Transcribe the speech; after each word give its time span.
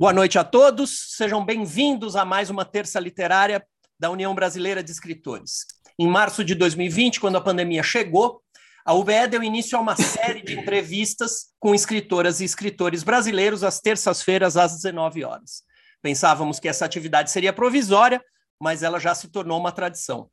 Boa 0.00 0.14
noite 0.14 0.38
a 0.38 0.44
todos, 0.44 1.14
sejam 1.14 1.44
bem-vindos 1.44 2.16
a 2.16 2.24
mais 2.24 2.48
uma 2.48 2.64
terça 2.64 2.98
literária 2.98 3.62
da 3.98 4.08
União 4.08 4.34
Brasileira 4.34 4.82
de 4.82 4.90
Escritores. 4.90 5.66
Em 5.98 6.08
março 6.08 6.42
de 6.42 6.54
2020, 6.54 7.20
quando 7.20 7.36
a 7.36 7.40
pandemia 7.42 7.82
chegou, 7.82 8.40
a 8.82 8.94
UBE 8.94 9.28
deu 9.28 9.42
início 9.42 9.76
a 9.76 9.80
uma 9.82 9.94
série 9.94 10.40
de 10.40 10.58
entrevistas 10.58 11.48
com 11.58 11.74
escritoras 11.74 12.40
e 12.40 12.46
escritores 12.46 13.02
brasileiros 13.02 13.62
às 13.62 13.78
terças-feiras 13.78 14.56
às 14.56 14.76
19 14.76 15.22
horas. 15.22 15.64
Pensávamos 16.00 16.58
que 16.58 16.66
essa 16.66 16.86
atividade 16.86 17.30
seria 17.30 17.52
provisória, 17.52 18.24
mas 18.58 18.82
ela 18.82 18.98
já 18.98 19.14
se 19.14 19.28
tornou 19.28 19.60
uma 19.60 19.70
tradição. 19.70 20.30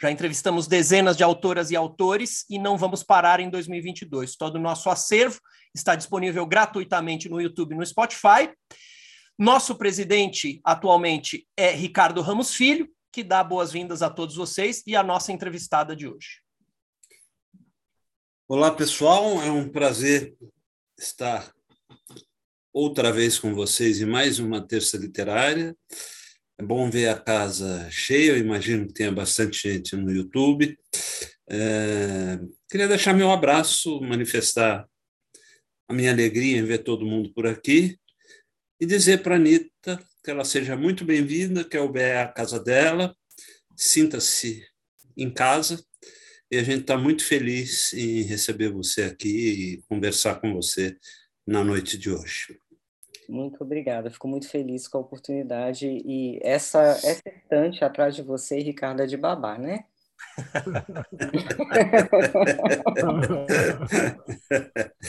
Já 0.00 0.08
entrevistamos 0.12 0.68
dezenas 0.68 1.16
de 1.16 1.24
autoras 1.24 1.72
e 1.72 1.76
autores 1.76 2.44
e 2.48 2.60
não 2.60 2.78
vamos 2.78 3.02
parar 3.02 3.40
em 3.40 3.50
2022. 3.50 4.36
Todo 4.36 4.54
o 4.54 4.60
nosso 4.60 4.88
acervo 4.88 5.40
está 5.74 5.96
disponível 5.96 6.46
gratuitamente 6.46 7.28
no 7.28 7.40
YouTube 7.40 7.74
e 7.74 7.76
no 7.76 7.84
Spotify. 7.84 8.48
Nosso 9.40 9.74
presidente 9.74 10.60
atualmente 10.62 11.48
é 11.56 11.70
Ricardo 11.70 12.20
Ramos 12.20 12.54
Filho, 12.54 12.86
que 13.10 13.24
dá 13.24 13.42
boas-vindas 13.42 14.02
a 14.02 14.10
todos 14.10 14.36
vocês 14.36 14.82
e 14.86 14.94
a 14.94 15.02
nossa 15.02 15.32
entrevistada 15.32 15.96
de 15.96 16.06
hoje. 16.06 16.42
Olá, 18.46 18.70
pessoal. 18.70 19.40
É 19.40 19.50
um 19.50 19.66
prazer 19.66 20.36
estar 20.98 21.50
outra 22.70 23.10
vez 23.10 23.38
com 23.38 23.54
vocês 23.54 24.02
em 24.02 24.04
mais 24.04 24.38
uma 24.38 24.60
terça 24.60 24.98
literária. 24.98 25.74
É 26.58 26.62
bom 26.62 26.90
ver 26.90 27.08
a 27.08 27.18
casa 27.18 27.90
cheia, 27.90 28.32
eu 28.32 28.38
imagino 28.38 28.88
que 28.88 28.92
tenha 28.92 29.10
bastante 29.10 29.70
gente 29.70 29.96
no 29.96 30.12
YouTube. 30.12 30.78
É... 31.48 32.38
Queria 32.70 32.86
deixar 32.86 33.14
meu 33.14 33.30
abraço, 33.30 34.02
manifestar 34.02 34.86
a 35.88 35.94
minha 35.94 36.12
alegria 36.12 36.58
em 36.58 36.62
ver 36.62 36.84
todo 36.84 37.06
mundo 37.06 37.32
por 37.32 37.46
aqui 37.46 37.98
e 38.80 38.86
dizer 38.86 39.22
para 39.22 39.36
Anitta 39.36 40.02
que 40.24 40.30
ela 40.30 40.44
seja 40.44 40.76
muito 40.76 41.04
bem-vinda, 41.04 41.64
que 41.64 41.76
a 41.76 41.82
UBE 41.82 42.00
é 42.00 42.22
a 42.22 42.28
casa 42.28 42.58
dela, 42.58 43.14
sinta-se 43.76 44.64
em 45.16 45.30
casa, 45.30 45.84
e 46.50 46.56
a 46.56 46.62
gente 46.62 46.82
está 46.82 46.96
muito 46.96 47.24
feliz 47.24 47.92
em 47.92 48.22
receber 48.22 48.70
você 48.70 49.02
aqui 49.04 49.28
e 49.28 49.82
conversar 49.88 50.40
com 50.40 50.52
você 50.52 50.96
na 51.46 51.62
noite 51.62 51.96
de 51.96 52.10
hoje. 52.10 52.58
Muito 53.28 53.62
obrigada, 53.62 54.10
fico 54.10 54.26
muito 54.26 54.48
feliz 54.48 54.88
com 54.88 54.98
a 54.98 55.02
oportunidade. 55.02 55.86
E 55.86 56.40
essa, 56.42 56.82
essa 56.82 57.22
estante 57.28 57.84
atrás 57.84 58.16
de 58.16 58.22
você, 58.22 58.58
Ricardo, 58.58 59.02
é 59.02 59.06
de 59.06 59.16
babá, 59.16 59.56
né? 59.56 59.84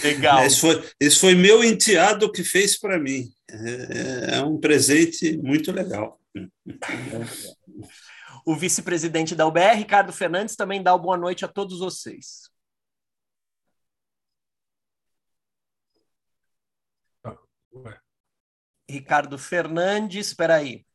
Legal. 0.04 0.46
Esse 0.46 0.60
foi, 0.60 0.84
esse 1.00 1.20
foi 1.20 1.36
meu 1.36 1.64
enteado 1.64 2.32
que 2.32 2.44
fez 2.44 2.78
para 2.80 3.00
mim. 3.00 3.32
É, 3.50 4.38
é 4.38 4.42
um 4.44 4.60
presente 4.60 5.38
muito 5.38 5.72
legal. 5.72 6.20
O 8.46 8.56
vice-presidente 8.56 9.36
da 9.36 9.46
UBR, 9.46 9.76
Ricardo 9.76 10.12
Fernandes, 10.12 10.56
também 10.56 10.82
dá 10.82 10.98
boa 10.98 11.18
noite 11.18 11.46
a 11.46 11.48
todos 11.48 11.80
vocês. 11.80 12.50
Ricardo 18.90 19.38
Fernandes, 19.38 20.28
espera 20.28 20.56
aí. 20.56 20.86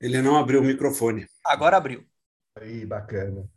Ele 0.00 0.22
não 0.22 0.36
abriu 0.36 0.60
o 0.60 0.64
microfone. 0.64 1.26
Agora 1.44 1.76
abriu. 1.76 2.09
Aí, 2.60 2.84
bacana. 2.84 3.48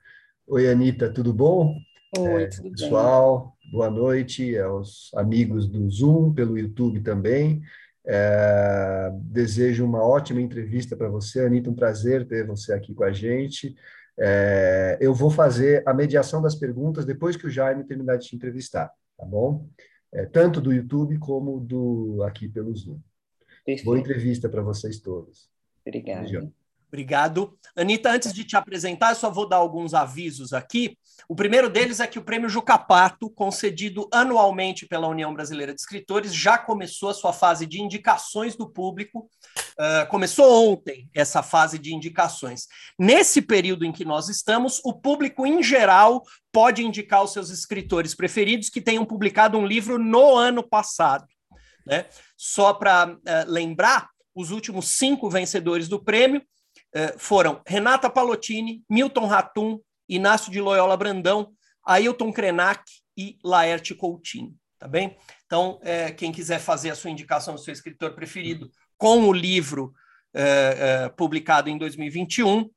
Oi, 0.48 0.70
Anitta, 0.70 1.12
tudo 1.12 1.34
bom? 1.34 1.76
Oi, 2.18 2.44
é, 2.44 2.48
tudo 2.48 2.72
pessoal, 2.72 3.54
bem? 3.62 3.72
boa 3.74 3.90
noite 3.90 4.58
aos 4.58 5.12
amigos 5.16 5.68
do 5.68 5.90
Zoom, 5.90 6.34
pelo 6.34 6.58
YouTube 6.58 7.02
também. 7.02 7.62
É, 8.08 9.12
desejo 9.24 9.84
uma 9.84 10.02
ótima 10.02 10.40
entrevista 10.40 10.96
para 10.96 11.10
você, 11.10 11.42
Anitta, 11.42 11.70
um 11.70 11.76
prazer 11.76 12.26
ter 12.26 12.48
você 12.48 12.72
aqui 12.72 12.94
com 12.94 13.04
a 13.04 13.12
gente. 13.12 13.76
É, 14.18 14.98
eu 15.02 15.14
vou 15.14 15.30
fazer 15.30 15.84
a 15.86 15.94
mediação 15.94 16.42
das 16.42 16.56
perguntas 16.56 17.04
depois 17.04 17.36
que 17.36 17.48
o 17.48 17.52
Jaime 17.52 17.84
terminar 17.84 18.16
de 18.16 18.28
te 18.28 18.38
entrevistar, 18.38 18.90
tá 19.18 19.26
bom? 19.26 19.68
É, 20.14 20.26
tanto 20.26 20.62
do 20.62 20.72
YouTube 20.72 21.20
como 21.20 21.60
do 21.60 22.24
aqui 22.24 22.48
pelo 22.48 22.74
Zoom. 22.74 23.02
Perfeito. 23.66 23.84
Boa 23.84 24.00
entrevista 24.00 24.48
para 24.48 24.62
vocês 24.62 25.00
todos. 25.02 25.50
Obrigado. 25.86 26.54
Obrigado. 26.94 27.58
Anitta, 27.76 28.12
antes 28.12 28.32
de 28.32 28.44
te 28.44 28.56
apresentar, 28.56 29.10
eu 29.10 29.16
só 29.16 29.28
vou 29.28 29.50
dar 29.50 29.56
alguns 29.56 29.96
avisos 29.96 30.54
aqui. 30.54 30.96
O 31.28 31.36
primeiro 31.36 31.68
deles 31.68 32.00
é 32.00 32.06
que 32.06 32.20
o 32.20 32.24
prêmio 32.24 32.48
Jucapato, 32.48 33.32
concedido 33.32 34.08
anualmente 34.14 34.86
pela 34.86 35.08
União 35.08 35.34
Brasileira 35.34 35.74
de 35.74 35.82
Escritores, 35.82 36.32
já 36.32 36.56
começou 36.56 37.10
a 37.10 37.14
sua 37.16 37.34
fase 37.34 37.66
de 37.66 37.82
indicações 37.82 38.56
do 38.56 38.70
público. 38.70 39.28
Uh, 39.72 40.08
começou 40.08 40.72
ontem 40.72 41.10
essa 41.16 41.42
fase 41.42 41.80
de 41.80 41.96
indicações. 41.96 42.68
Nesse 43.00 43.42
período 43.42 43.86
em 43.86 43.92
que 43.92 44.06
nós 44.06 44.30
estamos, 44.30 44.80
o 44.86 44.94
público 44.94 45.48
em 45.48 45.64
geral 45.64 46.22
pode 46.52 46.86
indicar 46.86 47.24
os 47.24 47.34
seus 47.34 47.50
escritores 47.50 48.14
preferidos 48.14 48.70
que 48.70 48.80
tenham 48.80 49.04
publicado 49.04 49.58
um 49.58 49.66
livro 49.66 49.98
no 49.98 50.36
ano 50.36 50.62
passado. 50.62 51.26
Né? 51.88 52.06
Só 52.38 52.72
para 52.72 53.14
uh, 53.14 53.18
lembrar, 53.48 54.14
os 54.36 54.52
últimos 54.52 54.88
cinco 54.88 55.30
vencedores 55.30 55.88
do 55.88 56.04
prêmio 56.04 56.42
foram 57.18 57.62
Renata 57.68 58.10
Palottini, 58.10 58.84
Milton 58.90 59.26
Ratum, 59.26 59.80
Inácio 60.08 60.52
de 60.52 60.62
Loyola 60.62 60.96
Brandão, 60.96 61.52
Ailton 61.86 62.32
Krenak 62.32 62.84
e 63.18 63.38
Laerte 63.44 63.96
Coutinho, 63.96 64.54
tá 64.80 64.88
bem? 64.88 65.18
Então, 65.46 65.80
é, 65.82 66.12
quem 66.12 66.32
quiser 66.32 66.60
fazer 66.60 66.90
a 66.90 66.96
sua 66.96 67.10
indicação 67.10 67.56
do 67.56 67.60
seu 67.60 67.74
escritor 67.74 68.14
preferido 68.14 68.70
com 68.98 69.24
o 69.28 69.34
livro 69.34 69.94
é, 70.34 71.04
é, 71.06 71.10
publicado 71.10 71.70
em 71.70 71.78
2021, 71.78 72.70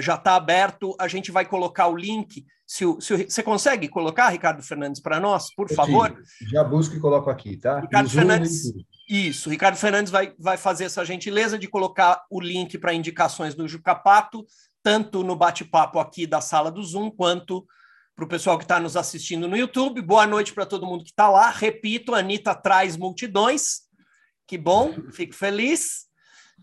já 0.00 0.14
está 0.14 0.36
aberto. 0.36 0.96
A 0.98 1.06
gente 1.06 1.30
vai 1.30 1.44
colocar 1.44 1.88
o 1.88 1.96
link. 1.96 2.46
Se, 2.66 2.86
o, 2.86 3.00
se 3.00 3.12
o, 3.12 3.18
você 3.18 3.42
consegue 3.42 3.88
colocar, 3.88 4.28
Ricardo 4.28 4.62
Fernandes, 4.62 5.00
para 5.00 5.20
nós, 5.20 5.52
por 5.54 5.68
favor? 5.68 6.16
Já 6.50 6.64
busco 6.64 6.94
e 6.94 7.00
coloco 7.00 7.28
aqui, 7.28 7.56
tá? 7.56 7.80
Ricardo 7.80 8.08
Fernandes. 8.08 8.72
Isso, 9.12 9.50
Ricardo 9.50 9.76
Fernandes 9.76 10.12
vai, 10.12 10.32
vai 10.38 10.56
fazer 10.56 10.84
essa 10.84 11.04
gentileza 11.04 11.58
de 11.58 11.66
colocar 11.66 12.24
o 12.30 12.40
link 12.40 12.78
para 12.78 12.94
indicações 12.94 13.56
do 13.56 13.66
Jucapato, 13.66 14.46
tanto 14.84 15.24
no 15.24 15.34
bate-papo 15.34 15.98
aqui 15.98 16.28
da 16.28 16.40
sala 16.40 16.70
do 16.70 16.80
Zoom, 16.80 17.10
quanto 17.10 17.66
para 18.14 18.24
o 18.24 18.28
pessoal 18.28 18.56
que 18.56 18.62
está 18.62 18.78
nos 18.78 18.96
assistindo 18.96 19.48
no 19.48 19.56
YouTube. 19.56 20.00
Boa 20.00 20.28
noite 20.28 20.54
para 20.54 20.64
todo 20.64 20.86
mundo 20.86 21.02
que 21.02 21.10
está 21.10 21.28
lá. 21.28 21.50
Repito, 21.50 22.14
a 22.14 22.20
Anitta 22.20 22.54
traz 22.54 22.96
multidões. 22.96 23.80
Que 24.46 24.56
bom, 24.56 24.94
fico 25.10 25.34
feliz. 25.34 26.06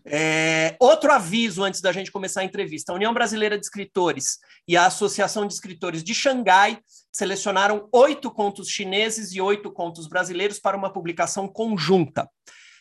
É, 0.04 0.76
outro 0.80 1.12
aviso 1.12 1.62
antes 1.62 1.80
da 1.80 1.92
gente 1.92 2.10
começar 2.10 2.40
a 2.40 2.44
entrevista: 2.44 2.92
a 2.92 2.94
União 2.94 3.12
Brasileira 3.12 3.58
de 3.58 3.64
Escritores 3.64 4.38
e 4.66 4.76
a 4.76 4.86
Associação 4.86 5.46
de 5.46 5.54
Escritores 5.54 6.02
de 6.02 6.14
Xangai 6.14 6.78
selecionaram 7.12 7.88
oito 7.92 8.30
contos 8.30 8.68
chineses 8.68 9.32
e 9.32 9.40
oito 9.40 9.70
contos 9.72 10.08
brasileiros 10.08 10.58
para 10.58 10.76
uma 10.76 10.92
publicação 10.92 11.48
conjunta. 11.48 12.28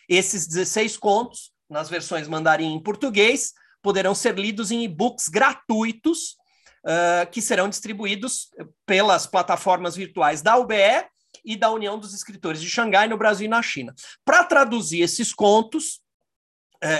Esses 0.08 0.48
16 0.48 0.98
contos, 0.98 1.52
nas 1.70 1.90
versões 1.90 2.28
mandarim 2.28 2.74
em 2.74 2.82
português, 2.82 3.54
poderão 3.82 4.16
ser 4.16 4.38
lidos 4.38 4.72
em 4.72 4.84
e-books 4.84 5.28
gratuitos 5.28 6.38
uh, 6.86 7.30
que 7.32 7.42
serão 7.42 7.68
distribuídos 7.68 8.50
pelas 8.86 9.28
plataformas 9.28 9.96
virtuais 9.96 10.42
da 10.42 10.58
UBE 10.58 11.06
e 11.44 11.56
da 11.56 11.72
União 11.72 12.00
dos 12.00 12.14
Escritores 12.14 12.62
de 12.62 12.70
Xangai 12.70 13.08
no 13.08 13.18
Brasil 13.18 13.46
e 13.46 13.50
na 13.50 13.62
China. 13.62 13.94
Para 14.26 14.44
traduzir 14.44 15.02
esses 15.02 15.34
contos, 15.34 16.02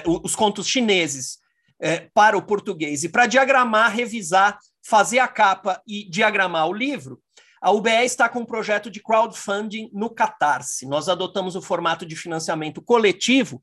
uh, 0.06 0.22
os 0.24 0.36
contos 0.36 0.68
chineses 0.68 1.40
uh, 1.82 2.10
para 2.14 2.38
o 2.38 2.42
português 2.42 3.04
e 3.04 3.10
para 3.10 3.26
diagramar, 3.26 3.94
revisar, 3.94 4.58
fazer 4.84 5.20
a 5.20 5.28
capa 5.28 5.82
e 5.88 6.10
diagramar 6.10 6.68
o 6.68 6.74
livro, 6.74 7.22
a 7.62 7.72
UBE 7.72 8.06
está 8.06 8.30
com 8.30 8.40
um 8.40 8.46
projeto 8.46 8.90
de 8.90 9.02
crowdfunding 9.02 9.90
no 9.92 10.10
Catarse. 10.10 10.86
Nós 10.86 11.10
adotamos 11.10 11.56
o 11.56 11.62
formato 11.62 12.06
de 12.06 12.16
financiamento 12.16 12.82
coletivo 12.82 13.62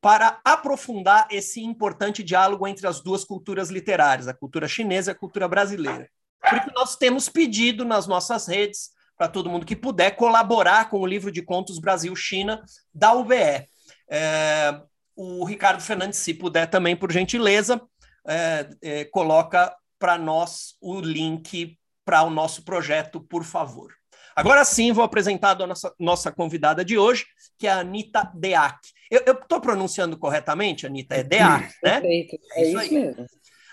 para 0.00 0.40
aprofundar 0.44 1.26
esse 1.30 1.60
importante 1.60 2.22
diálogo 2.22 2.66
entre 2.66 2.86
as 2.86 3.00
duas 3.00 3.24
culturas 3.24 3.70
literárias, 3.70 4.28
a 4.28 4.34
cultura 4.34 4.68
chinesa 4.68 5.10
e 5.10 5.12
a 5.12 5.18
cultura 5.18 5.48
brasileira. 5.48 6.08
Por 6.40 6.58
isso, 6.58 6.70
nós 6.74 6.96
temos 6.96 7.28
pedido 7.28 7.84
nas 7.84 8.06
nossas 8.06 8.46
redes, 8.46 8.90
para 9.16 9.28
todo 9.28 9.50
mundo 9.50 9.66
que 9.66 9.74
puder, 9.74 10.12
colaborar 10.12 10.88
com 10.88 11.00
o 11.00 11.06
livro 11.06 11.32
de 11.32 11.42
contos 11.42 11.80
Brasil-China 11.80 12.62
da 12.94 13.12
UBE. 13.12 13.66
É, 14.08 14.80
o 15.18 15.44
Ricardo 15.44 15.82
Fernandes, 15.82 16.20
se 16.20 16.32
puder 16.32 16.70
também, 16.70 16.94
por 16.94 17.10
gentileza, 17.10 17.82
é, 18.24 18.70
é, 18.80 19.04
coloca 19.06 19.74
para 19.98 20.16
nós 20.16 20.76
o 20.80 21.00
link 21.00 21.76
para 22.04 22.22
o 22.22 22.30
nosso 22.30 22.64
projeto, 22.64 23.20
por 23.20 23.42
favor. 23.42 23.92
Agora 24.36 24.64
sim, 24.64 24.92
vou 24.92 25.02
apresentar 25.02 25.60
a 25.60 25.66
nossa, 25.66 25.92
nossa 25.98 26.30
convidada 26.30 26.84
de 26.84 26.96
hoje, 26.96 27.26
que 27.58 27.66
é 27.66 27.70
a 27.70 27.80
Anitta 27.80 28.30
Deac. 28.32 28.78
Eu 29.10 29.32
estou 29.32 29.60
pronunciando 29.60 30.16
corretamente, 30.16 30.86
Anitta? 30.86 31.16
É 31.16 31.24
Deac, 31.24 31.74
né? 31.82 32.00
Perfeito, 32.00 32.38
é, 32.52 32.62
isso, 32.62 32.80
isso 32.80 32.94
mesmo. 32.94 33.26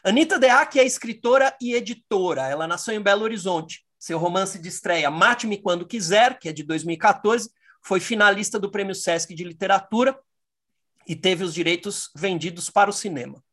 Anitta 0.03 0.39
Deac 0.39 0.79
é 0.79 0.83
escritora 0.83 1.55
e 1.61 1.75
editora. 1.75 2.47
Ela 2.47 2.67
nasceu 2.67 2.95
em 2.95 3.01
Belo 3.01 3.21
Horizonte. 3.21 3.85
Seu 3.99 4.17
romance 4.17 4.57
de 4.57 4.67
estreia, 4.67 5.11
Mate-me 5.11 5.61
Quando 5.61 5.85
Quiser, 5.85 6.39
que 6.39 6.49
é 6.49 6.51
de 6.51 6.63
2014, 6.63 7.51
foi 7.83 7.99
finalista 7.99 8.59
do 8.59 8.71
Prêmio 8.71 8.95
Sesc 8.95 9.35
de 9.35 9.43
Literatura 9.43 10.17
e 11.07 11.15
teve 11.15 11.43
os 11.43 11.53
direitos 11.53 12.09
vendidos 12.15 12.69
para 12.69 12.89
o 12.89 12.93
cinema. 12.93 13.43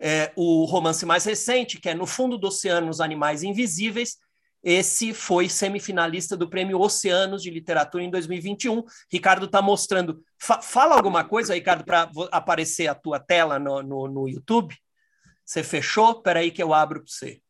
É, 0.00 0.32
o 0.36 0.64
romance 0.64 1.06
mais 1.06 1.24
recente, 1.24 1.80
que 1.80 1.88
é 1.88 1.94
No 1.94 2.06
Fundo 2.06 2.36
do 2.36 2.48
Oceano, 2.48 2.90
Os 2.90 3.00
Animais 3.00 3.42
Invisíveis, 3.42 4.18
esse 4.64 5.12
foi 5.12 5.46
semifinalista 5.46 6.34
do 6.34 6.48
Prêmio 6.48 6.80
Oceanos 6.80 7.42
de 7.42 7.50
Literatura 7.50 8.02
em 8.02 8.10
2021. 8.10 8.82
Ricardo 9.12 9.44
está 9.44 9.60
mostrando. 9.60 10.24
Fa 10.38 10.62
fala 10.62 10.96
alguma 10.96 11.22
coisa, 11.22 11.52
Ricardo, 11.52 11.84
para 11.84 12.10
aparecer 12.32 12.86
a 12.86 12.94
tua 12.94 13.20
tela 13.20 13.58
no, 13.58 13.82
no, 13.82 14.08
no 14.08 14.26
YouTube? 14.26 14.74
Você 15.44 15.62
fechou? 15.62 16.12
Espera 16.12 16.40
aí 16.40 16.50
que 16.50 16.62
eu 16.62 16.72
abro 16.72 17.00
para 17.00 17.12
você. 17.12 17.42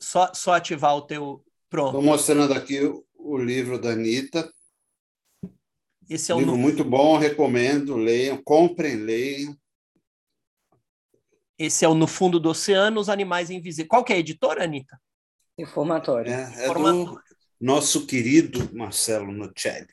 Só, 0.00 0.34
só 0.34 0.54
ativar 0.54 0.96
o 0.96 1.02
teu. 1.02 1.44
Pronto. 1.70 1.96
Estou 1.96 2.02
mostrando 2.02 2.52
aqui 2.52 2.84
o, 2.84 3.06
o, 3.14 3.38
livro 3.38 3.80
da 3.80 3.90
Anitta. 3.90 4.52
Esse 6.08 6.32
é 6.32 6.34
um 6.34 6.38
livro 6.38 6.52
no... 6.52 6.58
muito 6.58 6.84
bom, 6.84 7.16
recomendo, 7.16 7.96
leiam, 7.96 8.40
comprem, 8.42 8.96
leiam. 8.96 9.56
Esse 11.58 11.84
é 11.84 11.88
o 11.88 11.94
No 11.94 12.06
Fundo 12.06 12.40
do 12.40 12.50
Oceano, 12.50 13.00
Os 13.00 13.08
Animais 13.08 13.48
Invisíveis. 13.48 13.88
Qual 13.88 14.04
que 14.04 14.12
é 14.12 14.16
a 14.16 14.18
editora, 14.18 14.64
Anitta? 14.64 15.00
Informatório. 15.56 16.32
É, 16.32 16.66
é 16.66 16.74
do 16.74 17.20
nosso 17.60 18.06
querido 18.06 18.68
Marcelo 18.74 19.32
Nocelli. 19.32 19.86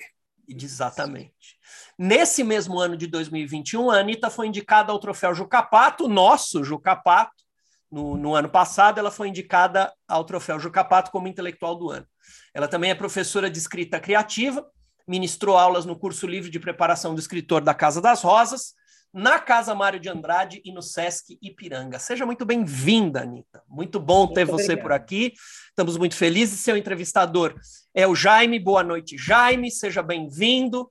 Exatamente. 0.47 1.59
Nesse 1.97 2.43
mesmo 2.43 2.79
ano 2.79 2.97
de 2.97 3.07
2021, 3.07 3.91
a 3.91 3.99
Anitta 3.99 4.29
foi 4.29 4.47
indicada 4.47 4.91
ao 4.91 4.99
troféu 4.99 5.33
Jucapato, 5.35 6.07
nosso 6.07 6.63
Jucapato. 6.63 7.41
No, 7.91 8.17
no 8.17 8.33
ano 8.33 8.49
passado, 8.49 8.97
ela 8.97 9.11
foi 9.11 9.27
indicada 9.27 9.93
ao 10.07 10.23
troféu 10.23 10.59
Jucapato 10.59 11.11
como 11.11 11.27
intelectual 11.27 11.75
do 11.75 11.91
ano. 11.91 12.07
Ela 12.53 12.67
também 12.67 12.89
é 12.89 12.95
professora 12.95 13.49
de 13.49 13.57
escrita 13.59 13.99
criativa, 13.99 14.65
ministrou 15.11 15.57
aulas 15.57 15.85
no 15.85 15.93
curso 15.93 16.25
livre 16.25 16.49
de 16.49 16.57
preparação 16.57 17.13
do 17.13 17.19
escritor 17.19 17.61
da 17.61 17.73
Casa 17.73 17.99
das 17.99 18.21
Rosas, 18.21 18.73
na 19.13 19.39
Casa 19.39 19.75
Mário 19.75 19.99
de 19.99 20.07
Andrade 20.07 20.61
e 20.63 20.71
no 20.71 20.81
Sesc 20.81 21.37
Ipiranga. 21.41 21.99
Seja 21.99 22.25
muito 22.25 22.45
bem-vinda, 22.45 23.23
Anitta. 23.23 23.61
Muito 23.67 23.99
bom 23.99 24.25
ter 24.25 24.45
muito 24.45 24.51
você 24.51 24.71
obrigado. 24.71 24.83
por 24.83 24.91
aqui. 24.93 25.33
Estamos 25.67 25.97
muito 25.97 26.15
felizes. 26.15 26.61
Seu 26.61 26.77
entrevistador 26.77 27.59
é 27.93 28.07
o 28.07 28.15
Jaime. 28.15 28.57
Boa 28.57 28.83
noite, 28.83 29.17
Jaime. 29.17 29.69
Seja 29.69 30.01
bem-vindo. 30.01 30.89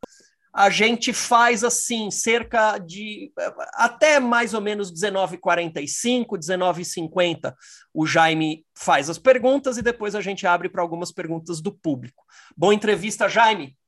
A 0.53 0.69
gente 0.69 1.15
faz 1.15 1.65
assim, 1.65 2.11
cerca 2.11 2.77
de 2.77 3.33
até 3.73 4.21
mais 4.21 4.53
ou 4.53 4.61
menos 4.61 4.93
19h45, 4.93 6.27
19h50. 6.37 7.55
O 7.95 8.05
Jaime 8.05 8.67
faz 8.77 9.09
as 9.09 9.17
perguntas 9.17 9.79
e 9.79 9.83
depois 9.83 10.15
a 10.15 10.21
gente 10.21 10.47
abre 10.47 10.69
para 10.69 10.83
algumas 10.83 11.11
perguntas 11.11 11.63
do 11.63 11.73
público. 11.73 12.23
Boa 12.55 12.75
entrevista, 12.75 13.27
Jaime. 13.27 13.80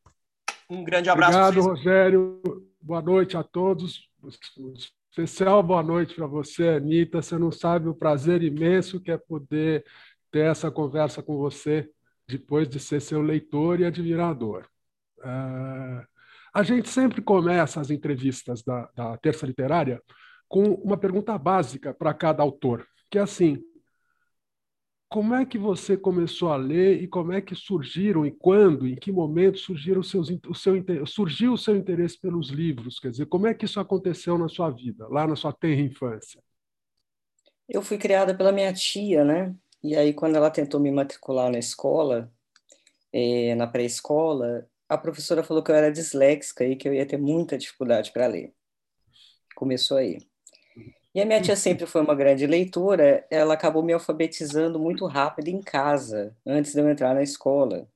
Um 0.72 0.82
grande 0.82 1.10
abraço. 1.10 1.38
Obrigado, 1.38 1.68
Rogério. 1.68 2.40
Boa 2.80 3.02
noite 3.02 3.36
a 3.36 3.42
todos. 3.42 4.08
Especial 5.10 5.62
boa 5.62 5.82
noite 5.82 6.14
para 6.14 6.26
você, 6.26 6.66
Anitta. 6.70 7.20
Você 7.20 7.36
não 7.36 7.52
sabe 7.52 7.88
o 7.88 7.94
prazer 7.94 8.42
imenso 8.42 8.98
que 8.98 9.10
é 9.10 9.18
poder 9.18 9.84
ter 10.30 10.46
essa 10.46 10.70
conversa 10.70 11.22
com 11.22 11.36
você 11.36 11.90
depois 12.26 12.66
de 12.70 12.80
ser 12.80 13.02
seu 13.02 13.20
leitor 13.20 13.80
e 13.80 13.84
admirador. 13.84 14.66
Uh, 15.18 16.06
a 16.54 16.62
gente 16.62 16.88
sempre 16.88 17.20
começa 17.20 17.78
as 17.78 17.90
entrevistas 17.90 18.62
da, 18.62 18.88
da 18.96 19.18
Terça 19.18 19.44
Literária 19.44 20.00
com 20.48 20.62
uma 20.76 20.96
pergunta 20.96 21.36
básica 21.36 21.92
para 21.92 22.14
cada 22.14 22.42
autor, 22.42 22.86
que 23.10 23.18
é 23.18 23.20
assim: 23.22 23.62
como 25.12 25.34
é 25.34 25.44
que 25.44 25.58
você 25.58 25.94
começou 25.94 26.50
a 26.50 26.56
ler 26.56 27.02
e 27.02 27.06
como 27.06 27.34
é 27.34 27.42
que 27.42 27.54
surgiram 27.54 28.24
e 28.24 28.30
quando, 28.30 28.88
em 28.88 28.96
que 28.96 29.12
momento 29.12 29.58
surgiram 29.58 30.02
seus, 30.02 30.30
o 30.48 30.54
seu, 30.54 30.74
surgiu 31.06 31.52
o 31.52 31.58
seu 31.58 31.76
interesse 31.76 32.18
pelos 32.18 32.48
livros? 32.48 32.98
Quer 32.98 33.10
dizer, 33.10 33.26
como 33.26 33.46
é 33.46 33.52
que 33.52 33.66
isso 33.66 33.78
aconteceu 33.78 34.38
na 34.38 34.48
sua 34.48 34.70
vida, 34.70 35.06
lá 35.08 35.26
na 35.26 35.36
sua 35.36 35.52
terra 35.52 35.82
infância? 35.82 36.42
Eu 37.68 37.82
fui 37.82 37.98
criada 37.98 38.34
pela 38.34 38.52
minha 38.52 38.72
tia, 38.72 39.22
né? 39.22 39.54
E 39.84 39.94
aí, 39.94 40.14
quando 40.14 40.36
ela 40.36 40.50
tentou 40.50 40.80
me 40.80 40.90
matricular 40.90 41.52
na 41.52 41.58
escola, 41.58 42.32
é, 43.12 43.54
na 43.54 43.66
pré-escola, 43.66 44.66
a 44.88 44.96
professora 44.96 45.44
falou 45.44 45.62
que 45.62 45.70
eu 45.70 45.74
era 45.74 45.92
disléxica 45.92 46.64
e 46.64 46.74
que 46.74 46.88
eu 46.88 46.94
ia 46.94 47.04
ter 47.04 47.18
muita 47.18 47.58
dificuldade 47.58 48.10
para 48.12 48.26
ler. 48.28 48.54
Começou 49.54 49.98
aí. 49.98 50.31
E 51.14 51.20
a 51.20 51.26
minha 51.26 51.42
tia 51.42 51.54
sempre 51.54 51.86
foi 51.86 52.00
uma 52.00 52.14
grande 52.14 52.46
leitora, 52.46 53.26
ela 53.30 53.52
acabou 53.52 53.82
me 53.82 53.92
alfabetizando 53.92 54.78
muito 54.80 55.06
rápido 55.06 55.48
em 55.48 55.60
casa, 55.60 56.34
antes 56.46 56.72
de 56.72 56.80
eu 56.80 56.88
entrar 56.88 57.14
na 57.14 57.22
escola. 57.22 57.86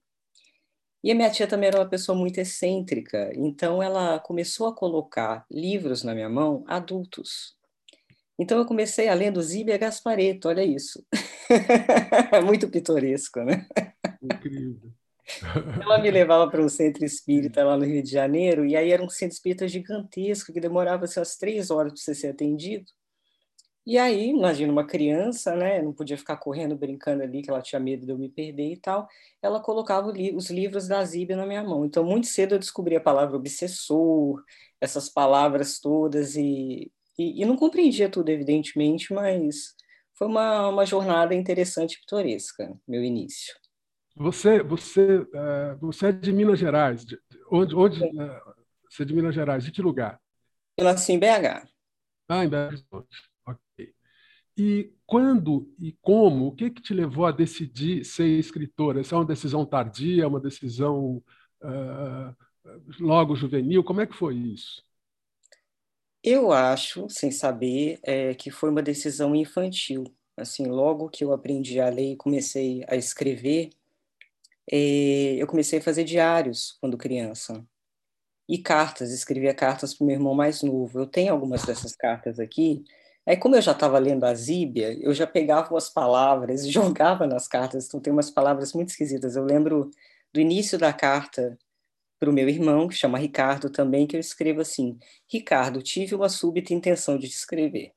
E 1.03 1.11
a 1.11 1.15
minha 1.15 1.31
tia 1.31 1.47
também 1.47 1.69
era 1.69 1.79
uma 1.79 1.89
pessoa 1.89 2.19
muito 2.19 2.39
excêntrica, 2.39 3.31
então 3.35 3.83
ela 3.83 4.19
começou 4.19 4.67
a 4.67 4.75
colocar 4.75 5.47
livros 5.51 6.03
na 6.03 6.15
minha 6.15 6.29
mão 6.29 6.63
adultos. 6.67 7.57
Então 8.39 8.59
eu 8.59 8.67
comecei 8.67 9.09
a 9.09 9.15
ler 9.15 9.31
do 9.31 9.41
Zíbia 9.41 9.79
Gaspareto, 9.79 10.49
olha 10.49 10.63
isso. 10.63 11.03
muito 12.45 12.69
pitoresco, 12.69 13.41
né? 13.41 13.67
Incrível. 14.23 14.93
Ela 15.83 15.99
me 15.99 16.11
levava 16.11 16.49
para 16.51 16.63
um 16.63 16.69
centro 16.69 17.05
espírita 17.05 17.65
lá 17.65 17.77
no 17.77 17.85
Rio 17.85 18.03
de 18.03 18.11
Janeiro, 18.11 18.65
e 18.65 18.77
aí 18.77 18.91
era 18.91 19.03
um 19.03 19.09
centro 19.09 19.35
espírita 19.35 19.67
gigantesco, 19.67 20.53
que 20.53 20.61
demorava 20.61 21.05
assim, 21.05 21.19
umas 21.19 21.37
três 21.37 21.71
horas 21.71 21.93
para 21.93 22.01
você 22.01 22.15
ser 22.15 22.29
atendido. 22.29 22.87
E 23.87 23.97
aí, 23.99 24.31
imagina 24.31 24.73
uma 24.73 24.85
criança, 24.85 25.55
né? 25.55 25.81
Não 25.81 25.93
podia 25.93 26.19
ficar 26.19 26.37
correndo, 26.39 26.77
brincando 26.77 27.23
ali, 27.23 27.41
que 27.41 27.49
ela 27.49 27.63
tinha 27.63 27.79
medo 27.79 28.05
de 28.05 28.11
eu 28.11 28.19
me 28.19 28.29
perder 28.29 28.73
e 28.73 28.77
tal. 28.77 29.07
Ela 29.41 29.61
colocava 29.61 30.09
os 30.35 30.51
livros 30.51 30.89
da 30.89 31.05
Zíbia 31.05 31.37
na 31.37 31.47
minha 31.47 31.63
mão. 31.63 31.87
Então, 31.87 32.03
muito 32.03 32.27
cedo 32.27 32.57
eu 32.57 32.59
descobri 32.59 32.97
a 32.97 33.01
palavra 33.01 33.37
obsessor, 33.37 34.43
essas 34.81 35.09
palavras 35.09 35.79
todas, 35.79 36.35
e, 36.35 36.91
e, 37.17 37.43
e 37.43 37.45
não 37.45 37.57
compreendia 37.57 38.09
tudo, 38.11 38.29
evidentemente, 38.29 39.15
mas 39.15 39.77
foi 40.15 40.27
uma, 40.27 40.69
uma 40.69 40.85
jornada 40.85 41.33
interessante 41.33 41.95
e 41.95 42.01
pitoresca, 42.01 42.77
meu 42.89 43.05
início. 43.05 43.55
Você, 44.17 44.65
você, 44.65 45.19
uh, 45.19 45.79
você 45.81 46.07
é 46.07 46.13
de 46.13 46.33
Minas 46.33 46.59
Gerais. 46.59 47.05
De, 47.05 47.21
onde, 47.53 47.77
onde 47.77 48.03
uh, 48.03 48.55
você 48.91 49.03
é 49.03 49.07
de 49.07 49.15
Minas 49.15 49.35
Gerais? 49.35 49.63
De 49.63 49.71
que 49.71 49.81
lugar? 49.81 50.21
Eu 50.77 50.85
nasci 50.85 51.13
em 51.13 51.21
BH. 51.21 51.69
Ah, 52.29 52.45
em 52.45 52.49
Belo 52.49 52.67
Horizonte. 52.67 53.36
E 54.57 54.91
quando 55.07 55.71
e 55.79 55.93
como, 56.01 56.47
o 56.47 56.53
que, 56.53 56.71
que 56.71 56.81
te 56.81 56.95
levou 56.95 57.27
a 57.27 57.33
decidir 57.33 58.05
ser 58.05 58.27
escritora? 58.27 59.01
Essa 59.01 59.15
é 59.15 59.19
uma 59.19 59.27
decisão 59.27 59.67
tardia, 59.67 60.27
uma 60.27 60.41
decisão 60.41 61.23
uh, 61.63 62.35
logo 62.99 63.37
juvenil? 63.37 63.85
Como 63.85 64.01
é 64.01 64.07
que 64.07 64.17
foi 64.17 64.35
isso? 64.35 64.83
Eu 66.23 66.51
acho, 66.53 67.09
sem 67.09 67.31
saber, 67.31 68.01
é, 68.03 68.35
que 68.35 68.51
foi 68.51 68.71
uma 68.71 68.83
decisão 68.83 69.35
infantil. 69.35 70.05
Assim, 70.37 70.67
logo 70.67 71.09
que 71.09 71.23
eu 71.23 71.33
aprendi 71.33 71.79
a 71.79 71.89
ler 71.89 72.13
e 72.13 72.17
comecei 72.17 72.83
a 72.89 72.97
escrever, 72.97 73.71
é, 74.71 75.37
eu 75.37 75.47
comecei 75.47 75.79
a 75.79 75.83
fazer 75.83 76.05
diários 76.05 76.77
quando 76.81 76.99
criança. 76.99 77.65
E 78.49 78.59
cartas, 78.59 79.13
escrevia 79.13 79.55
cartas 79.55 79.95
para 79.95 80.05
o 80.05 80.07
meu 80.07 80.17
irmão 80.17 80.35
mais 80.35 80.63
novo. 80.63 80.99
Eu 81.01 81.07
tenho 81.07 81.33
algumas 81.33 81.65
dessas 81.65 81.95
cartas 81.95 82.41
aqui, 82.41 82.85
Aí, 83.27 83.37
como 83.37 83.57
eu 83.57 83.63
já 83.63 83.73
estava 83.73 83.99
lendo 83.99 84.25
a 84.25 84.33
Zíbia, 84.35 84.97
eu 85.01 85.13
já 85.13 85.27
pegava 85.27 85.71
umas 85.73 85.89
palavras 85.89 86.65
e 86.65 86.71
jogava 86.73 87.27
nas 87.27 87.49
cartas, 87.49 87.87
então 87.87 88.01
tem 88.01 88.13
umas 88.13 88.31
palavras 88.31 88.73
muito 88.73 88.91
esquisitas. 88.91 89.35
Eu 89.35 89.45
lembro 89.45 89.91
do 90.33 90.41
início 90.41 90.79
da 90.79 90.93
carta 90.93 91.59
para 92.19 92.31
o 92.31 92.33
meu 92.33 92.49
irmão, 92.49 92.89
que 92.89 92.95
chama 92.95 93.19
Ricardo 93.19 93.69
também, 93.69 94.07
que 94.07 94.17
eu 94.17 94.21
escrevo 94.21 94.61
assim: 94.61 94.99
Ricardo, 95.31 95.83
tive 95.83 96.15
uma 96.15 96.29
súbita 96.29 96.73
intenção 96.73 97.19
de 97.19 97.29
te 97.29 97.35
escrever. 97.35 97.93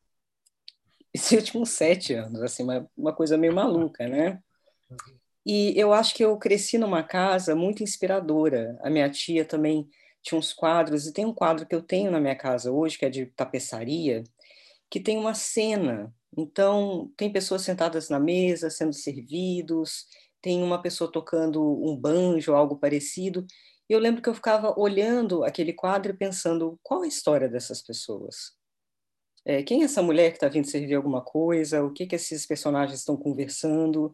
Isso 1.13 1.35
eu 1.35 1.41
tinha 1.41 1.61
uns 1.61 1.69
sete 1.69 2.13
anos, 2.13 2.41
assim, 2.41 2.63
uma, 2.63 2.89
uma 2.97 3.13
coisa 3.13 3.37
meio 3.37 3.53
maluca, 3.53 4.07
né? 4.07 4.41
E 5.45 5.73
eu 5.79 5.93
acho 5.93 6.13
que 6.13 6.23
eu 6.23 6.37
cresci 6.37 6.77
numa 6.77 7.01
casa 7.03 7.55
muito 7.55 7.81
inspiradora. 7.81 8.77
A 8.81 8.89
minha 8.89 9.09
tia 9.09 9.45
também 9.45 9.89
tinha 10.21 10.37
uns 10.37 10.53
quadros, 10.53 11.07
e 11.07 11.13
tem 11.13 11.25
um 11.25 11.33
quadro 11.33 11.65
que 11.65 11.73
eu 11.73 11.81
tenho 11.81 12.11
na 12.11 12.19
minha 12.19 12.35
casa 12.35 12.71
hoje, 12.71 12.97
que 12.97 13.05
é 13.05 13.09
de 13.09 13.25
tapeçaria, 13.27 14.23
que 14.89 14.99
tem 14.99 15.17
uma 15.17 15.33
cena. 15.33 16.13
Então, 16.37 17.11
tem 17.17 17.31
pessoas 17.31 17.63
sentadas 17.63 18.09
na 18.09 18.19
mesa, 18.19 18.69
sendo 18.69 18.93
servidos, 18.93 20.05
tem 20.41 20.63
uma 20.63 20.81
pessoa 20.81 21.11
tocando 21.11 21.61
um 21.61 21.97
banjo, 21.97 22.53
algo 22.53 22.77
parecido. 22.77 23.45
E 23.89 23.93
eu 23.93 23.99
lembro 23.99 24.21
que 24.21 24.29
eu 24.29 24.35
ficava 24.35 24.73
olhando 24.79 25.43
aquele 25.43 25.73
quadro 25.73 26.13
e 26.13 26.17
pensando: 26.17 26.79
qual 26.83 27.01
a 27.03 27.07
história 27.07 27.49
dessas 27.49 27.81
pessoas? 27.81 28.57
É, 29.45 29.63
quem 29.63 29.81
é 29.81 29.85
essa 29.85 30.01
mulher 30.03 30.31
que 30.31 30.37
está 30.37 30.47
vindo 30.47 30.69
servir 30.69 30.95
alguma 30.95 31.21
coisa? 31.21 31.83
O 31.83 31.91
que, 31.91 32.05
que 32.05 32.15
esses 32.15 32.45
personagens 32.45 32.99
estão 32.99 33.17
conversando? 33.17 34.11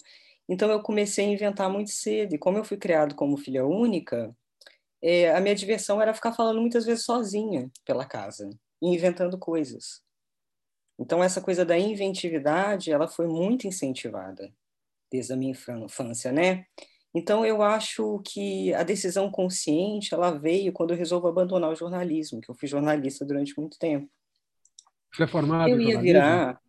Então, 0.48 0.70
eu 0.72 0.82
comecei 0.82 1.26
a 1.26 1.30
inventar 1.30 1.70
muito 1.70 1.92
cedo. 1.92 2.36
E 2.36 2.38
como 2.38 2.58
eu 2.58 2.64
fui 2.64 2.78
criado 2.78 3.16
como 3.16 3.38
filha 3.38 3.66
única, 3.66 4.36
é, 5.02 5.36
a 5.36 5.42
minha 5.42 5.56
diversão 5.56 6.02
era 6.02 6.14
ficar 6.14 6.34
falando 6.34 6.62
muitas 6.62 6.86
vezes 6.86 7.06
sozinha 7.06 7.70
pela 7.86 8.06
casa, 8.06 8.50
inventando 8.82 9.38
coisas. 9.38 10.05
Então 11.00 11.24
essa 11.24 11.42
coisa 11.42 11.66
da 11.66 11.78
inventividade, 11.78 12.92
ela 12.92 13.08
foi 13.08 13.28
muito 13.28 13.68
incentivada 13.68 14.54
desde 15.12 15.34
a 15.34 15.36
minha 15.36 15.52
infância, 15.52 16.32
né? 16.32 16.66
Então, 17.18 17.46
eu 17.46 17.62
acho 17.62 18.22
que 18.26 18.74
a 18.74 18.84
decisão 18.84 19.32
consciente, 19.32 20.14
ela 20.14 20.32
veio 20.32 20.74
quando 20.74 20.92
eu 20.92 20.98
resolvo 20.98 21.30
abandonar 21.30 21.72
o 21.72 21.76
jornalismo, 21.76 22.42
que 22.42 22.50
eu 22.50 22.56
fui 22.56 22.68
jornalista 22.68 23.24
durante 23.24 23.58
muito 23.58 23.80
tempo. 23.80 24.10
Você 25.14 25.24
é 25.24 25.28
formado 25.28 25.70
eu 25.70 25.80
ia 25.80 25.98
virar... 25.98 26.60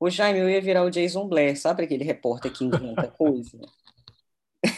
O 0.00 0.08
Jaime, 0.08 0.38
eu 0.38 0.48
ia 0.48 0.62
virar 0.62 0.82
o 0.82 0.90
Jason 0.90 1.28
Blair, 1.28 1.58
sabe 1.60 1.84
aquele 1.84 2.04
repórter 2.04 2.50
que 2.50 2.64
inventa 2.64 3.08
coisa? 3.08 3.58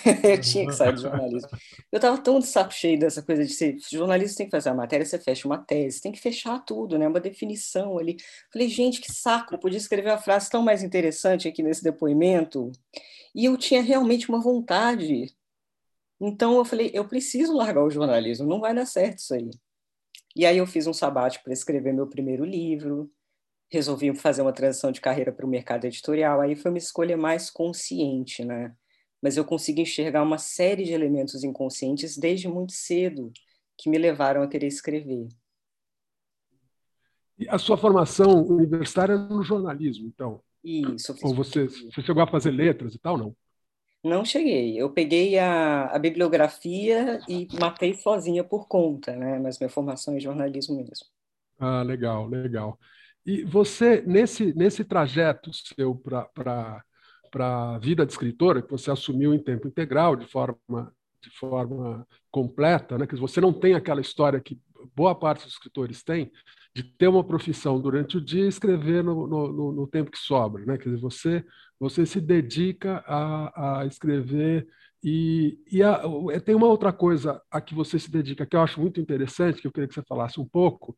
eu 0.25 0.41
tinha 0.41 0.67
que 0.67 0.73
sair 0.73 0.95
do 0.95 1.01
jornalismo. 1.01 1.49
Eu 1.93 1.97
estava 1.97 2.19
tão 2.19 2.39
de 2.39 2.47
saco 2.47 2.73
cheio 2.73 2.99
dessa 2.99 3.23
coisa 3.23 3.45
de 3.45 3.53
ser 3.53 3.77
jornalista 3.91 4.39
tem 4.39 4.47
que 4.47 4.51
fazer 4.51 4.71
a 4.71 4.75
matéria, 4.75 5.05
você 5.05 5.19
fecha 5.19 5.47
uma 5.47 5.59
tese, 5.59 6.01
tem 6.01 6.13
que 6.13 6.21
fechar 6.21 6.59
tudo, 6.65 6.99
né? 6.99 7.07
Uma 7.07 7.21
definição 7.21 7.99
ali. 7.99 8.17
Falei, 8.53 8.69
gente, 8.69 9.01
que 9.01 9.13
saco, 9.13 9.55
eu 9.55 9.59
podia 9.59 9.79
escrever 9.79 10.11
a 10.11 10.19
frase 10.19 10.51
tão 10.51 10.63
mais 10.63 10.83
interessante 10.83 11.49
aqui 11.49 11.63
nesse 11.63 11.83
depoimento. 11.83 12.73
E 13.35 13.45
eu 13.45 13.57
tinha 13.57 13.83
realmente 13.83 14.29
uma 14.29 14.41
vontade. 14.41 15.35
Então 16.21 16.57
eu 16.57 16.65
falei, 16.65 16.91
eu 16.95 17.07
preciso 17.07 17.55
largar 17.55 17.85
o 17.85 17.91
jornalismo, 17.91 18.47
não 18.47 18.61
vai 18.61 18.75
dar 18.75 18.87
certo 18.87 19.19
isso 19.19 19.35
aí. 19.35 19.51
E 20.35 20.47
aí 20.47 20.59
eu 20.59 20.67
fiz 20.67 20.87
um 20.87 20.93
sabático 20.93 21.45
para 21.45 21.53
escrever 21.53 21.93
meu 21.93 22.07
primeiro 22.07 22.45
livro, 22.45 23.11
resolvi 23.71 24.15
fazer 24.15 24.43
uma 24.43 24.53
transição 24.53 24.91
de 24.91 25.01
carreira 25.01 25.33
para 25.33 25.47
o 25.47 25.49
mercado 25.49 25.85
editorial. 25.85 26.41
Aí 26.41 26.57
foi 26.57 26.71
uma 26.71 26.79
escolha 26.79 27.17
mais 27.17 27.51
consciente, 27.51 28.45
né? 28.45 28.75
Mas 29.23 29.37
eu 29.37 29.45
consegui 29.45 29.83
enxergar 29.83 30.23
uma 30.23 30.39
série 30.39 30.85
de 30.85 30.93
elementos 30.93 31.45
inconscientes 31.45 32.17
desde 32.17 32.49
muito 32.49 32.73
cedo 32.73 33.33
que 33.77 33.89
me 33.89 33.99
levaram 33.99 34.43
a 34.43 34.49
querer 34.49 34.67
escrever. 34.67 35.29
E 37.39 37.49
a 37.49 37.59
sua 37.59 37.77
formação 37.77 38.45
universitária 38.47 39.13
é 39.13 39.19
no 39.19 39.43
jornalismo, 39.43 40.09
então? 40.09 40.41
Isso. 40.65 41.15
Ou 41.23 41.35
você, 41.35 41.67
você 41.67 42.03
chegou 42.03 42.23
a 42.23 42.27
fazer 42.27 42.51
letras 42.51 42.95
e 42.95 42.99
tal, 42.99 43.17
não? 43.17 43.37
Não 44.03 44.25
cheguei. 44.25 44.81
Eu 44.81 44.91
peguei 44.91 45.39
a, 45.39 45.87
a 45.87 45.99
bibliografia 45.99 47.21
e 47.29 47.49
matei 47.59 47.95
sozinha 47.95 48.43
por 48.45 48.67
conta, 48.67 49.15
né? 49.15 49.39
Mas 49.39 49.59
minha 49.59 49.69
formação 49.69 50.17
é 50.17 50.21
jornalismo 50.21 50.77
mesmo. 50.77 51.07
Ah, 51.59 51.83
legal, 51.83 52.27
legal. 52.27 52.79
E 53.27 53.45
você, 53.45 54.03
nesse, 54.07 54.55
nesse 54.55 54.85
trajeto 54.85 55.51
seu 55.53 55.95
para 55.95 56.85
para 57.31 57.75
a 57.75 57.79
vida 57.79 58.05
de 58.05 58.13
escritora, 58.13 58.63
que 58.63 58.71
você 58.71 58.91
assumiu 58.91 59.35
em 59.35 59.39
tempo 59.39 59.69
integral, 59.69 60.17
de 60.17 60.27
forma, 60.27 60.93
de 61.23 61.31
forma 61.31 62.07
completa, 62.31 62.99
né? 62.99 63.07
que 63.07 63.17
você 63.17 63.41
não 63.41 63.53
tem 63.53 63.75
aquela 63.75 64.01
história 64.01 64.41
que 64.41 64.61
boa 64.95 65.15
parte 65.15 65.45
dos 65.45 65.55
escritores 65.55 66.03
tem, 66.03 66.31
de 66.75 66.83
ter 66.83 67.09
uma 67.09 67.25
profissão 67.25 67.81
durante 67.81 68.17
o 68.17 68.21
dia 68.21 68.45
e 68.45 68.49
escrever 68.49 69.03
no, 69.03 69.27
no, 69.27 69.73
no 69.73 69.87
tempo 69.87 70.11
que 70.11 70.19
sobra. 70.19 70.65
Né? 70.65 70.79
Quer 70.79 70.91
dizer, 70.91 71.01
você, 71.01 71.45
você 71.79 72.07
se 72.07 72.21
dedica 72.21 73.03
a, 73.07 73.81
a 73.81 73.87
escrever 73.87 74.67
e, 75.03 75.59
e 75.71 75.83
a, 75.83 76.01
tem 76.45 76.55
uma 76.55 76.67
outra 76.67 76.93
coisa 76.93 77.41
a 77.51 77.61
que 77.61 77.75
você 77.75 77.99
se 77.99 78.11
dedica 78.11 78.47
que 78.47 78.57
eu 78.57 78.61
acho 78.61 78.81
muito 78.81 79.01
interessante, 79.01 79.61
que 79.61 79.67
eu 79.67 79.73
queria 79.73 79.89
que 79.89 79.95
você 79.95 80.03
falasse 80.03 80.41
um 80.41 80.47
pouco, 80.47 80.97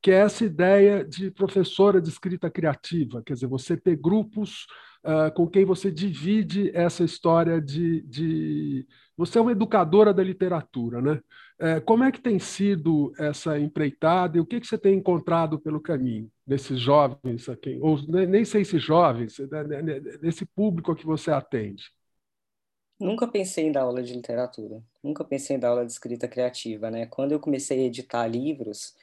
que 0.00 0.10
é 0.10 0.14
essa 0.14 0.44
ideia 0.44 1.04
de 1.04 1.30
professora 1.30 2.00
de 2.00 2.08
escrita 2.08 2.50
criativa, 2.50 3.22
quer 3.24 3.34
dizer, 3.34 3.46
você 3.46 3.76
ter 3.76 3.96
grupos 3.96 4.66
uh, 5.04 5.32
com 5.34 5.46
quem 5.46 5.64
você 5.64 5.90
divide 5.90 6.70
essa 6.74 7.04
história 7.04 7.60
de, 7.60 8.02
de, 8.02 8.86
Você 9.16 9.38
é 9.38 9.40
uma 9.40 9.52
educadora 9.52 10.12
da 10.12 10.22
literatura, 10.22 11.00
né? 11.00 11.20
Uh, 11.60 11.80
como 11.84 12.04
é 12.04 12.10
que 12.10 12.20
tem 12.20 12.38
sido 12.38 13.12
essa 13.18 13.58
empreitada 13.58 14.36
e 14.36 14.40
o 14.40 14.46
que, 14.46 14.60
que 14.60 14.66
você 14.66 14.78
tem 14.78 14.96
encontrado 14.96 15.60
pelo 15.60 15.80
caminho 15.80 16.30
nesses 16.46 16.80
jovens 16.80 17.48
aqui, 17.48 17.78
ou 17.80 18.00
nem 18.08 18.44
sei 18.44 18.64
se 18.64 18.78
jovens, 18.78 19.38
né, 19.38 19.62
né, 19.62 19.82
né, 19.82 20.00
nesse 20.20 20.44
público 20.44 20.94
que 20.94 21.06
você 21.06 21.30
atende? 21.30 21.84
Nunca 22.98 23.26
pensei 23.26 23.66
em 23.66 23.72
dar 23.72 23.82
aula 23.82 24.02
de 24.02 24.12
literatura, 24.14 24.82
nunca 25.02 25.24
pensei 25.24 25.56
em 25.56 25.58
dar 25.58 25.70
aula 25.70 25.84
de 25.84 25.92
escrita 25.92 26.28
criativa, 26.28 26.90
né? 26.90 27.06
Quando 27.06 27.32
eu 27.32 27.40
comecei 27.40 27.80
a 27.80 27.86
editar 27.86 28.26
livros, 28.26 28.94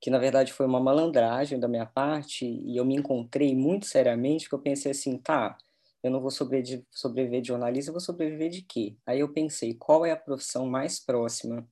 que 0.00 0.10
na 0.10 0.18
verdade 0.18 0.52
foi 0.52 0.66
uma 0.66 0.80
malandragem 0.80 1.58
da 1.58 1.68
minha 1.68 1.86
parte, 1.86 2.44
e 2.46 2.76
eu 2.76 2.84
me 2.84 2.94
encontrei 2.96 3.54
muito 3.54 3.86
seriamente, 3.86 4.48
que 4.48 4.54
eu 4.54 4.58
pensei 4.58 4.92
assim, 4.92 5.18
tá, 5.18 5.56
eu 6.02 6.10
não 6.10 6.20
vou 6.20 6.30
sobreviver, 6.30 6.84
sobreviver 6.90 7.40
de 7.40 7.48
jornalista, 7.48 7.90
eu 7.90 7.94
vou 7.94 8.00
sobreviver 8.00 8.50
de 8.50 8.62
quê? 8.62 8.96
Aí 9.06 9.20
eu 9.20 9.32
pensei, 9.32 9.74
qual 9.74 10.04
é 10.04 10.10
a 10.10 10.16
profissão 10.16 10.66
mais 10.66 11.00
próxima 11.00 11.66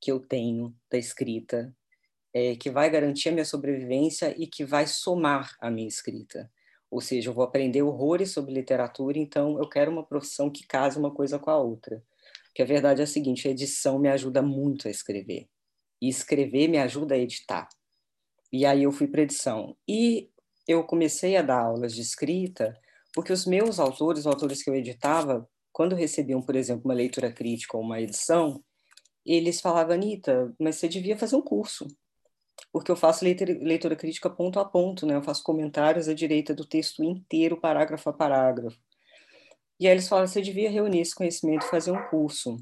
que 0.00 0.12
eu 0.12 0.20
tenho 0.20 0.76
da 0.90 0.98
escrita, 0.98 1.74
é, 2.34 2.54
que 2.56 2.70
vai 2.70 2.90
garantir 2.90 3.30
a 3.30 3.32
minha 3.32 3.44
sobrevivência 3.46 4.34
e 4.38 4.46
que 4.46 4.64
vai 4.64 4.86
somar 4.86 5.56
a 5.60 5.70
minha 5.70 5.88
escrita? 5.88 6.50
Ou 6.90 7.00
seja, 7.00 7.30
eu 7.30 7.34
vou 7.34 7.44
aprender 7.44 7.82
horrores 7.82 8.30
sobre 8.30 8.52
literatura, 8.52 9.18
então 9.18 9.58
eu 9.58 9.68
quero 9.68 9.90
uma 9.90 10.04
profissão 10.04 10.50
que 10.50 10.66
case 10.66 10.98
uma 10.98 11.12
coisa 11.12 11.38
com 11.38 11.50
a 11.50 11.58
outra. 11.58 12.02
Porque 12.46 12.62
a 12.62 12.66
verdade 12.66 13.00
é 13.00 13.04
a 13.04 13.06
seguinte, 13.06 13.48
a 13.48 13.50
edição 13.50 13.98
me 13.98 14.08
ajuda 14.08 14.42
muito 14.42 14.88
a 14.88 14.90
escrever. 14.90 15.48
E 16.00 16.08
escrever 16.08 16.68
me 16.68 16.78
ajuda 16.78 17.14
a 17.14 17.18
editar. 17.18 17.68
E 18.52 18.64
aí 18.64 18.84
eu 18.84 18.92
fui 18.92 19.06
para 19.06 19.22
edição. 19.22 19.76
E 19.86 20.30
eu 20.66 20.84
comecei 20.84 21.36
a 21.36 21.42
dar 21.42 21.60
aulas 21.60 21.94
de 21.94 22.02
escrita, 22.02 22.78
porque 23.14 23.32
os 23.32 23.46
meus 23.46 23.78
autores, 23.78 24.20
os 24.20 24.26
autores 24.26 24.62
que 24.62 24.70
eu 24.70 24.74
editava, 24.74 25.48
quando 25.72 25.94
recebiam, 25.94 26.42
por 26.42 26.56
exemplo, 26.56 26.84
uma 26.84 26.94
leitura 26.94 27.32
crítica 27.32 27.76
ou 27.76 27.82
uma 27.82 28.00
edição, 28.00 28.62
eles 29.24 29.60
falavam, 29.60 29.94
Anitta, 29.94 30.54
mas 30.58 30.76
você 30.76 30.88
devia 30.88 31.16
fazer 31.16 31.36
um 31.36 31.42
curso, 31.42 31.86
porque 32.72 32.90
eu 32.90 32.96
faço 32.96 33.24
leitura, 33.24 33.96
crítica 33.96 34.30
ponto 34.30 34.58
a 34.58 34.64
ponto, 34.64 35.06
né? 35.06 35.14
eu 35.14 35.22
faço 35.22 35.42
comentários 35.42 36.08
à 36.08 36.14
direita 36.14 36.54
do 36.54 36.66
texto 36.66 37.02
inteiro, 37.04 37.60
parágrafo 37.60 38.08
a 38.08 38.12
parágrafo. 38.12 38.78
E 39.80 39.86
aí 39.86 39.92
eles 39.92 40.08
falaram, 40.08 40.26
você 40.26 40.42
devia 40.42 40.70
reunir 40.70 41.00
esse 41.00 41.14
conhecimento 41.14 41.64
e 41.64 41.70
fazer 41.70 41.92
um 41.92 42.08
curso. 42.08 42.56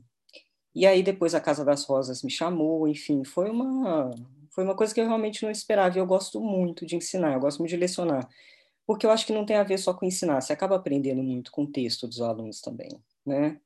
E 0.76 0.84
aí 0.86 1.02
depois 1.02 1.34
a 1.34 1.40
Casa 1.40 1.64
das 1.64 1.84
Rosas 1.84 2.22
me 2.22 2.30
chamou, 2.30 2.86
enfim, 2.86 3.24
foi 3.24 3.48
uma, 3.48 4.10
foi 4.50 4.62
uma 4.62 4.76
coisa 4.76 4.92
que 4.94 5.00
eu 5.00 5.06
realmente 5.06 5.42
não 5.42 5.50
esperava 5.50 5.96
e 5.96 5.98
eu 5.98 6.06
gosto 6.06 6.38
muito 6.38 6.84
de 6.84 6.94
ensinar, 6.94 7.32
eu 7.32 7.40
gosto 7.40 7.60
muito 7.60 7.70
de 7.70 7.78
lecionar. 7.78 8.28
Porque 8.86 9.06
eu 9.06 9.10
acho 9.10 9.24
que 9.24 9.32
não 9.32 9.46
tem 9.46 9.56
a 9.56 9.62
ver 9.62 9.78
só 9.78 9.94
com 9.94 10.04
ensinar, 10.04 10.38
você 10.38 10.52
acaba 10.52 10.76
aprendendo 10.76 11.22
muito 11.22 11.50
com 11.50 11.62
o 11.62 11.66
texto 11.66 12.06
dos 12.06 12.20
alunos 12.20 12.60
também, 12.60 12.90
né? 13.24 13.58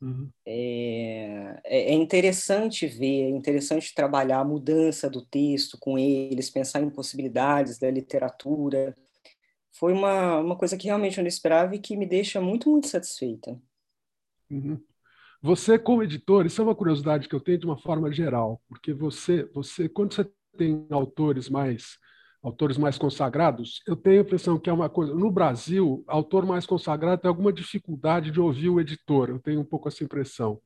Uhum. 0.00 0.30
É, 0.46 1.60
é, 1.62 1.90
é 1.90 1.92
interessante 1.92 2.86
ver, 2.86 3.24
é 3.24 3.28
interessante 3.28 3.94
trabalhar 3.94 4.38
a 4.38 4.44
mudança 4.44 5.10
do 5.10 5.20
texto 5.22 5.76
com 5.78 5.98
eles, 5.98 6.48
pensar 6.48 6.80
em 6.80 6.88
possibilidades 6.88 7.78
da 7.78 7.90
literatura. 7.90 8.96
Foi 9.72 9.92
uma, 9.92 10.38
uma 10.38 10.56
coisa 10.56 10.78
que 10.78 10.86
realmente 10.86 11.18
eu 11.18 11.22
não 11.22 11.28
esperava 11.28 11.74
e 11.74 11.78
que 11.78 11.98
me 11.98 12.06
deixa 12.06 12.40
muito, 12.40 12.70
muito 12.70 12.88
satisfeita. 12.88 13.60
Uhum. 14.50 14.80
Você, 15.42 15.78
como 15.78 16.02
editor, 16.02 16.44
isso 16.44 16.60
é 16.60 16.64
uma 16.64 16.74
curiosidade 16.74 17.28
que 17.28 17.34
eu 17.34 17.40
tenho 17.40 17.58
de 17.58 17.66
uma 17.66 17.78
forma 17.78 18.12
geral, 18.12 18.60
porque 18.68 18.92
você, 18.92 19.44
você 19.54 19.88
quando 19.88 20.12
você 20.14 20.30
tem 20.56 20.86
autores 20.90 21.48
mais 21.48 21.98
autores 22.42 22.78
mais 22.78 22.96
consagrados, 22.96 23.82
eu 23.86 23.94
tenho 23.94 24.18
a 24.18 24.22
impressão 24.22 24.58
que 24.58 24.70
é 24.70 24.72
uma 24.72 24.88
coisa. 24.88 25.14
No 25.14 25.30
Brasil, 25.30 26.02
autor 26.06 26.46
mais 26.46 26.66
consagrado 26.66 27.20
tem 27.20 27.28
alguma 27.28 27.52
dificuldade 27.52 28.30
de 28.30 28.40
ouvir 28.40 28.70
o 28.70 28.80
editor. 28.80 29.28
Eu 29.28 29.38
tenho 29.38 29.60
um 29.60 29.64
pouco 29.64 29.88
essa 29.88 30.02
impressão. 30.02 30.58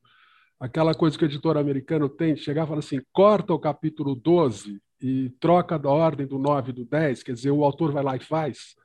Aquela 0.59 0.93
coisa 0.93 1.17
que 1.17 1.25
o 1.25 1.27
editor 1.27 1.57
americano 1.57 2.07
tem 2.07 2.33
de 2.33 2.41
chegar 2.41 2.63
e 2.63 2.67
falar 2.67 2.79
assim: 2.79 3.01
corta 3.11 3.53
o 3.53 3.59
capítulo 3.59 4.15
12 4.15 4.81
e 5.01 5.29
troca 5.39 5.77
da 5.77 5.89
ordem 5.89 6.25
do 6.25 6.39
9 6.39 6.71
e 6.71 6.73
do 6.73 6.85
10, 6.85 7.23
quer 7.23 7.33
dizer, 7.33 7.51
o 7.51 7.63
autor 7.65 7.91
vai 7.91 8.03
lá 8.03 8.15
e 8.15 8.21
faz 8.21 8.75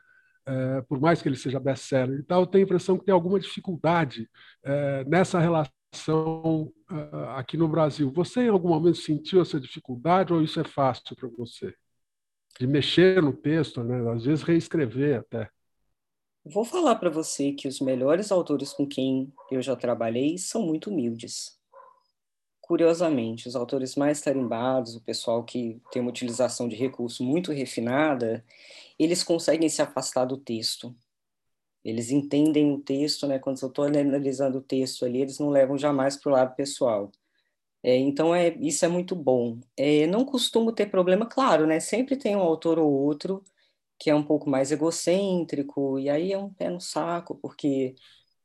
é, 0.47 0.83
por 0.83 1.01
mais 1.01 1.23
que 1.23 1.29
ele 1.29 1.37
seja 1.37 1.61
best-seller. 1.61 2.19
Então, 2.19 2.41
eu 2.41 2.47
tenho 2.47 2.65
a 2.65 2.67
impressão 2.67 2.99
que 2.99 3.05
tem 3.05 3.15
alguma 3.15 3.39
dificuldade 3.39 4.29
é, 4.65 5.05
nessa 5.05 5.39
relação 5.39 5.80
uh, 6.09 6.73
aqui 7.37 7.57
no 7.57 7.69
Brasil. 7.69 8.11
Você, 8.13 8.43
em 8.43 8.49
algum 8.49 8.69
momento, 8.69 8.99
sentiu 8.99 9.43
essa 9.43 9.61
dificuldade 9.61 10.33
ou 10.33 10.43
isso 10.43 10.61
é 10.61 10.65
fácil 10.65 11.17
para 11.17 11.29
você? 11.29 11.75
De 12.59 12.67
mexer 12.67 13.23
no 13.23 13.33
texto, 13.33 13.83
né? 13.83 14.11
às 14.13 14.25
vezes 14.25 14.43
reescrever 14.43 15.21
até. 15.21 15.49
Vou 16.45 16.65
falar 16.65 16.97
para 16.97 17.11
você 17.11 17.53
que 17.53 17.69
os 17.69 17.81
melhores 17.81 18.33
autores 18.33 18.73
com 18.73 18.87
quem 18.87 19.33
eu 19.51 19.61
já 19.61 19.77
trabalhei 19.77 20.39
são 20.39 20.63
muito 20.63 20.91
humildes. 20.91 21.59
Curiosamente, 22.61 23.47
os 23.49 23.57
autores 23.57 23.95
mais 23.95 24.23
tarimbados, 24.23 24.97
o 24.97 25.03
pessoal 25.03 25.45
que 25.45 25.81
tem 25.91 26.01
uma 26.01 26.11
utilização 26.11 26.69
de 26.69 26.77
recurso 26.77 27.23
muito 27.23 27.53
refinada, 27.53 28.45
eles 28.99 29.23
conseguem 29.23 29.69
se 29.69 29.83
afastar 29.83 30.25
do 30.25 30.37
texto. 30.37 30.95
Eles 31.85 32.11
entendem 32.11 32.73
o 32.73 32.79
texto, 32.79 33.27
né? 33.27 33.39
Quando 33.39 33.61
eu 33.63 33.69
estou 33.69 33.85
analisando 33.85 34.59
o 34.59 34.63
texto 34.63 35.05
ali, 35.05 35.23
eles 35.23 35.39
não 35.39 35.49
levam 35.49 35.79
jamais 35.79 36.17
para 36.17 36.31
o 36.31 36.35
lado 36.35 36.55
pessoal. 36.55 37.11
É, 37.83 37.97
então, 37.97 38.35
é, 38.35 38.55
isso 38.61 38.85
é 38.85 38.89
muito 38.89 39.17
bom. 39.17 39.59
É, 39.77 40.07
não 40.07 40.25
costumo 40.25 40.73
ter 40.73 40.91
problema, 40.91 41.27
claro, 41.27 41.67
né? 41.67 41.81
Sempre 41.81 42.17
tem 42.17 42.37
um 42.37 42.41
autor 42.41 42.79
ou 42.79 42.91
outro 42.93 43.43
que 44.01 44.09
é 44.09 44.15
um 44.15 44.23
pouco 44.23 44.49
mais 44.49 44.73
egocêntrico, 44.73 45.99
e 45.99 46.09
aí 46.09 46.33
é 46.33 46.39
um 46.39 46.51
pé 46.51 46.71
no 46.71 46.81
saco, 46.81 47.35
porque 47.35 47.95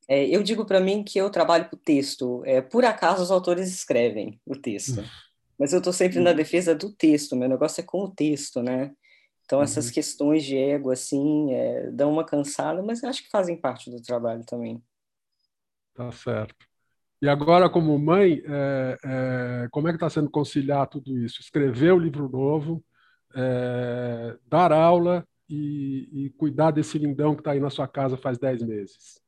é, 0.05 0.27
eu 0.27 0.43
digo 0.43 0.65
para 0.65 0.81
mim 0.81 1.01
que 1.01 1.17
eu 1.17 1.29
trabalho 1.29 1.69
o 1.71 1.77
texto. 1.77 2.43
É, 2.45 2.61
por 2.61 2.83
acaso, 2.83 3.23
os 3.23 3.31
autores 3.31 3.69
escrevem 3.69 4.37
o 4.45 4.57
texto. 4.57 5.01
Mas 5.57 5.71
eu 5.71 5.77
estou 5.77 5.93
sempre 5.93 6.19
na 6.19 6.33
defesa 6.33 6.75
do 6.75 6.91
texto, 6.91 7.37
meu 7.37 7.47
negócio 7.47 7.79
é 7.79 7.83
com 7.85 8.03
o 8.03 8.11
texto, 8.11 8.61
né? 8.61 8.91
Então, 9.45 9.61
essas 9.61 9.87
uhum. 9.87 9.93
questões 9.93 10.43
de 10.43 10.57
ego, 10.57 10.91
assim, 10.91 11.53
é, 11.53 11.91
dão 11.91 12.11
uma 12.11 12.25
cansada, 12.25 12.81
mas 12.81 13.03
acho 13.03 13.23
que 13.23 13.29
fazem 13.29 13.55
parte 13.55 13.91
do 13.91 14.01
trabalho 14.01 14.43
também. 14.43 14.83
Tá 15.93 16.11
certo. 16.11 16.55
E 17.21 17.29
agora, 17.29 17.69
como 17.69 17.97
mãe, 17.97 18.41
é, 18.45 18.97
é, 19.03 19.67
como 19.71 19.87
é 19.87 19.91
que 19.91 19.97
está 19.97 20.09
sendo 20.09 20.29
conciliar 20.29 20.87
tudo 20.87 21.17
isso? 21.17 21.41
Escrever 21.41 21.93
o 21.93 21.99
livro 21.99 22.27
novo, 22.27 22.83
é, 23.35 24.37
dar 24.47 24.71
aula 24.71 25.25
e, 25.47 26.09
e, 26.11 26.29
cuidar 26.31 26.71
desse 26.71 26.97
lindão 26.97 27.35
que 27.35 27.41
está 27.41 27.51
aí 27.51 27.59
na 27.59 27.69
sua 27.69 27.87
casa 27.87 28.17
faz 28.17 28.37
dez 28.37 28.61
meses? 28.61 29.21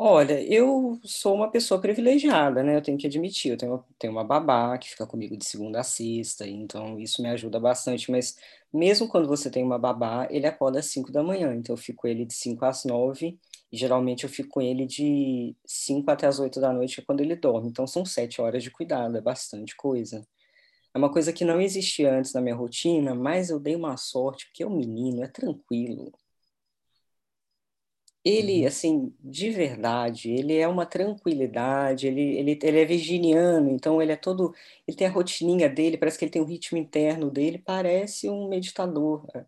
Olha, 0.00 0.40
eu 0.44 1.00
sou 1.02 1.34
uma 1.34 1.50
pessoa 1.50 1.80
privilegiada, 1.80 2.62
né? 2.62 2.76
Eu 2.76 2.82
tenho 2.82 2.96
que 2.96 3.06
admitir. 3.08 3.50
Eu 3.50 3.56
tenho, 3.56 3.84
tenho 3.98 4.12
uma 4.12 4.22
babá 4.22 4.78
que 4.78 4.88
fica 4.90 5.04
comigo 5.06 5.36
de 5.36 5.44
segunda 5.44 5.80
a 5.80 5.82
sexta, 5.82 6.46
então 6.46 6.98
isso 7.00 7.20
me 7.20 7.28
ajuda 7.28 7.58
bastante. 7.58 8.08
Mas 8.10 8.36
mesmo 8.72 9.08
quando 9.08 9.26
você 9.26 9.50
tem 9.50 9.64
uma 9.64 9.76
babá, 9.78 10.28
ele 10.30 10.46
acorda 10.46 10.78
às 10.78 10.86
5 10.86 11.10
da 11.10 11.20
manhã, 11.22 11.52
então 11.54 11.72
eu 11.74 11.76
fico 11.76 12.06
ele 12.06 12.24
de 12.24 12.32
5 12.32 12.64
às 12.64 12.84
9, 12.84 13.36
e 13.72 13.76
geralmente 13.76 14.22
eu 14.22 14.30
fico 14.30 14.50
com 14.50 14.60
ele 14.62 14.86
de 14.86 15.56
5 15.66 16.08
até 16.10 16.28
as 16.28 16.38
8 16.38 16.60
da 16.60 16.72
noite, 16.72 16.94
que 16.96 17.00
é 17.00 17.04
quando 17.04 17.20
ele 17.20 17.34
dorme. 17.34 17.68
Então 17.68 17.84
são 17.86 18.04
7 18.04 18.40
horas 18.40 18.62
de 18.62 18.70
cuidado, 18.70 19.16
é 19.16 19.20
bastante 19.20 19.74
coisa. 19.74 20.24
É 20.94 20.98
uma 20.98 21.12
coisa 21.12 21.32
que 21.32 21.44
não 21.44 21.60
existia 21.60 22.12
antes 22.14 22.32
na 22.34 22.40
minha 22.40 22.56
rotina, 22.56 23.14
mas 23.14 23.50
eu 23.50 23.60
dei 23.60 23.76
uma 23.76 23.96
sorte, 23.96 24.46
porque 24.46 24.64
o 24.64 24.70
menino 24.70 25.24
é 25.24 25.28
tranquilo. 25.28 26.12
Ele, 28.24 28.62
uhum. 28.62 28.66
assim, 28.66 29.14
de 29.20 29.50
verdade, 29.50 30.30
ele 30.30 30.56
é 30.56 30.68
uma 30.68 30.84
tranquilidade, 30.84 32.06
ele, 32.06 32.36
ele, 32.36 32.58
ele 32.62 32.80
é 32.80 32.84
virginiano, 32.84 33.70
então 33.70 34.02
ele 34.02 34.12
é 34.12 34.16
todo, 34.16 34.54
ele 34.86 34.96
tem 34.96 35.06
a 35.06 35.10
rotininha 35.10 35.68
dele, 35.68 35.96
parece 35.96 36.18
que 36.18 36.24
ele 36.24 36.32
tem 36.32 36.42
um 36.42 36.46
ritmo 36.46 36.78
interno 36.78 37.30
dele, 37.30 37.58
parece 37.58 38.28
um 38.28 38.48
meditador, 38.48 39.24
é, 39.34 39.44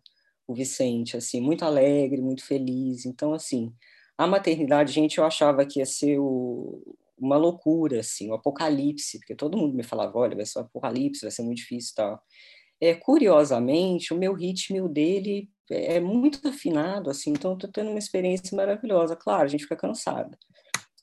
o 0.47 0.53
Vicente, 0.53 1.17
assim, 1.17 1.41
muito 1.41 1.63
alegre, 1.65 2.21
muito 2.21 2.45
feliz, 2.45 3.05
então, 3.05 3.33
assim, 3.33 3.73
a 4.17 4.27
maternidade, 4.27 4.91
gente, 4.93 5.17
eu 5.17 5.25
achava 5.25 5.65
que 5.65 5.79
ia 5.79 5.85
ser 5.85 6.19
o, 6.19 6.81
uma 7.17 7.37
loucura, 7.37 7.99
assim, 7.99 8.29
o 8.29 8.31
um 8.31 8.35
apocalipse, 8.35 9.19
porque 9.19 9.35
todo 9.35 9.57
mundo 9.57 9.75
me 9.75 9.83
falava, 9.83 10.17
olha, 10.17 10.35
vai 10.35 10.45
ser 10.45 10.59
um 10.59 10.63
apocalipse, 10.63 11.21
vai 11.21 11.31
ser 11.31 11.43
muito 11.43 11.57
difícil 11.57 11.91
e 11.93 11.95
tal. 11.95 12.23
É, 12.81 12.95
curiosamente, 12.95 14.13
o 14.13 14.17
meu 14.17 14.33
ritmo 14.33 14.77
e 14.77 14.81
o 14.81 14.87
dele 14.89 15.49
é 15.71 15.99
muito 15.99 16.47
afinado, 16.47 17.09
assim, 17.09 17.31
então 17.31 17.53
estou 17.53 17.71
tendo 17.71 17.89
uma 17.89 17.99
experiência 17.99 18.55
maravilhosa. 18.55 19.15
Claro, 19.15 19.43
a 19.43 19.47
gente 19.47 19.63
fica 19.63 19.75
cansada. 19.75 20.37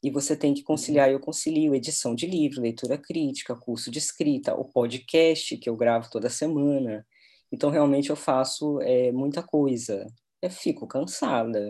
E 0.02 0.10
você 0.10 0.36
tem 0.36 0.54
que 0.54 0.62
conciliar, 0.62 1.10
eu 1.10 1.18
concilio 1.18 1.74
edição 1.74 2.14
de 2.14 2.26
livro, 2.26 2.60
leitura 2.60 2.96
crítica, 2.96 3.56
curso 3.56 3.90
de 3.90 3.98
escrita, 3.98 4.54
o 4.54 4.64
podcast 4.64 5.56
que 5.56 5.68
eu 5.68 5.76
gravo 5.76 6.08
toda 6.10 6.30
semana. 6.30 7.04
Então, 7.50 7.70
realmente, 7.70 8.10
eu 8.10 8.16
faço 8.16 8.80
é, 8.82 9.10
muita 9.10 9.42
coisa. 9.42 10.06
Eu 10.40 10.50
fico 10.50 10.86
cansada. 10.86 11.68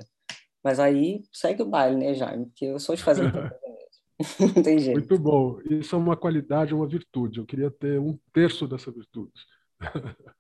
Mas 0.63 0.79
aí 0.79 1.23
segue 1.33 1.63
o 1.63 1.67
baile, 1.67 1.97
né, 1.97 2.15
Jaime? 2.15 2.47
Porque 2.47 2.67
eu 2.67 2.79
sou 2.79 2.95
de 2.95 3.03
fazer 3.03 3.23
muita 3.23 3.49
coisa 3.49 3.61
mesmo. 3.63 3.77
Não 4.57 4.63
tem 4.63 4.79
jeito. 4.79 4.99
Muito 4.99 5.19
bom. 5.19 5.59
Isso 5.71 5.95
é 5.95 5.99
uma 5.99 6.17
qualidade, 6.17 6.75
uma 6.75 6.87
virtude. 6.87 7.39
Eu 7.39 7.47
queria 7.47 7.71
ter 7.71 7.99
um 7.99 8.19
terço 8.33 8.67
dessa 8.67 8.91
virtude. 8.91 9.33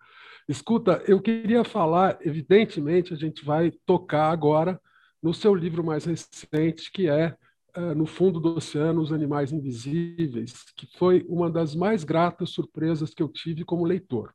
Escuta, 0.48 1.02
eu 1.06 1.20
queria 1.20 1.62
falar, 1.62 2.18
evidentemente, 2.22 3.12
a 3.12 3.16
gente 3.16 3.44
vai 3.44 3.70
tocar 3.84 4.30
agora 4.30 4.80
no 5.22 5.34
seu 5.34 5.54
livro 5.54 5.84
mais 5.84 6.06
recente, 6.06 6.90
que 6.90 7.06
é 7.06 7.36
uh, 7.76 7.94
No 7.94 8.06
Fundo 8.06 8.40
do 8.40 8.56
Oceano, 8.56 9.02
Os 9.02 9.12
Animais 9.12 9.52
Invisíveis, 9.52 10.64
que 10.74 10.88
foi 10.96 11.22
uma 11.28 11.50
das 11.50 11.74
mais 11.74 12.02
gratas 12.02 12.48
surpresas 12.48 13.12
que 13.12 13.22
eu 13.22 13.28
tive 13.28 13.62
como 13.62 13.84
leitor. 13.84 14.32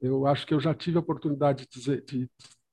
Eu 0.00 0.26
acho 0.26 0.44
que 0.44 0.52
eu 0.52 0.58
já 0.58 0.74
tive 0.74 0.96
a 0.96 1.00
oportunidade 1.00 1.66
de 1.66 1.70
dizer, 1.70 2.04
de 2.04 2.28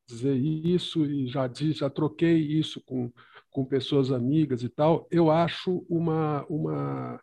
dizer 0.07 0.35
isso 0.35 1.05
e 1.05 1.27
já, 1.27 1.47
já 1.53 1.89
troquei 1.89 2.35
isso 2.37 2.81
com, 2.83 3.11
com 3.51 3.63
pessoas 3.63 4.11
amigas 4.11 4.63
e 4.63 4.69
tal. 4.69 5.07
Eu 5.11 5.29
acho 5.29 5.85
uma, 5.87 6.43
uma, 6.49 7.21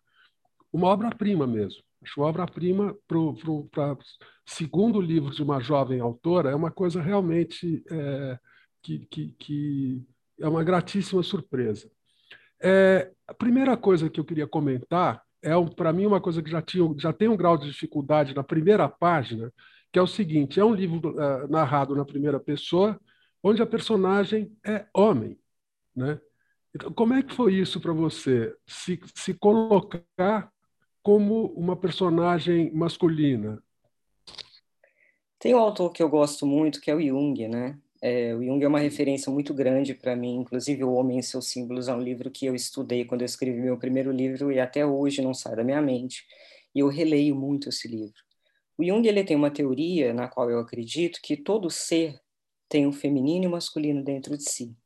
uma 0.73 0.87
obra-prima 0.87 1.49
mesmo. 1.49 1.83
Acho 2.03 2.21
obra-prima 2.21 2.97
para 3.07 3.97
segundo 4.45 5.01
livro 5.01 5.31
de 5.31 5.43
uma 5.43 5.61
jovem 5.61 6.01
autora 6.01 6.51
é 6.51 6.55
uma 6.55 6.71
coisa 6.71 7.01
realmente 7.01 7.83
é, 7.91 8.39
que, 8.83 9.07
que, 9.07 9.29
que, 9.39 10.03
é 10.41 10.49
uma 10.49 10.65
gratíssima 10.65 11.23
surpresa. 11.23 11.91
É, 12.61 13.13
a 13.27 13.35
primeira 13.35 13.77
coisa 13.77 14.11
que 14.11 14.19
eu 14.19 14.25
queria 14.25 14.47
comentar 14.47 15.23
é, 15.43 15.51
para 15.75 15.93
mim, 15.93 16.07
uma 16.07 16.21
coisa 16.21 16.41
que 16.41 16.51
já, 16.51 16.63
tinha, 16.63 16.95
já 16.97 17.13
tem 17.13 17.29
um 17.29 17.37
grau 17.37 17.59
de 17.59 17.67
dificuldade 17.67 18.35
na 18.35 18.45
primeira 18.45 18.89
página, 18.89 19.53
que 19.93 19.99
é 19.99 20.03
o 20.03 20.07
seguinte: 20.07 20.61
é 20.61 20.65
um 20.65 20.75
livro 20.75 21.11
uh, 21.11 21.51
narrado 21.51 21.97
na 21.97 22.05
primeira 22.05 22.39
pessoa, 22.39 22.99
onde 23.43 23.61
a 23.61 23.67
personagem 23.67 24.57
é 24.65 24.87
homem. 24.95 25.37
Né? 25.95 26.21
Então, 26.75 26.93
como 26.93 27.13
é 27.13 27.23
que 27.23 27.35
foi 27.35 27.55
isso 27.55 27.81
para 27.81 27.93
você? 27.93 28.55
Se, 28.67 29.01
se 29.15 29.35
colocar 29.35 30.51
como 31.03 31.47
uma 31.55 31.77
personagem 31.77 32.73
masculina? 32.73 33.61
Tem 35.43 35.57
um 35.57 35.59
autor 35.59 35.91
que 35.91 36.01
eu 36.01 36.09
gosto 36.09 36.47
muito, 36.47 36.81
que 36.81 36.89
é 36.89 36.95
o 36.95 37.01
Jung, 37.01 37.49
né? 37.49 37.77
É, 38.01 38.33
o 38.33 38.45
Jung 38.45 38.63
é 38.65 38.69
uma 38.69 38.79
referência 38.79 39.29
muito 39.29 39.53
grande 39.53 39.93
para 39.93 40.15
mim, 40.15 40.37
inclusive 40.37 40.85
O 40.85 40.93
Homem 40.93 41.19
e 41.19 41.23
Seus 41.23 41.49
Símbolos 41.49 41.89
é 41.89 41.93
um 41.93 42.01
livro 42.01 42.31
que 42.31 42.47
eu 42.47 42.55
estudei 42.55 43.05
quando 43.05 43.23
eu 43.23 43.27
escrevi 43.27 43.61
meu 43.61 43.77
primeiro 43.77 44.13
livro 44.13 44.53
e 44.53 44.61
até 44.61 44.87
hoje 44.87 45.21
não 45.21 45.35
sai 45.35 45.57
da 45.57 45.65
minha 45.65 45.83
mente. 45.83 46.25
E 46.73 46.79
eu 46.79 46.87
releio 46.87 47.35
muito 47.35 47.71
esse 47.71 47.89
livro. 47.89 48.15
O 48.79 48.85
Jung 48.85 49.05
ele 49.05 49.25
tem 49.25 49.37
uma 49.37 49.51
teoria 49.51 50.15
na 50.15 50.29
qual 50.29 50.49
eu 50.49 50.61
acredito 50.61 51.19
que 51.21 51.37
todo 51.37 51.69
ser 51.71 52.21
tem 52.69 52.87
um 52.87 52.93
feminino 52.93 53.47
e 53.47 53.49
um 53.49 53.51
masculino 53.51 54.01
dentro 54.05 54.39
de 54.39 54.49
si. 54.49 54.77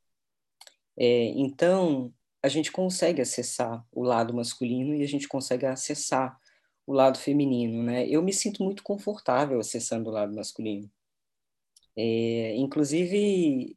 É, 0.96 1.34
então, 1.36 2.10
a 2.42 2.48
gente 2.48 2.72
consegue 2.72 3.20
acessar 3.20 3.84
o 3.92 4.02
lado 4.02 4.32
masculino 4.32 4.94
e 4.94 5.02
a 5.02 5.06
gente 5.06 5.28
consegue 5.28 5.66
acessar 5.66 6.34
o 6.86 6.92
lado 6.92 7.18
feminino, 7.18 7.82
né? 7.82 8.08
Eu 8.08 8.22
me 8.22 8.32
sinto 8.32 8.62
muito 8.62 8.82
confortável 8.82 9.58
acessando 9.60 10.10
o 10.10 10.12
lado 10.12 10.34
masculino. 10.34 10.90
É, 11.96 12.54
inclusive, 12.56 13.76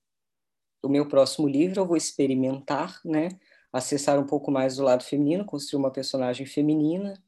o 0.83 0.89
meu 0.89 1.07
próximo 1.07 1.47
livro 1.47 1.81
eu 1.81 1.87
vou 1.87 1.97
experimentar, 1.97 2.99
né? 3.03 3.29
Acessar 3.71 4.19
um 4.19 4.25
pouco 4.25 4.51
mais 4.51 4.77
do 4.77 4.83
lado 4.83 5.03
feminino, 5.03 5.45
construir 5.45 5.79
uma 5.79 5.91
personagem 5.91 6.45
feminina. 6.45 7.21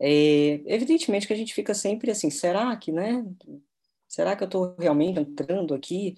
É, 0.00 0.60
evidentemente 0.66 1.26
que 1.26 1.32
a 1.32 1.36
gente 1.36 1.54
fica 1.54 1.74
sempre 1.74 2.10
assim, 2.10 2.30
será 2.30 2.76
que, 2.76 2.92
né? 2.92 3.24
Será 4.08 4.36
que 4.36 4.42
eu 4.44 4.46
estou 4.46 4.76
realmente 4.78 5.20
entrando 5.20 5.74
aqui 5.74 6.16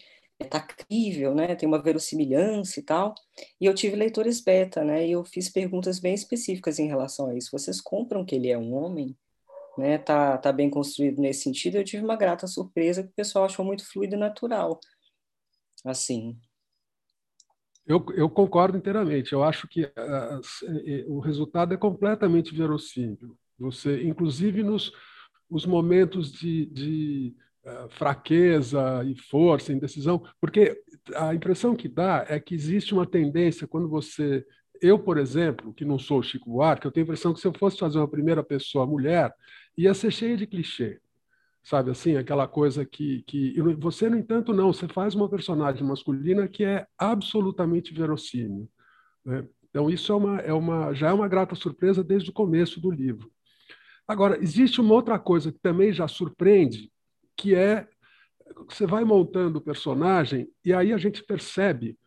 tá 0.48 0.60
crível, 0.60 1.34
né? 1.34 1.54
Tem 1.54 1.68
uma 1.68 1.82
verossimilhança 1.82 2.80
e 2.80 2.82
tal. 2.82 3.14
E 3.60 3.66
eu 3.66 3.74
tive 3.74 3.96
leitores 3.96 4.40
beta, 4.40 4.84
né? 4.84 5.06
E 5.06 5.12
eu 5.12 5.24
fiz 5.24 5.48
perguntas 5.48 5.98
bem 5.98 6.14
específicas 6.14 6.78
em 6.78 6.86
relação 6.86 7.26
a 7.26 7.36
isso. 7.36 7.50
Vocês 7.52 7.80
compram 7.80 8.24
que 8.24 8.34
ele 8.34 8.48
é 8.48 8.58
um 8.58 8.74
homem? 8.74 9.16
Né? 9.78 9.98
Tá, 9.98 10.36
tá 10.38 10.52
bem 10.52 10.68
construído 10.68 11.20
nesse 11.20 11.42
sentido. 11.42 11.76
Eu 11.76 11.84
tive 11.84 12.04
uma 12.04 12.16
grata 12.16 12.46
surpresa 12.46 13.02
que 13.02 13.10
o 13.10 13.14
pessoal 13.14 13.44
achou 13.44 13.64
muito 13.64 13.86
fluido 13.90 14.16
e 14.16 14.18
natural. 14.18 14.78
Assim. 15.84 16.38
Eu, 17.86 18.04
eu 18.14 18.28
concordo 18.28 18.76
inteiramente. 18.76 19.32
Eu 19.32 19.42
acho 19.42 19.66
que 19.68 19.84
uh, 19.84 21.08
o 21.08 21.20
resultado 21.20 21.74
é 21.74 21.76
completamente 21.76 22.54
verossímil. 22.54 23.36
Você, 23.58 24.02
inclusive 24.04 24.62
nos 24.62 24.92
os 25.50 25.66
momentos 25.66 26.32
de, 26.32 26.66
de 26.66 27.34
eh, 27.36 27.49
fraqueza 27.90 29.04
e 29.04 29.14
força, 29.14 29.72
indecisão, 29.72 30.22
porque 30.40 30.80
a 31.14 31.34
impressão 31.34 31.76
que 31.76 31.88
dá 31.88 32.24
é 32.28 32.40
que 32.40 32.54
existe 32.54 32.94
uma 32.94 33.06
tendência 33.06 33.66
quando 33.66 33.88
você 33.88 34.44
eu, 34.80 34.98
por 34.98 35.18
exemplo, 35.18 35.74
que 35.74 35.84
não 35.84 35.98
sou 35.98 36.22
Chico 36.22 36.50
Buarque, 36.50 36.86
eu 36.86 36.90
tenho 36.90 37.04
a 37.04 37.08
impressão 37.08 37.34
que 37.34 37.40
se 37.40 37.46
eu 37.46 37.52
fosse 37.52 37.78
fazer 37.78 37.98
uma 37.98 38.08
primeira 38.08 38.42
pessoa 38.42 38.86
mulher, 38.86 39.32
ia 39.76 39.92
ser 39.92 40.10
cheia 40.10 40.36
de 40.36 40.46
clichê. 40.46 40.98
Sabe 41.62 41.90
assim, 41.90 42.16
aquela 42.16 42.48
coisa 42.48 42.86
que, 42.86 43.22
que. 43.26 43.54
Você, 43.78 44.08
no 44.08 44.16
entanto, 44.16 44.54
não. 44.54 44.72
Você 44.72 44.88
faz 44.88 45.14
uma 45.14 45.28
personagem 45.28 45.84
masculina 45.84 46.48
que 46.48 46.64
é 46.64 46.86
absolutamente 46.96 47.92
verossímil. 47.92 48.66
Né? 49.24 49.46
Então, 49.68 49.90
isso 49.90 50.10
é 50.10 50.14
uma, 50.14 50.38
é 50.38 50.52
uma, 50.54 50.94
já 50.94 51.10
é 51.10 51.12
uma 51.12 51.28
grata 51.28 51.54
surpresa 51.54 52.02
desde 52.02 52.30
o 52.30 52.32
começo 52.32 52.80
do 52.80 52.90
livro. 52.90 53.30
Agora, 54.08 54.42
existe 54.42 54.80
uma 54.80 54.94
outra 54.94 55.18
coisa 55.18 55.52
que 55.52 55.58
também 55.58 55.92
já 55.92 56.08
surpreende, 56.08 56.89
que 57.40 57.54
é 57.54 57.88
você 58.68 58.86
vai 58.86 59.02
montando 59.02 59.58
o 59.58 59.62
personagem 59.62 60.46
e 60.62 60.74
aí 60.74 60.92
a 60.92 60.98
gente 60.98 61.24
percebe 61.24 61.98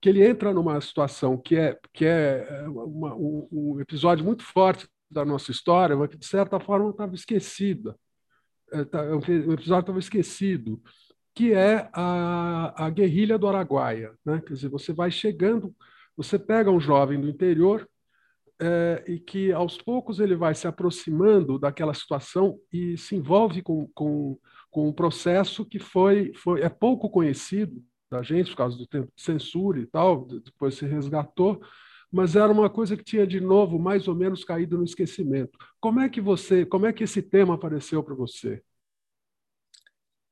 que 0.00 0.08
ele 0.08 0.26
entra 0.26 0.52
numa 0.52 0.80
situação 0.80 1.38
que 1.38 1.54
é 1.54 1.78
que 1.92 2.04
é, 2.04 2.44
é 2.48 2.68
uma, 2.68 3.14
um, 3.14 3.78
episódio 3.80 4.24
muito 4.24 4.42
forte 4.42 4.88
da 5.08 5.24
nossa 5.24 5.52
história, 5.52 5.94
mas 5.94 6.10
que 6.10 6.16
de 6.16 6.26
certa 6.26 6.58
forma 6.58 6.90
estava 6.90 7.14
esquecida. 7.14 7.94
É, 8.72 8.84
tá, 8.84 9.04
é 9.04 9.14
episódio 9.14 9.80
estava 9.80 9.98
esquecido, 10.00 10.82
que 11.32 11.52
é 11.52 11.88
a, 11.92 12.86
a 12.86 12.90
guerrilha 12.90 13.38
do 13.38 13.46
Araguaia. 13.46 14.12
Né? 14.24 14.42
Quer 14.44 14.54
dizer, 14.54 14.68
você 14.68 14.92
vai 14.92 15.10
chegando, 15.12 15.72
você 16.16 16.38
pega 16.38 16.70
um 16.70 16.80
jovem 16.80 17.20
do 17.20 17.28
interior 17.28 17.88
é, 18.60 19.04
e 19.06 19.20
que 19.20 19.52
aos 19.52 19.76
poucos 19.76 20.18
ele 20.18 20.34
vai 20.34 20.54
se 20.54 20.66
aproximando 20.66 21.58
daquela 21.58 21.94
situação 21.94 22.58
e 22.72 22.96
se 22.96 23.14
envolve 23.14 23.62
com, 23.62 23.88
com 23.94 24.38
com 24.72 24.88
um 24.88 24.92
processo 24.92 25.66
que 25.66 25.78
foi, 25.78 26.32
foi 26.34 26.62
é 26.62 26.68
pouco 26.68 27.08
conhecido 27.10 27.84
da 28.10 28.22
gente 28.22 28.50
por 28.50 28.56
causa 28.56 28.76
do 28.76 28.86
tempo 28.86 29.12
de 29.14 29.22
censura 29.22 29.78
e 29.78 29.86
tal, 29.86 30.26
depois 30.26 30.74
se 30.74 30.86
resgatou, 30.86 31.60
mas 32.10 32.34
era 32.34 32.50
uma 32.50 32.68
coisa 32.68 32.96
que 32.96 33.04
tinha 33.04 33.26
de 33.26 33.40
novo 33.40 33.78
mais 33.78 34.08
ou 34.08 34.14
menos 34.14 34.44
caído 34.44 34.76
no 34.76 34.84
esquecimento. 34.84 35.58
Como 35.78 36.00
é 36.00 36.08
que 36.08 36.20
você, 36.20 36.66
como 36.66 36.86
é 36.86 36.92
que 36.92 37.04
esse 37.04 37.22
tema 37.22 37.54
apareceu 37.54 38.02
para 38.02 38.14
você? 38.14 38.62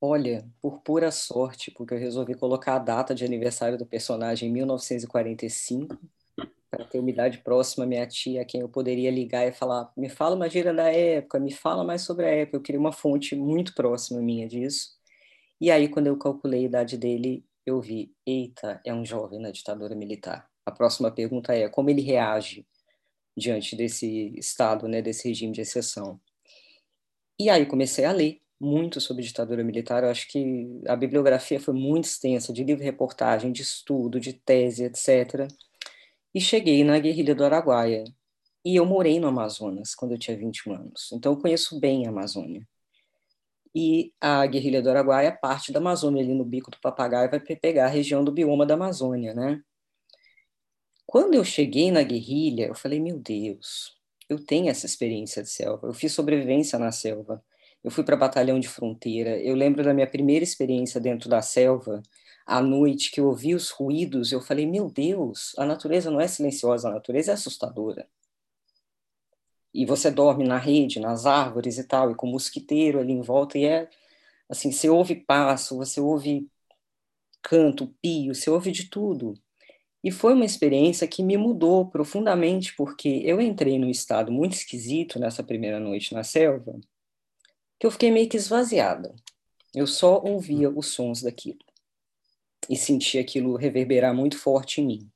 Olha, 0.01 0.49
por 0.63 0.81
pura 0.81 1.11
sorte, 1.11 1.71
porque 1.71 1.93
eu 1.93 1.99
resolvi 1.99 2.35
colocar 2.35 2.77
a 2.77 2.79
data 2.79 3.15
de 3.15 3.25
aniversário 3.25 3.77
do 3.77 3.85
personagem 3.85 4.49
em 4.49 4.53
1945, 4.53 5.99
para 6.81 6.89
ter 6.89 6.99
uma 6.99 7.11
idade 7.11 7.39
próxima 7.39 7.85
à 7.85 7.87
minha 7.87 8.07
tia, 8.07 8.41
a 8.41 8.45
quem 8.45 8.63
eu 8.63 8.69
poderia 8.69 9.11
ligar 9.11 9.47
e 9.47 9.53
falar: 9.53 9.93
me 9.97 10.09
fala 10.09 10.35
uma 10.35 10.49
gíria 10.49 10.73
da 10.73 10.91
época, 10.91 11.39
me 11.39 11.53
fala 11.53 11.85
mais 11.85 12.03
sobre 12.03 12.25
a 12.25 12.31
época. 12.31 12.57
Eu 12.57 12.63
queria 12.63 12.81
uma 12.81 12.93
fonte 12.93 13.37
muito 13.37 13.75
próxima 13.75 14.21
minha 14.21 14.49
disso. 14.49 14.91
E 15.61 15.71
aí, 15.71 15.89
quando 15.89 16.07
eu 16.07 16.17
calculei 16.17 16.63
a 16.63 16.65
idade 16.67 16.97
dele, 16.97 17.45
eu 17.67 17.81
vi: 17.81 18.15
eita, 18.27 18.81
é 18.85 18.95
um 18.95 19.05
jovem 19.05 19.39
na 19.41 19.51
ditadura 19.51 19.95
militar. 19.95 20.49
A 20.65 20.71
próxima 20.71 21.11
pergunta 21.11 21.55
é: 21.55 21.69
como 21.69 21.91
ele 21.91 22.03
reage 22.03 22.67
diante 23.37 23.77
desse 23.77 24.33
estado, 24.39 24.89
né, 24.89 25.03
desse 25.03 25.29
regime 25.29 25.53
de 25.53 25.61
exceção? 25.61 26.21
E 27.39 27.49
aí 27.51 27.67
comecei 27.67 28.05
a 28.05 28.13
ler 28.13 28.41
muito 28.61 29.01
sobre 29.01 29.23
ditadura 29.23 29.65
militar. 29.65 30.03
Eu 30.03 30.11
acho 30.11 30.29
que 30.29 30.81
a 30.87 30.97
bibliografia 30.97 31.61
foi 31.61 31.75
muito 31.75 32.05
extensa, 32.05 32.53
de 32.53 32.65
livro-reportagem, 32.65 33.53
de 33.53 33.63
estudo, 33.63 34.21
de 34.21 34.35
tese, 34.35 34.85
etc. 34.85 35.49
E 36.35 36.41
cheguei 36.41 36.85
na 36.85 36.99
guerrilha 36.99 37.35
do 37.35 37.45
Araguaia. 37.45 38.05
E 38.65 38.77
eu 38.77 38.85
morei 38.87 39.19
no 39.19 39.29
Amazonas 39.29 39.95
quando 39.95 40.13
eu 40.13 40.19
tinha 40.19 40.37
21 40.37 40.75
anos. 40.75 41.11
Então 41.13 41.33
eu 41.33 41.41
conheço 41.41 41.79
bem 41.81 42.07
a 42.07 42.11
Amazônia. 42.11 42.67
E 43.75 44.13
a 44.21 44.47
guerrilha 44.47 44.83
do 44.83 44.91
Araguaia 44.91 45.33
parte 45.33 45.73
da 45.73 45.79
Amazônia, 45.79 46.23
ali 46.23 46.35
no 46.35 46.45
Bico 46.45 46.71
do 46.71 46.81
Papagaio, 46.81 47.31
vai 47.31 47.41
pegar 47.41 47.87
a 47.87 47.89
região 47.89 48.25
do 48.25 48.33
bioma 48.33 48.67
da 48.67 48.75
Amazônia, 48.75 49.33
né? 49.33 49.63
Quando 51.07 51.35
eu 51.35 51.45
cheguei 51.45 51.91
na 51.91 52.03
guerrilha, 52.03 52.67
eu 52.67 52.75
falei, 52.75 53.01
meu 53.01 53.19
Deus, 53.19 53.97
eu 54.29 54.45
tenho 54.45 54.69
essa 54.69 54.87
experiência 54.87 55.43
de 55.43 55.49
selva. 55.49 55.89
Eu 55.89 55.95
fiz 55.95 56.13
sobrevivência 56.13 56.79
na 56.79 56.93
selva 56.93 57.43
eu 57.83 57.91
fui 57.91 58.05
para 58.05 58.17
batalhão 58.17 58.61
de 58.61 58.69
fronteira. 58.69 59.39
Eu 59.39 59.55
lembro 59.55 59.83
da 59.83 59.95
minha 59.95 60.07
primeira 60.07 60.45
experiência 60.45 61.01
dentro 61.01 61.29
da 61.29 61.41
selva, 61.41 62.03
à 62.51 62.61
noite, 62.61 63.13
que 63.13 63.21
eu 63.21 63.27
ouvi 63.27 63.55
os 63.55 63.71
ruídos, 63.71 64.33
eu 64.33 64.41
falei: 64.41 64.67
meu 64.67 64.91
Deus, 64.91 65.55
a 65.57 65.65
natureza 65.65 66.11
não 66.11 66.21
é 66.21 66.27
silenciosa, 66.27 66.89
a 66.89 66.93
natureza 66.93 67.31
é 67.31 67.35
assustadora. 67.35 68.09
E 69.73 69.87
você 69.87 70.11
dorme 70.11 70.45
na 70.45 70.59
rede, 70.59 70.99
nas 70.99 71.27
árvores 71.27 71.79
e 71.79 71.85
tal, 71.85 72.11
e 72.11 72.15
com 72.17 72.27
mosquiteiro 72.27 72.99
ali 72.99 73.13
em 73.13 73.23
volta, 73.23 73.57
e 73.57 73.65
é 73.65 73.89
assim: 74.49 74.73
você 74.73 74.89
ouve 74.91 75.15
passo, 75.15 75.77
você 75.77 76.01
ouve 76.01 76.51
canto, 77.43 77.95
pio, 78.03 78.35
você 78.35 78.51
ouve 78.51 78.73
de 78.73 78.91
tudo. 78.91 79.35
E 80.03 80.11
foi 80.11 80.35
uma 80.35 80.45
experiência 80.45 81.07
que 81.07 81.23
me 81.23 81.37
mudou 81.37 81.87
profundamente, 81.87 82.75
porque 82.75 83.23
eu 83.25 83.41
entrei 83.41 83.79
num 83.79 83.91
estado 83.91 84.33
muito 84.33 84.55
esquisito 84.55 85.21
nessa 85.21 85.45
primeira 85.45 85.79
noite 85.79 86.15
na 86.15 86.25
selva, 86.25 86.81
que 87.79 87.87
eu 87.87 87.91
fiquei 87.93 88.11
meio 88.11 88.29
que 88.29 88.37
esvaziada. 88.37 89.15
Eu 89.75 89.87
só 89.87 90.21
ouvia 90.21 90.69
os 90.71 90.89
sons 90.89 91.23
daquilo 91.23 91.70
e 92.69 92.77
sentia 92.77 93.21
aquilo 93.21 93.57
reverberar 93.57 94.15
muito 94.15 94.39
forte 94.39 94.81
em 94.81 94.87
mim. 94.87 95.11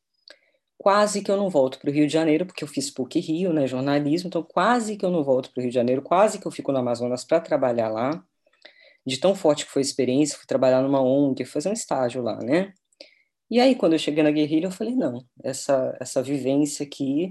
Quase 0.76 1.22
que 1.22 1.30
eu 1.30 1.36
não 1.36 1.48
volto 1.48 1.78
para 1.78 1.90
o 1.90 1.92
Rio 1.92 2.06
de 2.06 2.12
Janeiro, 2.12 2.46
porque 2.46 2.64
eu 2.64 2.68
fiz 2.68 2.90
PUC 2.90 3.20
Rio, 3.20 3.52
né, 3.52 3.66
jornalismo, 3.66 4.28
então 4.28 4.42
quase 4.42 4.96
que 4.96 5.04
eu 5.04 5.10
não 5.10 5.22
volto 5.22 5.50
para 5.50 5.60
o 5.60 5.62
Rio 5.62 5.70
de 5.70 5.74
Janeiro, 5.74 6.02
quase 6.02 6.38
que 6.38 6.46
eu 6.46 6.50
fico 6.50 6.72
no 6.72 6.78
Amazonas 6.78 7.24
para 7.24 7.40
trabalhar 7.40 7.88
lá. 7.88 8.24
De 9.06 9.18
tão 9.18 9.34
forte 9.34 9.66
que 9.66 9.70
foi 9.72 9.80
a 9.80 9.84
experiência, 9.84 10.36
fui 10.38 10.46
trabalhar 10.46 10.82
numa 10.82 11.02
ONG, 11.02 11.44
fazer 11.44 11.68
um 11.68 11.74
estágio 11.74 12.22
lá, 12.22 12.38
né? 12.38 12.72
E 13.50 13.60
aí, 13.60 13.74
quando 13.74 13.92
eu 13.92 13.98
cheguei 13.98 14.22
na 14.22 14.30
guerrilha, 14.30 14.66
eu 14.66 14.70
falei, 14.70 14.94
não, 14.94 15.24
essa, 15.42 15.96
essa 16.00 16.22
vivência 16.22 16.84
aqui 16.84 17.28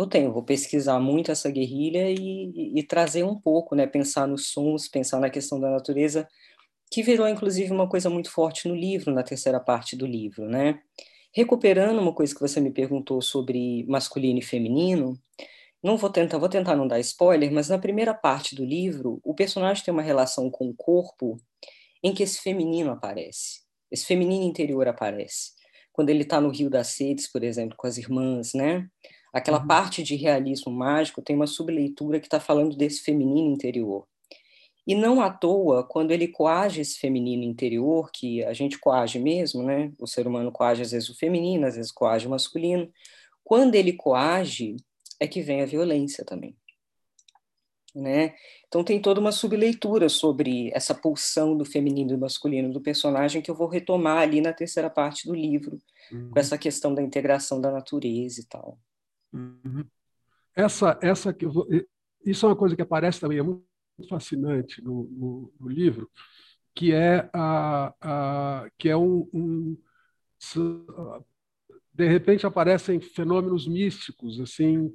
eu 0.00 0.06
tenho, 0.06 0.32
vou 0.32 0.42
pesquisar 0.42 0.98
muito 0.98 1.30
essa 1.30 1.50
guerrilha 1.50 2.10
e, 2.10 2.72
e, 2.78 2.82
trazer 2.82 3.24
um 3.24 3.38
pouco, 3.38 3.74
né, 3.74 3.86
pensar 3.86 4.26
nos 4.26 4.48
sons, 4.48 4.88
pensar 4.88 5.20
na 5.20 5.30
questão 5.30 5.60
da 5.60 5.70
natureza, 5.70 6.28
que 6.94 7.02
virou 7.02 7.26
inclusive 7.26 7.72
uma 7.72 7.88
coisa 7.88 8.08
muito 8.08 8.30
forte 8.30 8.68
no 8.68 8.74
livro, 8.76 9.12
na 9.12 9.24
terceira 9.24 9.58
parte 9.58 9.96
do 9.96 10.06
livro, 10.06 10.46
né? 10.48 10.78
Recuperando 11.34 11.98
uma 11.98 12.14
coisa 12.14 12.32
que 12.32 12.40
você 12.40 12.60
me 12.60 12.70
perguntou 12.70 13.20
sobre 13.20 13.84
masculino 13.88 14.38
e 14.38 14.42
feminino, 14.42 15.18
não 15.82 15.96
vou 15.96 16.08
tentar, 16.08 16.38
vou 16.38 16.48
tentar 16.48 16.76
não 16.76 16.86
dar 16.86 17.00
spoiler, 17.00 17.52
mas 17.52 17.68
na 17.68 17.78
primeira 17.78 18.14
parte 18.14 18.54
do 18.54 18.64
livro, 18.64 19.20
o 19.24 19.34
personagem 19.34 19.82
tem 19.82 19.92
uma 19.92 20.04
relação 20.04 20.48
com 20.48 20.68
o 20.68 20.74
corpo 20.74 21.36
em 22.00 22.14
que 22.14 22.22
esse 22.22 22.40
feminino 22.40 22.92
aparece, 22.92 23.62
esse 23.90 24.06
feminino 24.06 24.44
interior 24.44 24.86
aparece. 24.86 25.50
Quando 25.92 26.10
ele 26.10 26.22
está 26.22 26.40
no 26.40 26.50
Rio 26.50 26.70
das 26.70 26.90
Sedes, 26.90 27.26
por 27.26 27.42
exemplo, 27.42 27.76
com 27.76 27.88
as 27.88 27.98
irmãs, 27.98 28.54
né? 28.54 28.86
Aquela 29.32 29.60
uhum. 29.60 29.66
parte 29.66 30.00
de 30.00 30.14
realismo 30.14 30.70
mágico 30.70 31.20
tem 31.20 31.34
uma 31.34 31.48
subleitura 31.48 32.20
que 32.20 32.26
está 32.28 32.38
falando 32.38 32.76
desse 32.76 33.02
feminino 33.02 33.52
interior. 33.52 34.06
E 34.86 34.94
não 34.94 35.20
à 35.20 35.30
toa, 35.30 35.82
quando 35.82 36.10
ele 36.10 36.28
coage 36.28 36.82
esse 36.82 36.98
feminino 36.98 37.42
interior, 37.42 38.10
que 38.12 38.44
a 38.44 38.52
gente 38.52 38.78
coage 38.78 39.18
mesmo, 39.18 39.62
né? 39.62 39.90
O 39.98 40.06
ser 40.06 40.26
humano 40.26 40.52
coage 40.52 40.82
às 40.82 40.90
vezes 40.90 41.08
o 41.08 41.16
feminino, 41.16 41.66
às 41.66 41.76
vezes 41.76 41.90
coage 41.90 42.26
o 42.26 42.30
masculino. 42.30 42.90
Quando 43.42 43.74
ele 43.74 43.94
coage, 43.94 44.76
é 45.18 45.26
que 45.26 45.40
vem 45.40 45.62
a 45.62 45.66
violência 45.66 46.24
também. 46.24 46.56
Né? 47.94 48.34
Então 48.66 48.82
tem 48.82 49.00
toda 49.00 49.20
uma 49.20 49.30
subleitura 49.30 50.08
sobre 50.08 50.68
essa 50.74 50.92
pulsão 50.92 51.56
do 51.56 51.64
feminino 51.64 52.10
e 52.10 52.14
do 52.14 52.20
masculino 52.20 52.72
do 52.72 52.80
personagem 52.80 53.40
que 53.40 53.48
eu 53.48 53.54
vou 53.54 53.68
retomar 53.68 54.18
ali 54.18 54.40
na 54.40 54.52
terceira 54.52 54.90
parte 54.90 55.28
do 55.28 55.34
livro, 55.34 55.78
uhum. 56.10 56.30
com 56.30 56.38
essa 56.40 56.58
questão 56.58 56.92
da 56.92 57.00
integração 57.00 57.60
da 57.60 57.70
natureza 57.70 58.40
e 58.40 58.44
tal. 58.46 58.78
Uhum. 59.32 59.84
Essa, 60.56 60.98
essa, 61.00 61.36
isso 62.26 62.46
é 62.46 62.48
uma 62.48 62.56
coisa 62.56 62.74
que 62.74 62.82
aparece 62.82 63.20
também, 63.20 63.38
é 63.38 63.42
muito 63.42 63.64
fascinante 64.08 64.82
no, 64.82 65.04
no, 65.10 65.52
no 65.60 65.68
livro, 65.68 66.10
que 66.74 66.92
é, 66.92 67.28
a, 67.32 67.94
a, 68.00 68.70
que 68.78 68.88
é 68.88 68.96
um, 68.96 69.28
um, 69.32 69.78
de 71.92 72.08
repente 72.08 72.46
aparecem 72.46 73.00
fenômenos 73.00 73.68
místicos, 73.68 74.40
assim, 74.40 74.92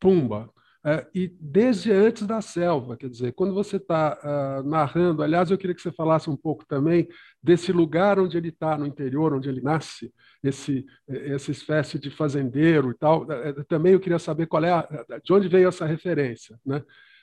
pumba, 0.00 0.52
é, 0.84 1.06
e 1.14 1.28
desde 1.40 1.92
antes 1.92 2.26
da 2.26 2.40
selva, 2.40 2.96
quer 2.96 3.08
dizer, 3.08 3.32
quando 3.34 3.54
você 3.54 3.76
está 3.76 4.14
uh, 4.14 4.26
ah, 4.26 4.62
narrando, 4.64 5.22
aliás, 5.22 5.48
eu 5.48 5.56
queria 5.56 5.76
que 5.76 5.80
você 5.80 5.92
falasse 5.92 6.28
um 6.28 6.36
pouco 6.36 6.66
também 6.66 7.08
desse 7.40 7.70
lugar 7.70 8.18
onde 8.18 8.36
ele 8.36 8.48
está, 8.48 8.76
no 8.76 8.84
interior, 8.84 9.32
onde 9.32 9.48
ele 9.48 9.60
nasce, 9.60 10.12
esse, 10.42 10.84
essa 11.06 11.52
espécie 11.52 12.00
de 12.00 12.10
fazendeiro 12.10 12.90
e 12.90 12.94
tal. 12.94 13.30
É, 13.30 13.50
é, 13.50 13.52
também 13.62 13.92
eu 13.92 14.00
queria 14.00 14.18
saber 14.18 14.46
qual 14.46 14.64
é 14.64 14.72
a, 14.72 14.88
de 15.22 15.32
onde 15.32 15.46
veio 15.46 15.68
essa 15.68 15.86
referência, 15.86 16.58
né? 16.66 16.82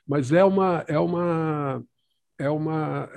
Mas 0.09 0.31
é 0.31 0.43
uma, 0.43 0.83
é 0.87 0.97
uma, 0.97 1.85
é 2.39 2.49
uma 2.49 3.07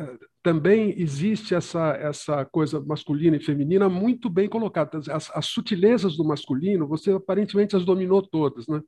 também 0.43 0.95
existe 1.01 1.55
essa 1.55 1.93
essa 1.95 2.45
coisa 2.45 2.81
masculina 2.81 3.35
e 3.39 3.43
feminina 3.43 3.89
muito 3.89 4.29
bem 4.29 4.47
colocada. 4.47 4.99
As, 5.11 5.31
as 5.31 5.47
sutilezas 5.47 6.19
do 6.19 6.25
masculino, 6.25 6.87
você 6.87 7.13
aparentemente 7.13 7.75
as 7.75 7.87
dominou 7.87 8.21
todas, 8.21 8.67
né? 8.67 8.83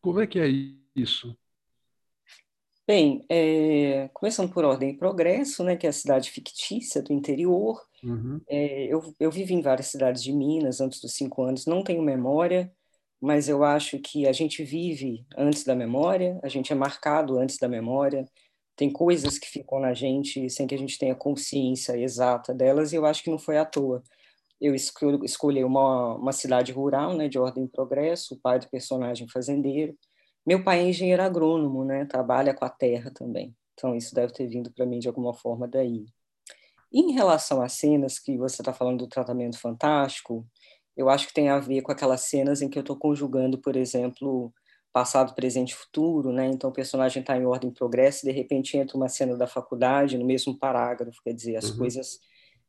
Como 0.00 0.20
é 0.20 0.26
que 0.26 0.40
é 0.40 0.48
isso? 0.96 1.36
Bem, 2.86 3.24
é, 3.30 4.10
começando 4.12 4.52
por 4.52 4.64
ordem 4.64 4.90
e 4.90 4.96
progresso, 4.98 5.62
né, 5.62 5.74
que 5.74 5.86
é 5.86 5.90
a 5.90 5.92
cidade 5.92 6.30
fictícia 6.30 7.00
do 7.00 7.12
interior. 7.12 7.80
Uhum. 8.02 8.40
É, 8.46 8.92
eu, 8.92 9.14
eu 9.18 9.30
vivi 9.30 9.54
em 9.54 9.62
várias 9.62 9.86
cidades 9.86 10.22
de 10.22 10.32
Minas 10.32 10.80
antes 10.80 11.00
dos 11.00 11.14
cinco 11.14 11.42
anos, 11.44 11.64
não 11.64 11.82
tenho 11.82 12.02
memória, 12.02 12.70
mas 13.20 13.48
eu 13.48 13.64
acho 13.64 13.98
que 13.98 14.26
a 14.26 14.32
gente 14.32 14.62
vive 14.62 15.24
antes 15.36 15.64
da 15.64 15.74
memória, 15.74 16.38
a 16.42 16.48
gente 16.48 16.72
é 16.72 16.76
marcado 16.76 17.38
antes 17.38 17.58
da 17.58 17.68
memória, 17.68 18.24
tem 18.76 18.90
coisas 18.90 19.38
que 19.38 19.46
ficam 19.46 19.80
na 19.80 19.94
gente 19.94 20.50
sem 20.50 20.66
que 20.66 20.74
a 20.74 20.78
gente 20.78 20.98
tenha 20.98 21.14
consciência 21.14 21.96
exata 21.96 22.52
delas, 22.52 22.92
e 22.92 22.96
eu 22.96 23.06
acho 23.06 23.22
que 23.22 23.30
não 23.30 23.38
foi 23.38 23.56
à 23.58 23.64
toa. 23.64 24.02
Eu 24.60 24.74
escolhi 24.74 25.64
uma, 25.64 26.16
uma 26.16 26.32
cidade 26.32 26.72
rural, 26.72 27.14
né, 27.14 27.28
de 27.28 27.38
ordem 27.38 27.64
e 27.64 27.68
progresso, 27.68 28.34
o 28.34 28.40
pai 28.40 28.58
do 28.58 28.68
personagem 28.68 29.28
fazendeiro, 29.28 29.96
meu 30.46 30.62
pai 30.62 30.80
é 30.80 30.88
engenheiro 30.88 31.22
agrônomo, 31.22 31.84
né? 31.84 32.04
Trabalha 32.04 32.52
com 32.52 32.64
a 32.66 32.68
terra 32.68 33.10
também. 33.10 33.56
Então 33.72 33.96
isso 33.96 34.14
deve 34.14 34.32
ter 34.32 34.46
vindo 34.46 34.70
para 34.70 34.84
mim 34.84 34.98
de 34.98 35.08
alguma 35.08 35.32
forma 35.32 35.66
daí. 35.66 36.04
Em 36.92 37.12
relação 37.12 37.62
às 37.62 37.72
cenas 37.72 38.18
que 38.18 38.36
você 38.36 38.60
está 38.60 38.72
falando 38.72 38.98
do 38.98 39.08
tratamento 39.08 39.58
fantástico, 39.58 40.46
eu 40.96 41.08
acho 41.08 41.26
que 41.26 41.34
tem 41.34 41.48
a 41.48 41.58
ver 41.58 41.82
com 41.82 41.92
aquelas 41.92 42.22
cenas 42.22 42.62
em 42.62 42.68
que 42.68 42.78
eu 42.78 42.82
estou 42.82 42.96
conjugando, 42.96 43.58
por 43.58 43.76
exemplo, 43.76 44.52
passado, 44.92 45.34
presente 45.34 45.72
e 45.72 45.74
futuro, 45.74 46.32
né? 46.32 46.46
Então 46.46 46.70
o 46.70 46.72
personagem 46.72 47.20
está 47.20 47.36
em 47.36 47.44
ordem 47.44 47.70
progresso 47.70 48.24
e 48.24 48.30
de 48.30 48.36
repente 48.36 48.76
entra 48.76 48.96
uma 48.96 49.08
cena 49.08 49.36
da 49.36 49.46
faculdade 49.46 50.16
no 50.16 50.24
mesmo 50.24 50.56
parágrafo, 50.56 51.20
quer 51.22 51.32
dizer, 51.32 51.56
as 51.56 51.70
uhum. 51.70 51.78
coisas 51.78 52.20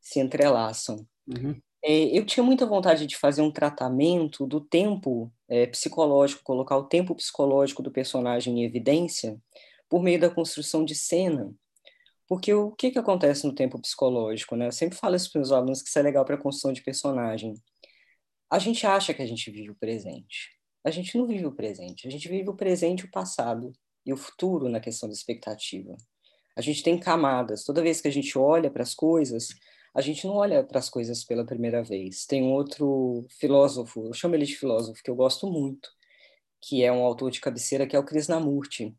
se 0.02 0.20
entrelaçam. 0.20 1.06
Uhum. 1.28 1.56
É, 1.84 2.18
eu 2.18 2.26
tinha 2.26 2.44
muita 2.44 2.66
vontade 2.66 3.06
de 3.06 3.16
fazer 3.16 3.44
um 3.44 3.52
tratamento 3.52 4.48
do 4.48 4.60
tempo 4.60 5.32
é, 5.48 5.68
psicológico, 5.68 6.44
colocar 6.44 6.78
o 6.78 6.86
tempo 6.86 7.14
psicológico 7.14 7.84
do 7.84 7.92
personagem 7.92 8.60
em 8.60 8.64
evidência 8.66 9.38
por 9.88 10.02
meio 10.02 10.20
da 10.20 10.30
construção 10.30 10.84
de 10.84 10.96
cena. 10.96 11.54
Porque 12.28 12.52
o 12.52 12.72
que, 12.72 12.90
que 12.90 12.98
acontece 12.98 13.46
no 13.46 13.54
tempo 13.54 13.80
psicológico? 13.80 14.56
Né? 14.56 14.66
Eu 14.66 14.72
sempre 14.72 14.98
falo 14.98 15.16
isso 15.16 15.32
para 15.32 15.42
os 15.42 15.52
alunos 15.52 15.84
que 15.84 15.90
isso 15.90 16.00
é 16.00 16.02
legal 16.02 16.26
para 16.26 16.34
a 16.34 16.42
construção 16.42 16.74
de 16.74 16.82
personagem. 16.82 17.54
A 18.50 18.60
gente 18.60 18.86
acha 18.86 19.14
que 19.14 19.22
a 19.22 19.26
gente 19.26 19.50
vive 19.52 19.72
o 19.72 19.76
presente. 19.76 20.52
a 20.84 20.92
gente 20.92 21.18
não 21.18 21.26
vive 21.26 21.46
o 21.46 21.52
presente. 21.52 22.08
A 22.08 22.12
gente 22.12 22.28
vive 22.30 22.50
o 22.50 22.56
presente, 22.56 23.06
o 23.06 23.12
passado 23.12 23.74
e 24.06 24.14
o 24.14 24.18
futuro 24.18 24.70
na 24.70 24.80
questão 24.80 25.10
da 25.10 25.14
expectativa. 25.14 25.96
A 26.56 26.62
gente 26.62 26.84
tem 26.84 27.00
camadas. 27.00 27.64
Toda 27.64 27.82
vez 27.82 28.00
que 28.00 28.08
a 28.08 28.12
gente 28.12 28.38
olha 28.38 28.70
para 28.70 28.84
as 28.84 28.94
coisas, 28.94 29.50
a 29.96 30.02
gente 30.02 30.28
não 30.28 30.36
olha 30.36 30.64
para 30.64 30.80
as 30.80 30.90
coisas 30.90 31.24
pela 31.24 31.46
primeira 31.46 31.84
vez. 31.84 32.26
Tem 32.26 32.44
um 32.44 32.52
outro 32.52 33.26
filósofo, 33.40 34.08
eu 34.08 34.14
chamo 34.14 34.36
ele 34.36 34.46
de 34.46 34.56
filósofo, 34.56 35.02
que 35.02 35.10
eu 35.10 35.16
gosto 35.16 35.50
muito, 35.50 35.90
que 36.62 36.84
é 36.84 36.92
um 36.92 37.04
autor 37.04 37.32
de 37.32 37.40
cabeceira, 37.40 37.88
que 37.88 37.96
é 37.96 38.00
o 38.00 38.06
Krishnamurti. 38.06 38.96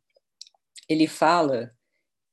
Ele 0.88 1.06
fala 1.06 1.70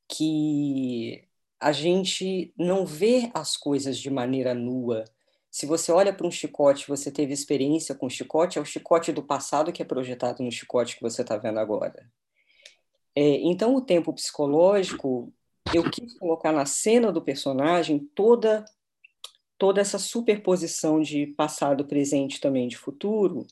que 0.08 1.28
a 1.60 1.72
gente 1.72 2.54
não 2.58 2.86
vê 2.86 3.30
as 3.34 3.58
coisas 3.58 3.98
de 3.98 4.10
maneira 4.10 4.54
nua. 4.54 5.04
Se 5.54 5.68
você 5.68 5.92
olha 5.92 6.12
para 6.12 6.26
um 6.26 6.32
chicote, 6.32 6.88
você 6.88 7.12
teve 7.12 7.32
experiência 7.32 7.94
com 7.94 8.10
chicote, 8.10 8.58
é 8.58 8.62
o 8.62 8.66
chicote 8.66 9.12
do 9.12 9.22
passado 9.22 9.72
que 9.72 9.84
é 9.84 9.86
projetado 9.86 10.42
no 10.42 10.52
chicote 10.52 10.96
que 10.96 11.02
você 11.04 11.22
está 11.22 11.38
vendo 11.38 11.60
agora. 11.60 12.12
É, 13.16 13.22
então, 13.22 13.76
o 13.76 13.82
tempo 13.82 14.12
psicológico, 14.12 15.32
eu 15.72 15.88
quis 15.92 16.18
colocar 16.18 16.52
na 16.52 16.66
cena 16.66 17.12
do 17.12 17.22
personagem 17.22 18.00
toda 18.16 18.66
toda 19.56 19.80
essa 19.80 20.00
superposição 20.00 21.00
de 21.00 21.28
passado, 21.28 21.86
presente 21.86 22.42
também 22.42 22.68
de 22.68 22.76
futuro. 22.76 23.46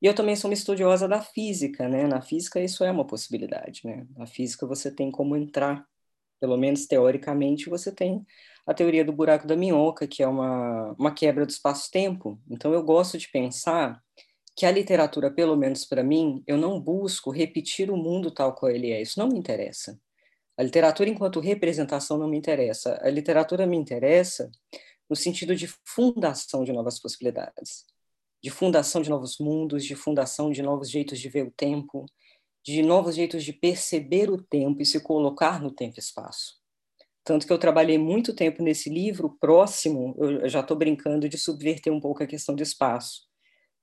E 0.00 0.06
eu 0.06 0.14
também 0.14 0.36
sou 0.36 0.48
uma 0.48 0.54
estudiosa 0.54 1.08
da 1.08 1.20
física, 1.20 1.88
né? 1.88 2.06
Na 2.06 2.22
física 2.22 2.60
isso 2.60 2.84
é 2.84 2.92
uma 2.92 3.04
possibilidade, 3.04 3.80
né? 3.84 4.06
Na 4.16 4.24
física 4.28 4.68
você 4.68 4.88
tem 4.88 5.10
como 5.10 5.36
entrar, 5.36 5.84
pelo 6.38 6.56
menos 6.56 6.86
teoricamente, 6.86 7.68
você 7.68 7.90
tem 7.90 8.24
a 8.66 8.72
teoria 8.72 9.04
do 9.04 9.12
buraco 9.12 9.46
da 9.46 9.56
minhoca, 9.56 10.06
que 10.06 10.22
é 10.22 10.26
uma, 10.26 10.94
uma 10.98 11.12
quebra 11.12 11.44
do 11.44 11.50
espaço-tempo. 11.50 12.40
Então 12.50 12.72
eu 12.72 12.82
gosto 12.82 13.18
de 13.18 13.28
pensar 13.28 14.02
que 14.56 14.64
a 14.64 14.70
literatura, 14.70 15.30
pelo 15.30 15.56
menos 15.56 15.84
para 15.84 16.02
mim, 16.02 16.42
eu 16.46 16.56
não 16.56 16.80
busco 16.80 17.30
repetir 17.30 17.90
o 17.90 17.96
mundo 17.96 18.30
tal 18.30 18.54
qual 18.54 18.70
ele 18.70 18.90
é. 18.90 19.02
Isso 19.02 19.18
não 19.18 19.28
me 19.28 19.38
interessa. 19.38 19.98
A 20.56 20.62
literatura, 20.62 21.10
enquanto 21.10 21.40
representação, 21.40 22.16
não 22.16 22.28
me 22.28 22.38
interessa. 22.38 22.98
A 23.02 23.10
literatura 23.10 23.66
me 23.66 23.76
interessa 23.76 24.50
no 25.10 25.16
sentido 25.16 25.54
de 25.54 25.66
fundação 25.84 26.64
de 26.64 26.72
novas 26.72 26.98
possibilidades, 27.00 27.84
de 28.42 28.50
fundação 28.50 29.02
de 29.02 29.10
novos 29.10 29.38
mundos, 29.38 29.84
de 29.84 29.94
fundação 29.94 30.50
de 30.50 30.62
novos 30.62 30.88
jeitos 30.88 31.18
de 31.18 31.28
ver 31.28 31.46
o 31.46 31.50
tempo, 31.50 32.06
de 32.64 32.82
novos 32.82 33.16
jeitos 33.16 33.44
de 33.44 33.52
perceber 33.52 34.30
o 34.30 34.42
tempo 34.42 34.80
e 34.80 34.86
se 34.86 35.00
colocar 35.00 35.60
no 35.60 35.70
tempo 35.70 35.98
e 35.98 36.00
espaço. 36.00 36.63
Tanto 37.24 37.46
que 37.46 37.52
eu 37.52 37.58
trabalhei 37.58 37.98
muito 37.98 38.34
tempo 38.34 38.62
nesse 38.62 38.90
livro 38.90 39.36
próximo, 39.40 40.14
eu 40.18 40.48
já 40.48 40.60
estou 40.60 40.76
brincando 40.76 41.28
de 41.28 41.38
subverter 41.38 41.92
um 41.92 42.00
pouco 42.00 42.22
a 42.22 42.26
questão 42.26 42.54
do 42.54 42.62
espaço 42.62 43.22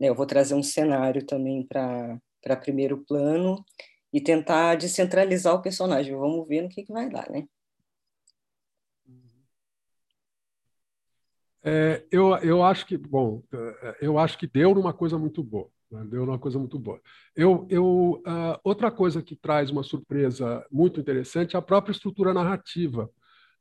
né? 0.01 0.10
Eu 0.10 0.15
vou 0.15 0.25
trazer 0.25 0.56
um 0.56 0.63
cenário 0.63 1.23
também 1.23 1.63
para 1.63 2.19
primeiro 2.60 2.97
plano 3.06 3.63
e 4.12 4.19
tentar 4.19 4.75
descentralizar 4.75 5.54
o 5.54 5.62
personagem. 5.62 6.17
Vamos 6.17 6.47
ver 6.47 6.63
no 6.63 6.69
que, 6.69 6.84
que 6.84 6.91
vai 6.91 7.08
dar, 7.08 7.30
né? 7.30 7.47
É, 11.63 12.04
eu, 12.12 12.36
eu 12.38 12.63
acho 12.63 12.88
que, 12.88 12.97
bom, 12.97 13.43
é, 13.54 13.97
eu 14.01 14.17
acho 14.17 14.36
que 14.39 14.47
deu 14.47 14.73
numa 14.73 14.91
coisa 14.91 15.19
muito 15.19 15.43
boa. 15.43 15.69
Né? 15.91 16.04
Deu 16.06 16.25
numa 16.25 16.39
coisa 16.39 16.58
muito 16.58 16.80
boa. 16.80 16.99
Eu, 17.36 17.67
eu, 17.69 18.23
uh, 18.25 18.60
outra 18.63 18.89
coisa 18.89 19.21
que 19.21 19.36
traz 19.36 19.69
uma 19.69 19.84
surpresa 19.84 20.65
muito 20.71 20.99
interessante 20.99 21.56
é 21.56 21.60
a 21.60 21.62
própria 21.62 21.91
estrutura 21.91 22.34
narrativa. 22.34 23.08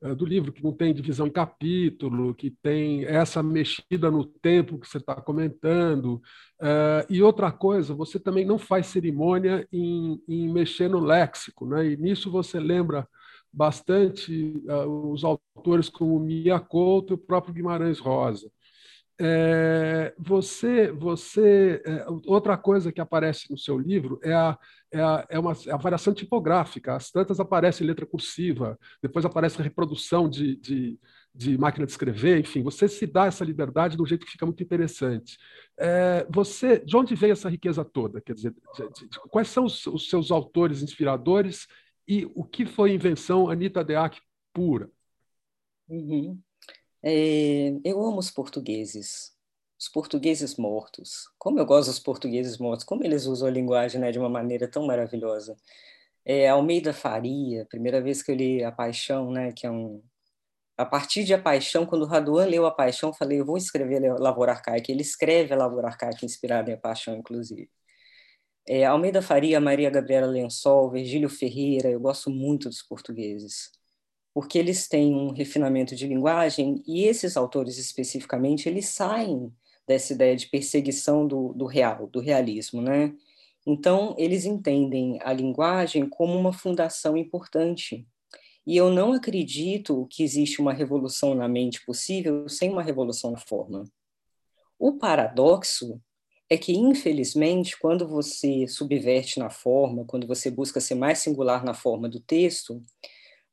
Eh, 0.03 0.15
do 0.15 0.25
livro, 0.25 0.51
que 0.53 0.65
não 0.65 0.73
tem 0.73 0.95
divisão 0.95 1.27
em 1.27 1.31
capítulo, 1.31 2.35
que 2.35 2.51
tem 2.51 3.05
essa 3.05 3.43
mexida 3.43 4.11
no 4.11 4.25
tempo 4.25 4.79
que 4.79 4.89
você 4.89 4.97
está 4.97 5.15
comentando. 5.17 6.23
Uh, 6.61 7.05
e 7.09 7.23
outra 7.23 7.53
coisa, 7.53 7.95
você 7.95 8.19
também 8.19 8.45
não 8.45 8.59
faz 8.59 8.87
cerimônia 8.87 9.67
em, 9.73 10.23
em 10.29 10.49
mexer 10.51 10.89
no 10.89 11.01
léxico, 11.01 11.67
né? 11.67 11.87
e 11.87 11.97
nisso 11.97 12.31
você 12.31 12.59
lembra 12.59 13.07
bastante 13.53 14.63
uh, 14.69 15.11
os 15.13 15.23
autores 15.25 15.89
como 15.89 16.19
Mia 16.21 16.59
Couto 16.61 17.13
e 17.13 17.17
o 17.17 17.19
próprio 17.19 17.53
Guimarães 17.55 17.99
Rosa. 17.99 18.51
É, 19.23 20.15
você, 20.19 20.91
você, 20.91 21.83
é, 21.85 22.07
outra 22.25 22.57
coisa 22.57 22.91
que 22.91 23.03
aparece 23.03 23.51
no 23.51 23.59
seu 23.59 23.77
livro 23.77 24.19
é 24.23 24.33
a, 24.33 24.59
é 24.91 24.99
a, 24.99 25.27
é 25.29 25.39
uma, 25.39 25.53
é 25.67 25.73
a 25.73 25.77
variação 25.77 26.15
tipográfica. 26.15 26.97
As 26.97 27.11
tantas 27.11 27.39
aparecem 27.39 27.87
letra 27.87 28.07
cursiva, 28.07 28.79
depois 29.03 29.27
aparece 29.27 29.61
a 29.61 29.65
reprodução 29.65 30.27
de, 30.27 30.57
de, 30.57 30.99
de, 31.35 31.59
máquina 31.59 31.85
de 31.85 31.93
escrever, 31.93 32.41
enfim, 32.41 32.63
você 32.63 32.89
se 32.89 33.07
dá 33.07 33.27
essa 33.27 33.45
liberdade 33.45 33.95
de 33.95 34.03
um 34.03 34.07
jeito 34.07 34.25
que 34.25 34.33
fica 34.33 34.47
muito 34.47 34.63
interessante. 34.63 35.37
É, 35.79 36.27
você, 36.31 36.79
de 36.79 36.97
onde 36.97 37.15
vem 37.15 37.33
essa 37.33 37.51
riqueza 37.51 37.85
toda? 37.85 38.23
Quer 38.23 38.33
dizer, 38.33 38.53
de, 38.53 39.09
quais 39.29 39.49
são 39.49 39.67
os, 39.67 39.87
os, 39.87 40.09
seus 40.09 40.31
autores 40.31 40.83
inspiradores 40.83 41.67
e 42.09 42.25
o 42.35 42.43
que 42.43 42.65
foi 42.65 42.95
invenção 42.95 43.51
Anita 43.51 43.85
Deac 43.85 44.19
pura? 44.55 44.91
Uhum. 45.91 46.41
É, 47.03 47.71
eu 47.85 48.03
amo 48.05 48.19
os 48.19 48.31
portugueses, 48.31 49.33
os 49.79 49.89
portugueses 49.89 50.57
mortos. 50.57 51.29
Como 51.39 51.59
eu 51.59 51.65
gosto 51.67 51.89
dos 51.89 51.99
portugueses 51.99 52.59
mortos, 52.59 52.85
como 52.85 53.05
eles 53.05 53.27
usam 53.27 53.49
a 53.49 53.51
linguagem 53.51 54.01
né, 54.01 54.13
de 54.13 54.19
uma 54.19 54.29
maneira 54.29 54.69
tão 54.69 54.87
maravilhosa. 54.87 55.57
É, 56.25 56.49
Almeida 56.49 56.93
Faria, 56.93 57.67
primeira 57.67 58.01
vez 58.03 58.23
que 58.23 58.31
eu 58.33 58.37
li 58.37 58.65
A 58.65 58.73
Paixão, 58.73 59.31
né, 59.33 59.53
que 59.53 59.67
é 59.67 59.71
um... 59.71 60.03
A 60.77 60.87
partir 60.87 61.25
de 61.25 61.35
A 61.35 61.41
Paixão, 61.43 61.87
quando 61.87 62.03
o 62.03 62.07
Raduan 62.07 62.47
leu 62.47 62.67
A 62.67 62.71
Paixão, 62.73 63.13
falei, 63.13 63.41
eu 63.41 63.45
vou 63.47 63.57
escrever 63.59 64.01
Lavoura 64.19 64.53
Arcaica. 64.53 64.91
Ele 64.93 65.03
escreve 65.03 65.53
a 65.55 65.57
Lavoura 65.57 65.89
Arcaica 65.89 66.25
inspirada 66.25 66.71
em 66.71 66.75
A 66.75 66.79
Paixão, 66.79 67.17
inclusive. 67.17 67.71
É, 68.69 68.85
Almeida 68.87 69.23
Faria, 69.23 69.61
Maria 69.61 69.91
Gabriela 69.91 70.27
Lençol, 70.27 70.91
Virgílio 70.91 71.29
Ferreira, 71.29 71.91
eu 71.91 72.01
gosto 72.01 72.31
muito 72.31 72.69
dos 72.69 72.83
portugueses 72.83 73.71
porque 74.33 74.59
eles 74.59 74.89
têm 74.89 75.15
um 75.15 75.33
refinamento 75.33 75.95
de 75.95 76.07
linguagem 76.07 76.83
e 76.87 77.05
esses 77.05 77.37
autores 77.37 77.79
especificamente 77.79 78.69
eles 78.69 78.87
saem 78.87 79.53
dessa 79.87 80.13
ideia 80.13 80.37
de 80.37 80.49
perseguição 80.49 81.27
do, 81.27 81.53
do 81.53 81.67
real, 81.67 82.07
do 82.07 82.21
realismo, 82.21 82.81
né? 82.81 83.13
Então 83.67 84.15
eles 84.19 84.45
entendem 84.45 85.19
a 85.23 85.33
linguagem 85.33 86.09
como 86.09 86.39
uma 86.39 86.53
fundação 86.53 87.17
importante. 87.17 88.07
E 88.67 88.77
eu 88.77 88.91
não 88.91 89.13
acredito 89.13 90.07
que 90.11 90.23
existe 90.23 90.61
uma 90.61 90.73
revolução 90.73 91.35
na 91.35 91.49
mente 91.49 91.85
possível 91.85 92.49
sem 92.49 92.71
uma 92.71 92.83
revolução 92.83 93.33
na 93.33 93.39
forma. 93.39 93.85
O 94.79 94.93
paradoxo 94.93 96.01
é 96.49 96.57
que, 96.57 96.73
infelizmente, 96.73 97.79
quando 97.79 98.09
você 98.09 98.67
subverte 98.67 99.39
na 99.39 99.51
forma, 99.51 100.05
quando 100.05 100.27
você 100.27 100.51
busca 100.51 100.81
ser 100.81 100.97
mais 100.97 101.19
singular 101.19 101.65
na 101.65 101.75
forma 101.75 102.09
do 102.09 102.19
texto, 102.19 102.83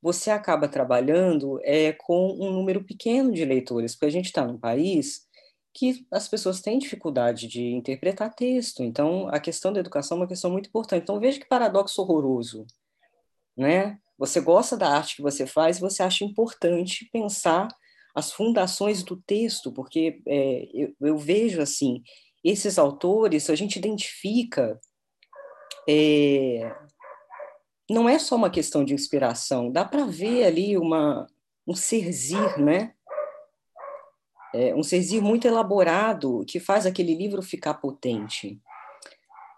você 0.01 0.29
acaba 0.29 0.67
trabalhando 0.67 1.60
é, 1.63 1.91
com 1.93 2.31
um 2.39 2.51
número 2.51 2.83
pequeno 2.83 3.31
de 3.31 3.43
leitores, 3.43 3.95
porque 3.95 4.05
a 4.05 4.12
gente 4.12 4.25
está 4.25 4.45
num 4.45 4.57
país 4.57 5.27
que 5.73 6.05
as 6.12 6.27
pessoas 6.27 6.60
têm 6.60 6.79
dificuldade 6.79 7.47
de 7.47 7.63
interpretar 7.67 8.33
texto. 8.33 8.81
Então, 8.83 9.27
a 9.27 9.39
questão 9.39 9.71
da 9.71 9.79
educação 9.79 10.17
é 10.17 10.21
uma 10.21 10.27
questão 10.27 10.49
muito 10.49 10.69
importante. 10.69 11.03
Então, 11.03 11.19
veja 11.19 11.39
que 11.39 11.47
paradoxo 11.47 12.01
horroroso, 12.01 12.65
né? 13.55 13.99
Você 14.17 14.41
gosta 14.41 14.75
da 14.75 14.89
arte 14.89 15.17
que 15.17 15.21
você 15.21 15.45
faz, 15.45 15.79
você 15.79 16.01
acha 16.01 16.25
importante 16.25 17.07
pensar 17.13 17.67
as 18.15 18.31
fundações 18.31 19.03
do 19.03 19.15
texto, 19.15 19.71
porque 19.71 20.19
é, 20.27 20.67
eu, 20.73 20.95
eu, 20.99 21.17
vejo 21.19 21.62
assim, 21.62 22.01
esses 22.43 22.79
autores, 22.79 23.47
a 23.47 23.55
gente 23.55 23.77
identifica 23.77 24.79
é, 25.88 26.75
não 27.89 28.08
é 28.08 28.19
só 28.19 28.36
uma 28.36 28.50
questão 28.50 28.84
de 28.84 28.93
inspiração, 28.93 29.71
dá 29.71 29.86
para 29.86 30.06
ver 30.06 30.43
ali 30.43 30.78
uma, 30.78 31.28
um 31.65 31.73
serzir, 31.73 32.60
né? 32.60 32.93
É, 34.54 34.73
um 34.76 34.84
serzir 34.84 35.21
muito 35.21 35.47
elaborado 35.47 36.43
que 36.47 36.60
faz 36.60 36.86
aquele 36.86 37.13
livro 37.13 37.41
ficar 37.41 37.76
potente. 37.76 38.60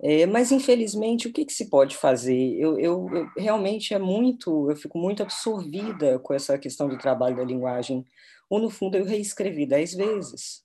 É, 0.02 0.26
mas, 0.26 0.52
infelizmente, 0.52 1.28
o 1.28 1.34
que, 1.34 1.46
que 1.46 1.54
se 1.54 1.70
pode 1.70 1.96
fazer? 1.96 2.58
Eu, 2.58 2.80
eu, 2.80 3.10
eu, 3.14 3.30
realmente 3.38 3.94
é 3.94 4.00
muito, 4.00 4.70
eu 4.70 4.76
fico 4.76 4.98
muito 4.98 5.22
absorvida 5.22 6.18
com 6.20 6.34
essa 6.34 6.58
questão 6.58 6.88
do 6.88 6.98
trabalho 6.98 7.36
da 7.36 7.44
linguagem. 7.44 8.06
Ou, 8.50 8.60
no 8.60 8.70
fundo, 8.70 8.98
eu 8.98 9.06
reescrevi 9.06 9.66
dez 9.66 9.94
vezes. 9.94 10.64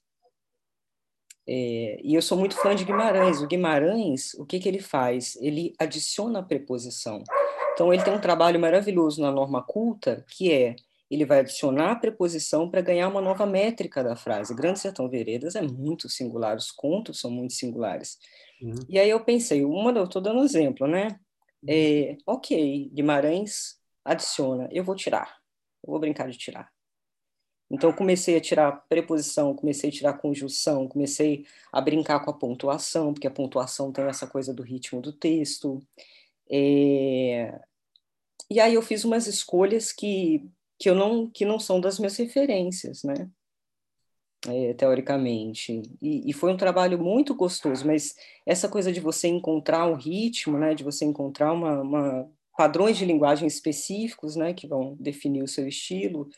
É, 1.47 2.01
e 2.03 2.15
eu 2.15 2.23
sou 2.23 2.39
muito 2.39 2.57
fã 2.57 2.75
de 2.75 2.85
Guimarães. 2.85 3.41
O 3.41 3.47
Guimarães, 3.47 4.35
o 4.35 4.47
que, 4.47 4.59
que 4.59 4.69
ele 4.69 4.81
faz? 4.81 5.37
Ele 5.37 5.75
adiciona 5.79 6.39
a 6.39 6.43
preposição. 6.43 7.23
Então, 7.73 7.93
ele 7.93 8.03
tem 8.03 8.15
um 8.15 8.21
trabalho 8.21 8.59
maravilhoso 8.59 9.21
na 9.21 9.31
norma 9.31 9.63
culta, 9.63 10.25
que 10.29 10.53
é 10.53 10.77
ele 11.11 11.25
vai 11.25 11.41
adicionar 11.41 11.93
a 11.93 11.97
preposição 11.97 12.69
para 12.69 12.81
ganhar 12.81 13.09
uma 13.09 13.21
nova 13.21 13.47
métrica 13.47 14.03
da 14.03 14.17
frase. 14.17 14.55
Grande 14.55 14.81
Sertão 14.81 15.09
Veredas 15.09 15.55
é 15.55 15.63
muito 15.63 16.09
singular, 16.09 16.57
os 16.57 16.71
contos 16.71 17.21
são 17.21 17.31
muito 17.31 17.53
singulares. 17.53 18.19
Uhum. 18.61 18.75
E 18.89 18.99
aí 18.99 19.11
eu 19.11 19.23
pensei, 19.25 19.65
uma, 19.65 19.93
eu 19.93 20.05
estou 20.05 20.23
dando 20.23 20.41
um 20.41 20.45
exemplo, 20.45 20.87
né? 20.87 21.09
Uhum. 21.63 21.69
É, 21.69 22.17
ok, 22.27 22.91
Guimarães 22.93 23.77
adiciona, 24.05 24.69
eu 24.73 24.83
vou 24.83 24.95
tirar, 24.95 25.37
eu 25.85 25.91
vou 25.91 26.01
brincar 26.01 26.29
de 26.29 26.39
tirar. 26.39 26.74
Então, 27.71 27.93
comecei 27.93 28.37
a 28.37 28.41
tirar 28.41 28.73
preposição, 28.89 29.55
comecei 29.55 29.91
a 29.91 29.93
tirar 29.93 30.15
conjunção, 30.15 30.87
comecei 30.87 31.47
a 31.73 31.81
brincar 31.81 32.21
com 32.21 32.31
a 32.31 32.35
pontuação, 32.35 33.13
porque 33.13 33.27
a 33.27 33.31
pontuação 33.31 33.91
tem 33.91 34.05
essa 34.05 34.27
coisa 34.27 34.53
do 34.53 34.63
ritmo 34.63 35.01
do 35.01 35.13
texto. 35.13 35.83
É... 36.51 37.59
E 38.51 38.61
aí 38.61 38.75
eu 38.75 38.83
fiz 38.83 39.05
umas 39.05 39.27
escolhas 39.27 39.93
que, 39.93 40.47
que, 40.79 40.89
eu 40.89 40.95
não, 40.95 41.29
que 41.31 41.45
não 41.45 41.59
são 41.59 41.81
das 41.81 41.99
minhas 41.99 42.17
referências, 42.17 43.03
né? 43.03 43.31
É, 44.47 44.75
teoricamente. 44.75 45.83
E, 46.03 46.29
e, 46.29 46.33
foi 46.35 46.53
um 46.53 46.57
trabalho 46.57 46.99
muito 46.99 47.35
gostoso, 47.35 47.87
mas 47.87 48.15
essa 48.45 48.69
coisa 48.69 48.93
de 48.93 49.01
você 49.01 49.27
encontrar 49.27 49.87
um 49.87 49.95
ritmo, 49.95 50.59
né, 50.59 50.75
de 50.75 50.85
você 50.85 51.07
encontrar 51.07 51.53
uma, 51.53 51.81
uma 51.81 52.31
padrões 52.57 52.99
de 52.99 53.07
linguagem 53.07 53.49
específicos, 53.49 54.37
né, 54.37 54.53
que 54.53 54.67
vão 54.67 54.97
definir 55.01 55.43
o 55.43 55.49
seu 55.49 55.67
estilo, 55.67 56.29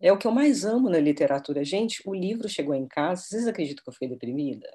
é 0.00 0.12
o 0.12 0.18
que 0.18 0.26
eu 0.26 0.30
mais 0.30 0.64
amo 0.64 0.88
na 0.88 0.98
literatura. 0.98 1.64
Gente, 1.64 2.02
o 2.06 2.14
livro 2.14 2.48
chegou 2.48 2.74
em 2.74 2.86
casa, 2.86 3.22
vocês 3.22 3.46
acreditam 3.46 3.82
que 3.82 3.90
eu 3.90 3.92
fiquei 3.92 4.08
deprimida? 4.08 4.68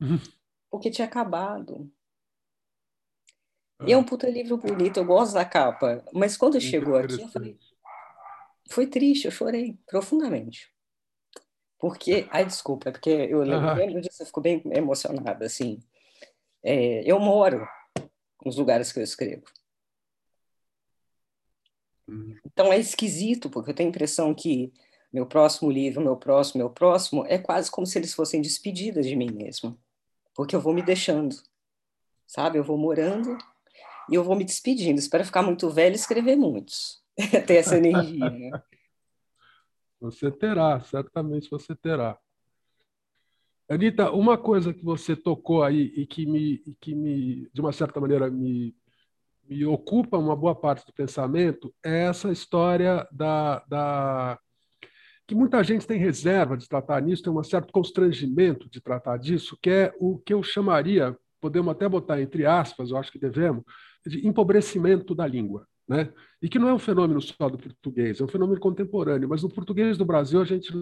Uhum. 0.00 0.18
Porque 0.70 0.90
tinha 0.90 1.06
acabado. 1.06 1.90
E 3.86 3.92
é 3.92 3.96
um 3.96 4.00
ah. 4.00 4.04
puta 4.04 4.28
livro 4.28 4.56
bonito, 4.56 4.98
eu 4.98 5.04
gosto 5.04 5.34
da 5.34 5.44
capa. 5.44 6.04
Mas 6.12 6.36
quando 6.36 6.60
chegou 6.60 6.96
aqui, 6.96 7.20
eu 7.20 7.28
falei. 7.28 7.58
Foi 8.70 8.86
triste, 8.86 9.26
eu 9.26 9.30
chorei 9.30 9.78
profundamente. 9.86 10.72
Porque. 11.78 12.26
Ai, 12.30 12.44
desculpa, 12.44 12.88
é 12.88 12.92
porque 12.92 13.10
eu 13.10 13.42
lembro, 13.42 13.74
lembro 13.74 14.00
disso, 14.00 14.22
eu 14.22 14.26
fico 14.26 14.40
bem 14.40 14.62
emocionada, 14.72 15.44
assim. 15.44 15.78
É, 16.62 17.02
eu 17.10 17.20
moro 17.20 17.66
nos 18.44 18.56
lugares 18.56 18.92
que 18.92 18.98
eu 18.98 19.04
escrevo. 19.04 19.44
Então 22.44 22.72
é 22.72 22.78
esquisito, 22.78 23.50
porque 23.50 23.70
eu 23.70 23.74
tenho 23.74 23.88
a 23.88 23.90
impressão 23.90 24.34
que 24.34 24.72
meu 25.12 25.26
próximo 25.26 25.70
livro, 25.70 26.02
meu 26.02 26.16
próximo, 26.16 26.58
meu 26.58 26.70
próximo, 26.70 27.24
é 27.26 27.38
quase 27.38 27.70
como 27.70 27.86
se 27.86 27.98
eles 27.98 28.14
fossem 28.14 28.40
despedidas 28.40 29.06
de 29.06 29.16
mim 29.16 29.30
mesmo. 29.30 29.78
Porque 30.34 30.54
eu 30.54 30.60
vou 30.60 30.74
me 30.74 30.82
deixando, 30.82 31.34
sabe? 32.26 32.58
Eu 32.58 32.64
vou 32.64 32.76
morando 32.76 33.36
e 34.10 34.14
eu 34.14 34.22
vou 34.22 34.36
me 34.36 34.44
despedindo. 34.44 34.98
Espero 34.98 35.24
ficar 35.24 35.42
muito 35.42 35.70
velho 35.70 35.94
e 35.94 35.96
escrever 35.96 36.36
muitos. 36.36 37.02
Ter 37.46 37.56
essa 37.56 37.78
energia. 37.78 38.30
Né? 38.30 38.50
Você 40.00 40.30
terá, 40.30 40.80
certamente 40.80 41.48
você 41.50 41.74
terá. 41.74 42.18
Anitta, 43.68 44.12
uma 44.12 44.38
coisa 44.38 44.72
que 44.72 44.84
você 44.84 45.16
tocou 45.16 45.64
aí 45.64 45.92
e 45.96 46.06
que 46.06 46.24
me, 46.26 46.58
que 46.80 46.94
me 46.94 47.50
de 47.52 47.60
uma 47.60 47.72
certa 47.72 47.98
maneira, 48.00 48.30
me 48.30 48.76
me 49.48 49.64
ocupa 49.64 50.18
uma 50.18 50.36
boa 50.36 50.54
parte 50.54 50.84
do 50.86 50.92
pensamento 50.92 51.72
é 51.84 52.04
essa 52.04 52.30
história 52.30 53.06
da, 53.12 53.64
da 53.68 54.38
que 55.26 55.34
muita 55.34 55.62
gente 55.64 55.86
tem 55.86 55.98
reserva 55.98 56.56
de 56.56 56.68
tratar 56.68 57.02
nisso, 57.02 57.22
tem 57.22 57.32
um 57.32 57.42
certo 57.42 57.72
constrangimento 57.72 58.68
de 58.70 58.80
tratar 58.80 59.16
disso, 59.16 59.58
que 59.60 59.70
é 59.70 59.94
o 59.98 60.18
que 60.18 60.32
eu 60.32 60.42
chamaria, 60.42 61.16
podemos 61.40 61.72
até 61.72 61.88
botar 61.88 62.20
entre 62.20 62.46
aspas, 62.46 62.90
eu 62.90 62.96
acho 62.96 63.10
que 63.10 63.18
devemos, 63.18 63.64
de 64.06 64.26
empobrecimento 64.26 65.14
da 65.14 65.26
língua. 65.26 65.66
Né? 65.88 66.12
E 66.42 66.48
que 66.48 66.58
não 66.58 66.68
é 66.68 66.74
um 66.74 66.78
fenômeno 66.78 67.20
só 67.20 67.48
do 67.48 67.58
português, 67.58 68.20
é 68.20 68.24
um 68.24 68.28
fenômeno 68.28 68.60
contemporâneo, 68.60 69.28
mas 69.28 69.42
no 69.42 69.48
português 69.48 69.96
do 69.96 70.04
Brasil 70.04 70.40
a 70.40 70.44
gente 70.44 70.72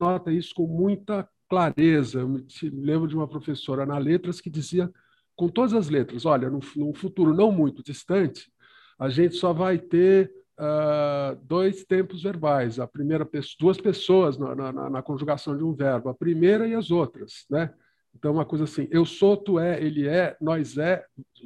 nota 0.00 0.32
isso 0.32 0.52
com 0.54 0.66
muita 0.66 1.28
clareza. 1.48 2.20
Eu 2.20 2.28
me 2.28 2.44
lembro 2.62 3.06
de 3.06 3.14
uma 3.14 3.28
professora 3.28 3.86
na 3.86 3.98
Letras 3.98 4.40
que 4.40 4.50
dizia 4.50 4.90
com 5.36 5.48
todas 5.48 5.74
as 5.74 5.88
letras. 5.88 6.24
Olha, 6.24 6.50
num, 6.50 6.94
futuro 6.94 7.34
não 7.34 7.50
muito 7.50 7.82
distante, 7.82 8.50
a 8.98 9.08
gente 9.08 9.34
só 9.34 9.52
vai 9.52 9.78
ter 9.78 10.32
uh, 10.58 11.36
dois 11.44 11.84
tempos 11.84 12.22
verbais. 12.22 12.78
A 12.78 12.86
primeira 12.86 13.28
duas 13.58 13.80
pessoas 13.80 14.38
na, 14.38 14.54
na, 14.54 14.90
na, 14.90 15.02
conjugação 15.02 15.56
de 15.56 15.64
um 15.64 15.74
verbo, 15.74 16.08
a 16.08 16.14
primeira 16.14 16.66
e 16.66 16.74
as 16.74 16.90
outras, 16.90 17.44
né? 17.50 17.72
Então, 18.14 18.32
uma 18.32 18.44
coisa 18.44 18.64
assim, 18.64 18.86
eu 18.90 19.06
sou, 19.06 19.36
tu 19.36 19.58
é, 19.58 19.82
ele 19.82 20.06
é, 20.06 20.36
nós 20.40 20.76
é, 20.76 21.04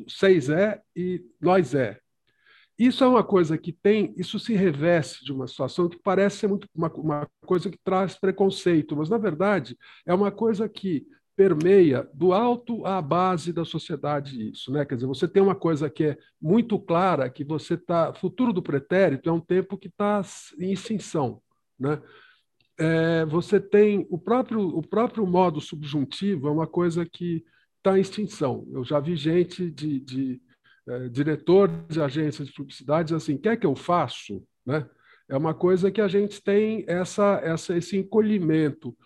seis 0.09 0.49
é 0.51 0.81
e 0.96 1.25
nós 1.40 1.75
é. 1.75 2.01
Isso 2.79 3.03
é 3.03 3.07
uma 3.07 3.25
coisa 3.25 3.57
que 3.57 3.72
tem, 3.72 4.12
isso 4.18 4.38
se 4.38 4.53
reveste 4.55 5.25
de 5.25 5.33
uma 5.33 5.46
situação 5.46 5.88
que 5.88 5.99
parece 5.99 6.38
ser 6.38 6.49
muito 6.49 6.68
uma, 6.75 6.92
uma 6.92 7.29
coisa 7.46 7.70
que 7.70 7.79
traz 7.83 8.18
preconceito, 8.18 8.94
mas 8.94 9.09
na 9.09 9.16
verdade 9.16 9.79
é 10.05 10.12
uma 10.12 10.31
coisa 10.31 10.68
que 10.68 11.07
permeia 11.37 12.09
do 12.14 12.33
alto 12.33 12.85
à 12.87 13.01
base 13.03 13.53
da 13.53 13.64
sociedade 13.64 14.51
isso, 14.51 14.72
né? 14.72 14.87
Quer 14.87 14.94
dizer, 14.94 15.07
você 15.07 15.29
tem 15.29 15.42
uma 15.42 15.55
coisa 15.55 15.90
que 15.90 16.05
é 16.05 16.18
muito 16.40 16.79
clara, 16.79 17.29
que 17.29 17.44
você 17.44 17.75
está, 17.75 18.14
futuro 18.14 18.55
do 18.55 18.62
pretérito 18.62 19.29
é 19.29 19.33
um 19.33 19.40
tempo 19.40 19.77
que 19.77 19.88
está 19.88 20.22
em 20.59 20.72
extinção, 20.72 21.42
né? 21.79 22.01
É, 22.79 23.25
você 23.27 23.59
tem 23.59 24.07
o 24.11 24.18
próprio 24.18 24.61
o 24.61 24.83
próprio 24.83 25.27
modo 25.27 25.62
subjuntivo 25.62 26.49
é 26.49 26.51
uma 26.51 26.66
coisa 26.66 27.07
que 27.07 27.44
está 27.79 27.96
em 27.96 28.01
extinção. 28.01 28.66
Eu 28.70 28.85
já 28.85 28.99
vi 29.01 29.16
gente 29.16 29.70
de, 29.70 30.01
de 30.01 30.42
é, 30.88 31.09
diretor 31.09 31.70
de 31.88 32.01
agências 32.01 32.49
de 32.49 32.55
publicidade 32.55 33.14
assim, 33.14 33.37
quer 33.37 33.57
que 33.57 33.66
eu 33.66 33.75
faço, 33.75 34.42
né? 34.64 34.88
É 35.29 35.37
uma 35.37 35.53
coisa 35.55 35.90
que 35.90 36.01
a 36.01 36.09
gente 36.09 36.42
tem 36.42 36.85
essa, 36.87 37.40
essa 37.42 37.77
esse 37.77 37.96
encolhimento. 37.96 38.96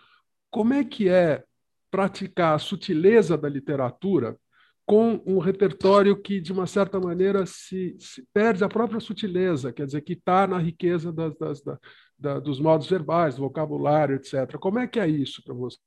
Como 0.51 0.75
é 0.75 0.85
que 0.85 1.09
é 1.09 1.45
praticar 1.91 2.55
a 2.55 2.59
sutileza 2.59 3.37
da 3.37 3.49
literatura 3.49 4.39
com 4.87 5.23
um 5.25 5.39
repertório 5.39 6.21
que, 6.21 6.41
de 6.41 6.53
uma 6.53 6.67
certa 6.67 6.99
maneira, 6.99 7.47
se, 7.47 7.97
se 8.01 8.27
perde 8.33 8.65
a 8.65 8.69
própria 8.69 8.99
sutileza, 8.99 9.73
quer 9.73 9.87
dizer, 9.87 10.01
que 10.01 10.15
está 10.15 10.49
na 10.49 10.59
riqueza 10.59 11.13
das, 11.13 11.37
das, 11.37 11.63
da, 11.63 11.79
da, 12.19 12.41
dos 12.41 12.59
modos 12.59 12.89
verbais, 12.89 13.37
do 13.37 13.43
vocabulário, 13.43 14.17
etc. 14.17 14.59
Como 14.59 14.81
é 14.81 14.89
que 14.89 14.99
é 14.99 15.07
isso 15.07 15.45
para 15.45 15.55
você? 15.55 15.79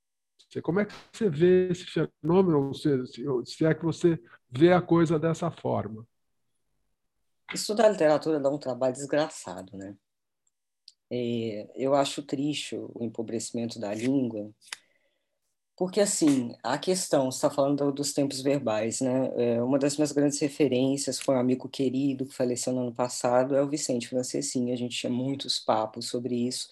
Como 0.62 0.80
é 0.80 0.86
que 0.86 0.94
você 1.12 1.30
vê 1.30 1.70
esse 1.70 1.86
fenômeno, 1.86 2.74
se, 2.74 2.89
se 3.46 3.66
é 3.66 3.74
que 3.74 3.84
você 3.84 4.18
vê 4.50 4.72
a 4.72 4.82
coisa 4.82 5.20
dessa 5.20 5.52
forma? 5.52 6.08
Estudar 7.54 7.89
literatura 7.89 8.39
dá 8.39 8.50
um 8.50 8.58
trabalho 8.58 8.94
desgraçado, 8.94 9.76
né? 9.76 9.96
Eu 11.76 11.94
acho 11.94 12.24
triste 12.24 12.76
o 12.76 13.04
empobrecimento 13.04 13.80
da 13.80 13.94
língua, 13.94 14.50
porque, 15.84 16.00
assim, 16.00 16.56
a 16.63 16.78
questão, 16.78 17.30
você 17.30 17.39
está 17.39 17.50
falando 17.50 17.91
dos 17.91 18.13
tempos 18.13 18.41
verbais, 18.41 19.02
né? 19.02 19.34
É, 19.36 19.62
uma 19.62 19.78
das 19.78 19.98
minhas 19.98 20.13
grandes 20.13 20.39
referências 20.39 21.19
foi 21.19 21.36
um 21.36 21.39
amigo 21.39 21.67
querido 21.67 22.26
que 22.26 22.34
faleceu 22.34 22.72
no 22.72 22.84
ano 22.84 22.93
passado, 22.93 23.54
é 23.54 23.62
o 23.62 23.67
Vicente 23.67 24.08
Francesinha. 24.08 24.74
A 24.74 24.78
gente 24.78 24.98
tinha 24.98 25.12
muitos 25.12 25.60
papos 25.60 26.08
sobre 26.08 26.36
isso. 26.48 26.69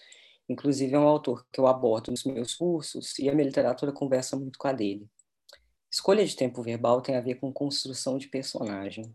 Inclusive, 0.48 0.94
é 0.94 0.98
um 0.98 1.06
autor 1.06 1.44
que 1.52 1.60
eu 1.60 1.66
abordo 1.66 2.10
nos 2.10 2.24
meus 2.24 2.54
cursos 2.54 3.18
e 3.18 3.28
a 3.28 3.34
minha 3.34 3.44
literatura 3.44 3.92
conversa 3.92 4.34
muito 4.34 4.58
com 4.58 4.66
a 4.68 4.72
dele. 4.72 5.06
Escolha 5.90 6.24
de 6.24 6.34
tempo 6.34 6.62
verbal 6.62 7.02
tem 7.02 7.14
a 7.14 7.20
ver 7.20 7.34
com 7.34 7.52
construção 7.52 8.16
de 8.16 8.28
personagem. 8.28 9.14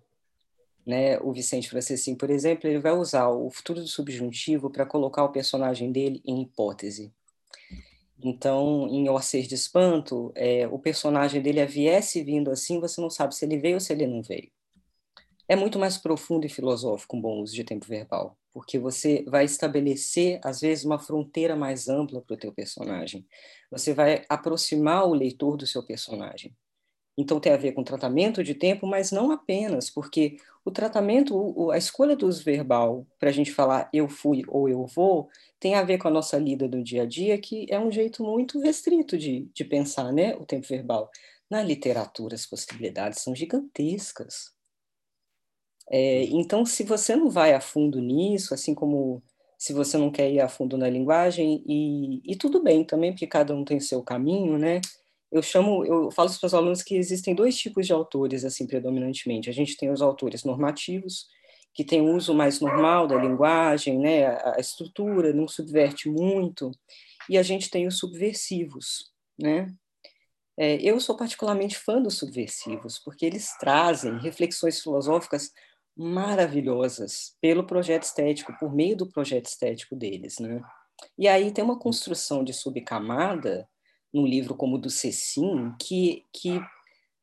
Né? 0.85 1.17
O 1.21 1.33
Vicente 1.33 1.71
Francesinha, 1.71 2.15
por 2.15 2.29
exemplo, 2.29 2.69
ele 2.69 2.77
vai 2.77 2.91
usar 2.91 3.29
o 3.29 3.49
futuro 3.49 3.81
do 3.81 3.87
subjuntivo 3.87 4.69
para 4.69 4.85
colocar 4.85 5.23
o 5.23 5.31
personagem 5.31 5.91
dele 5.91 6.21
em 6.23 6.43
hipótese. 6.43 7.11
Então, 8.23 8.87
em 8.89 9.07
Orcês 9.09 9.47
de 9.47 9.55
Espanto, 9.55 10.31
é, 10.35 10.67
o 10.67 10.79
personagem 10.79 11.41
dele 11.41 11.63
viesse 11.65 12.23
vindo 12.23 12.49
assim, 12.49 12.79
você 12.79 12.99
não 12.99 13.09
sabe 13.09 13.35
se 13.35 13.45
ele 13.45 13.57
veio 13.57 13.75
ou 13.75 13.79
se 13.79 13.93
ele 13.93 14.07
não 14.07 14.23
veio. 14.23 14.51
É 15.47 15.55
muito 15.55 15.79
mais 15.79 15.97
profundo 15.97 16.45
e 16.45 16.49
filosófico 16.49 17.15
um 17.15 17.21
bom 17.21 17.41
uso 17.41 17.53
de 17.53 17.63
tempo 17.63 17.85
verbal, 17.85 18.37
porque 18.53 18.77
você 18.77 19.23
vai 19.27 19.45
estabelecer, 19.45 20.41
às 20.43 20.59
vezes, 20.59 20.83
uma 20.83 20.99
fronteira 20.99 21.55
mais 21.55 21.87
ampla 21.87 22.21
para 22.21 22.33
o 22.33 22.37
teu 22.37 22.51
personagem. 22.51 23.25
Você 23.71 23.93
vai 23.93 24.25
aproximar 24.27 25.05
o 25.07 25.13
leitor 25.13 25.55
do 25.55 25.65
seu 25.65 25.85
personagem. 25.85 26.53
Então, 27.17 27.39
tem 27.39 27.53
a 27.53 27.57
ver 27.57 27.71
com 27.71 27.83
tratamento 27.83 28.43
de 28.43 28.53
tempo, 28.53 28.85
mas 28.85 29.11
não 29.11 29.31
apenas, 29.31 29.89
porque 29.89 30.37
o 30.67 30.71
tratamento, 30.71 31.71
a 31.71 31.77
escolha 31.77 32.13
do 32.13 32.27
uso 32.27 32.43
verbal 32.43 33.07
para 33.17 33.29
a 33.29 33.31
gente 33.31 33.53
falar 33.53 33.89
eu 33.93 34.09
fui 34.09 34.43
ou 34.49 34.67
eu 34.67 34.85
vou, 34.85 35.29
tem 35.61 35.75
a 35.75 35.83
ver 35.83 35.97
com 35.97 36.09
a 36.09 36.11
nossa 36.11 36.37
lida 36.37 36.67
do 36.67 36.83
dia 36.83 37.03
a 37.03 37.05
dia, 37.05 37.37
que 37.37 37.65
é 37.69 37.79
um 37.79 37.89
jeito 37.89 38.21
muito 38.21 38.59
restrito 38.59 39.17
de, 39.17 39.49
de 39.53 39.63
pensar 39.63 40.11
né, 40.11 40.35
o 40.35 40.45
tempo 40.45 40.67
verbal. 40.67 41.09
Na 41.49 41.63
literatura, 41.63 42.35
as 42.35 42.45
possibilidades 42.45 43.21
são 43.21 43.33
gigantescas. 43.33 44.51
É, 45.89 46.23
então, 46.25 46.65
se 46.65 46.83
você 46.83 47.15
não 47.15 47.29
vai 47.29 47.53
a 47.53 47.61
fundo 47.61 48.01
nisso, 48.01 48.53
assim 48.53 48.75
como 48.75 49.23
se 49.57 49.71
você 49.71 49.97
não 49.97 50.11
quer 50.11 50.29
ir 50.29 50.41
a 50.41 50.49
fundo 50.49 50.77
na 50.77 50.89
linguagem, 50.89 51.63
e, 51.65 52.21
e 52.29 52.35
tudo 52.35 52.61
bem 52.61 52.83
também, 52.83 53.13
porque 53.13 53.25
cada 53.25 53.55
um 53.55 53.63
tem 53.63 53.79
seu 53.79 54.03
caminho, 54.03 54.57
né? 54.57 54.81
Eu 55.31 55.41
chamo, 55.41 55.85
eu 55.85 56.09
falo 56.11 56.29
para 56.39 56.47
os 56.47 56.53
alunos 56.53 56.81
que 56.81 56.95
existem 56.95 57.35
dois 57.35 57.57
tipos 57.57 57.85
de 57.85 57.93
autores, 57.93 58.45
assim, 58.45 58.65
predominantemente. 58.65 59.49
A 59.49 59.53
gente 59.53 59.75
tem 59.75 59.91
os 59.91 60.01
autores 60.01 60.43
normativos, 60.43 61.27
que 61.73 61.83
tem 61.83 62.01
o 62.01 62.15
uso 62.15 62.33
mais 62.33 62.59
normal 62.59 63.07
da 63.07 63.15
linguagem, 63.15 63.99
né, 63.99 64.25
a, 64.25 64.55
estrutura, 64.59 65.31
não 65.31 65.47
subverte 65.47 66.09
muito, 66.09 66.71
e 67.29 67.37
a 67.37 67.43
gente 67.43 67.69
tem 67.69 67.85
os 67.85 67.99
subversivos, 67.99 69.11
né? 69.39 69.71
É, 70.57 70.77
eu 70.81 70.99
sou 70.99 71.15
particularmente 71.15 71.77
fã 71.77 72.01
dos 72.01 72.17
subversivos, 72.17 72.97
porque 72.97 73.23
eles 73.23 73.55
trazem 73.59 74.17
reflexões 74.17 74.81
filosóficas 74.81 75.51
maravilhosas 75.95 77.35
pelo 77.39 77.63
projeto 77.63 78.03
estético, 78.03 78.57
por 78.59 78.73
meio 78.73 78.97
do 78.97 79.07
projeto 79.07 79.45
estético 79.45 79.95
deles, 79.95 80.39
né? 80.39 80.59
E 81.15 81.27
aí 81.27 81.51
tem 81.51 81.63
uma 81.63 81.77
construção 81.77 82.43
de 82.43 82.53
subcamada 82.53 83.69
num 84.13 84.25
livro 84.25 84.55
como 84.55 84.75
o 84.75 84.79
do 84.79 84.89
Cecim 84.89 85.73
que, 85.79 86.25
que 86.33 86.61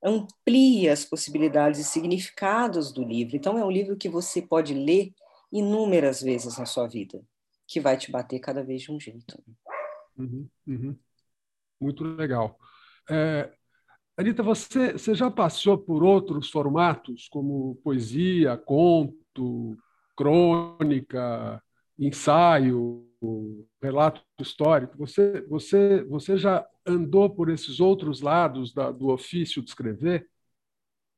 amplia 0.03 0.93
as 0.93 1.05
possibilidades 1.05 1.81
e 1.81 1.85
significados 1.85 2.93
do 2.93 3.03
livro. 3.03 3.37
Então, 3.37 3.59
é 3.59 3.65
um 3.65 3.71
livro 3.71 3.97
que 3.97 4.09
você 4.09 4.43
pode 4.43 4.75
ler 4.75 5.13
inúmeras 5.51 6.21
vezes 6.21 6.59
na 6.59 6.67
sua 6.67 6.87
vida, 6.87 7.23
que 7.67 7.81
vai 7.81 7.97
te 7.97 8.11
bater 8.11 8.39
cada 8.39 8.63
vez 8.63 8.83
de 8.83 8.93
um 8.93 9.01
jeito. 9.01 9.43
Uhum, 10.17 10.49
uhum. 10.67 10.97
Muito 11.81 12.05
legal. 12.05 12.59
É, 13.11 13.51
Anitta, 14.17 14.43
você, 14.43 14.93
você 14.93 15.15
já 15.15 15.31
passou 15.31 15.79
por 15.79 16.05
outros 16.05 16.51
formatos, 16.51 17.29
como 17.29 17.77
poesia, 17.83 18.57
conto, 18.57 19.77
crônica, 20.17 21.63
ensaio, 21.99 23.09
relato 23.83 24.23
histórico? 24.41 24.97
Você, 24.99 25.41
você, 25.43 26.05
você 26.05 26.37
já 26.37 26.67
andou 26.87 27.31
por 27.31 27.51
esses 27.51 27.81
outros 27.81 28.21
lados 28.21 28.73
da, 28.73 28.91
do 28.91 29.09
ofício 29.11 29.63
de 29.63 29.69
escrever? 29.69 30.29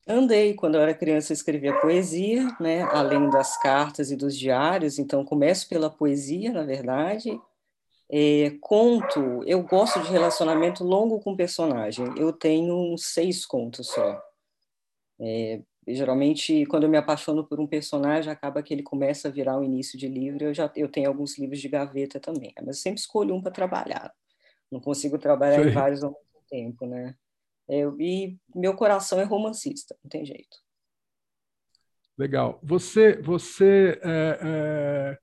Andei. 0.06 0.54
Quando 0.54 0.76
eu 0.76 0.80
era 0.80 0.94
criança, 0.94 1.32
eu 1.32 1.34
escrevia 1.34 1.80
poesia, 1.80 2.56
né? 2.60 2.82
além 2.82 3.28
das 3.28 3.60
cartas 3.60 4.10
e 4.10 4.16
dos 4.16 4.38
diários. 4.38 4.98
Então, 4.98 5.24
começo 5.24 5.68
pela 5.68 5.90
poesia, 5.90 6.52
na 6.52 6.62
verdade. 6.62 7.40
É, 8.08 8.56
conto, 8.60 9.42
eu 9.44 9.62
gosto 9.64 10.00
de 10.00 10.10
relacionamento 10.10 10.84
longo 10.84 11.20
com 11.20 11.34
personagem. 11.34 12.06
Eu 12.16 12.32
tenho 12.32 12.96
seis 12.96 13.44
contos 13.44 13.88
só. 13.88 14.22
É, 15.18 15.60
geralmente, 15.94 16.66
quando 16.66 16.84
eu 16.84 16.88
me 16.90 16.96
apaixono 16.96 17.46
por 17.46 17.60
um 17.60 17.66
personagem, 17.66 18.30
acaba 18.32 18.62
que 18.62 18.74
ele 18.74 18.82
começa 18.82 19.28
a 19.28 19.30
virar 19.30 19.58
o 19.58 19.64
início 19.64 19.98
de 19.98 20.08
livro. 20.08 20.44
Eu 20.44 20.54
já 20.54 20.70
eu 20.74 20.88
tenho 20.88 21.08
alguns 21.08 21.38
livros 21.38 21.60
de 21.60 21.68
gaveta 21.68 22.18
também, 22.18 22.52
mas 22.58 22.66
eu 22.66 22.82
sempre 22.82 23.00
escolho 23.00 23.34
um 23.34 23.40
para 23.40 23.52
trabalhar. 23.52 24.12
Não 24.70 24.80
consigo 24.80 25.18
trabalhar 25.18 25.62
Sim. 25.62 25.70
em 25.70 25.72
vários 25.72 26.02
ao 26.02 26.10
mesmo 26.10 26.42
tempo, 26.48 26.86
né? 26.86 27.14
Eu, 27.68 28.00
e 28.00 28.38
meu 28.54 28.74
coração 28.74 29.20
é 29.20 29.24
romancista, 29.24 29.96
não 30.02 30.08
tem 30.08 30.24
jeito. 30.24 30.56
Legal. 32.18 32.58
Você, 32.62 33.20
você, 33.20 34.00
é, 34.02 34.38
é, 34.42 35.18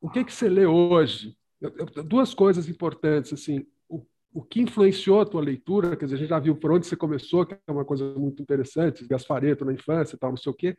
o 0.00 0.08
que 0.08 0.24
que 0.24 0.32
você 0.32 0.48
lê 0.48 0.64
hoje? 0.64 1.36
Duas 2.06 2.32
coisas 2.34 2.68
importantes 2.68 3.32
assim. 3.32 3.66
O, 4.36 4.42
que 4.42 4.60
influenciou 4.60 5.20
a 5.20 5.26
tua 5.26 5.40
leitura? 5.40 5.96
Quer 5.96 6.04
dizer, 6.04 6.16
a 6.16 6.18
gente 6.18 6.28
já 6.28 6.38
viu 6.38 6.56
por 6.56 6.70
onde 6.70 6.86
você 6.86 6.96
começou, 6.96 7.46
que 7.46 7.54
é 7.54 7.72
uma 7.72 7.84
coisa 7.84 8.12
muito 8.14 8.42
interessante, 8.42 9.06
Gaspareto 9.06 9.64
na 9.64 9.72
infância, 9.72 10.18
tal, 10.18 10.30
não 10.30 10.36
sei 10.36 10.52
o 10.52 10.54
quê. 10.54 10.76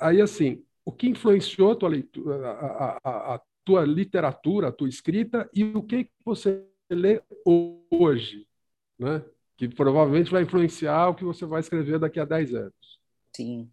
Aí 0.00 0.20
assim, 0.20 0.64
o 0.84 0.90
que 0.90 1.08
influenciou 1.08 1.72
a 1.72 1.76
tua 1.76 1.90
leitura, 1.90 2.48
a, 2.48 2.98
a, 3.04 3.34
a 3.34 3.40
tua 3.64 3.84
literatura, 3.84 4.68
a 4.68 4.72
tua 4.72 4.88
escrita 4.88 5.48
e 5.52 5.64
o 5.64 5.82
que 5.82 6.08
você 6.24 6.64
lê 6.90 7.22
hoje, 7.90 8.46
né? 8.98 9.22
que 9.56 9.68
provavelmente 9.68 10.30
vai 10.30 10.42
influenciar 10.42 11.08
o 11.08 11.14
que 11.14 11.24
você 11.24 11.46
vai 11.46 11.60
escrever 11.60 11.98
daqui 11.98 12.20
a 12.20 12.24
10 12.24 12.54
anos. 12.54 13.00
Sim. 13.34 13.70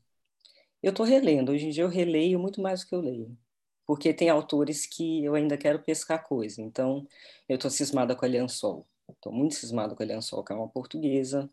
Eu 0.81 0.91
estou 0.91 1.05
relendo. 1.05 1.51
Hoje 1.51 1.67
em 1.67 1.69
dia 1.69 1.83
eu 1.83 1.89
releio 1.89 2.39
muito 2.39 2.61
mais 2.61 2.81
do 2.81 2.87
que 2.87 2.95
eu 2.95 3.01
leio. 3.01 3.37
Porque 3.85 4.13
tem 4.13 4.29
autores 4.29 4.85
que 4.85 5.23
eu 5.23 5.35
ainda 5.35 5.57
quero 5.57 5.79
pescar 5.79 6.23
coisa. 6.23 6.61
Então, 6.61 7.05
eu 7.49 7.55
estou 7.55 7.69
cismada 7.69 8.15
com 8.15 8.25
a 8.25 8.27
Liansol. 8.27 8.87
Estou 9.09 9.31
muito 9.31 9.55
cismada 9.55 9.95
com 9.95 10.03
a 10.03 10.05
Liansol, 10.05 10.43
que 10.43 10.53
é 10.53 10.55
uma 10.55 10.69
portuguesa. 10.69 11.49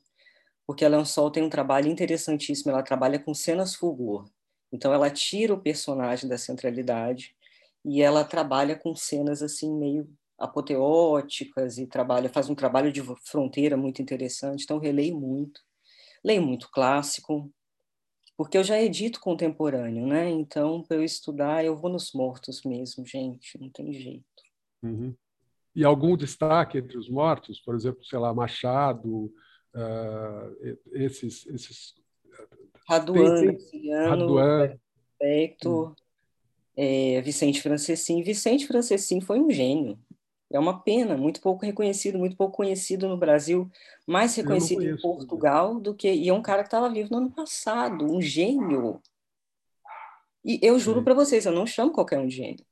Porque 0.67 0.85
a 0.85 0.89
Liansol 0.89 1.31
tem 1.31 1.43
um 1.43 1.51
trabalho 1.51 1.89
interessantíssimo. 1.89 2.71
Ela 2.71 2.83
trabalha 2.83 3.19
com 3.19 3.35
cenas 3.35 3.75
fulgor. 3.75 4.25
Então, 4.73 4.93
ela 4.93 5.11
tira 5.11 5.53
o 5.53 5.61
personagem 5.61 6.29
da 6.29 6.39
centralidade 6.39 7.35
e 7.85 8.03
ela 8.03 8.25
trabalha 8.25 8.77
com 8.77 8.95
cenas 8.95 9.43
assim 9.43 9.73
meio 9.75 10.09
apoteóticas 10.39 11.77
e 11.77 11.87
trabalha, 11.87 12.31
faz 12.31 12.49
um 12.49 12.55
trabalho 12.55 12.91
de 12.91 13.03
fronteira 13.25 13.77
muito 13.77 14.01
interessante, 14.01 14.65
então 14.65 14.79
releio 14.79 15.19
muito. 15.19 15.61
Leio 16.25 16.43
muito 16.43 16.71
clássico, 16.71 17.53
porque 18.37 18.57
eu 18.57 18.65
já 18.65 18.81
edito 18.81 19.21
contemporâneo, 19.21 20.07
né? 20.07 20.29
Então, 20.31 20.83
para 20.83 20.97
eu 20.97 21.05
estudar, 21.05 21.65
eu 21.65 21.77
vou 21.77 21.91
nos 21.91 22.13
mortos 22.13 22.63
mesmo, 22.65 23.05
gente, 23.05 23.59
não 23.59 23.69
tem 23.69 23.93
jeito. 23.93 24.25
Uhum. 24.83 25.15
E 25.75 25.85
algum 25.85 26.17
destaque 26.17 26.79
entre 26.79 26.99
os 26.99 27.09
mortos? 27.09 27.61
Por 27.61 27.75
exemplo, 27.75 28.05
sei 28.05 28.19
lá, 28.19 28.35
Machado, 28.35 29.33
uh, 29.75 30.79
esses... 30.93 31.47
esses... 31.47 31.95
Raduan, 32.89 33.57
Raduan. 34.09 34.79
Hum. 35.65 35.95
É, 36.77 37.21
Vicente 37.21 37.63
Francessin. 37.63 38.23
Vicente 38.23 38.67
Francessin 38.67 39.21
foi 39.21 39.39
um 39.39 39.51
gênio. 39.51 39.99
É 40.53 40.59
uma 40.59 40.81
pena, 40.81 41.17
muito 41.17 41.41
pouco 41.41 41.65
reconhecido, 41.65 42.19
muito 42.19 42.37
pouco 42.37 42.57
conhecido 42.57 43.07
no 43.07 43.17
Brasil, 43.17 43.71
mais 44.05 44.35
reconhecido 44.35 44.83
em 44.83 45.01
Portugal 45.01 45.79
do 45.79 45.95
que. 45.95 46.13
E 46.13 46.29
é 46.29 46.35
um 46.35 46.43
cara 46.43 46.63
que 46.63 46.67
estava 46.67 46.91
vivo 46.91 47.11
no 47.13 47.19
ano 47.19 47.31
passado, 47.31 48.05
um 48.05 48.21
gênio. 48.21 49.01
E 50.45 50.59
eu 50.61 50.77
juro 50.79 51.05
para 51.05 51.15
vocês, 51.15 51.47
eu 51.47 51.53
não 51.53 51.67
chamo 51.67 51.93
qualquer 51.93 52.19
um 52.19 52.27
de 52.27 52.35
gênio. 52.35 52.67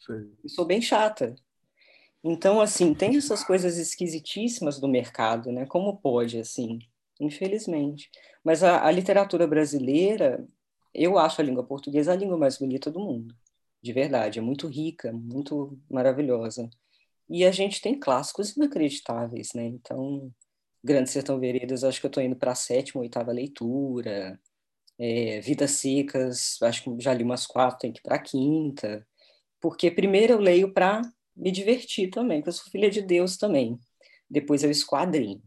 Sim. 0.00 0.34
Eu 0.42 0.48
sou 0.48 0.64
bem 0.64 0.82
chata. 0.82 1.36
Então, 2.24 2.60
assim, 2.60 2.94
tem 2.94 3.16
essas 3.16 3.42
coisas 3.44 3.78
esquisitíssimas 3.78 4.78
do 4.78 4.88
mercado, 4.88 5.50
né? 5.50 5.66
Como 5.66 5.96
pode, 5.98 6.38
assim? 6.38 6.78
Infelizmente. 7.20 8.10
Mas 8.44 8.62
a, 8.62 8.86
a 8.86 8.90
literatura 8.90 9.46
brasileira, 9.46 10.46
eu 10.94 11.18
acho 11.18 11.40
a 11.40 11.44
língua 11.44 11.64
portuguesa 11.64 12.12
a 12.12 12.16
língua 12.16 12.36
mais 12.36 12.58
bonita 12.58 12.90
do 12.90 13.00
mundo 13.00 13.34
de 13.82 13.92
verdade, 13.92 14.38
é 14.38 14.42
muito 14.42 14.68
rica, 14.68 15.12
muito 15.12 15.78
maravilhosa. 15.90 16.70
E 17.28 17.44
a 17.44 17.50
gente 17.50 17.80
tem 17.82 17.98
clássicos 17.98 18.56
inacreditáveis, 18.56 19.52
né? 19.54 19.64
Então, 19.66 20.32
Grande 20.84 21.10
Sertão 21.10 21.40
Veredas, 21.40 21.84
acho 21.84 22.00
que 22.00 22.06
eu 22.06 22.08
estou 22.08 22.22
indo 22.22 22.36
para 22.36 22.52
a 22.52 22.54
sétima, 22.54 23.02
oitava 23.02 23.32
leitura. 23.32 24.40
É, 24.98 25.40
Vidas 25.40 25.72
Secas, 25.72 26.58
acho 26.62 26.84
que 26.84 27.00
já 27.00 27.14
li 27.14 27.24
umas 27.24 27.46
quatro, 27.46 27.80
tem 27.80 27.92
que 27.92 28.00
ir 28.00 28.02
para 28.02 28.16
a 28.16 28.20
quinta. 28.20 29.06
Porque 29.60 29.90
primeiro 29.90 30.34
eu 30.34 30.40
leio 30.40 30.72
para 30.72 31.02
me 31.36 31.50
divertir 31.50 32.10
também, 32.10 32.38
porque 32.38 32.50
eu 32.50 32.54
sou 32.54 32.70
filha 32.70 32.90
de 32.90 33.02
Deus 33.02 33.36
também. 33.36 33.78
Depois 34.28 34.62
eu 34.62 34.70
esquadrinho. 34.70 35.42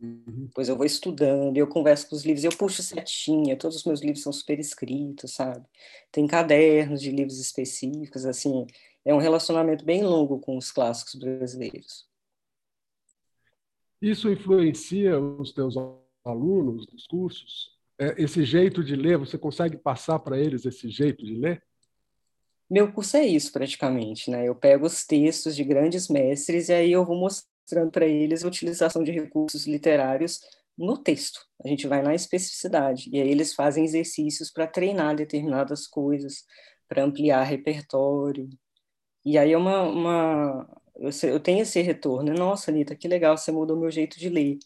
Uhum. 0.00 0.46
Depois 0.46 0.68
eu 0.68 0.76
vou 0.76 0.84
estudando, 0.84 1.56
eu 1.56 1.66
converso 1.66 2.08
com 2.08 2.16
os 2.16 2.24
livros, 2.24 2.44
eu 2.44 2.54
puxo 2.56 2.82
setinha, 2.82 3.56
todos 3.56 3.78
os 3.78 3.84
meus 3.84 4.00
livros 4.00 4.22
são 4.22 4.32
super 4.32 4.58
escritos, 4.58 5.32
sabe? 5.32 5.64
Tem 6.12 6.26
cadernos 6.26 7.00
de 7.00 7.10
livros 7.10 7.38
específicos, 7.38 8.26
assim, 8.26 8.66
é 9.04 9.14
um 9.14 9.18
relacionamento 9.18 9.84
bem 9.84 10.02
longo 10.02 10.38
com 10.38 10.56
os 10.56 10.70
clássicos 10.70 11.14
brasileiros. 11.14 12.06
Isso 14.00 14.30
influencia 14.30 15.18
os 15.18 15.52
teus 15.52 15.76
alunos 16.24 16.86
dos 16.86 17.06
cursos? 17.06 17.72
É, 17.98 18.22
esse 18.22 18.44
jeito 18.44 18.82
de 18.82 18.96
ler, 18.96 19.16
você 19.16 19.38
consegue 19.38 19.76
passar 19.76 20.18
para 20.18 20.38
eles 20.38 20.66
esse 20.66 20.90
jeito 20.90 21.24
de 21.24 21.34
ler? 21.34 21.62
Meu 22.74 22.92
curso 22.92 23.16
é 23.16 23.24
isso, 23.24 23.52
praticamente, 23.52 24.28
né? 24.28 24.48
Eu 24.48 24.54
pego 24.56 24.84
os 24.84 25.06
textos 25.06 25.54
de 25.54 25.62
grandes 25.62 26.08
mestres 26.08 26.68
e 26.68 26.72
aí 26.72 26.90
eu 26.90 27.04
vou 27.04 27.16
mostrando 27.16 27.92
para 27.92 28.04
eles 28.04 28.42
a 28.42 28.48
utilização 28.48 29.04
de 29.04 29.12
recursos 29.12 29.64
literários 29.64 30.40
no 30.76 30.98
texto. 30.98 31.38
A 31.64 31.68
gente 31.68 31.86
vai 31.86 32.02
na 32.02 32.16
especificidade 32.16 33.08
e 33.12 33.20
aí 33.20 33.30
eles 33.30 33.54
fazem 33.54 33.84
exercícios 33.84 34.50
para 34.50 34.66
treinar 34.66 35.14
determinadas 35.14 35.86
coisas, 35.86 36.44
para 36.88 37.04
ampliar 37.04 37.44
repertório. 37.44 38.50
E 39.24 39.38
aí 39.38 39.52
é 39.52 39.56
uma, 39.56 39.82
uma 39.82 40.68
eu, 40.96 41.10
eu 41.30 41.38
tenho 41.38 41.62
esse 41.62 41.80
retorno. 41.80 42.34
Nossa, 42.34 42.72
Anitta, 42.72 42.96
que 42.96 43.06
legal, 43.06 43.38
você 43.38 43.52
mudou 43.52 43.78
meu 43.78 43.88
jeito 43.92 44.18
de 44.18 44.28
ler. 44.28 44.58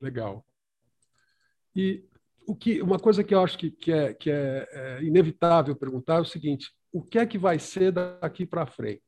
Legal. 0.00 0.42
E 1.76 2.02
o 2.46 2.54
que, 2.54 2.82
uma 2.82 2.98
coisa 2.98 3.22
que 3.22 3.34
eu 3.34 3.40
acho 3.40 3.58
que, 3.58 3.70
que, 3.70 3.92
é, 3.92 4.14
que 4.14 4.30
é, 4.30 4.68
é 4.70 5.02
inevitável 5.02 5.76
perguntar 5.76 6.16
é 6.16 6.20
o 6.20 6.24
seguinte: 6.24 6.70
o 6.92 7.02
que 7.02 7.18
é 7.18 7.26
que 7.26 7.38
vai 7.38 7.58
ser 7.58 7.92
daqui 7.92 8.44
para 8.44 8.66
frente? 8.66 9.00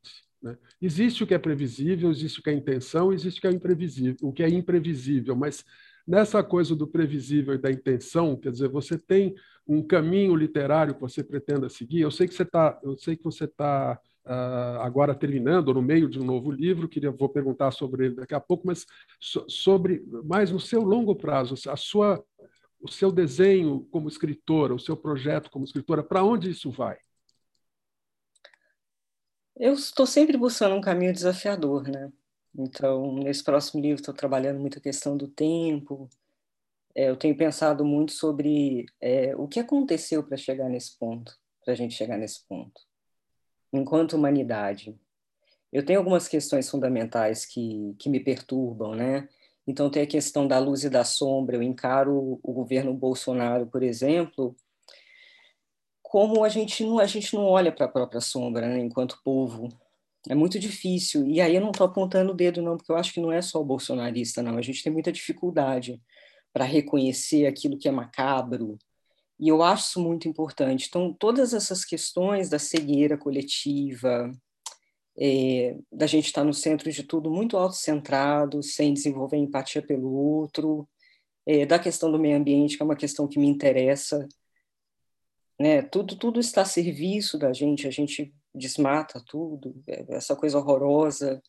Né? 0.42 0.56
Existe 0.80 1.24
o 1.24 1.26
que 1.26 1.34
é 1.34 1.38
previsível, 1.38 2.10
existe 2.10 2.40
o 2.40 2.42
que 2.42 2.50
é 2.50 2.54
intenção, 2.54 3.12
existe 3.12 3.38
o 3.38 3.40
que 3.40 3.46
é 3.48 3.52
imprevisível, 3.52 4.16
o 4.22 4.32
que 4.32 4.42
é 4.42 4.48
imprevisível, 4.48 5.34
mas 5.34 5.64
nessa 6.06 6.42
coisa 6.42 6.76
do 6.76 6.86
previsível 6.86 7.54
e 7.54 7.58
da 7.58 7.70
intenção, 7.70 8.36
quer 8.36 8.52
dizer, 8.52 8.68
você 8.68 8.98
tem 8.98 9.34
um 9.66 9.82
caminho 9.82 10.36
literário 10.36 10.94
que 10.94 11.00
você 11.00 11.24
pretenda 11.24 11.68
seguir. 11.68 12.00
Eu 12.00 12.10
sei 12.10 12.28
que 12.28 12.34
você 12.34 12.42
está, 12.42 12.78
eu 12.82 12.96
sei 12.98 13.16
que 13.16 13.24
você 13.24 13.44
está 13.44 13.98
uh, 14.26 14.80
agora 14.80 15.14
terminando, 15.14 15.72
no 15.72 15.82
meio 15.82 16.08
de 16.08 16.20
um 16.20 16.24
novo 16.24 16.50
livro, 16.50 16.88
queria 16.88 17.10
vou 17.10 17.28
perguntar 17.28 17.70
sobre 17.70 18.06
ele 18.06 18.14
daqui 18.16 18.34
a 18.34 18.40
pouco, 18.40 18.66
mas 18.66 18.86
so, 19.18 19.44
sobre 19.48 20.04
mais 20.24 20.50
no 20.50 20.60
seu 20.60 20.82
longo 20.82 21.14
prazo, 21.14 21.54
a 21.70 21.76
sua, 21.76 22.22
o 22.84 22.88
seu 22.90 23.10
desenho 23.10 23.88
como 23.90 24.08
escritora, 24.08 24.74
o 24.74 24.78
seu 24.78 24.94
projeto 24.94 25.50
como 25.50 25.64
escritora, 25.64 26.04
para 26.04 26.22
onde 26.22 26.50
isso 26.50 26.70
vai? 26.70 26.98
Eu 29.56 29.72
estou 29.72 30.06
sempre 30.06 30.36
buscando 30.36 30.74
um 30.74 30.82
caminho 30.82 31.12
desafiador, 31.12 31.88
né? 31.88 32.12
Então, 32.54 33.14
nesse 33.14 33.42
próximo 33.42 33.80
livro, 33.80 34.00
estou 34.00 34.12
trabalhando 34.12 34.60
muito 34.60 34.78
a 34.78 34.82
questão 34.82 35.16
do 35.16 35.26
tempo. 35.26 36.10
É, 36.94 37.08
eu 37.08 37.16
tenho 37.16 37.34
pensado 37.36 37.86
muito 37.86 38.12
sobre 38.12 38.84
é, 39.00 39.34
o 39.34 39.48
que 39.48 39.58
aconteceu 39.58 40.22
para 40.22 40.36
chegar 40.36 40.68
nesse 40.68 40.98
ponto, 40.98 41.34
para 41.64 41.72
a 41.72 41.76
gente 41.76 41.94
chegar 41.94 42.18
nesse 42.18 42.46
ponto. 42.46 42.82
enquanto 43.72 44.12
humanidade. 44.14 44.94
Eu 45.72 45.84
tenho 45.84 46.00
algumas 46.00 46.28
questões 46.28 46.68
fundamentais 46.70 47.46
que, 47.46 47.96
que 47.98 48.10
me 48.10 48.20
perturbam, 48.20 48.94
né? 48.94 49.28
Então, 49.66 49.90
tem 49.90 50.02
a 50.02 50.06
questão 50.06 50.46
da 50.46 50.58
luz 50.58 50.84
e 50.84 50.90
da 50.90 51.04
sombra. 51.04 51.56
Eu 51.56 51.62
encaro 51.62 52.38
o 52.42 52.52
governo 52.52 52.92
Bolsonaro, 52.94 53.66
por 53.66 53.82
exemplo, 53.82 54.54
como 56.02 56.44
a 56.44 56.48
gente 56.48 56.84
não, 56.84 57.00
a 57.00 57.06
gente 57.06 57.34
não 57.34 57.44
olha 57.44 57.72
para 57.72 57.86
a 57.86 57.88
própria 57.88 58.20
sombra, 58.20 58.68
né, 58.68 58.78
enquanto 58.78 59.20
povo. 59.24 59.68
É 60.28 60.34
muito 60.34 60.58
difícil. 60.60 61.26
E 61.26 61.40
aí 61.40 61.56
eu 61.56 61.60
não 61.60 61.72
estou 61.72 61.86
apontando 61.86 62.30
o 62.30 62.34
dedo, 62.34 62.62
não, 62.62 62.76
porque 62.76 62.92
eu 62.92 62.96
acho 62.96 63.12
que 63.12 63.20
não 63.20 63.32
é 63.32 63.42
só 63.42 63.60
o 63.60 63.64
bolsonarista, 63.64 64.42
não. 64.42 64.56
A 64.56 64.62
gente 64.62 64.82
tem 64.82 64.92
muita 64.92 65.10
dificuldade 65.10 66.00
para 66.52 66.64
reconhecer 66.64 67.46
aquilo 67.46 67.76
que 67.76 67.88
é 67.88 67.90
macabro. 67.90 68.78
E 69.40 69.48
eu 69.48 69.60
acho 69.62 69.88
isso 69.88 70.00
muito 70.00 70.28
importante. 70.28 70.86
Então, 70.88 71.12
todas 71.12 71.52
essas 71.52 71.84
questões 71.84 72.48
da 72.48 72.60
cegueira 72.60 73.18
coletiva, 73.18 74.30
é, 75.18 75.76
da 75.92 76.06
gente 76.06 76.26
estar 76.26 76.44
no 76.44 76.52
centro 76.52 76.90
de 76.90 77.02
tudo 77.04 77.30
muito 77.30 77.56
autocentrado, 77.56 78.62
sem 78.62 78.92
desenvolver 78.92 79.36
empatia 79.36 79.82
pelo 79.82 80.12
outro, 80.12 80.88
é, 81.46 81.64
da 81.66 81.78
questão 81.78 82.10
do 82.10 82.18
meio 82.18 82.36
ambiente, 82.36 82.76
que 82.76 82.82
é 82.82 82.86
uma 82.86 82.96
questão 82.96 83.28
que 83.28 83.38
me 83.38 83.46
interessa. 83.46 84.26
Né? 85.58 85.82
Tudo, 85.82 86.16
tudo 86.16 86.40
está 86.40 86.62
a 86.62 86.66
serviço 86.66 87.38
da 87.38 87.52
gente, 87.52 87.86
a 87.86 87.90
gente 87.90 88.34
desmata 88.54 89.22
tudo, 89.26 89.82
é, 89.86 90.04
essa 90.16 90.34
coisa 90.34 90.58
horrorosa. 90.58 91.40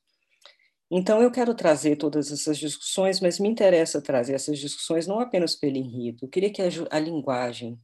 Então, 0.91 1.21
eu 1.21 1.31
quero 1.31 1.55
trazer 1.55 1.95
todas 1.95 2.31
essas 2.31 2.59
discussões, 2.59 3.19
mas 3.19 3.39
me 3.39 3.49
interessa 3.49 4.01
trazer 4.01 4.33
essas 4.33 4.59
discussões 4.59 5.07
não 5.07 5.19
apenas 5.19 5.55
pelo 5.55 5.77
enredo. 5.77 6.25
Eu 6.25 6.29
queria 6.29 6.51
que 6.51 6.61
a, 6.61 6.67
a 6.91 6.99
linguagem 6.99 7.79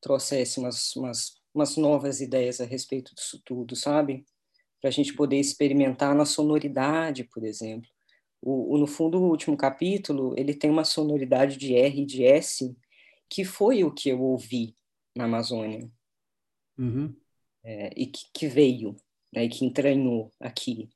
trouxesse 0.00 0.58
umas, 0.58 0.94
umas, 0.94 1.32
umas 1.54 1.76
novas 1.76 2.20
ideias 2.20 2.60
a 2.60 2.64
respeito 2.64 3.14
disso 3.14 3.40
tudo, 3.44 3.74
sabe? 3.74 4.26
Para 4.82 4.88
a 4.88 4.92
gente 4.92 5.14
poder 5.14 5.38
experimentar 5.38 6.14
na 6.14 6.26
sonoridade, 6.26 7.24
por 7.24 7.44
exemplo. 7.44 7.88
O, 8.42 8.74
o, 8.74 8.78
no 8.78 8.86
fundo, 8.86 9.18
o 9.18 9.30
último 9.30 9.56
capítulo, 9.56 10.34
ele 10.36 10.52
tem 10.52 10.68
uma 10.68 10.84
sonoridade 10.84 11.56
de 11.56 11.76
R 11.76 12.02
e 12.02 12.04
de 12.04 12.24
S, 12.24 12.76
que 13.30 13.44
foi 13.44 13.84
o 13.84 13.94
que 13.94 14.08
eu 14.08 14.20
ouvi 14.20 14.76
na 15.16 15.24
Amazônia. 15.24 15.88
Uhum. 16.76 17.14
É, 17.64 17.92
e 17.96 18.06
que, 18.06 18.26
que 18.34 18.48
veio, 18.48 18.96
né, 19.32 19.44
e 19.44 19.48
que 19.48 19.64
entranhou 19.64 20.32
aqui. 20.40 20.90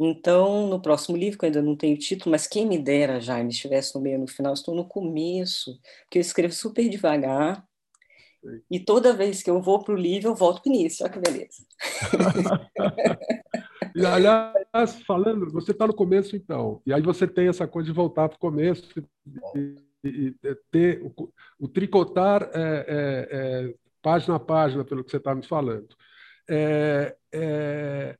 Então, 0.00 0.68
no 0.68 0.80
próximo 0.80 1.16
livro, 1.16 1.38
que 1.38 1.44
eu 1.44 1.48
ainda 1.48 1.60
não 1.60 1.76
tenho 1.76 1.98
título, 1.98 2.30
mas 2.30 2.46
quem 2.46 2.66
me 2.66 2.78
dera, 2.78 3.20
Jaime, 3.20 3.50
estivesse 3.50 3.94
no 3.94 4.00
meio 4.00 4.18
no 4.18 4.26
final, 4.26 4.54
estou 4.54 4.74
no 4.74 4.86
começo, 4.86 5.78
porque 6.04 6.18
eu 6.18 6.22
escrevo 6.22 6.54
super 6.54 6.88
devagar, 6.88 7.67
e 8.70 8.78
toda 8.78 9.12
vez 9.12 9.42
que 9.42 9.50
eu 9.50 9.60
vou 9.60 9.82
para 9.82 9.94
o 9.94 9.98
livro, 9.98 10.30
eu 10.30 10.34
volto 10.34 10.62
para 10.62 10.70
o 10.70 10.74
início, 10.74 11.04
olha 11.04 11.12
que 11.12 11.18
beleza. 11.18 11.64
e, 13.94 14.06
aliás, 14.06 15.02
falando, 15.06 15.50
você 15.50 15.72
está 15.72 15.86
no 15.86 15.94
começo, 15.94 16.36
então, 16.36 16.80
e 16.86 16.92
aí 16.92 17.02
você 17.02 17.26
tem 17.26 17.48
essa 17.48 17.66
coisa 17.66 17.88
de 17.88 17.94
voltar 17.94 18.28
para 18.28 18.36
o 18.36 18.40
começo 18.40 18.88
e, 19.54 19.76
e, 20.04 20.34
e 20.42 20.54
ter 20.70 21.02
o, 21.02 21.32
o 21.58 21.68
tricotar 21.68 22.48
é, 22.54 22.86
é, 22.88 23.28
é, 23.30 23.74
página 24.00 24.36
a 24.36 24.40
página, 24.40 24.84
pelo 24.84 25.04
que 25.04 25.10
você 25.10 25.16
está 25.16 25.34
me 25.34 25.46
falando. 25.46 25.88
É, 26.48 27.16
é, 27.32 28.16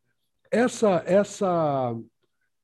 essa, 0.51 1.03
essa, 1.07 1.97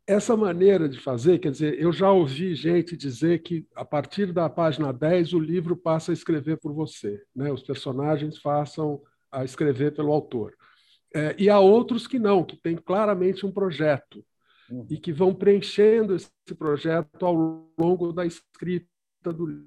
essa 0.07 0.37
maneira 0.37 0.89
de 0.89 0.99
fazer, 1.01 1.39
quer 1.39 1.51
dizer, 1.51 1.81
eu 1.81 1.93
já 1.93 2.11
ouvi 2.11 2.55
gente 2.55 2.97
dizer 2.97 3.43
que 3.43 3.67
a 3.75 3.85
partir 3.85 4.33
da 4.33 4.49
página 4.51 4.93
10 4.93 5.33
o 5.33 5.39
livro 5.39 5.77
passa 5.77 6.13
a 6.13 6.15
escrever 6.15 6.59
por 6.59 6.73
você, 6.75 7.23
né? 7.35 7.51
os 7.51 7.63
personagens 7.63 8.39
passam 8.39 9.01
a 9.33 9.45
escrever 9.45 9.95
pelo 9.95 10.13
autor. 10.13 10.55
É, 11.15 11.35
e 11.39 11.49
há 11.49 11.59
outros 11.59 12.07
que 12.07 12.19
não, 12.19 12.45
que 12.45 12.57
têm 12.57 12.77
claramente 12.77 13.47
um 13.47 13.53
projeto 13.53 14.25
uhum. 14.71 14.87
e 14.91 14.99
que 14.99 15.13
vão 15.13 15.35
preenchendo 15.35 16.15
esse 16.15 16.31
projeto 16.59 17.25
ao 17.25 17.71
longo 17.79 18.13
da 18.13 18.27
escrita 18.27 18.87
do 19.25 19.65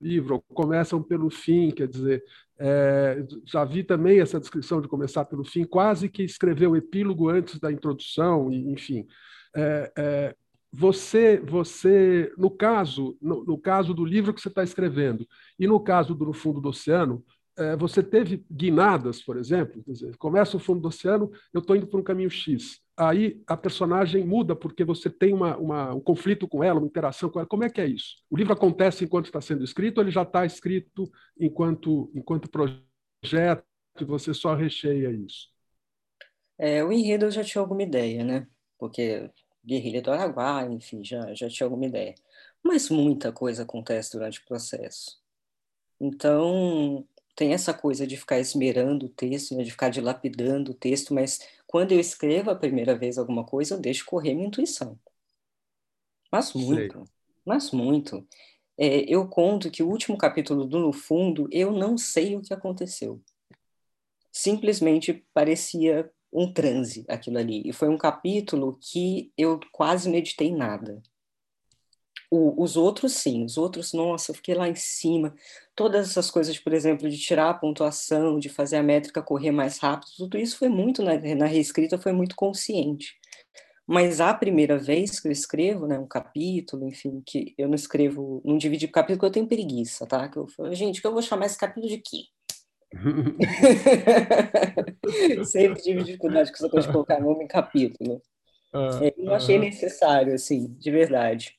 livro, 0.00 0.44
começam 0.54 1.02
pelo 1.02 1.30
fim, 1.30 1.70
quer 1.70 1.88
dizer, 1.88 2.22
é, 2.58 3.24
já 3.44 3.64
vi 3.64 3.82
também 3.82 4.20
essa 4.20 4.38
descrição 4.38 4.80
de 4.80 4.88
começar 4.88 5.24
pelo 5.24 5.44
fim, 5.44 5.64
quase 5.64 6.08
que 6.08 6.22
escreveu 6.22 6.72
o 6.72 6.76
epílogo 6.76 7.28
antes 7.28 7.58
da 7.58 7.72
introdução, 7.72 8.52
e, 8.52 8.70
enfim. 8.70 9.06
É, 9.54 9.92
é, 9.96 10.36
você, 10.72 11.38
você, 11.38 12.32
no 12.38 12.50
caso, 12.50 13.16
no, 13.20 13.44
no, 13.44 13.58
caso 13.58 13.92
do 13.92 14.04
livro 14.04 14.32
que 14.32 14.40
você 14.40 14.48
está 14.48 14.62
escrevendo 14.62 15.28
e 15.58 15.66
no 15.66 15.78
caso 15.78 16.14
do 16.14 16.24
No 16.24 16.32
Fundo 16.32 16.60
do 16.60 16.70
Oceano, 16.70 17.22
é, 17.58 17.76
você 17.76 18.02
teve 18.02 18.46
guinadas, 18.50 19.22
por 19.22 19.36
exemplo, 19.36 19.82
dizer, 19.86 20.16
começa 20.16 20.56
o 20.56 20.60
Fundo 20.60 20.80
do 20.80 20.88
Oceano, 20.88 21.30
eu 21.52 21.60
estou 21.60 21.76
indo 21.76 21.86
por 21.86 22.00
um 22.00 22.02
caminho 22.02 22.30
X. 22.30 22.80
Aí 22.96 23.42
a 23.46 23.56
personagem 23.56 24.24
muda 24.24 24.56
porque 24.56 24.84
você 24.84 25.10
tem 25.10 25.34
uma, 25.34 25.56
uma, 25.58 25.94
um 25.94 26.00
conflito 26.00 26.48
com 26.48 26.64
ela, 26.64 26.78
uma 26.78 26.86
interação 26.86 27.28
com 27.28 27.38
ela. 27.38 27.48
Como 27.48 27.64
é 27.64 27.70
que 27.70 27.80
é 27.80 27.86
isso? 27.86 28.16
O 28.30 28.36
livro 28.36 28.52
acontece 28.52 29.04
enquanto 29.04 29.26
está 29.26 29.40
sendo 29.40 29.64
escrito 29.64 29.98
ou 29.98 30.04
ele 30.04 30.10
já 30.10 30.22
está 30.22 30.46
escrito 30.46 31.10
enquanto, 31.38 32.10
enquanto 32.14 32.50
projeto 32.50 33.64
e 34.00 34.04
você 34.04 34.32
só 34.32 34.54
recheia 34.54 35.10
isso? 35.10 35.48
É, 36.58 36.82
o 36.84 36.92
enredo 36.92 37.26
eu 37.26 37.30
já 37.30 37.44
tinha 37.44 37.60
alguma 37.60 37.82
ideia, 37.82 38.24
né? 38.24 38.46
Porque 38.78 39.30
Guerrilha 39.64 40.02
do 40.02 40.10
Araguá, 40.10 40.66
enfim, 40.66 41.04
já, 41.04 41.32
já 41.34 41.48
tinha 41.48 41.66
alguma 41.66 41.86
ideia. 41.86 42.14
Mas 42.62 42.90
muita 42.90 43.32
coisa 43.32 43.62
acontece 43.62 44.12
durante 44.12 44.40
o 44.40 44.44
processo. 44.44 45.20
Então, 46.00 47.06
tem 47.34 47.52
essa 47.52 47.72
coisa 47.72 48.06
de 48.06 48.16
ficar 48.16 48.38
esmerando 48.38 49.06
o 49.06 49.08
texto, 49.08 49.56
né, 49.56 49.62
de 49.62 49.70
ficar 49.70 49.88
dilapidando 49.88 50.72
o 50.72 50.74
texto, 50.74 51.14
mas 51.14 51.40
quando 51.66 51.92
eu 51.92 52.00
escrevo 52.00 52.50
a 52.50 52.56
primeira 52.56 52.96
vez 52.96 53.18
alguma 53.18 53.44
coisa, 53.44 53.74
eu 53.74 53.80
deixo 53.80 54.04
correr 54.04 54.34
minha 54.34 54.48
intuição. 54.48 54.98
Mas 56.30 56.52
muito, 56.54 56.98
Sei. 56.98 57.06
mas 57.44 57.70
muito. 57.70 58.26
É, 58.76 59.00
eu 59.12 59.28
conto 59.28 59.70
que 59.70 59.82
o 59.82 59.88
último 59.88 60.16
capítulo 60.16 60.64
do 60.64 60.78
No 60.78 60.92
Fundo, 60.92 61.46
eu 61.52 61.70
não 61.70 61.96
sei 61.98 62.36
o 62.36 62.42
que 62.42 62.54
aconteceu. 62.54 63.22
Simplesmente 64.30 65.24
parecia 65.34 66.10
um 66.32 66.52
transe 66.52 67.04
aquilo 67.08 67.38
ali. 67.38 67.62
E 67.64 67.72
foi 67.72 67.88
um 67.88 67.98
capítulo 67.98 68.78
que 68.80 69.32
eu 69.36 69.60
quase 69.70 70.08
meditei 70.08 70.54
nada. 70.54 71.02
O, 72.30 72.62
os 72.62 72.76
outros, 72.78 73.12
sim, 73.12 73.44
os 73.44 73.58
outros, 73.58 73.92
nossa, 73.92 74.30
eu 74.30 74.34
fiquei 74.34 74.54
lá 74.54 74.66
em 74.66 74.74
cima. 74.74 75.34
Todas 75.76 76.08
essas 76.08 76.30
coisas, 76.30 76.58
por 76.58 76.72
exemplo, 76.72 77.08
de 77.10 77.18
tirar 77.18 77.50
a 77.50 77.54
pontuação, 77.54 78.38
de 78.38 78.48
fazer 78.48 78.76
a 78.76 78.82
métrica 78.82 79.22
correr 79.22 79.50
mais 79.50 79.78
rápido, 79.78 80.10
tudo 80.16 80.38
isso 80.38 80.56
foi 80.58 80.70
muito, 80.70 81.02
na, 81.02 81.18
na 81.34 81.46
reescrita, 81.46 81.98
foi 81.98 82.12
muito 82.12 82.34
consciente. 82.34 83.14
Mas 83.86 84.20
a 84.20 84.32
primeira 84.32 84.78
vez 84.78 85.20
que 85.20 85.28
eu 85.28 85.32
escrevo, 85.32 85.86
né, 85.86 85.98
um 85.98 86.06
capítulo, 86.06 86.88
enfim, 86.88 87.22
que 87.26 87.54
eu 87.58 87.68
não 87.68 87.74
escrevo, 87.74 88.40
não 88.44 88.56
divido 88.56 88.88
capítulo, 88.88 89.18
porque 89.18 89.26
eu 89.26 89.32
tenho 89.32 89.46
preguiça, 89.48 90.06
tá? 90.06 90.28
Que 90.28 90.38
eu 90.38 90.48
falo, 90.48 90.74
gente, 90.74 91.00
que 91.00 91.06
eu 91.06 91.12
vou 91.12 91.20
chamar 91.20 91.46
esse 91.46 91.58
capítulo 91.58 91.88
de 91.88 91.98
quê? 91.98 92.22
Sempre 95.44 95.82
tive 95.82 96.04
dificuldade 96.04 96.50
com 96.50 96.56
essa 96.56 96.68
coisa 96.68 96.86
de 96.86 96.92
colocar 96.92 97.20
nome 97.20 97.44
em 97.44 97.48
capítulo. 97.48 98.22
Uh, 98.72 99.12
eu 99.16 99.24
não 99.24 99.34
achei 99.34 99.58
uh... 99.58 99.60
necessário, 99.60 100.34
assim, 100.34 100.74
de 100.78 100.90
verdade. 100.90 101.56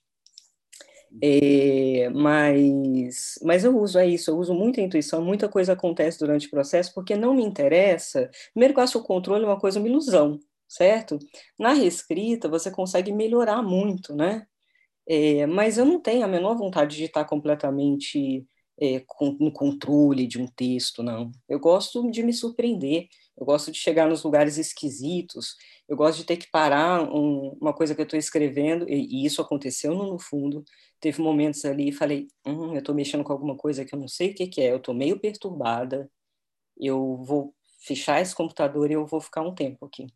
É, 1.22 2.10
mas, 2.10 3.38
mas 3.44 3.64
eu 3.64 3.78
uso 3.78 4.00
é 4.00 4.08
isso, 4.08 4.32
eu 4.32 4.38
uso 4.38 4.54
muita 4.54 4.82
intuição, 4.82 5.24
muita 5.24 5.48
coisa 5.48 5.74
acontece 5.74 6.18
durante 6.18 6.48
o 6.48 6.50
processo, 6.50 6.92
porque 6.94 7.16
não 7.16 7.36
me 7.36 7.44
interessa. 7.44 8.30
Primeiro 8.52 8.74
que 8.74 8.80
eu 8.80 8.84
acho 8.84 8.94
que 8.94 9.00
o 9.00 9.04
controle 9.04 9.44
é 9.44 9.48
uma 9.48 9.60
coisa, 9.60 9.80
uma 9.80 9.88
ilusão, 9.88 10.40
certo? 10.68 11.20
Na 11.60 11.74
reescrita, 11.74 12.50
você 12.50 12.72
consegue 12.72 13.12
melhorar 13.12 13.62
muito, 13.62 14.16
né? 14.16 14.48
É, 15.08 15.46
mas 15.46 15.78
eu 15.78 15.86
não 15.86 16.00
tenho 16.00 16.26
a 16.26 16.28
menor 16.28 16.56
vontade 16.56 16.98
de 16.98 17.06
estar 17.06 17.26
completamente 17.26 18.48
é, 18.80 19.04
com, 19.06 19.32
no 19.40 19.52
controle 19.52 20.28
de 20.28 20.42
um 20.42 20.48
texto, 20.48 21.04
não. 21.04 21.32
Eu 21.48 21.60
gosto 21.60 22.10
de 22.10 22.24
me 22.24 22.34
surpreender, 22.34 23.08
eu 23.38 23.46
gosto 23.46 23.72
de 23.72 23.78
chegar 23.78 24.08
nos 24.08 24.24
lugares 24.24 24.58
esquisitos, 24.58 25.56
eu 25.88 25.96
gosto 25.96 26.20
de 26.20 26.26
ter 26.26 26.38
que 26.38 26.50
parar 26.50 27.04
um, 27.14 27.58
uma 27.62 27.74
coisa 27.74 27.94
que 27.94 28.02
eu 28.02 28.06
estou 28.06 28.18
escrevendo, 28.18 28.88
e, 28.90 29.24
e, 29.24 29.26
isso 29.26 29.42
aconteceu 29.42 29.94
no, 29.94 30.12
no, 30.12 30.20
fundo. 30.20 30.64
Teve 31.00 31.22
momentos 31.22 31.64
ali 31.66 31.90
e 31.90 31.94
falei: 31.94 32.28
hum, 32.46 32.74
eu 32.74 32.80
estou 32.80 32.96
mexendo 32.96 33.24
com 33.24 33.34
alguma 33.34 33.56
coisa 33.58 33.86
que 33.86 33.94
eu 33.94 34.00
não 34.00 34.08
sei 34.08 34.32
o 34.32 34.36
que, 34.36 34.48
que 34.48 34.62
é, 34.62 34.72
eu 34.72 34.78
estou 34.78 34.94
meio 34.94 35.20
perturbada, 35.20 36.10
eu 36.78 37.18
vou 37.24 37.54
fechar 37.80 38.22
esse 38.22 38.36
computador 38.36 38.90
e 38.90 38.94
eu 38.94 39.06
vou 39.06 39.22
ficar 39.22 39.42
um 39.42 39.54
tempo 39.54 39.86
aqui. 39.86 40.08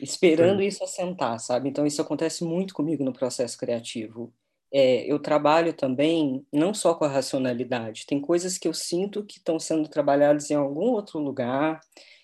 Esperando 0.00 0.60
Sim. 0.60 0.66
isso 0.66 0.84
assentar, 0.84 1.38
sabe? 1.40 1.68
Então, 1.68 1.84
isso 1.84 2.00
acontece 2.00 2.44
muito 2.44 2.72
comigo 2.72 3.04
no 3.04 3.12
processo 3.12 3.58
criativo 3.58 4.32
é, 4.72 5.10
eu 5.10 5.18
trabalho 5.18 5.72
também 5.72 6.46
não 6.52 6.74
só 6.74 6.94
com 6.94 7.04
a 7.04 7.08
racionalidade, 7.08 8.06
tem 8.06 8.20
coisas 8.20 8.58
que 8.58 8.68
eu 8.68 8.74
sinto 8.74 9.24
que 9.24 9.38
estão 9.38 9.58
sendo 9.58 9.88
trabalhadas 9.88 10.50
em 10.50 10.54
algum 10.54 10.90
outro 10.90 11.18
lugar, 11.18 11.80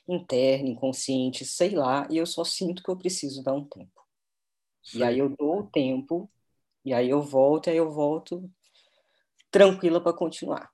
interno, 0.07 0.68
inconsciente, 0.68 1.45
sei 1.45 1.70
lá, 1.70 2.07
e 2.11 2.18
eu 2.18 2.26
só 2.26 2.45
sinto 2.45 2.82
que 2.82 2.90
eu 2.90 2.97
preciso 2.97 3.42
dar 3.42 3.55
um 3.55 3.64
tempo. 3.64 4.05
Sim. 4.82 4.99
E 4.99 5.03
aí 5.03 5.18
eu 5.18 5.28
dou 5.30 5.61
o 5.61 5.66
tempo, 5.66 6.30
e 6.84 6.92
aí 6.92 7.09
eu 7.09 7.22
volto, 7.22 7.68
e 7.68 7.70
aí 7.70 7.76
eu 7.78 7.90
volto 7.90 8.51
tranquila 9.51 10.01
para 10.01 10.12
continuar. 10.12 10.70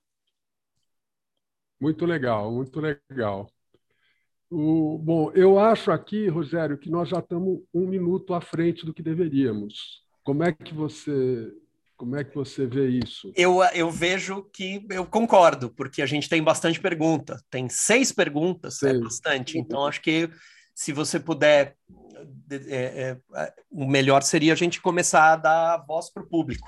Muito 1.81 2.05
legal, 2.05 2.51
muito 2.51 2.81
legal. 2.81 3.51
O, 4.51 4.99
bom, 4.99 5.31
eu 5.33 5.61
acho 5.61 5.93
aqui, 5.93 6.29
Rogério, 6.29 6.77
que 6.77 6.91
nós 6.91 7.09
já 7.09 7.21
estamos 7.21 7.63
um 7.73 7.87
minuto 7.87 8.35
à 8.35 8.41
frente 8.41 8.85
do 8.85 8.93
que 8.93 9.03
deveríamos. 9.03 10.03
Como 10.25 10.43
é 10.43 10.53
que 10.53 10.75
você 10.75 11.53
como 12.01 12.17
é 12.17 12.25
que 12.25 12.35
você 12.35 12.67
vê 12.67 12.89
isso? 12.89 13.31
Eu, 13.37 13.63
eu 13.75 13.91
vejo 13.91 14.43
que 14.55 14.87
eu 14.89 15.05
concordo, 15.05 15.69
porque 15.69 16.01
a 16.01 16.07
gente 16.07 16.31
tem 16.31 16.43
bastante 16.43 16.81
pergunta. 16.81 17.39
Tem 17.51 17.69
seis 17.69 18.11
perguntas, 18.11 18.83
é 18.83 18.99
bastante. 18.99 19.59
Então, 19.59 19.85
acho 19.85 20.01
que 20.01 20.31
se 20.75 20.95
você 20.95 21.21
puder, 21.21 21.77
é, 22.51 22.57
é, 22.57 23.21
é, 23.35 23.55
o 23.71 23.87
melhor 23.87 24.23
seria 24.23 24.55
a 24.55 24.57
gente 24.57 24.81
começar 24.81 25.35
a 25.35 25.37
dar 25.37 25.85
voz 25.87 26.11
para 26.11 26.23
o 26.23 26.27
público. 26.27 26.67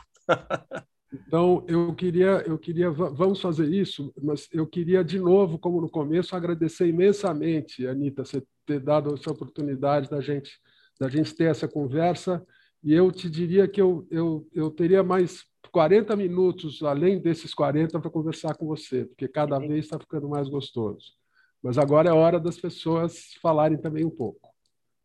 Então, 1.26 1.64
eu 1.66 1.94
queria, 1.94 2.42
eu 2.46 2.58
queria, 2.58 2.90
vamos 2.90 3.40
fazer 3.40 3.68
isso, 3.68 4.12
mas 4.22 4.48
eu 4.50 4.66
queria, 4.66 5.04
de 5.04 5.18
novo, 5.18 5.58
como 5.58 5.80
no 5.80 5.88
começo, 5.88 6.34
agradecer 6.34 6.88
imensamente, 6.88 7.86
Anitta, 7.86 8.24
você 8.24 8.42
ter 8.66 8.80
dado 8.80 9.14
essa 9.14 9.30
oportunidade 9.30 10.08
da 10.08 10.20
gente, 10.20 10.58
da 10.98 11.10
gente 11.10 11.34
ter 11.34 11.50
essa 11.50 11.68
conversa 11.68 12.42
e 12.82 12.92
eu 12.92 13.10
te 13.12 13.30
diria 13.30 13.68
que 13.68 13.80
eu, 13.80 14.06
eu, 14.10 14.48
eu 14.52 14.70
teria 14.70 15.02
mais 15.02 15.44
40 15.70 16.14
minutos, 16.16 16.82
além 16.82 17.20
desses 17.20 17.54
40, 17.54 17.98
para 18.00 18.10
conversar 18.10 18.54
com 18.56 18.66
você, 18.66 19.04
porque 19.06 19.28
cada 19.28 19.58
uhum. 19.58 19.68
vez 19.68 19.84
está 19.84 19.98
ficando 19.98 20.28
mais 20.28 20.48
gostoso. 20.48 21.14
Mas 21.62 21.78
agora 21.78 22.10
é 22.10 22.12
hora 22.12 22.40
das 22.40 22.58
pessoas 22.58 23.34
falarem 23.40 23.78
também 23.78 24.04
um 24.04 24.10
pouco. 24.10 24.52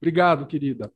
Obrigado, 0.01 0.47
querida. 0.47 0.91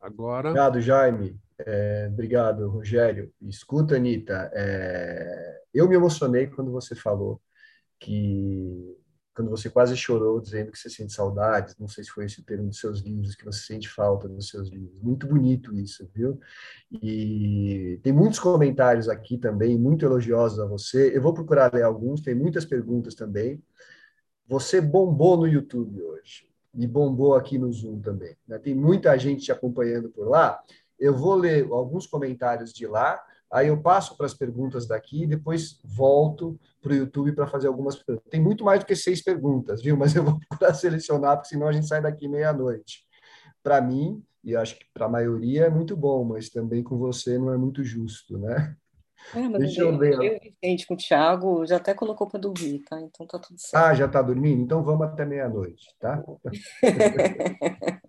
Agora. 0.00 0.50
Obrigado, 0.50 0.80
Jaime. 0.80 1.38
É, 1.58 2.08
obrigado, 2.10 2.68
Rogério. 2.68 3.32
Escuta, 3.42 3.96
Anitta, 3.96 4.50
é, 4.54 5.62
eu 5.74 5.88
me 5.88 5.94
emocionei 5.94 6.46
quando 6.46 6.70
você 6.70 6.94
falou 6.94 7.40
que 7.98 8.96
quando 9.34 9.50
você 9.50 9.70
quase 9.70 9.96
chorou 9.96 10.40
dizendo 10.40 10.72
que 10.72 10.78
você 10.78 10.90
sente 10.90 11.12
saudades, 11.12 11.76
não 11.78 11.88
sei 11.88 12.04
se 12.04 12.10
foi 12.10 12.26
esse 12.26 12.40
o 12.40 12.44
termo 12.44 12.68
dos 12.68 12.80
seus 12.80 13.00
livros, 13.00 13.34
que 13.34 13.44
você 13.44 13.60
sente 13.60 13.88
falta 13.88 14.28
dos 14.28 14.48
seus 14.48 14.68
livros. 14.68 15.00
Muito 15.00 15.26
bonito 15.26 15.74
isso, 15.78 16.08
viu? 16.14 16.40
E 16.90 17.98
tem 18.02 18.12
muitos 18.12 18.38
comentários 18.38 19.08
aqui 19.08 19.38
também, 19.38 19.78
muito 19.78 20.04
elogiosos 20.04 20.58
a 20.58 20.66
você. 20.66 21.16
Eu 21.16 21.22
vou 21.22 21.32
procurar 21.32 21.72
ler 21.72 21.82
alguns, 21.82 22.20
tem 22.20 22.34
muitas 22.34 22.64
perguntas 22.64 23.14
também. 23.14 23.62
Você 24.48 24.80
bombou 24.80 25.36
no 25.36 25.46
YouTube 25.46 26.02
hoje, 26.02 26.50
e 26.74 26.86
bombou 26.86 27.34
aqui 27.34 27.58
no 27.58 27.72
Zoom 27.72 28.00
também. 28.00 28.36
Né? 28.46 28.58
Tem 28.58 28.74
muita 28.74 29.16
gente 29.18 29.44
te 29.44 29.52
acompanhando 29.52 30.08
por 30.10 30.28
lá. 30.28 30.62
Eu 30.98 31.16
vou 31.16 31.34
ler 31.34 31.66
alguns 31.70 32.06
comentários 32.06 32.72
de 32.72 32.86
lá, 32.86 33.20
Aí 33.52 33.68
eu 33.68 33.80
passo 33.80 34.16
para 34.16 34.26
as 34.26 34.34
perguntas 34.34 34.86
daqui 34.86 35.24
e 35.24 35.26
depois 35.26 35.80
volto 35.84 36.58
para 36.80 36.92
o 36.92 36.96
YouTube 36.96 37.32
para 37.32 37.46
fazer 37.46 37.66
algumas 37.66 37.96
perguntas. 37.96 38.30
Tem 38.30 38.40
muito 38.40 38.64
mais 38.64 38.80
do 38.80 38.86
que 38.86 38.94
seis 38.94 39.22
perguntas, 39.22 39.82
viu? 39.82 39.96
Mas 39.98 40.14
eu 40.14 40.24
vou 40.24 40.38
procurar 40.48 40.74
selecionar, 40.74 41.36
porque 41.36 41.48
senão 41.48 41.66
a 41.66 41.72
gente 41.72 41.86
sai 41.86 42.00
daqui 42.00 42.28
meia-noite. 42.28 43.04
Para 43.62 43.80
mim, 43.80 44.22
e 44.42 44.56
acho 44.56 44.78
que 44.78 44.86
para 44.94 45.06
a 45.06 45.08
maioria 45.08 45.66
é 45.66 45.70
muito 45.70 45.96
bom, 45.96 46.24
mas 46.24 46.48
também 46.48 46.82
com 46.82 46.96
você 46.96 47.38
não 47.38 47.52
é 47.52 47.58
muito 47.58 47.84
justo, 47.84 48.38
né? 48.38 48.74
Deixa 49.58 49.82
eu 49.82 49.98
ver. 49.98 50.14
Eu, 50.14 50.40
Vicente, 50.40 50.86
com 50.86 50.94
o 50.94 50.96
Thiago, 50.96 51.66
já 51.66 51.76
até 51.76 51.92
colocou 51.92 52.26
para 52.26 52.40
dormir, 52.40 52.82
tá? 52.88 52.98
Então 53.00 53.26
tá 53.26 53.38
tudo 53.38 53.60
certo. 53.60 53.84
Ah, 53.84 53.94
já 53.94 54.06
está 54.06 54.22
dormindo? 54.22 54.62
Então 54.62 54.82
vamos 54.82 55.06
até 55.06 55.26
meia-noite, 55.26 55.94
tá? 56.00 56.24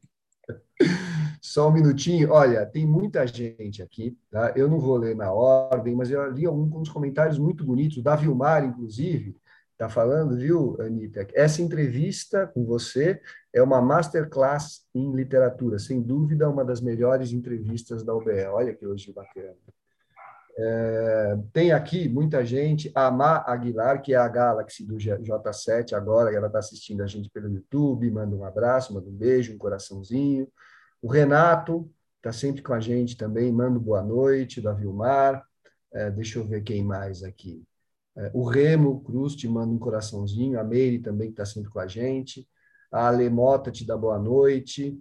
Só 1.51 1.67
um 1.67 1.73
minutinho. 1.73 2.31
Olha, 2.31 2.65
tem 2.65 2.87
muita 2.87 3.27
gente 3.27 3.83
aqui, 3.83 4.17
tá? 4.31 4.53
Eu 4.55 4.69
não 4.69 4.79
vou 4.79 4.95
ler 4.95 5.13
na 5.13 5.33
ordem, 5.33 5.93
mas 5.93 6.09
eu 6.09 6.31
li 6.31 6.45
alguns 6.45 6.87
comentários 6.87 7.37
muito 7.37 7.65
bonitos. 7.65 8.01
Davi 8.01 8.23
Vilmar, 8.23 8.63
inclusive, 8.63 9.35
está 9.73 9.89
falando, 9.89 10.37
viu, 10.37 10.77
Anitta? 10.79 11.27
Essa 11.33 11.61
entrevista 11.61 12.47
com 12.47 12.63
você 12.63 13.19
é 13.51 13.61
uma 13.61 13.81
masterclass 13.81 14.85
em 14.95 15.13
literatura, 15.13 15.77
sem 15.77 16.01
dúvida, 16.01 16.49
uma 16.49 16.63
das 16.63 16.79
melhores 16.79 17.33
entrevistas 17.33 18.01
da 18.01 18.15
UBE. 18.15 18.45
Olha 18.45 18.73
que 18.73 18.85
elogio 18.85 19.13
bacana. 19.13 19.57
É, 20.57 21.37
tem 21.51 21.73
aqui 21.73 22.07
muita 22.07 22.45
gente, 22.45 22.89
a 22.95 23.11
Má 23.11 23.43
Aguilar, 23.45 24.01
que 24.01 24.13
é 24.13 24.17
a 24.17 24.27
Galaxy 24.29 24.85
do 24.85 24.95
J7 24.95 25.91
agora, 25.91 26.33
ela 26.33 26.47
está 26.47 26.59
assistindo 26.59 27.03
a 27.03 27.07
gente 27.07 27.29
pelo 27.29 27.49
YouTube, 27.49 28.09
manda 28.09 28.33
um 28.33 28.45
abraço, 28.45 28.93
manda 28.93 29.09
um 29.09 29.13
beijo, 29.13 29.53
um 29.53 29.57
coraçãozinho. 29.57 30.47
O 31.01 31.07
Renato 31.07 31.89
está 32.17 32.31
sempre 32.31 32.61
com 32.61 32.73
a 32.73 32.79
gente 32.79 33.17
também, 33.17 33.51
manda 33.51 33.79
boa 33.79 34.03
noite, 34.03 34.61
da 34.61 34.71
Vilmar. 34.71 35.43
É, 35.93 36.11
deixa 36.11 36.39
eu 36.39 36.47
ver 36.47 36.61
quem 36.63 36.83
mais 36.83 37.23
aqui. 37.23 37.63
É, 38.15 38.29
o 38.33 38.43
Remo 38.43 39.01
Cruz 39.01 39.35
te 39.35 39.47
manda 39.47 39.73
um 39.73 39.79
coraçãozinho, 39.79 40.59
a 40.59 40.63
Meire 40.63 40.99
também 40.99 41.29
está 41.29 41.45
sempre 41.45 41.71
com 41.71 41.79
a 41.79 41.87
gente. 41.87 42.47
A 42.91 43.07
Alemota 43.07 43.71
te 43.71 43.85
dá 43.85 43.97
boa 43.97 44.19
noite. 44.19 44.99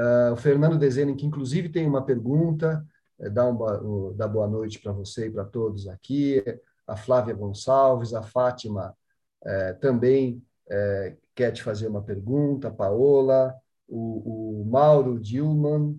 Uh, 0.00 0.32
o 0.32 0.36
Fernando 0.36 0.78
Dezenen, 0.78 1.14
que 1.14 1.26
inclusive 1.26 1.68
tem 1.68 1.86
uma 1.86 2.04
pergunta, 2.04 2.84
é, 3.20 3.28
dá, 3.28 3.46
um, 3.46 4.14
dá 4.16 4.26
boa 4.26 4.48
noite 4.48 4.80
para 4.80 4.92
você 4.92 5.26
e 5.26 5.30
para 5.30 5.44
todos 5.44 5.86
aqui. 5.86 6.42
A 6.86 6.96
Flávia 6.96 7.34
Gonçalves, 7.34 8.14
a 8.14 8.22
Fátima 8.22 8.96
é, 9.44 9.72
também 9.74 10.42
é, 10.70 11.16
quer 11.34 11.52
te 11.52 11.62
fazer 11.62 11.88
uma 11.88 12.02
pergunta, 12.02 12.68
a 12.68 12.70
Paola, 12.70 13.54
o, 13.88 14.62
o 14.62 14.64
Mauro 14.64 15.18
Dilman 15.20 15.98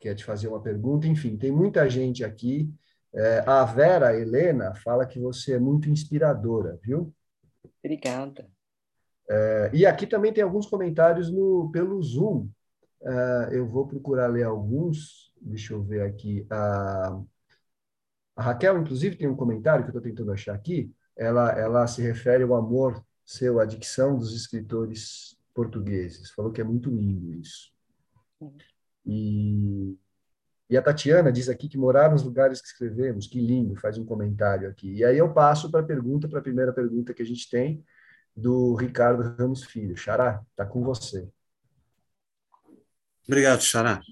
quer 0.00 0.14
te 0.14 0.24
fazer 0.24 0.48
uma 0.48 0.60
pergunta, 0.60 1.06
enfim, 1.06 1.36
tem 1.36 1.50
muita 1.50 1.88
gente 1.88 2.24
aqui. 2.24 2.72
É, 3.14 3.44
a 3.46 3.64
Vera 3.64 4.18
Helena 4.18 4.74
fala 4.74 5.06
que 5.06 5.18
você 5.18 5.54
é 5.54 5.58
muito 5.58 5.88
inspiradora, 5.88 6.78
viu? 6.82 7.14
Obrigada. 7.82 8.48
É, 9.28 9.70
e 9.72 9.86
aqui 9.86 10.06
também 10.06 10.32
tem 10.32 10.42
alguns 10.42 10.66
comentários 10.66 11.30
no, 11.30 11.70
pelo 11.72 12.02
Zoom. 12.02 12.48
É, 13.02 13.48
eu 13.52 13.66
vou 13.66 13.86
procurar 13.86 14.26
ler 14.26 14.44
alguns. 14.44 15.32
Deixa 15.40 15.72
eu 15.72 15.82
ver 15.82 16.02
aqui. 16.02 16.46
A, 16.50 17.22
a 18.36 18.42
Raquel, 18.42 18.78
inclusive, 18.78 19.16
tem 19.16 19.28
um 19.28 19.36
comentário 19.36 19.84
que 19.84 19.90
eu 19.90 19.98
estou 19.98 20.02
tentando 20.02 20.32
achar 20.32 20.54
aqui. 20.54 20.92
Ela, 21.16 21.52
ela 21.52 21.86
se 21.86 22.02
refere 22.02 22.42
ao 22.42 22.54
amor 22.54 23.02
seu, 23.24 23.60
à 23.60 23.64
dicção 23.64 24.18
dos 24.18 24.34
escritores 24.34 25.33
portugueses. 25.54 26.30
Falou 26.30 26.52
que 26.52 26.60
é 26.60 26.64
muito 26.64 26.90
lindo 26.90 27.32
isso. 27.32 27.72
E, 29.06 29.96
e 30.68 30.76
a 30.76 30.82
Tatiana 30.82 31.30
diz 31.30 31.48
aqui 31.48 31.68
que 31.68 31.78
morar 31.78 32.10
nos 32.10 32.22
lugares 32.22 32.60
que 32.60 32.66
escrevemos, 32.66 33.26
que 33.26 33.40
lindo, 33.40 33.76
faz 33.76 33.96
um 33.96 34.04
comentário 34.04 34.68
aqui. 34.68 34.92
E 34.92 35.04
aí 35.04 35.16
eu 35.16 35.32
passo 35.32 35.70
para 35.70 35.80
a 35.80 35.84
pergunta, 35.84 36.28
para 36.28 36.40
a 36.40 36.42
primeira 36.42 36.72
pergunta 36.72 37.14
que 37.14 37.22
a 37.22 37.26
gente 37.26 37.48
tem, 37.48 37.84
do 38.36 38.74
Ricardo 38.74 39.22
Ramos 39.36 39.62
Filho. 39.64 39.96
Xará, 39.96 40.42
está 40.50 40.66
com 40.66 40.82
você. 40.82 41.28
Obrigado, 43.26 43.62
Xará. 43.62 44.02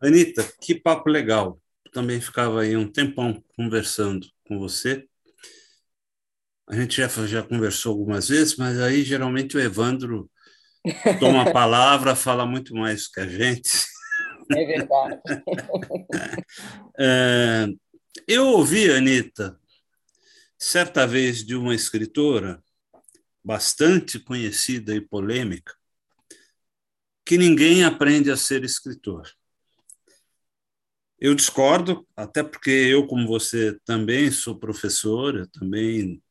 Anitta, 0.00 0.42
que 0.60 0.74
papo 0.74 1.08
legal. 1.08 1.60
Também 1.92 2.20
ficava 2.20 2.62
aí 2.62 2.76
um 2.76 2.90
tempão 2.90 3.42
conversando 3.54 4.26
com 4.46 4.58
você. 4.58 5.06
A 6.68 6.74
gente 6.74 6.96
já, 6.96 7.08
já 7.26 7.42
conversou 7.42 7.92
algumas 7.92 8.28
vezes, 8.28 8.56
mas 8.56 8.80
aí 8.80 9.02
geralmente 9.04 9.56
o 9.56 9.60
Evandro 9.60 10.28
toma 11.18 11.42
a 11.42 11.52
palavra, 11.52 12.16
fala 12.16 12.46
muito 12.46 12.74
mais 12.74 13.08
que 13.08 13.20
a 13.20 13.28
gente. 13.28 13.86
É 14.50 14.64
verdade. 14.64 15.20
é, 16.98 17.66
eu 18.26 18.46
ouvi, 18.46 18.90
Anitta, 18.90 19.58
certa 20.58 21.06
vez 21.06 21.44
de 21.44 21.54
uma 21.54 21.74
escritora 21.74 22.62
bastante 23.44 24.18
conhecida 24.18 24.94
e 24.94 25.00
polêmica, 25.00 25.72
que 27.24 27.38
ninguém 27.38 27.84
aprende 27.84 28.30
a 28.30 28.36
ser 28.36 28.64
escritor. 28.64 29.28
Eu 31.18 31.34
discordo, 31.34 32.06
até 32.14 32.42
porque 32.42 32.70
eu, 32.70 33.06
como 33.06 33.26
você, 33.26 33.78
também 33.84 34.30
sou 34.30 34.58
professora, 34.58 35.46
também 35.52 36.22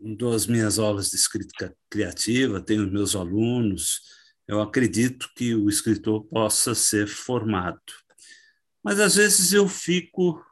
dou 0.00 0.32
as 0.32 0.46
minhas 0.46 0.78
aulas 0.78 1.10
de 1.10 1.16
escrita 1.16 1.76
criativa, 1.88 2.60
tenho 2.60 2.90
meus 2.90 3.14
alunos, 3.14 4.00
eu 4.48 4.60
acredito 4.60 5.30
que 5.36 5.54
o 5.54 5.68
escritor 5.68 6.24
possa 6.24 6.74
ser 6.74 7.06
formado. 7.06 7.80
Mas 8.82 8.98
às 8.98 9.14
vezes 9.14 9.52
eu 9.52 9.68
fico 9.68 10.44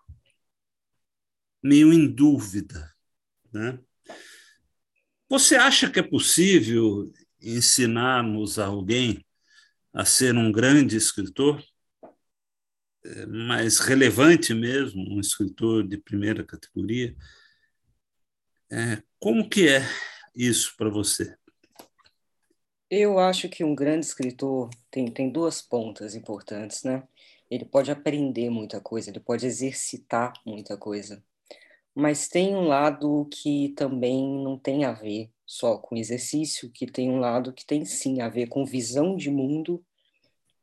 meio 1.63 1.93
em 1.93 2.07
dúvida. 2.07 2.95
Né? 3.53 3.79
Você 5.29 5.57
acha 5.57 5.91
que 5.91 5.99
é 5.99 6.03
possível 6.03 7.13
ensinarmos 7.41 8.59
alguém 8.59 9.25
a 9.93 10.05
ser 10.05 10.37
um 10.37 10.53
grande 10.53 10.97
escritor? 10.97 11.63
Mais 13.27 13.79
relevante 13.79 14.53
mesmo, 14.53 15.03
um 15.15 15.19
escritor 15.19 15.87
de 15.87 15.97
primeira 15.97 16.45
categoria? 16.45 17.17
É, 18.71 19.03
como 19.21 19.49
que 19.49 19.69
é 19.69 19.83
isso 20.35 20.75
para 20.77 20.89
você? 20.89 21.37
Eu 22.91 23.19
acho 23.19 23.49
que 23.49 23.63
um 23.63 23.75
grande 23.75 24.07
escritor 24.07 24.71
tem, 24.91 25.11
tem 25.11 25.31
duas 25.31 25.61
pontas 25.61 26.15
importantes, 26.15 26.85
né? 26.85 27.07
Ele 27.51 27.65
pode 27.65 27.91
aprender 27.91 28.49
muita 28.51 28.81
coisa, 28.81 29.11
ele 29.11 29.21
pode 29.21 29.47
exercitar 29.47 30.33
muita 30.47 30.77
coisa. 30.77 31.23
mas 31.95 32.29
tem 32.29 32.55
um 32.55 32.69
lado 32.69 33.29
que 33.33 33.71
também 33.77 34.25
não 34.43 34.59
tem 34.59 34.85
a 34.85 34.93
ver 34.93 35.31
só 35.45 35.79
com 35.79 35.97
exercício, 35.97 36.71
que 36.71 36.87
tem 36.87 37.11
um 37.11 37.19
lado 37.19 37.53
que 37.53 37.67
tem 37.67 37.85
sim 37.85 38.21
a 38.21 38.29
ver 38.29 38.49
com 38.49 38.65
visão 38.65 39.17
de 39.17 39.31
mundo, 39.31 39.85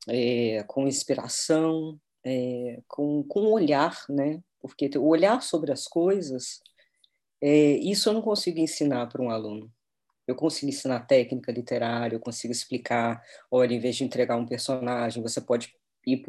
é, 0.07 0.63
com 0.63 0.87
inspiração, 0.87 1.99
é, 2.23 2.81
com, 2.87 3.23
com 3.23 3.51
olhar, 3.51 4.05
né? 4.09 4.41
Porque 4.59 4.89
o 4.97 5.07
olhar 5.07 5.41
sobre 5.41 5.71
as 5.71 5.87
coisas, 5.87 6.61
é, 7.47 7.77
isso 7.77 8.09
eu 8.09 8.13
não 8.13 8.23
consigo 8.23 8.57
ensinar 8.57 9.05
para 9.05 9.21
um 9.21 9.29
aluno. 9.29 9.71
Eu 10.27 10.35
consigo 10.35 10.69
ensinar 10.71 11.01
técnica 11.01 11.51
literária, 11.51 12.15
eu 12.15 12.19
consigo 12.19 12.51
explicar, 12.51 13.21
olha, 13.51 13.75
em 13.75 13.79
vez 13.79 13.95
de 13.95 14.03
entregar 14.03 14.35
um 14.35 14.47
personagem, 14.47 15.21
você 15.21 15.39
pode 15.39 15.71
ir 16.07 16.23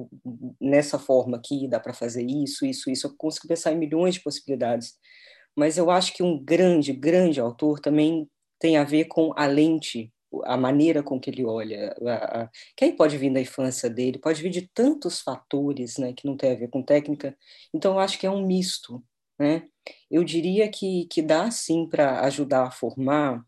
nessa 0.61 0.99
forma 0.99 1.39
aqui, 1.39 1.67
dá 1.69 1.81
para 1.81 1.95
fazer 1.95 2.23
isso, 2.23 2.67
isso, 2.67 2.91
isso. 2.91 3.07
Eu 3.07 3.17
consigo 3.17 3.49
pensar 3.49 3.73
em 3.73 3.79
milhões 3.79 4.17
de 4.17 4.23
possibilidades. 4.23 4.95
Mas 5.57 5.79
eu 5.79 5.91
acho 5.91 6.12
que 6.12 6.23
um 6.23 6.39
grande, 6.39 6.93
grande 6.93 7.41
autor 7.41 7.81
também 7.81 8.29
tem 8.59 8.77
a 8.77 8.85
ver 8.85 9.07
com 9.07 9.33
a 9.37 9.47
lente, 9.47 10.12
a 10.45 10.57
maneira 10.59 11.03
com 11.03 11.19
que 11.19 11.31
ele 11.31 11.47
olha. 11.47 11.97
A, 12.07 12.43
a, 12.43 12.51
que 12.77 12.85
aí 12.85 12.93
pode 12.93 13.17
vir 13.17 13.33
da 13.33 13.41
infância 13.41 13.89
dele, 13.89 14.19
pode 14.19 14.43
vir 14.43 14.51
de 14.51 14.69
tantos 14.75 15.23
fatores 15.23 15.97
né, 15.97 16.12
que 16.12 16.27
não 16.27 16.37
tem 16.37 16.53
a 16.53 16.57
ver 16.57 16.69
com 16.69 16.83
técnica. 16.83 17.35
Então, 17.73 17.95
eu 17.95 18.01
acho 18.01 18.19
que 18.19 18.27
é 18.27 18.31
um 18.31 18.47
misto. 18.47 19.03
Né? 19.39 19.67
Eu 20.11 20.24
diria 20.24 20.70
que, 20.70 21.07
que 21.07 21.22
dá, 21.22 21.51
sim, 21.51 21.87
para 21.89 22.20
ajudar 22.22 22.64
a 22.64 22.70
formar 22.70 23.45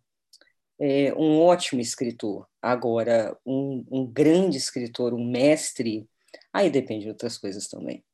é, 0.80 1.12
um 1.14 1.40
ótimo 1.40 1.80
escritor. 1.80 2.46
Agora, 2.60 3.36
um, 3.46 3.84
um 3.90 4.06
grande 4.06 4.56
escritor, 4.56 5.14
um 5.14 5.24
mestre, 5.24 6.08
Aí 6.52 6.68
depende 6.70 7.04
de 7.04 7.10
outras 7.10 7.38
coisas 7.38 7.68
também. 7.68 8.04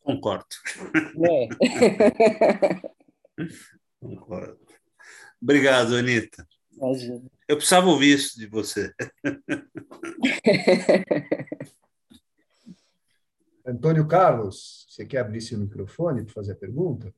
Concordo. 0.00 0.44
É. 1.24 1.48
Concordo. 4.00 4.58
Obrigado, 5.40 5.96
Anitta. 5.96 6.46
Imagina. 6.72 7.22
Eu 7.46 7.56
precisava 7.56 7.86
ouvir 7.88 8.14
isso 8.14 8.36
de 8.38 8.46
você. 8.46 8.92
Antônio 13.64 14.06
Carlos, 14.08 14.86
você 14.98 15.06
quer 15.06 15.18
abrir 15.18 15.40
seu 15.40 15.56
microfone 15.56 16.24
para 16.24 16.34
fazer 16.34 16.52
a 16.52 16.56
pergunta? 16.56 17.14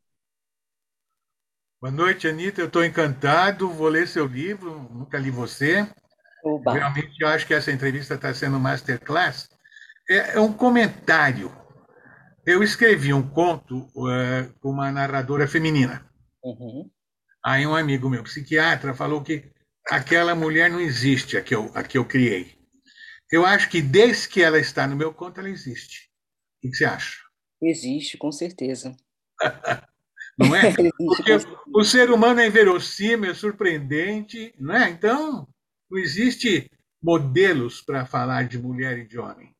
Boa 1.80 1.90
noite, 1.90 2.28
Anitta. 2.28 2.60
Eu 2.60 2.66
estou 2.66 2.84
encantado. 2.84 3.70
Vou 3.70 3.88
ler 3.88 4.06
seu 4.06 4.26
livro. 4.26 4.82
Nunca 4.92 5.18
li 5.18 5.30
você. 5.30 5.90
Oba. 6.44 6.74
Realmente, 6.74 7.16
eu 7.18 7.28
acho 7.28 7.46
que 7.46 7.54
essa 7.54 7.72
entrevista 7.72 8.14
está 8.14 8.34
sendo 8.34 8.60
masterclass. 8.60 9.48
É, 10.10 10.36
é 10.36 10.40
um 10.40 10.52
comentário. 10.52 11.50
Eu 12.44 12.62
escrevi 12.62 13.14
um 13.14 13.26
conto 13.26 13.78
uh, 13.96 14.52
com 14.60 14.70
uma 14.70 14.92
narradora 14.92 15.48
feminina. 15.48 16.06
Uhum. 16.44 16.90
Aí 17.42 17.66
um 17.66 17.74
amigo 17.74 18.10
meu, 18.10 18.22
psiquiatra, 18.24 18.92
falou 18.92 19.22
que 19.22 19.50
aquela 19.88 20.34
mulher 20.34 20.70
não 20.70 20.80
existe, 20.80 21.38
a 21.38 21.42
que 21.42 21.54
eu, 21.54 21.70
a 21.74 21.82
que 21.82 21.96
eu 21.96 22.04
criei. 22.04 22.58
Eu 23.32 23.46
acho 23.46 23.70
que 23.70 23.80
desde 23.80 24.28
que 24.28 24.42
ela 24.42 24.58
está 24.58 24.86
no 24.86 24.96
meu 24.96 25.14
conto, 25.14 25.40
ela 25.40 25.48
existe. 25.48 26.10
O 26.58 26.68
que 26.68 26.76
você 26.76 26.84
acha? 26.84 27.29
Existe, 27.62 28.16
com 28.16 28.32
certeza. 28.32 28.96
não 30.38 30.54
é? 30.54 30.72
Porque 30.72 31.32
o 31.74 31.84
ser 31.84 32.10
humano 32.10 32.40
é 32.40 32.46
inverossímil, 32.46 33.30
é 33.30 33.34
surpreendente, 33.34 34.54
não 34.58 34.74
é? 34.74 34.90
Então, 34.90 35.46
não 35.90 35.98
existe 35.98 36.70
modelos 37.02 37.80
para 37.80 38.06
falar 38.06 38.46
de 38.48 38.58
mulher 38.58 38.98
e 38.98 39.06
de 39.06 39.18
homem. 39.18 39.54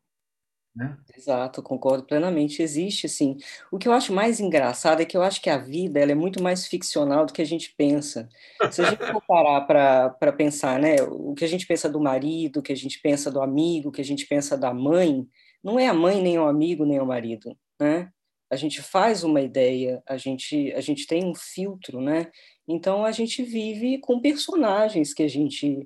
Né? 0.74 0.96
Exato, 1.16 1.62
concordo 1.62 2.05
plenamente. 2.05 2.62
Existe, 2.62 3.09
sim. 3.09 3.36
O 3.70 3.78
que 3.78 3.88
eu 3.88 3.92
acho 3.92 4.12
mais 4.12 4.38
engraçado 4.38 5.03
é 5.03 5.05
que 5.05 5.16
eu 5.16 5.22
acho 5.22 5.42
que 5.42 5.51
a 5.51 5.59
vida 5.59 5.98
ela 5.98 6.12
é 6.12 6.14
muito 6.14 6.42
mais 6.42 6.66
ficcional 6.66 7.26
do 7.26 7.32
que 7.32 7.42
a 7.42 7.46
gente 7.46 7.74
pensa. 7.76 8.28
Se 8.70 8.80
a 8.80 8.90
gente 8.90 9.05
for 9.05 9.22
parar 9.26 9.62
para 9.62 10.32
pensar, 10.32 10.78
né, 10.78 11.03
o 11.03 11.34
que 11.34 11.44
a 11.44 11.48
gente 11.48 11.66
pensa 11.66 11.88
do 11.88 12.01
marido, 12.01 12.61
o 12.61 12.62
que 12.62 12.72
a 12.72 12.76
gente 12.76 13.01
pensa 13.01 13.30
do 13.30 13.42
amigo, 13.42 13.88
o 13.88 13.92
que 13.92 14.01
a 14.01 14.05
gente 14.05 14.26
pensa 14.26 14.57
da 14.57 14.72
mãe, 14.72 15.26
não 15.62 15.78
é 15.78 15.88
a 15.88 15.94
mãe, 15.94 16.22
nem 16.22 16.38
o 16.38 16.46
amigo, 16.46 16.86
nem 16.86 17.01
o 17.01 17.07
marido. 17.07 17.55
Né? 17.81 18.12
A 18.51 18.57
gente 18.57 18.83
faz 18.83 19.24
uma 19.24 19.41
ideia, 19.41 20.03
a 20.07 20.16
gente, 20.16 20.72
a 20.72 20.81
gente 20.81 21.07
tem 21.07 21.24
um 21.24 21.35
filtro, 21.35 22.01
né? 22.01 22.31
Então 22.68 23.05
a 23.05 23.12
gente 23.12 23.43
vive 23.43 23.99
com 24.01 24.20
personagens 24.20 25.14
que 25.14 25.22
a 25.22 25.28
gente 25.28 25.85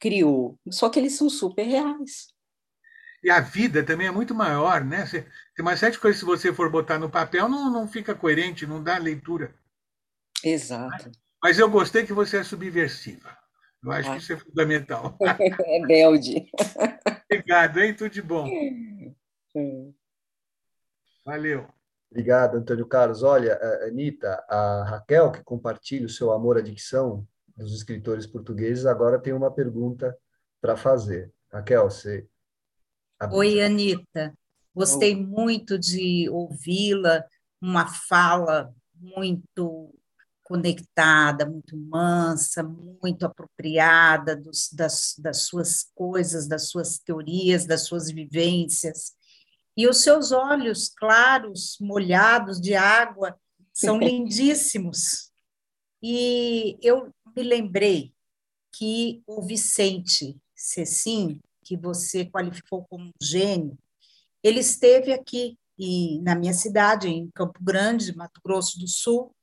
criou, 0.00 0.58
só 0.70 0.88
que 0.88 0.98
eles 0.98 1.14
são 1.14 1.28
super 1.28 1.64
reais. 1.64 2.28
E 3.22 3.30
a 3.30 3.40
vida 3.40 3.82
também 3.82 4.06
é 4.06 4.10
muito 4.10 4.34
maior, 4.34 4.84
né? 4.84 5.04
Tem 5.06 5.24
uma 5.58 5.76
série 5.76 5.92
de 5.92 5.98
coisas, 5.98 6.20
se 6.20 6.24
você 6.24 6.52
for 6.52 6.70
botar 6.70 6.98
no 6.98 7.10
papel, 7.10 7.48
não, 7.48 7.70
não 7.70 7.88
fica 7.88 8.14
coerente, 8.14 8.66
não 8.66 8.82
dá 8.82 8.98
leitura. 8.98 9.54
Exato. 10.44 11.10
Mas 11.42 11.58
eu 11.58 11.68
gostei 11.68 12.06
que 12.06 12.12
você 12.12 12.38
é 12.38 12.44
subversiva. 12.44 13.36
Eu 13.82 13.92
acho 13.92 14.10
ah. 14.10 14.12
que 14.12 14.22
isso 14.22 14.32
é 14.32 14.36
fundamental. 14.36 15.18
É 15.66 15.86
belde. 15.86 16.46
Obrigado, 17.30 17.80
hein? 17.80 17.94
Tudo 17.94 18.10
de 18.10 18.22
bom. 18.22 18.48
Valeu. 21.26 21.66
Obrigado, 22.08 22.56
Antônio 22.56 22.86
Carlos. 22.86 23.24
Olha, 23.24 23.58
Anitta, 23.84 24.44
a 24.48 24.84
Raquel, 24.84 25.32
que 25.32 25.42
compartilha 25.42 26.06
o 26.06 26.08
seu 26.08 26.30
amor 26.30 26.56
à 26.56 26.60
dicção, 26.60 27.26
dos 27.56 27.74
escritores 27.74 28.26
portugueses, 28.26 28.86
agora 28.86 29.18
tem 29.18 29.32
uma 29.32 29.50
pergunta 29.50 30.16
para 30.60 30.76
fazer. 30.76 31.32
Raquel, 31.50 31.90
você. 31.90 32.28
Oi, 33.32 33.60
Anitta. 33.60 34.32
Gostei 34.72 35.16
muito 35.16 35.76
de 35.76 36.28
ouvi-la, 36.30 37.24
uma 37.60 37.88
fala 37.88 38.72
muito 38.94 39.92
conectada, 40.44 41.44
muito 41.44 41.76
mansa, 41.76 42.62
muito 42.62 43.26
apropriada 43.26 44.36
dos, 44.36 44.70
das, 44.72 45.16
das 45.18 45.42
suas 45.42 45.90
coisas, 45.92 46.46
das 46.46 46.68
suas 46.68 46.98
teorias, 46.98 47.66
das 47.66 47.82
suas 47.82 48.12
vivências. 48.12 49.16
E 49.76 49.86
os 49.86 49.98
seus 49.98 50.32
olhos 50.32 50.88
claros, 50.88 51.76
molhados 51.80 52.60
de 52.60 52.74
água, 52.74 53.38
são 53.72 53.98
lindíssimos. 54.00 55.30
E 56.02 56.78
eu 56.80 57.12
me 57.36 57.42
lembrei 57.42 58.14
que 58.72 59.22
o 59.26 59.42
Vicente 59.42 60.36
Cecim, 60.54 61.40
que 61.62 61.76
você 61.76 62.24
qualificou 62.24 62.86
como 62.88 63.10
gênio, 63.20 63.76
ele 64.42 64.60
esteve 64.60 65.12
aqui 65.12 65.58
e, 65.78 66.20
na 66.22 66.34
minha 66.34 66.54
cidade, 66.54 67.08
em 67.08 67.30
Campo 67.32 67.58
Grande, 67.62 68.16
Mato 68.16 68.40
Grosso 68.42 68.78
do 68.78 68.88
Sul, 68.88 69.34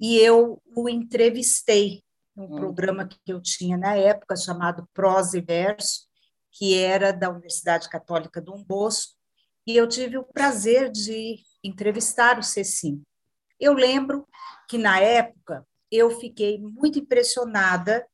e 0.00 0.16
eu 0.16 0.60
o 0.74 0.88
entrevistei 0.88 2.02
num 2.34 2.44
hum. 2.44 2.56
programa 2.56 3.06
que 3.06 3.18
eu 3.26 3.40
tinha 3.40 3.76
na 3.76 3.94
época, 3.94 4.36
chamado 4.36 4.88
Prosa 4.94 5.38
e 5.38 5.40
Verso, 5.40 6.06
que 6.50 6.74
era 6.74 7.12
da 7.12 7.30
Universidade 7.30 7.88
Católica 7.88 8.40
Dom 8.40 8.62
Bosco, 8.64 9.17
e 9.68 9.76
eu 9.76 9.86
tive 9.86 10.16
o 10.16 10.24
prazer 10.24 10.90
de 10.90 11.36
entrevistar 11.62 12.38
o 12.38 12.42
Cecim. 12.42 13.02
Eu 13.60 13.74
lembro 13.74 14.26
que, 14.66 14.78
na 14.78 14.98
época, 14.98 15.62
eu 15.92 16.18
fiquei 16.18 16.58
muito 16.58 16.98
impressionada 16.98 18.06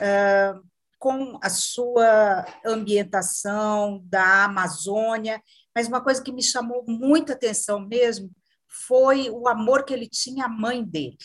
uh, 0.00 0.66
com 0.98 1.38
a 1.42 1.50
sua 1.50 2.46
ambientação 2.64 4.00
da 4.06 4.44
Amazônia, 4.44 5.42
mas 5.76 5.86
uma 5.86 6.02
coisa 6.02 6.22
que 6.22 6.32
me 6.32 6.42
chamou 6.42 6.82
muita 6.88 7.34
atenção 7.34 7.78
mesmo 7.86 8.30
foi 8.66 9.28
o 9.28 9.46
amor 9.46 9.84
que 9.84 9.92
ele 9.92 10.08
tinha 10.08 10.46
à 10.46 10.48
mãe 10.48 10.82
dele, 10.82 11.18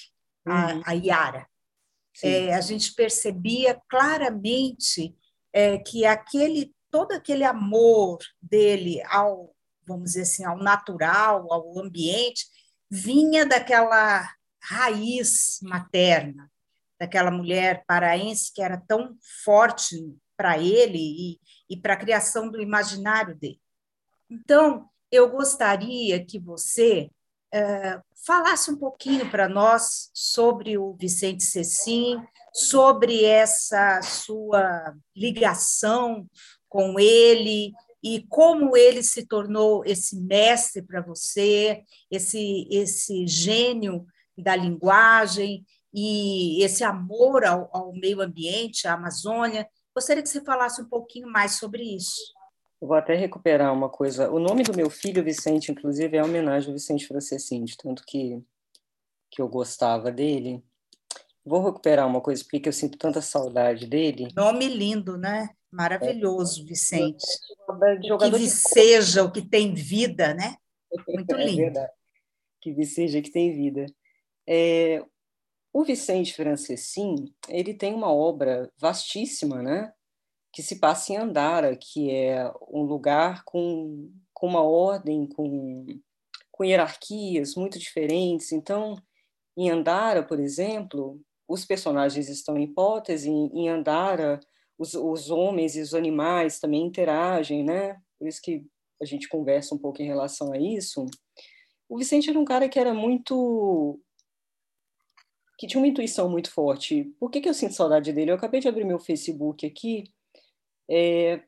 uhum. 0.46 0.82
a, 0.86 0.92
a 0.92 0.92
Yara. 0.92 1.48
É, 2.22 2.54
a 2.54 2.60
gente 2.60 2.94
percebia 2.94 3.80
claramente 3.88 5.16
é, 5.54 5.78
que 5.78 6.06
aquele 6.06 6.76
todo 6.90 7.12
aquele 7.12 7.44
amor 7.44 8.18
dele 8.42 9.02
ao 9.08 9.56
vamos 9.88 10.12
dizer 10.12 10.24
assim 10.24 10.44
ao 10.44 10.58
natural 10.58 11.52
ao 11.52 11.80
ambiente 11.80 12.46
vinha 12.90 13.46
daquela 13.46 14.30
raiz 14.62 15.60
materna 15.62 16.50
daquela 17.00 17.32
mulher 17.32 17.84
paraense 17.88 18.52
que 18.54 18.62
era 18.62 18.82
tão 18.88 19.16
forte 19.44 19.96
para 20.36 20.58
ele 20.58 21.00
e, 21.00 21.40
e 21.70 21.78
para 21.78 21.94
a 21.94 21.98
criação 21.98 22.50
do 22.50 22.62
imaginário 22.62 23.36
dele. 23.36 23.60
Então, 24.30 24.90
eu 25.12 25.30
gostaria 25.30 26.24
que 26.24 26.38
você 26.40 27.10
uh, 27.54 28.02
falasse 28.26 28.70
um 28.70 28.78
pouquinho 28.78 29.30
para 29.30 29.48
nós 29.48 30.10
sobre 30.14 30.78
o 30.78 30.94
Vicente 30.94 31.44
Cecim, 31.44 32.22
sobre 32.54 33.24
essa 33.24 34.02
sua 34.02 34.96
ligação 35.16 36.28
com 36.68 37.00
ele 37.00 37.74
e 38.16 38.26
como 38.28 38.78
ele 38.78 39.04
se 39.04 39.26
tornou 39.26 39.84
esse 39.86 40.20
mestre 40.20 40.82
para 40.82 41.02
você, 41.02 41.84
esse, 42.10 42.68
esse 42.72 43.28
gênio 43.28 44.06
da 44.38 44.56
linguagem 44.56 45.66
e 45.94 46.64
esse 46.64 46.84
amor 46.84 47.44
ao, 47.44 47.70
ao 47.74 47.94
meio 47.94 48.22
ambiente, 48.22 48.88
à 48.88 48.94
Amazônia. 48.94 49.68
Gostaria 49.96 50.22
que 50.22 50.30
você 50.30 50.42
falasse 50.42 50.82
um 50.82 50.88
pouquinho 50.88 51.28
mais 51.28 51.54
sobre 51.58 51.84
isso. 51.84 52.34
Eu 52.80 52.88
vou 52.88 52.98
até 52.98 53.16
recuperar 53.16 53.74
uma 53.74 53.90
coisa. 53.90 54.30
O 54.30 54.40
nome 54.40 54.64
do 54.64 54.76
meu 54.76 54.90
filho, 54.90 55.24
Vicente, 55.24 55.72
inclusive, 55.72 56.16
é 56.16 56.24
homenagem 56.24 56.70
ao 56.70 56.76
Vicente 56.76 57.08
Francescini, 57.08 57.66
tanto 57.76 58.04
que 58.06 58.44
que 59.30 59.42
eu 59.42 59.48
gostava 59.48 60.12
dele. 60.12 60.64
Vou 61.46 61.64
recuperar 61.64 62.08
uma 62.08 62.22
coisa, 62.22 62.44
porque 62.44 62.68
eu 62.68 62.74
sinto 62.74 62.98
tanta 62.98 63.22
saudade 63.22 63.88
dele. 63.88 64.28
Nome 64.36 64.68
lindo, 64.68 65.18
né? 65.18 65.50
Maravilhoso, 65.72 66.66
Vicente. 66.66 67.26
O 68.12 68.18
que 68.18 68.32
viceja, 68.32 69.24
o 69.24 69.32
que 69.32 69.42
tem 69.42 69.74
vida, 69.74 70.34
né? 70.34 70.56
Muito 71.08 71.36
é 71.36 71.46
lindo. 71.46 71.78
É. 71.78 71.92
Que 72.62 72.74
viceja, 72.74 73.22
que 73.22 73.32
tem 73.32 73.54
vida. 73.54 73.86
É, 74.48 75.04
o 75.74 75.84
Vicente 75.84 76.34
Francescin, 76.34 77.34
ele 77.50 77.74
tem 77.74 77.94
uma 77.94 78.12
obra 78.12 78.72
vastíssima, 78.78 79.62
né? 79.62 79.94
Que 80.52 80.64
se 80.64 80.80
passa 80.80 81.14
em 81.14 81.18
Andara, 81.18 81.78
que 81.78 82.10
é 82.10 82.52
um 82.70 82.82
lugar 82.82 83.44
com, 83.44 84.12
com 84.34 84.48
uma 84.48 84.64
ordem, 84.64 85.28
com, 85.28 85.86
com 86.52 86.64
hierarquias 86.64 87.56
muito 87.56 87.78
diferentes. 87.78 88.52
Então, 88.52 88.96
em 89.56 89.70
Andara, 89.70 90.24
por 90.24 90.40
exemplo, 90.40 91.22
os 91.48 91.66
personagens 91.66 92.30
estão 92.30 92.58
em 92.58 92.64
hipótese, 92.64 93.30
em 93.30 93.70
Andara, 93.70 94.40
os, 94.78 94.94
os 94.94 95.30
homens 95.30 95.76
e 95.76 95.82
os 95.82 95.94
animais 95.94 96.60
também 96.60 96.86
interagem, 96.86 97.64
né? 97.64 98.00
Por 98.20 98.28
isso 98.28 98.42
que 98.42 98.66
a 99.02 99.06
gente 99.06 99.28
conversa 99.28 99.76
um 99.76 99.78
pouco 99.78 100.02
em 100.02 100.06
relação 100.06 100.54
a 100.54 100.58
isso. 100.58 101.06
O 101.90 101.98
Vicente 101.98 102.30
era 102.30 102.40
um 102.40 102.46
cara 102.46 102.68
que 102.68 102.80
era 102.80 102.94
muito 102.94 104.00
que 105.58 105.66
tinha 105.66 105.82
uma 105.82 105.88
intuição 105.88 106.30
muito 106.30 106.52
forte. 106.52 107.06
Por 107.20 107.32
que, 107.32 107.42
que 107.42 107.50
eu 107.50 107.54
sinto 107.54 107.74
saudade 107.74 108.14
dele? 108.14 108.30
Eu 108.30 108.36
acabei 108.36 108.60
de 108.60 108.68
abrir 108.68 108.86
meu 108.86 109.00
Facebook 109.00 109.66
aqui 109.66 110.04
é, 110.88 111.42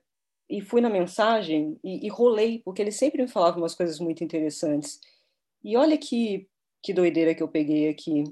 e 0.49 0.61
fui 0.61 0.81
na 0.81 0.89
mensagem 0.89 1.79
e, 1.83 2.07
e, 2.07 2.09
rolei, 2.09 2.59
porque 2.65 2.81
ele 2.81 2.91
sempre 2.91 3.21
me 3.21 3.27
falava 3.27 3.59
umas 3.59 3.75
coisas 3.75 3.99
muito 3.99 4.23
interessantes. 4.23 4.99
E 5.63 5.77
olha 5.77 5.95
que, 5.95 6.49
que 6.81 6.91
doideira 6.91 7.35
que 7.35 7.43
eu 7.43 7.47
peguei 7.47 7.87
aqui. 7.87 8.23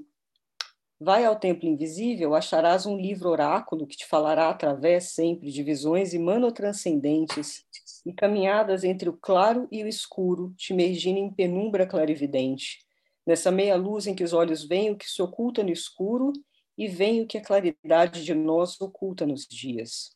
Vai 1.00 1.24
ao 1.24 1.38
templo 1.38 1.68
invisível, 1.68 2.34
acharás 2.34 2.84
um 2.84 2.96
livro 2.96 3.30
oráculo 3.30 3.86
que 3.86 3.96
te 3.96 4.04
falará 4.04 4.50
através 4.50 5.12
sempre 5.12 5.48
de 5.52 5.62
visões 5.62 6.12
e 6.12 6.18
manotranscendentes 6.18 7.64
e 8.04 8.12
caminhadas 8.12 8.82
entre 8.82 9.08
o 9.08 9.12
claro 9.16 9.68
e 9.70 9.84
o 9.84 9.86
escuro, 9.86 10.52
te 10.56 10.72
emergindo 10.72 11.20
em 11.20 11.32
penumbra 11.32 11.86
clarividente. 11.86 12.84
Nessa 13.24 13.50
meia 13.50 13.76
luz 13.76 14.08
em 14.08 14.14
que 14.14 14.24
os 14.24 14.32
olhos 14.32 14.64
veem 14.64 14.90
o 14.90 14.96
que 14.96 15.08
se 15.08 15.22
oculta 15.22 15.62
no 15.62 15.70
escuro 15.70 16.32
e 16.76 16.88
veem 16.88 17.22
o 17.22 17.26
que 17.26 17.38
a 17.38 17.44
claridade 17.44 18.24
de 18.24 18.34
nós 18.34 18.80
oculta 18.80 19.24
nos 19.24 19.46
dias. 19.46 20.10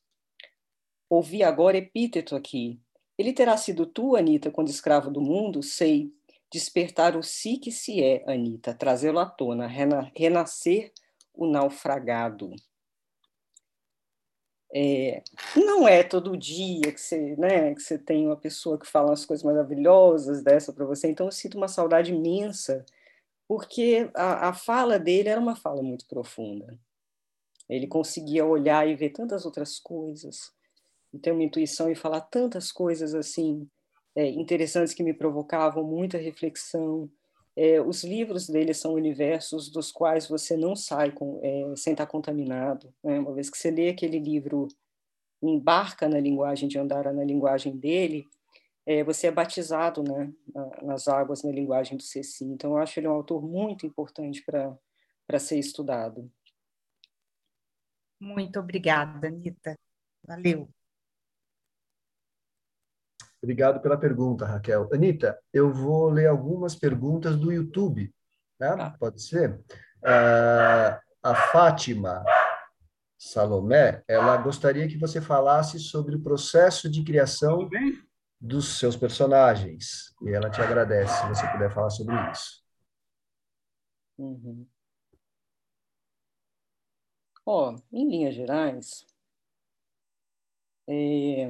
Ouvi 1.08 1.44
agora 1.44 1.76
epíteto 1.76 2.34
aqui. 2.34 2.80
Ele 3.16 3.32
terá 3.32 3.56
sido 3.56 3.86
tu, 3.86 4.16
Anita, 4.16 4.50
quando 4.50 4.68
escravo 4.68 5.10
do 5.10 5.20
mundo, 5.20 5.62
sei, 5.62 6.10
despertar 6.52 7.16
o 7.16 7.22
si 7.22 7.56
que 7.56 7.72
se 7.72 8.02
é, 8.04 8.22
Anita, 8.30 8.74
trazê-lo 8.74 9.18
à 9.18 9.26
tona, 9.26 9.66
rena 9.66 10.12
renascer 10.14 10.92
o 11.32 11.46
naufragado. 11.46 12.50
É, 14.74 15.22
não 15.56 15.88
é 15.88 16.02
todo 16.02 16.36
dia 16.36 16.92
que 16.92 17.00
você, 17.00 17.36
né, 17.36 17.74
que 17.74 17.80
você 17.80 17.98
tem 17.98 18.26
uma 18.26 18.36
pessoa 18.36 18.78
que 18.78 18.86
fala 18.86 19.10
umas 19.10 19.24
coisas 19.24 19.44
maravilhosas 19.44 20.42
dessa 20.42 20.72
para 20.72 20.84
você, 20.84 21.08
então 21.08 21.26
eu 21.26 21.32
sinto 21.32 21.56
uma 21.56 21.68
saudade 21.68 22.12
imensa, 22.12 22.84
porque 23.48 24.10
a, 24.14 24.48
a 24.48 24.52
fala 24.54 24.98
dele 24.98 25.28
era 25.28 25.40
uma 25.40 25.56
fala 25.56 25.82
muito 25.82 26.06
profunda. 26.06 26.78
Ele 27.68 27.86
conseguia 27.86 28.44
olhar 28.44 28.86
e 28.86 28.94
ver 28.94 29.10
tantas 29.10 29.46
outras 29.46 29.78
coisas, 29.78 30.52
ter 31.22 31.32
uma 31.32 31.42
intuição 31.42 31.90
e 31.90 31.94
falar 31.94 32.22
tantas 32.22 32.72
coisas 32.72 33.14
assim 33.14 33.68
é, 34.14 34.28
interessantes 34.28 34.94
que 34.94 35.02
me 35.02 35.14
provocavam 35.14 35.84
muita 35.84 36.18
reflexão. 36.18 37.10
É, 37.56 37.80
os 37.80 38.04
livros 38.04 38.48
dele 38.48 38.72
são 38.72 38.94
universos 38.94 39.70
dos 39.70 39.90
quais 39.90 40.26
você 40.26 40.56
não 40.56 40.74
sai 40.74 41.10
com, 41.12 41.40
é, 41.42 41.76
sem 41.76 41.92
estar 41.92 42.06
contaminado. 42.06 42.92
Né? 43.02 43.18
Uma 43.18 43.32
vez 43.32 43.50
que 43.50 43.58
você 43.58 43.70
lê 43.70 43.88
aquele 43.88 44.18
livro, 44.18 44.68
embarca 45.42 46.08
na 46.08 46.20
linguagem 46.20 46.68
de 46.68 46.78
Andara, 46.78 47.12
na 47.12 47.24
linguagem 47.24 47.76
dele, 47.76 48.26
é, 48.84 49.04
você 49.04 49.28
é 49.28 49.30
batizado 49.30 50.02
né, 50.02 50.32
nas 50.82 51.06
águas, 51.08 51.42
na 51.42 51.52
linguagem 51.52 51.96
do 51.96 52.02
Ceci. 52.02 52.44
Então, 52.44 52.72
eu 52.72 52.78
acho 52.78 52.98
ele 52.98 53.08
um 53.08 53.12
autor 53.12 53.42
muito 53.42 53.86
importante 53.86 54.42
para 54.44 55.38
ser 55.38 55.58
estudado. 55.58 56.30
Muito 58.20 58.58
obrigada, 58.58 59.28
Anitta. 59.28 59.76
Valeu. 60.24 60.68
Obrigado 63.42 63.80
pela 63.80 63.98
pergunta, 63.98 64.46
Raquel. 64.46 64.88
Anitta, 64.92 65.36
eu 65.52 65.72
vou 65.72 66.08
ler 66.08 66.28
algumas 66.28 66.76
perguntas 66.76 67.36
do 67.36 67.50
YouTube. 67.50 68.14
Né? 68.58 68.76
Tá. 68.76 68.90
Pode 68.98 69.20
ser? 69.20 69.60
Uh, 69.98 70.96
a 71.22 71.34
Fátima 71.50 72.24
Salomé, 73.18 74.02
ela 74.06 74.36
gostaria 74.36 74.86
que 74.86 74.96
você 74.96 75.20
falasse 75.20 75.80
sobre 75.80 76.14
o 76.14 76.22
processo 76.22 76.88
de 76.88 77.02
criação 77.02 77.68
dos 78.40 78.78
seus 78.78 78.96
personagens. 78.96 80.14
E 80.22 80.30
ela 80.30 80.48
te 80.48 80.60
agradece 80.60 81.20
se 81.20 81.28
você 81.28 81.46
puder 81.48 81.72
falar 81.72 81.90
sobre 81.90 82.14
isso. 82.30 82.62
Uhum. 84.18 84.66
Ó, 87.44 87.76
em 87.92 88.08
linhas 88.08 88.34
gerais, 88.36 89.04
é 90.88 91.48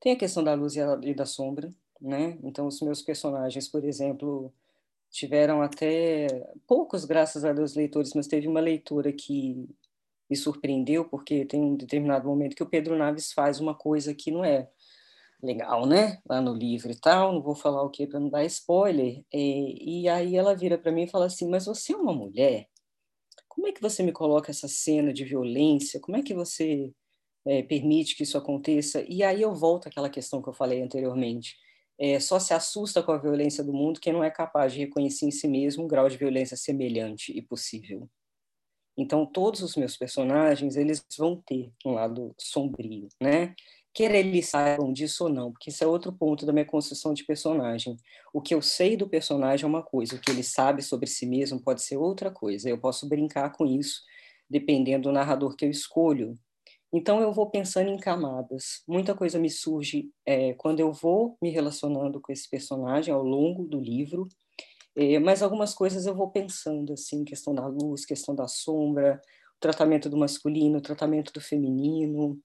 tem 0.00 0.12
a 0.12 0.16
questão 0.16 0.42
da 0.44 0.54
luz 0.54 0.74
e 0.76 1.14
da 1.14 1.26
sombra, 1.26 1.72
né? 2.00 2.38
Então, 2.42 2.66
os 2.66 2.80
meus 2.80 3.02
personagens, 3.02 3.68
por 3.68 3.84
exemplo, 3.84 4.52
tiveram 5.10 5.62
até 5.62 6.26
poucos, 6.66 7.04
graças 7.04 7.44
a 7.44 7.52
Deus, 7.52 7.74
leitores, 7.74 8.14
mas 8.14 8.26
teve 8.26 8.46
uma 8.46 8.60
leitura 8.60 9.12
que 9.12 9.68
me 10.30 10.36
surpreendeu, 10.36 11.04
porque 11.04 11.44
tem 11.46 11.62
um 11.62 11.76
determinado 11.76 12.28
momento 12.28 12.54
que 12.54 12.62
o 12.62 12.68
Pedro 12.68 12.96
Naves 12.96 13.32
faz 13.32 13.60
uma 13.60 13.74
coisa 13.74 14.14
que 14.14 14.30
não 14.30 14.44
é 14.44 14.68
legal, 15.42 15.86
né? 15.86 16.20
Lá 16.28 16.40
no 16.40 16.54
livro 16.54 16.90
e 16.90 16.96
tal, 16.96 17.32
não 17.32 17.42
vou 17.42 17.54
falar 17.54 17.82
o 17.82 17.90
que 17.90 18.06
para 18.06 18.20
não 18.20 18.28
dar 18.28 18.44
spoiler. 18.44 19.24
E, 19.32 20.02
e 20.02 20.08
aí 20.08 20.36
ela 20.36 20.54
vira 20.54 20.76
para 20.78 20.92
mim 20.92 21.04
e 21.04 21.10
fala 21.10 21.26
assim: 21.26 21.48
Mas 21.48 21.66
você 21.66 21.92
é 21.92 21.96
uma 21.96 22.12
mulher? 22.12 22.68
Como 23.48 23.66
é 23.66 23.72
que 23.72 23.82
você 23.82 24.02
me 24.02 24.12
coloca 24.12 24.50
essa 24.50 24.68
cena 24.68 25.12
de 25.12 25.24
violência? 25.24 26.00
Como 26.00 26.16
é 26.16 26.22
que 26.22 26.34
você 26.34 26.92
é, 27.48 27.62
permite 27.62 28.14
que 28.14 28.24
isso 28.24 28.36
aconteça. 28.36 29.02
E 29.08 29.22
aí 29.22 29.40
eu 29.40 29.54
volto 29.54 29.88
àquela 29.88 30.10
questão 30.10 30.42
que 30.42 30.48
eu 30.50 30.52
falei 30.52 30.82
anteriormente. 30.82 31.56
É, 31.98 32.20
só 32.20 32.38
se 32.38 32.52
assusta 32.52 33.02
com 33.02 33.10
a 33.10 33.16
violência 33.18 33.64
do 33.64 33.72
mundo 33.72 33.98
quem 34.00 34.12
não 34.12 34.22
é 34.22 34.30
capaz 34.30 34.74
de 34.74 34.80
reconhecer 34.80 35.26
em 35.26 35.30
si 35.30 35.48
mesmo 35.48 35.84
um 35.84 35.88
grau 35.88 36.08
de 36.08 36.18
violência 36.18 36.56
semelhante 36.56 37.36
e 37.36 37.40
possível. 37.40 38.08
Então, 38.96 39.24
todos 39.24 39.62
os 39.62 39.76
meus 39.76 39.96
personagens, 39.96 40.76
eles 40.76 41.02
vão 41.16 41.40
ter 41.46 41.72
um 41.86 41.92
lado 41.92 42.34
sombrio, 42.36 43.08
né? 43.20 43.54
Quer 43.94 44.14
eles 44.14 44.48
saibam 44.48 44.92
disso 44.92 45.24
ou 45.24 45.30
não, 45.30 45.50
porque 45.50 45.70
isso 45.70 45.82
é 45.82 45.86
outro 45.86 46.12
ponto 46.12 46.44
da 46.44 46.52
minha 46.52 46.64
construção 46.64 47.14
de 47.14 47.24
personagem. 47.24 47.96
O 48.32 48.42
que 48.42 48.54
eu 48.54 48.60
sei 48.60 48.96
do 48.96 49.08
personagem 49.08 49.64
é 49.64 49.68
uma 49.68 49.82
coisa, 49.82 50.16
o 50.16 50.20
que 50.20 50.30
ele 50.30 50.42
sabe 50.42 50.82
sobre 50.82 51.08
si 51.08 51.26
mesmo 51.26 51.60
pode 51.60 51.82
ser 51.82 51.96
outra 51.96 52.30
coisa. 52.30 52.68
Eu 52.68 52.78
posso 52.78 53.08
brincar 53.08 53.50
com 53.52 53.64
isso, 53.64 54.02
dependendo 54.50 55.08
do 55.08 55.12
narrador 55.12 55.56
que 55.56 55.64
eu 55.64 55.70
escolho, 55.70 56.38
então, 56.92 57.20
eu 57.20 57.32
vou 57.32 57.50
pensando 57.50 57.90
em 57.90 57.98
camadas. 57.98 58.82
Muita 58.88 59.14
coisa 59.14 59.38
me 59.38 59.50
surge 59.50 60.10
é, 60.24 60.54
quando 60.54 60.80
eu 60.80 60.92
vou 60.92 61.36
me 61.42 61.50
relacionando 61.50 62.20
com 62.20 62.32
esse 62.32 62.48
personagem 62.48 63.12
ao 63.12 63.22
longo 63.22 63.66
do 63.66 63.78
livro, 63.78 64.26
é, 64.96 65.18
mas 65.18 65.42
algumas 65.42 65.74
coisas 65.74 66.06
eu 66.06 66.14
vou 66.14 66.30
pensando, 66.30 66.94
assim, 66.94 67.24
questão 67.24 67.54
da 67.54 67.66
luz, 67.66 68.04
questão 68.04 68.34
da 68.34 68.48
sombra, 68.48 69.20
o 69.56 69.60
tratamento 69.60 70.08
do 70.08 70.16
masculino, 70.16 70.78
o 70.78 70.82
tratamento 70.82 71.32
do 71.32 71.40
feminino, 71.40 72.40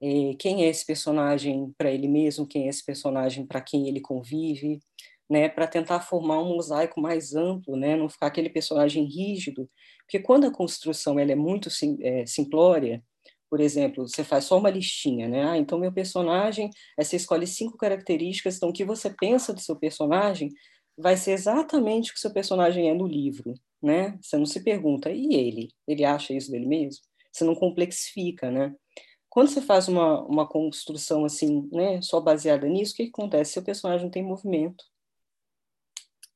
é, 0.00 0.34
quem 0.38 0.64
é 0.64 0.68
esse 0.68 0.86
personagem 0.86 1.72
para 1.76 1.90
ele 1.90 2.08
mesmo, 2.08 2.46
quem 2.46 2.66
é 2.66 2.68
esse 2.68 2.84
personagem 2.84 3.46
para 3.46 3.60
quem 3.60 3.88
ele 3.88 4.00
convive, 4.00 4.80
né, 5.30 5.48
para 5.48 5.66
tentar 5.66 6.00
formar 6.00 6.40
um 6.40 6.56
mosaico 6.56 7.00
mais 7.00 7.34
amplo, 7.34 7.76
né, 7.76 7.96
não 7.96 8.08
ficar 8.08 8.26
aquele 8.26 8.50
personagem 8.50 9.04
rígido, 9.04 9.68
porque 10.04 10.18
quando 10.18 10.46
a 10.46 10.52
construção 10.52 11.18
ela 11.18 11.32
é 11.32 11.36
muito 11.36 11.70
sim, 11.70 11.96
é, 12.02 12.26
simplória, 12.26 13.02
por 13.52 13.60
exemplo, 13.60 14.08
você 14.08 14.24
faz 14.24 14.46
só 14.46 14.56
uma 14.56 14.70
listinha, 14.70 15.28
né? 15.28 15.44
Ah, 15.44 15.58
então 15.58 15.78
meu 15.78 15.92
personagem, 15.92 16.70
aí 16.98 17.04
você 17.04 17.16
escolhe 17.16 17.46
cinco 17.46 17.76
características, 17.76 18.56
então 18.56 18.70
o 18.70 18.72
que 18.72 18.82
você 18.82 19.10
pensa 19.10 19.52
do 19.52 19.60
seu 19.60 19.76
personagem 19.76 20.48
vai 20.96 21.18
ser 21.18 21.32
exatamente 21.32 22.10
o 22.10 22.14
que 22.14 22.20
seu 22.20 22.32
personagem 22.32 22.88
é 22.88 22.94
no 22.94 23.06
livro, 23.06 23.52
né? 23.82 24.18
Você 24.22 24.38
não 24.38 24.46
se 24.46 24.64
pergunta, 24.64 25.10
e 25.10 25.34
ele? 25.34 25.68
Ele 25.86 26.02
acha 26.02 26.32
isso 26.32 26.50
dele 26.50 26.64
mesmo? 26.64 27.02
Você 27.30 27.44
não 27.44 27.54
complexifica, 27.54 28.50
né? 28.50 28.74
Quando 29.28 29.50
você 29.50 29.60
faz 29.60 29.86
uma, 29.86 30.22
uma 30.22 30.48
construção 30.48 31.22
assim, 31.26 31.68
né, 31.70 32.00
só 32.00 32.22
baseada 32.22 32.66
nisso, 32.66 32.94
o 32.94 32.96
que, 32.96 33.04
que 33.04 33.10
acontece? 33.10 33.52
Seu 33.52 33.62
personagem 33.62 34.08
tem 34.08 34.22
movimento. 34.22 34.82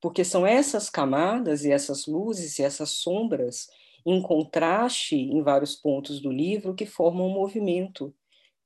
Porque 0.02 0.22
são 0.22 0.46
essas 0.46 0.90
camadas 0.90 1.64
e 1.64 1.72
essas 1.72 2.06
luzes 2.06 2.58
e 2.58 2.62
essas 2.62 2.90
sombras 2.90 3.68
em 4.06 4.22
contraste 4.22 5.16
em 5.16 5.42
vários 5.42 5.74
pontos 5.74 6.20
do 6.20 6.30
livro 6.30 6.74
que 6.74 6.86
formam 6.86 7.26
um 7.26 7.34
movimento 7.34 8.14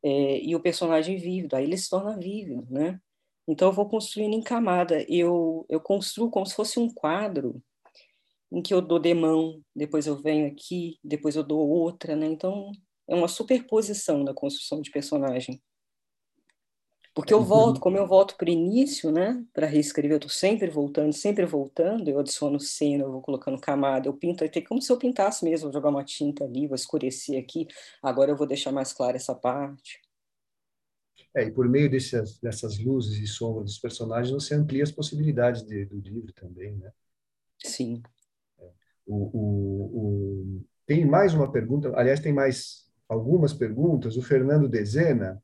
é, 0.03 0.41
e 0.43 0.55
o 0.55 0.61
personagem 0.61 1.17
vívido, 1.17 1.57
aí 1.57 1.65
ele 1.65 1.77
se 1.77 1.89
torna 1.89 2.19
vívido, 2.19 2.67
né? 2.71 3.01
Então 3.49 3.69
eu 3.69 3.73
vou 3.73 3.89
construindo 3.89 4.35
em 4.35 4.43
camada, 4.43 5.05
eu, 5.09 5.67
eu 5.69 5.81
construo 5.81 6.31
como 6.31 6.47
se 6.47 6.55
fosse 6.55 6.79
um 6.79 6.93
quadro 6.93 7.63
em 8.53 8.63
que 8.63 8.75
eu 8.75 8.83
dou 8.83 8.99
demão, 8.99 9.63
depois 9.75 10.07
eu 10.07 10.17
venho 10.17 10.47
aqui, 10.47 10.99
depois 11.05 11.37
eu 11.37 11.43
dou 11.43 11.69
outra, 11.69 12.17
né? 12.17 12.27
Então, 12.27 12.73
é 13.09 13.15
uma 13.15 13.29
superposição 13.29 14.25
na 14.25 14.35
construção 14.35 14.81
de 14.81 14.91
personagem. 14.91 15.61
Porque 17.13 17.35
eu 17.35 17.43
volto, 17.43 17.81
como 17.81 17.97
eu 17.97 18.07
volto 18.07 18.37
para 18.37 18.49
o 18.49 18.53
início, 18.53 19.11
né, 19.11 19.45
para 19.53 19.67
reescrever, 19.67 20.13
eu 20.13 20.17
estou 20.19 20.31
sempre 20.31 20.71
voltando, 20.71 21.13
sempre 21.13 21.45
voltando, 21.45 22.09
eu 22.09 22.21
adiciono 22.21 22.61
cena, 22.61 23.03
eu 23.03 23.11
vou 23.11 23.21
colocando 23.21 23.61
camada, 23.61 24.09
eu 24.09 24.15
pinto, 24.15 24.45
é 24.45 24.61
como 24.61 24.81
se 24.81 24.93
eu 24.93 24.97
pintasse 24.97 25.45
mesmo, 25.45 25.65
vou 25.65 25.73
jogar 25.73 25.91
uma 25.91 26.05
tinta 26.05 26.45
ali, 26.45 26.69
vou 26.69 26.77
escurecer 26.77 27.43
aqui, 27.43 27.67
agora 28.01 28.31
eu 28.31 28.37
vou 28.37 28.47
deixar 28.47 28.71
mais 28.71 28.93
clara 28.93 29.17
essa 29.17 29.35
parte. 29.35 30.01
É, 31.35 31.45
e 31.45 31.51
por 31.51 31.69
meio 31.69 31.91
dessas, 31.91 32.39
dessas 32.39 32.79
luzes 32.79 33.19
e 33.19 33.27
sombras 33.27 33.67
dos 33.67 33.79
personagens, 33.79 34.33
você 34.33 34.55
amplia 34.55 34.83
as 34.83 34.91
possibilidades 34.91 35.63
de, 35.63 35.85
do 35.85 35.99
livro 35.99 36.33
também, 36.33 36.77
né? 36.77 36.93
Sim. 37.65 38.03
É. 38.59 38.69
O, 39.07 39.17
o, 39.17 39.85
o, 39.95 40.65
Tem 40.87 41.05
mais 41.05 41.35
uma 41.35 41.51
pergunta, 41.51 41.93
aliás, 41.95 42.21
tem 42.21 42.33
mais 42.33 42.89
algumas 43.09 43.53
perguntas. 43.53 44.17
O 44.17 44.23
Fernando 44.23 44.69
Dezena, 44.69 45.41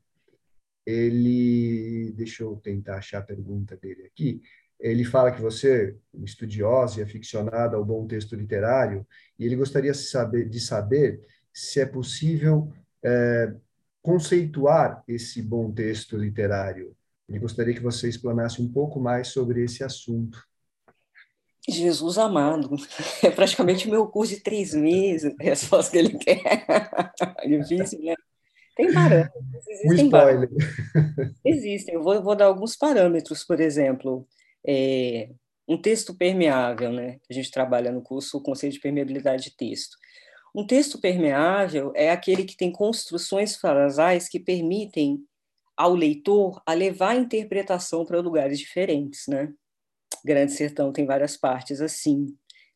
ele, 0.87 2.13
deixa 2.13 2.45
eu 2.45 2.57
tentar 2.57 2.99
achar 2.99 3.19
a 3.19 3.23
pergunta 3.23 3.77
dele 3.77 4.05
aqui. 4.05 4.41
Ele 4.79 5.05
fala 5.05 5.33
que 5.33 5.41
você 5.41 5.97
é 6.15 6.23
estudiosa 6.23 7.01
e 7.01 7.03
aficionada 7.03 7.77
ao 7.77 7.85
bom 7.85 8.07
texto 8.07 8.37
literário, 8.37 9.07
e 9.39 9.45
ele 9.45 9.57
gostaria 9.57 9.93
saber, 9.93 10.49
de 10.49 10.61
saber 10.61 11.21
se 11.53 11.81
é 11.81 11.87
possível 11.87 12.71
é, 13.03 13.53
conceituar 14.03 15.03
esse 15.09 15.43
bom 15.43 15.73
texto 15.73 16.17
literário. 16.17 16.95
Ele 17.29 17.41
gostaria 17.41 17.75
que 17.75 17.83
você 17.83 18.09
explanasse 18.09 18.63
um 18.63 18.71
pouco 18.71 19.01
mais 19.01 19.29
sobre 19.29 19.65
esse 19.65 19.83
assunto. 19.83 20.39
Jesus 21.69 22.17
amado, 22.17 22.77
é 23.25 23.31
praticamente 23.31 23.91
meu 23.91 24.07
curso 24.07 24.35
de 24.35 24.41
três 24.41 24.73
meses, 24.73 25.35
a 25.41 25.43
resposta 25.43 25.91
que 25.91 25.99
ele 25.99 26.17
quer. 26.17 26.65
Difícil, 27.45 28.01
né? 28.05 28.15
Tem 28.77 28.93
parâmetros. 28.93 29.43
Existem 29.67 29.91
um 29.91 29.95
spoiler. 29.95 30.51
Parâmetros. 30.51 31.41
Existem. 31.45 31.95
Eu 31.95 32.03
vou, 32.03 32.23
vou, 32.23 32.37
dar 32.37 32.45
alguns 32.45 32.77
parâmetros, 32.77 33.43
por 33.43 33.59
exemplo, 33.59 34.29
é, 34.67 35.31
um 35.67 35.81
texto 35.81 36.15
permeável, 36.15 36.93
né? 36.93 37.19
A 37.29 37.33
gente 37.33 37.51
trabalha 37.51 37.91
no 37.91 38.03
curso 38.03 38.37
o 38.37 38.43
conceito 38.43 38.75
de 38.75 38.81
permeabilidade 38.81 39.45
de 39.45 39.57
texto. 39.57 39.97
Um 40.55 40.67
texto 40.67 41.01
permeável 41.01 41.91
é 41.95 42.11
aquele 42.11 42.45
que 42.45 42.57
tem 42.57 42.71
construções 42.71 43.57
frasais 43.57 44.29
que 44.29 44.39
permitem 44.39 45.25
ao 45.77 45.95
leitor 45.95 46.63
a 46.67 46.73
levar 46.73 47.11
a 47.11 47.17
interpretação 47.17 48.05
para 48.05 48.21
lugares 48.21 48.59
diferentes, 48.59 49.27
né? 49.27 49.53
Grande 50.25 50.53
Sertão 50.53 50.93
tem 50.93 51.07
várias 51.07 51.37
partes 51.37 51.81
assim. 51.81 52.27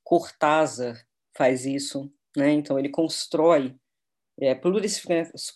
Cortázar 0.03 0.99
faz 1.37 1.65
isso, 1.65 2.13
né? 2.37 2.53
Então 2.53 2.79
ele 2.79 2.89
constrói 2.89 3.75
é, 4.41 4.55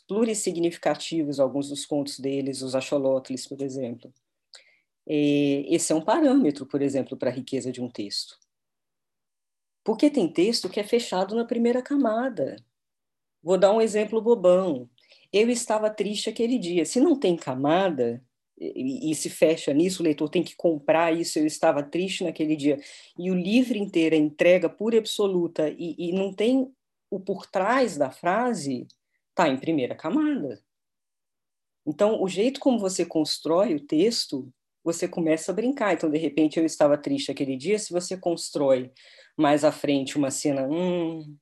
plurissignificativos 0.06 1.40
alguns 1.40 1.68
dos 1.70 1.86
contos 1.86 2.18
deles, 2.18 2.60
os 2.60 2.74
axolotls, 2.74 3.48
por 3.48 3.62
exemplo. 3.62 4.12
E 5.06 5.66
esse 5.70 5.92
é 5.92 5.94
um 5.94 6.04
parâmetro, 6.04 6.66
por 6.66 6.82
exemplo, 6.82 7.16
para 7.16 7.30
a 7.30 7.32
riqueza 7.32 7.72
de 7.72 7.80
um 7.80 7.90
texto. 7.90 8.38
Porque 9.82 10.10
tem 10.10 10.30
texto 10.30 10.68
que 10.68 10.80
é 10.80 10.84
fechado 10.84 11.34
na 11.34 11.44
primeira 11.44 11.82
camada. 11.82 12.56
Vou 13.42 13.58
dar 13.58 13.72
um 13.72 13.80
exemplo 13.80 14.20
bobão. 14.20 14.88
Eu 15.32 15.50
estava 15.50 15.90
triste 15.90 16.30
aquele 16.30 16.58
dia. 16.58 16.84
Se 16.86 17.00
não 17.00 17.18
tem 17.18 17.36
camada, 17.36 18.22
e, 18.58 19.10
e, 19.10 19.14
se 19.14 19.28
fecha 19.28 19.72
nisso, 19.72 20.02
o 20.02 20.04
leitor 20.04 20.28
tem 20.28 20.42
que 20.42 20.56
comprar 20.56 21.12
isso, 21.14 21.38
eu 21.38 21.46
estava 21.46 21.82
triste 21.82 22.24
naquele 22.24 22.54
dia, 22.54 22.78
e 23.18 23.30
o 23.30 23.34
livro 23.34 23.76
inteiro 23.76 24.14
é 24.14 24.18
entrega 24.18 24.68
pura 24.68 24.94
e 24.94 24.98
absoluta, 24.98 25.68
e, 25.70 25.94
e 25.98 26.12
não 26.12 26.32
tem 26.32 26.72
o 27.14 27.20
por 27.20 27.46
trás 27.46 27.96
da 27.96 28.10
frase 28.10 28.86
está 29.30 29.48
em 29.48 29.58
primeira 29.58 29.94
camada. 29.94 30.60
Então, 31.86 32.20
o 32.20 32.28
jeito 32.28 32.58
como 32.58 32.78
você 32.78 33.04
constrói 33.04 33.74
o 33.74 33.86
texto, 33.86 34.52
você 34.82 35.06
começa 35.06 35.52
a 35.52 35.54
brincar. 35.54 35.94
Então, 35.94 36.10
de 36.10 36.18
repente, 36.18 36.58
eu 36.58 36.64
estava 36.64 36.98
triste 36.98 37.30
aquele 37.30 37.56
dia. 37.56 37.78
Se 37.78 37.92
você 37.92 38.16
constrói 38.16 38.92
mais 39.36 39.64
à 39.64 39.70
frente 39.70 40.16
uma 40.16 40.30
cena, 40.30 40.66
hum, 40.66 41.36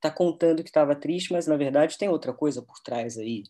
tá 0.00 0.10
contando 0.10 0.62
que 0.62 0.70
estava 0.70 0.94
triste, 0.94 1.32
mas 1.32 1.46
na 1.46 1.56
verdade 1.56 1.98
tem 1.98 2.08
outra 2.08 2.32
coisa 2.32 2.62
por 2.62 2.80
trás 2.80 3.18
aí. 3.18 3.44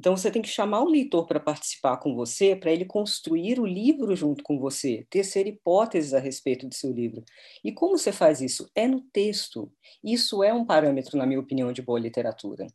Então 0.00 0.16
você 0.16 0.30
tem 0.30 0.40
que 0.40 0.48
chamar 0.48 0.80
o 0.80 0.88
leitor 0.88 1.26
para 1.26 1.38
participar 1.38 1.98
com 1.98 2.14
você, 2.14 2.56
para 2.56 2.72
ele 2.72 2.86
construir 2.86 3.60
o 3.60 3.66
livro 3.66 4.16
junto 4.16 4.42
com 4.42 4.58
você, 4.58 5.06
tecer 5.10 5.46
hipóteses 5.46 6.14
a 6.14 6.18
respeito 6.18 6.66
do 6.66 6.74
seu 6.74 6.90
livro. 6.90 7.22
E 7.62 7.70
como 7.70 7.98
você 7.98 8.10
faz 8.10 8.40
isso? 8.40 8.66
É 8.74 8.88
no 8.88 9.02
texto. 9.12 9.70
Isso 10.02 10.42
é 10.42 10.54
um 10.54 10.64
parâmetro, 10.64 11.18
na 11.18 11.26
minha 11.26 11.38
opinião, 11.38 11.70
de 11.70 11.82
boa 11.82 12.00
literatura. 12.00 12.66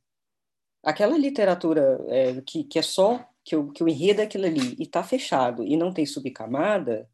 Aquela 0.84 1.18
literatura 1.18 2.00
é, 2.10 2.40
que, 2.42 2.64
que 2.64 2.78
é 2.78 2.84
só 2.84 3.28
que 3.44 3.56
o, 3.56 3.72
que 3.72 3.84
enredo 3.84 4.22
aquilo 4.22 4.46
ali 4.46 4.76
e 4.78 4.84
está 4.84 5.04
fechado 5.04 5.64
e 5.64 5.76
não 5.76 5.92
tem 5.92 6.06
subcamada, 6.06 7.10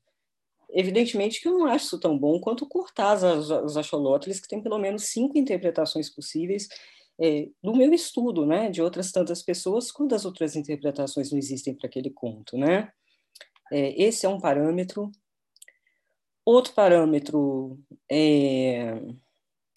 evidentemente 0.72 1.39
que 1.39 1.47
eu 1.47 1.57
não 1.57 1.68
acho 1.68 1.86
isso 1.86 1.99
tão 2.01 2.20
bom 2.20 2.38
quanto 2.41 2.68
cortar 2.68 3.16
os, 3.16 3.49
os 3.49 3.78
axolotls, 3.78 4.41
que 4.41 4.47
tem 4.49 4.62
pelo 4.62 4.78
menos 4.78 5.03
cinco 5.03 5.38
interpretações 5.38 6.09
possíveis 6.09 6.68
é, 7.22 7.49
do 7.61 7.76
meu 7.76 7.93
estudo, 7.93 8.45
né, 8.45 8.69
de 8.69 8.82
outras 8.82 9.11
tantas 9.11 9.43
pessoas, 9.43 9.91
quando 9.91 10.15
as 10.15 10.26
outras 10.26 10.55
interpretações 10.55 11.32
não 11.32 11.38
existem 11.38 11.76
para 11.76 11.88
aquele 11.88 12.09
conto, 12.09 12.57
né? 12.57 12.91
É, 13.72 14.01
esse 14.01 14.26
é 14.26 14.30
um 14.30 14.39
parâmetro. 14.39 15.11
Outro 16.43 16.74
parâmetro 16.74 17.80
é 18.11 18.99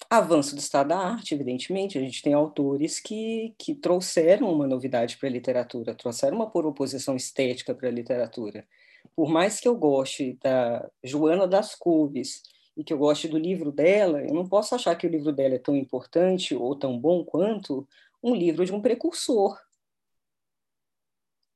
avanço 0.08 0.54
do 0.54 0.58
estado 0.58 0.88
da 0.88 0.98
arte, 0.98 1.34
evidentemente. 1.34 1.98
A 1.98 2.00
gente 2.00 2.22
tem 2.22 2.32
autores 2.32 2.98
que, 2.98 3.54
que 3.58 3.74
trouxeram 3.74 4.50
uma 4.52 4.66
novidade 4.66 5.18
para 5.18 5.28
a 5.28 5.32
literatura, 5.32 5.94
trouxeram 5.94 6.36
uma 6.36 6.50
proposição 6.50 7.14
estética 7.14 7.74
para 7.74 7.88
a 7.88 7.92
literatura. 7.92 8.66
Por 9.14 9.28
mais 9.28 9.60
que 9.60 9.68
eu 9.68 9.76
goste 9.76 10.38
da 10.42 10.90
Joana 11.02 11.46
das 11.46 11.74
Couves, 11.74 12.42
e 12.76 12.82
que 12.82 12.92
eu 12.92 12.98
goste 12.98 13.28
do 13.28 13.38
livro 13.38 13.70
dela, 13.70 14.20
eu 14.22 14.34
não 14.34 14.48
posso 14.48 14.74
achar 14.74 14.96
que 14.96 15.06
o 15.06 15.10
livro 15.10 15.32
dela 15.32 15.54
é 15.54 15.58
tão 15.58 15.76
importante 15.76 16.54
ou 16.54 16.74
tão 16.76 16.98
bom 16.98 17.24
quanto 17.24 17.86
um 18.22 18.34
livro 18.34 18.64
de 18.64 18.72
um 18.72 18.80
precursor. 18.80 19.58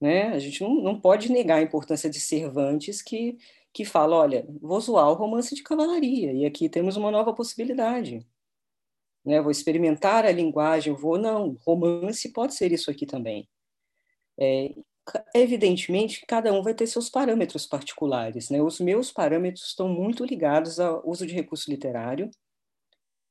Né? 0.01 0.29
A 0.29 0.39
gente 0.39 0.63
não, 0.63 0.75
não 0.77 1.01
pode 1.01 1.31
negar 1.31 1.59
a 1.59 1.63
importância 1.63 2.09
de 2.09 2.21
Cervantes, 2.21 3.03
que, 3.03 3.37
que 3.73 3.85
fala: 3.85 4.17
olha, 4.17 4.47
vou 4.61 4.81
zoar 4.81 5.11
o 5.11 5.15
romance 5.15 5.55
de 5.55 5.63
cavalaria, 5.63 6.33
e 6.33 6.47
aqui 6.47 6.69
temos 6.69 6.97
uma 6.97 7.11
nova 7.11 7.35
possibilidade. 7.35 8.25
Né? 9.25 9.41
Vou 9.41 9.51
experimentar 9.51 10.25
a 10.25 10.33
linguagem, 10.33 10.93
vou. 10.95 11.19
Não, 11.19 11.57
romance 11.67 12.33
pode 12.33 12.55
ser 12.55 12.73
isso 12.73 12.91
aqui 12.91 13.07
também. 13.07 13.49
É, 14.39 14.75
evidentemente, 15.35 16.25
cada 16.27 16.53
um 16.53 16.63
vai 16.63 16.75
ter 16.75 16.87
seus 16.87 17.09
parâmetros 17.09 17.67
particulares. 17.67 18.51
Né? 18.51 18.63
Os 18.63 18.81
meus 18.81 19.11
parâmetros 19.13 19.67
estão 19.67 19.89
muito 19.89 20.25
ligados 20.25 20.79
ao 20.81 21.09
uso 21.09 21.27
de 21.27 21.35
recurso 21.35 21.71
literário. 21.71 22.31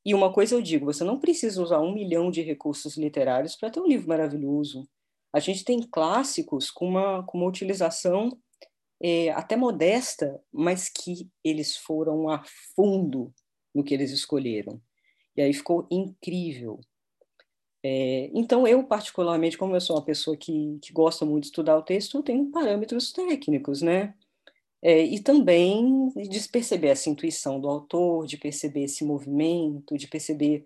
E 0.05 0.13
uma 0.13 0.31
coisa 0.31 0.55
eu 0.55 0.61
digo: 0.61 0.85
você 0.85 1.03
não 1.03 1.19
precisa 1.19 1.61
usar 1.61 1.79
um 1.79 1.93
milhão 1.93 2.31
de 2.31 2.41
recursos 2.41 2.97
literários 2.97 3.55
para 3.55 3.69
ter 3.69 3.79
um 3.79 3.87
livro 3.87 4.07
maravilhoso. 4.07 4.87
A 5.33 5.39
gente 5.39 5.63
tem 5.63 5.81
clássicos 5.81 6.71
com 6.71 6.87
uma, 6.87 7.23
com 7.23 7.37
uma 7.37 7.47
utilização 7.47 8.29
é, 9.01 9.29
até 9.31 9.55
modesta, 9.55 10.41
mas 10.51 10.89
que 10.89 11.29
eles 11.43 11.75
foram 11.75 12.29
a 12.29 12.43
fundo 12.75 13.33
no 13.73 13.83
que 13.83 13.93
eles 13.93 14.11
escolheram. 14.11 14.81
E 15.35 15.41
aí 15.41 15.53
ficou 15.53 15.87
incrível. 15.91 16.79
É, 17.83 18.29
então, 18.33 18.67
eu, 18.67 18.83
particularmente, 18.83 19.57
como 19.57 19.75
eu 19.75 19.81
sou 19.81 19.95
uma 19.95 20.05
pessoa 20.05 20.35
que, 20.35 20.79
que 20.81 20.91
gosta 20.91 21.25
muito 21.25 21.43
de 21.43 21.49
estudar 21.49 21.77
o 21.77 21.83
texto, 21.83 22.23
tenho 22.23 22.49
parâmetros 22.51 23.11
técnicos, 23.11 23.81
né? 23.81 24.13
É, 24.81 25.03
e 25.03 25.19
também 25.21 26.09
de 26.29 26.49
perceber 26.49 26.89
essa 26.89 27.09
intuição 27.09 27.59
do 27.59 27.67
autor, 27.67 28.25
de 28.27 28.37
perceber 28.37 28.83
esse 28.83 29.03
movimento, 29.03 29.97
de 29.97 30.07
perceber 30.07 30.65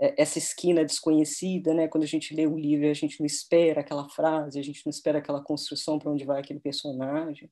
é, 0.00 0.22
essa 0.22 0.38
esquina 0.38 0.84
desconhecida, 0.84 1.74
né? 1.74 1.88
Quando 1.88 2.04
a 2.04 2.06
gente 2.06 2.34
lê 2.34 2.46
um 2.46 2.58
livro, 2.58 2.88
a 2.90 2.94
gente 2.94 3.20
não 3.20 3.26
espera 3.26 3.80
aquela 3.80 4.08
frase, 4.08 4.58
a 4.58 4.62
gente 4.62 4.84
não 4.86 4.90
espera 4.90 5.18
aquela 5.18 5.42
construção 5.42 5.98
para 5.98 6.10
onde 6.10 6.24
vai 6.24 6.40
aquele 6.40 6.60
personagem. 6.60 7.50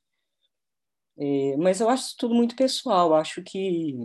É, 1.18 1.56
mas 1.56 1.80
eu 1.80 1.88
acho 1.88 2.16
tudo 2.16 2.34
muito 2.34 2.56
pessoal. 2.56 3.14
Acho 3.14 3.42
que 3.42 3.96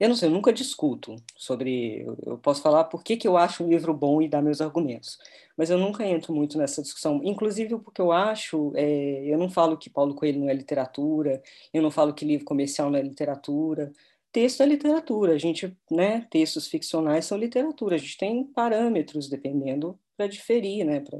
eu 0.00 0.08
não 0.08 0.14
sei, 0.14 0.28
eu 0.28 0.32
nunca 0.32 0.52
discuto 0.52 1.16
sobre. 1.36 2.06
Eu 2.24 2.38
posso 2.38 2.62
falar 2.62 2.84
por 2.84 3.02
que, 3.02 3.16
que 3.16 3.26
eu 3.26 3.36
acho 3.36 3.64
um 3.64 3.68
livro 3.68 3.92
bom 3.92 4.22
e 4.22 4.28
dar 4.28 4.40
meus 4.40 4.60
argumentos, 4.60 5.18
mas 5.56 5.70
eu 5.70 5.78
nunca 5.78 6.06
entro 6.06 6.32
muito 6.32 6.56
nessa 6.56 6.80
discussão, 6.82 7.20
inclusive 7.24 7.76
porque 7.80 8.00
eu 8.00 8.12
acho. 8.12 8.72
É, 8.76 9.24
eu 9.26 9.36
não 9.38 9.50
falo 9.50 9.76
que 9.76 9.90
Paulo 9.90 10.14
Coelho 10.14 10.40
não 10.40 10.48
é 10.48 10.54
literatura, 10.54 11.42
eu 11.74 11.82
não 11.82 11.90
falo 11.90 12.14
que 12.14 12.24
livro 12.24 12.44
comercial 12.46 12.90
não 12.90 12.98
é 12.98 13.02
literatura. 13.02 13.92
Texto 14.30 14.62
é 14.62 14.66
literatura, 14.66 15.32
a 15.34 15.38
gente, 15.38 15.76
né, 15.90 16.26
textos 16.30 16.68
ficcionais 16.68 17.24
são 17.24 17.38
literatura, 17.38 17.96
a 17.96 17.98
gente 17.98 18.16
tem 18.18 18.44
parâmetros 18.44 19.28
dependendo 19.28 19.98
para 20.16 20.26
diferir, 20.28 20.84
né, 20.84 21.00
pra... 21.00 21.18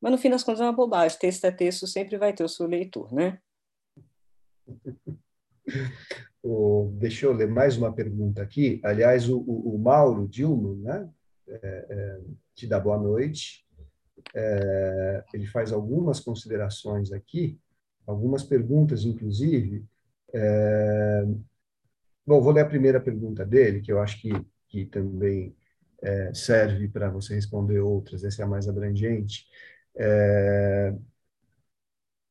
mas 0.00 0.12
no 0.12 0.18
fim 0.18 0.30
das 0.30 0.42
contas 0.42 0.60
é 0.60 0.64
uma 0.64 0.72
bobagem, 0.72 1.18
texto 1.18 1.44
é 1.44 1.52
texto, 1.52 1.86
sempre 1.86 2.18
vai 2.18 2.32
ter 2.32 2.44
o 2.44 2.48
seu 2.48 2.66
leitor, 2.66 3.12
né? 3.12 3.40
o, 6.42 6.92
deixa 6.98 7.26
eu 7.26 7.32
ler 7.32 7.48
mais 7.48 7.76
uma 7.76 7.92
pergunta 7.92 8.42
aqui. 8.42 8.80
Aliás, 8.82 9.28
o, 9.28 9.38
o, 9.38 9.74
o 9.74 9.78
Mauro 9.78 10.26
Dilmo, 10.28 10.76
né? 10.76 11.08
É, 11.46 11.86
é, 11.90 12.20
te 12.54 12.66
dá 12.66 12.78
boa 12.78 12.98
noite. 12.98 13.66
É, 14.34 15.24
ele 15.34 15.46
faz 15.46 15.72
algumas 15.72 16.20
considerações 16.20 17.12
aqui, 17.12 17.58
algumas 18.06 18.42
perguntas, 18.42 19.04
inclusive. 19.04 19.84
É, 20.32 21.24
bom, 22.26 22.40
vou 22.40 22.52
ler 22.52 22.62
a 22.62 22.68
primeira 22.68 23.00
pergunta 23.00 23.44
dele, 23.44 23.80
que 23.80 23.90
eu 23.90 24.00
acho 24.00 24.20
que, 24.20 24.30
que 24.68 24.86
também 24.86 25.54
é, 26.02 26.32
serve 26.32 26.88
para 26.88 27.10
você 27.10 27.34
responder 27.34 27.80
outras, 27.80 28.24
essa 28.24 28.42
é 28.42 28.44
a 28.44 28.48
mais 28.48 28.68
abrangente. 28.68 29.46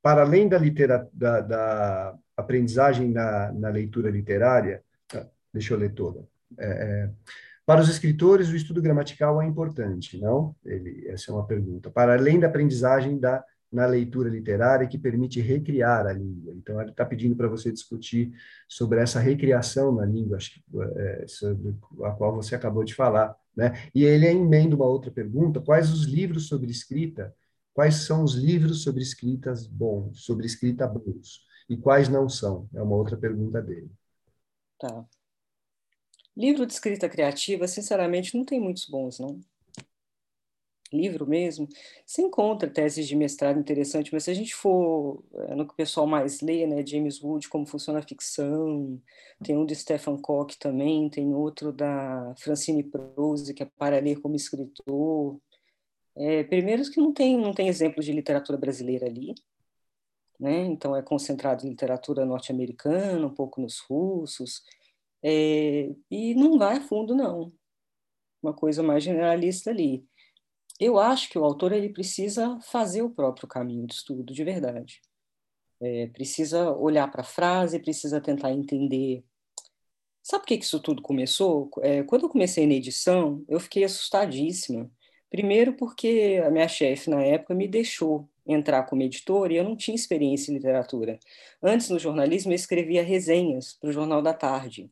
Para 0.02 0.22
além 0.22 0.48
da, 0.48 0.58
litera, 0.58 1.08
da, 1.14 1.42
da 1.42 2.16
aprendizagem 2.36 3.10
na, 3.10 3.52
na, 3.52 3.70
leitura 3.70 4.10
literária, 4.10 4.82
tá, 5.08 5.28
deixa 5.54 5.74
eu 5.74 5.78
ler 5.78 5.94
toda. 5.94 6.26
É, 6.58 6.68
é, 6.68 7.10
para 7.66 7.82
os 7.82 7.90
escritores, 7.90 8.50
o 8.50 8.56
estudo 8.56 8.82
gramatical 8.82 9.42
é 9.42 9.46
importante, 9.46 10.18
não? 10.20 10.56
Ele, 10.66 11.08
essa 11.08 11.32
é 11.32 11.34
uma 11.34 11.46
pergunta. 11.46 11.92
Para 11.92 12.14
além 12.14 12.40
da 12.40 12.48
aprendizagem 12.48 13.20
da, 13.20 13.44
na 13.72 13.86
leitura 13.86 14.30
literária, 14.30 14.88
que 14.88 14.98
permite 14.98 15.40
recriar 15.40 16.08
a 16.08 16.14
língua. 16.14 16.54
Então, 16.56 16.82
ele 16.82 16.90
está 16.90 17.06
pedindo 17.06 17.36
para 17.36 17.48
você 17.48 17.72
discutir 17.72 18.32
sobre 18.68 19.00
essa 19.00 19.20
recriação 19.20 19.92
na 19.92 20.06
língua, 20.06 20.38
acho 20.38 20.54
que, 20.54 20.64
é, 20.98 21.26
sobre 21.28 21.76
a 22.04 22.12
qual 22.12 22.34
você 22.34 22.56
acabou 22.56 22.84
de 22.84 22.96
falar. 22.96 23.36
Né? 23.56 23.74
E 23.94 24.04
ele 24.04 24.26
emenda 24.26 24.76
uma 24.76 24.88
outra 24.88 25.12
pergunta: 25.12 25.62
quais 25.62 25.92
os 25.92 26.06
livros 26.06 26.48
sobre 26.48 26.72
escrita 26.72 27.34
quais 27.74 28.06
são 28.06 28.24
os 28.24 28.36
livros 28.36 28.84
sobre 28.84 29.02
escritas 29.02 29.66
bons, 29.68 30.24
sobre 30.24 30.46
escrita 30.46 30.88
bons, 30.88 31.46
e 31.70 31.78
quais 31.78 32.10
não 32.10 32.28
são? 32.28 32.68
É 32.74 32.82
uma 32.82 32.96
outra 32.96 33.16
pergunta 33.16 33.62
dele. 33.62 33.92
Tá. 34.78 35.06
Livro 36.36 36.66
de 36.66 36.74
escrita 36.74 37.10
criativa, 37.10 37.68
sinceramente, 37.68 38.36
não 38.36 38.46
tem 38.46 38.60
muitos 38.60 38.86
bons, 38.86 39.20
não. 39.20 39.40
Livro 40.92 41.28
mesmo, 41.28 41.68
você 42.04 42.24
encontra 42.24 42.68
teses 42.68 43.08
de 43.08 43.16
mestrado 43.16 43.60
interessante, 43.60 44.12
mas 44.12 44.24
se 44.24 44.32
a 44.32 44.34
gente 44.34 44.56
for 44.56 45.24
é, 45.34 45.54
no 45.54 45.68
que 45.68 45.74
o 45.74 45.76
pessoal 45.76 46.08
mais 46.08 46.42
lê, 46.42 46.66
né, 46.66 46.84
James 46.84 47.22
Wood, 47.22 47.48
Como 47.48 47.68
Funciona 47.68 48.00
a 48.00 48.02
Ficção, 48.02 49.00
tem 49.44 49.56
um 49.56 49.68
de 49.68 49.76
Stephen 49.76 50.18
Koch 50.18 50.58
também, 50.58 51.08
tem 51.08 51.32
outro 51.36 51.72
da 51.72 52.34
Francine 52.40 52.84
Prose, 52.84 53.54
que 53.54 53.62
é 53.62 53.70
para 53.78 54.00
ler 54.00 54.20
como 54.20 54.36
escritor, 54.36 55.40
é, 56.20 56.44
primeiro 56.44 56.84
que 56.92 57.00
não 57.00 57.14
tem, 57.14 57.38
não 57.38 57.54
tem 57.54 57.70
exemplo 57.70 58.04
de 58.04 58.12
literatura 58.12 58.58
brasileira 58.58 59.06
ali, 59.06 59.34
né? 60.38 60.66
então 60.66 60.94
é 60.94 61.02
concentrado 61.02 61.66
em 61.66 61.70
literatura 61.70 62.26
norte-americana, 62.26 63.26
um 63.26 63.34
pouco 63.34 63.62
nos 63.62 63.80
russos, 63.80 64.62
é, 65.24 65.90
e 66.12 66.36
não 66.36 66.58
vai 66.58 66.78
a 66.78 66.82
fundo, 66.82 67.16
não. 67.16 67.54
Uma 68.44 68.54
coisa 68.54 68.84
mais 68.84 69.04
generalista 69.04 69.70
ali. 69.70 70.06
Eu 70.80 71.00
acho 71.00 71.30
que 71.30 71.40
o 71.40 71.44
autor 71.46 71.72
ele 71.72 71.90
precisa 71.90 72.60
fazer 72.62 73.02
o 73.02 73.10
próprio 73.10 73.48
caminho 73.48 73.88
de 73.88 73.94
estudo, 73.96 74.34
de 74.34 74.44
verdade. 74.44 75.02
É, 75.82 76.08
precisa 76.08 76.72
olhar 76.72 77.10
para 77.10 77.22
a 77.22 77.26
frase, 77.26 77.80
precisa 77.80 78.20
tentar 78.22 78.52
entender. 78.52 79.24
Sabe 80.22 80.44
por 80.44 80.48
que 80.48 80.56
isso 80.56 80.82
tudo 80.82 81.02
começou? 81.02 81.70
É, 81.82 82.04
quando 82.04 82.24
eu 82.24 82.30
comecei 82.30 82.68
na 82.68 82.74
edição, 82.74 83.44
eu 83.48 83.60
fiquei 83.60 83.84
assustadíssima 83.86 84.92
Primeiro, 85.30 85.74
porque 85.74 86.42
a 86.46 86.50
minha 86.50 86.68
chefe, 86.68 87.10
na 87.10 87.22
época, 87.24 87.54
me 87.54 87.68
deixou 87.68 88.28
entrar 88.46 88.84
como 88.84 89.04
editora 89.04 89.54
e 89.54 89.58
eu 89.58 89.64
não 89.64 89.76
tinha 89.76 89.94
experiência 89.96 90.52
em 90.52 90.56
literatura. 90.56 91.20
Antes, 91.62 91.90
no 91.90 92.00
jornalismo, 92.00 92.52
eu 92.52 92.56
escrevia 92.56 93.04
resenhas 93.04 93.74
para 93.74 93.90
o 93.90 93.94
Jornal 93.94 94.22
da 94.24 94.34
Tarde 94.34 94.92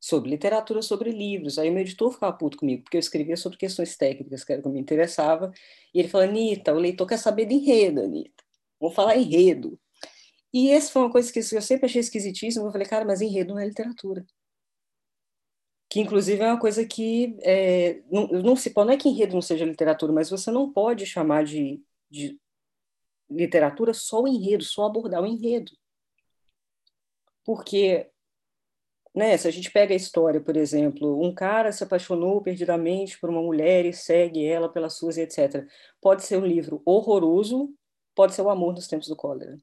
sobre 0.00 0.30
literatura, 0.30 0.82
sobre 0.82 1.10
livros. 1.10 1.58
Aí 1.58 1.70
o 1.70 1.72
meu 1.72 1.82
editor 1.82 2.12
ficava 2.12 2.32
puto 2.36 2.58
comigo, 2.58 2.84
porque 2.84 2.96
eu 2.96 3.00
escrevia 3.00 3.36
sobre 3.36 3.58
questões 3.58 3.96
técnicas, 3.96 4.44
que 4.44 4.52
era 4.52 4.62
que 4.62 4.68
me 4.68 4.80
interessava. 4.80 5.52
E 5.94 5.98
ele 6.00 6.08
falou, 6.08 6.28
Anitta, 6.28 6.72
o 6.74 6.78
leitor 6.78 7.06
quer 7.08 7.18
saber 7.18 7.46
de 7.46 7.54
enredo, 7.54 8.02
Anitta. 8.02 8.44
Vamos 8.80 8.94
falar 8.94 9.16
enredo. 9.16 9.78
E 10.52 10.70
essa 10.70 10.92
foi 10.92 11.02
uma 11.02 11.12
coisa 11.12 11.32
que 11.32 11.40
eu 11.40 11.62
sempre 11.62 11.86
achei 11.86 12.00
esquisitíssima. 12.00 12.66
Eu 12.66 12.72
falei, 12.72 12.86
cara, 12.86 13.04
mas 13.04 13.20
enredo 13.20 13.54
não 13.54 13.60
é 13.60 13.66
literatura 13.66 14.24
que 15.88 16.00
inclusive 16.00 16.42
é 16.42 16.46
uma 16.46 16.60
coisa 16.60 16.84
que 16.86 17.36
é, 17.42 18.02
não, 18.10 18.26
não, 18.28 18.56
se 18.56 18.72
não 18.76 18.90
é 18.90 18.96
que 18.96 19.08
enredo 19.08 19.34
não 19.34 19.42
seja 19.42 19.64
literatura, 19.64 20.12
mas 20.12 20.28
você 20.30 20.50
não 20.50 20.70
pode 20.72 21.06
chamar 21.06 21.44
de, 21.44 21.82
de 22.10 22.38
literatura 23.30 23.94
só 23.94 24.22
o 24.22 24.28
enredo, 24.28 24.64
só 24.64 24.86
abordar 24.86 25.22
o 25.22 25.26
enredo. 25.26 25.72
Porque, 27.44 28.10
né, 29.14 29.36
se 29.38 29.48
a 29.48 29.50
gente 29.50 29.70
pega 29.70 29.94
a 29.94 29.96
história, 29.96 30.40
por 30.40 30.56
exemplo, 30.56 31.22
um 31.22 31.34
cara 31.34 31.72
se 31.72 31.82
apaixonou 31.84 32.42
perdidamente 32.42 33.18
por 33.18 33.30
uma 33.30 33.42
mulher 33.42 33.86
e 33.86 33.92
segue 33.92 34.44
ela 34.46 34.68
pelas 34.70 34.94
suas 34.94 35.16
e 35.16 35.22
etc. 35.22 35.66
Pode 36.00 36.24
ser 36.24 36.36
um 36.38 36.46
livro 36.46 36.82
horroroso, 36.84 37.74
pode 38.14 38.34
ser 38.34 38.42
o 38.42 38.50
amor 38.50 38.74
nos 38.74 38.88
tempos 38.88 39.08
do 39.08 39.16
cólera. 39.16 39.56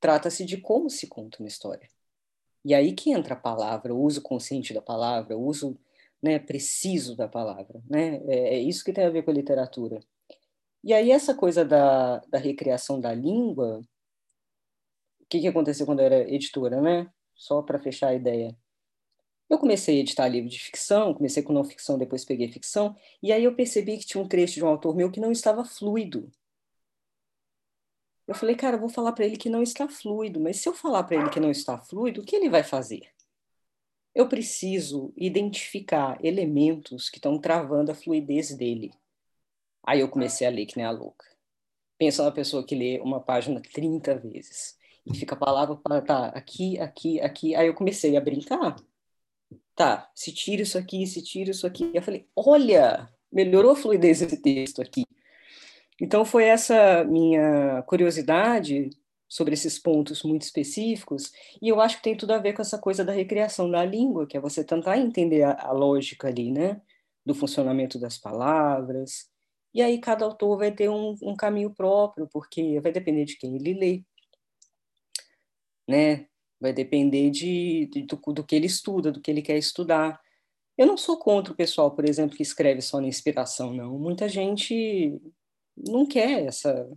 Trata-se 0.00 0.44
de 0.44 0.58
como 0.60 0.88
se 0.88 1.08
conta 1.08 1.38
uma 1.40 1.48
história. 1.48 1.88
E 2.66 2.74
aí 2.74 2.92
que 2.92 3.12
entra 3.12 3.34
a 3.34 3.36
palavra, 3.36 3.94
o 3.94 4.02
uso 4.02 4.20
consciente 4.20 4.74
da 4.74 4.82
palavra, 4.82 5.38
o 5.38 5.46
uso 5.46 5.78
né, 6.20 6.36
preciso 6.36 7.14
da 7.14 7.28
palavra. 7.28 7.80
Né? 7.88 8.16
É, 8.26 8.56
é 8.56 8.58
isso 8.58 8.84
que 8.84 8.92
tem 8.92 9.04
a 9.04 9.10
ver 9.10 9.22
com 9.22 9.30
a 9.30 9.34
literatura. 9.34 10.00
E 10.82 10.92
aí 10.92 11.12
essa 11.12 11.32
coisa 11.32 11.64
da, 11.64 12.18
da 12.28 12.38
recriação 12.38 13.00
da 13.00 13.14
língua, 13.14 13.82
o 15.20 15.26
que, 15.28 15.40
que 15.40 15.46
aconteceu 15.46 15.86
quando 15.86 16.00
eu 16.00 16.06
era 16.06 16.28
editora, 16.28 16.80
né? 16.80 17.08
Só 17.36 17.62
para 17.62 17.78
fechar 17.78 18.08
a 18.08 18.14
ideia. 18.14 18.56
Eu 19.48 19.58
comecei 19.58 19.98
a 19.98 20.00
editar 20.00 20.26
livro 20.26 20.50
de 20.50 20.58
ficção, 20.58 21.14
comecei 21.14 21.44
com 21.44 21.52
não 21.52 21.62
ficção, 21.62 21.96
depois 21.96 22.24
peguei 22.24 22.50
ficção, 22.50 22.96
e 23.22 23.32
aí 23.32 23.44
eu 23.44 23.54
percebi 23.54 23.96
que 23.96 24.06
tinha 24.06 24.20
um 24.20 24.26
trecho 24.26 24.54
de 24.54 24.64
um 24.64 24.68
autor 24.68 24.96
meu 24.96 25.08
que 25.08 25.20
não 25.20 25.30
estava 25.30 25.64
fluido. 25.64 26.32
Eu 28.26 28.34
falei, 28.34 28.56
cara, 28.56 28.76
eu 28.76 28.80
vou 28.80 28.88
falar 28.88 29.12
para 29.12 29.24
ele 29.24 29.36
que 29.36 29.48
não 29.48 29.62
está 29.62 29.88
fluido, 29.88 30.40
mas 30.40 30.56
se 30.56 30.68
eu 30.68 30.74
falar 30.74 31.04
para 31.04 31.16
ele 31.16 31.30
que 31.30 31.40
não 31.40 31.50
está 31.50 31.78
fluido, 31.78 32.20
o 32.20 32.24
que 32.24 32.34
ele 32.34 32.50
vai 32.50 32.64
fazer? 32.64 33.08
Eu 34.14 34.28
preciso 34.28 35.12
identificar 35.16 36.18
elementos 36.24 37.08
que 37.08 37.18
estão 37.18 37.38
travando 37.38 37.92
a 37.92 37.94
fluidez 37.94 38.54
dele. 38.56 38.92
Aí 39.84 40.00
eu 40.00 40.08
comecei 40.08 40.46
a 40.46 40.50
ler 40.50 40.66
que 40.66 40.76
nem 40.76 40.86
a 40.86 40.90
louca. 40.90 41.26
Pensa 41.98 42.22
uma 42.22 42.32
pessoa 42.32 42.64
que 42.64 42.74
lê 42.74 42.98
uma 43.00 43.20
página 43.20 43.60
30 43.60 44.18
vezes 44.18 44.76
e 45.06 45.16
fica 45.16 45.34
a 45.34 45.38
palavra 45.38 45.76
para 45.76 46.02
tá 46.02 46.26
aqui, 46.28 46.78
aqui, 46.80 47.20
aqui. 47.20 47.54
Aí 47.54 47.68
eu 47.68 47.74
comecei 47.74 48.16
a 48.16 48.20
brincar. 48.20 48.76
Tá, 49.74 50.10
se 50.14 50.32
tira 50.32 50.62
isso 50.62 50.76
aqui, 50.76 51.06
se 51.06 51.22
tira 51.22 51.50
isso 51.50 51.66
aqui. 51.66 51.90
Eu 51.94 52.02
falei, 52.02 52.26
olha, 52.34 53.08
melhorou 53.30 53.72
a 53.72 53.76
fluidez 53.76 54.20
desse 54.20 54.40
texto 54.40 54.82
aqui. 54.82 55.04
Então, 56.00 56.24
foi 56.24 56.44
essa 56.44 57.04
minha 57.04 57.82
curiosidade 57.82 58.90
sobre 59.28 59.54
esses 59.54 59.78
pontos 59.78 60.22
muito 60.22 60.42
específicos, 60.42 61.32
e 61.60 61.68
eu 61.68 61.80
acho 61.80 61.96
que 61.96 62.02
tem 62.02 62.16
tudo 62.16 62.32
a 62.32 62.38
ver 62.38 62.52
com 62.52 62.62
essa 62.62 62.78
coisa 62.78 63.04
da 63.04 63.12
recriação 63.12 63.70
da 63.70 63.84
língua, 63.84 64.26
que 64.26 64.36
é 64.36 64.40
você 64.40 64.62
tentar 64.62 64.98
entender 64.98 65.42
a, 65.42 65.52
a 65.68 65.72
lógica 65.72 66.28
ali, 66.28 66.52
né, 66.52 66.80
do 67.24 67.34
funcionamento 67.34 67.98
das 67.98 68.16
palavras, 68.16 69.28
e 69.74 69.82
aí 69.82 69.98
cada 69.98 70.24
autor 70.24 70.58
vai 70.58 70.70
ter 70.70 70.88
um, 70.88 71.16
um 71.22 71.34
caminho 71.34 71.74
próprio, 71.74 72.28
porque 72.32 72.80
vai 72.80 72.92
depender 72.92 73.24
de 73.24 73.36
quem 73.36 73.56
ele 73.56 73.74
lê, 73.74 74.04
né, 75.88 76.26
vai 76.60 76.72
depender 76.72 77.30
de, 77.30 77.86
de 77.86 78.02
do, 78.02 78.16
do 78.32 78.44
que 78.44 78.54
ele 78.54 78.66
estuda, 78.66 79.12
do 79.12 79.20
que 79.20 79.30
ele 79.30 79.42
quer 79.42 79.58
estudar. 79.58 80.20
Eu 80.78 80.86
não 80.86 80.96
sou 80.96 81.18
contra 81.18 81.52
o 81.52 81.56
pessoal, 81.56 81.90
por 81.90 82.08
exemplo, 82.08 82.36
que 82.36 82.42
escreve 82.42 82.80
só 82.80 83.00
na 83.00 83.08
inspiração, 83.08 83.72
não. 83.72 83.98
Muita 83.98 84.28
gente 84.28 85.20
não 85.76 86.06
quer 86.06 86.46
essa 86.46 86.88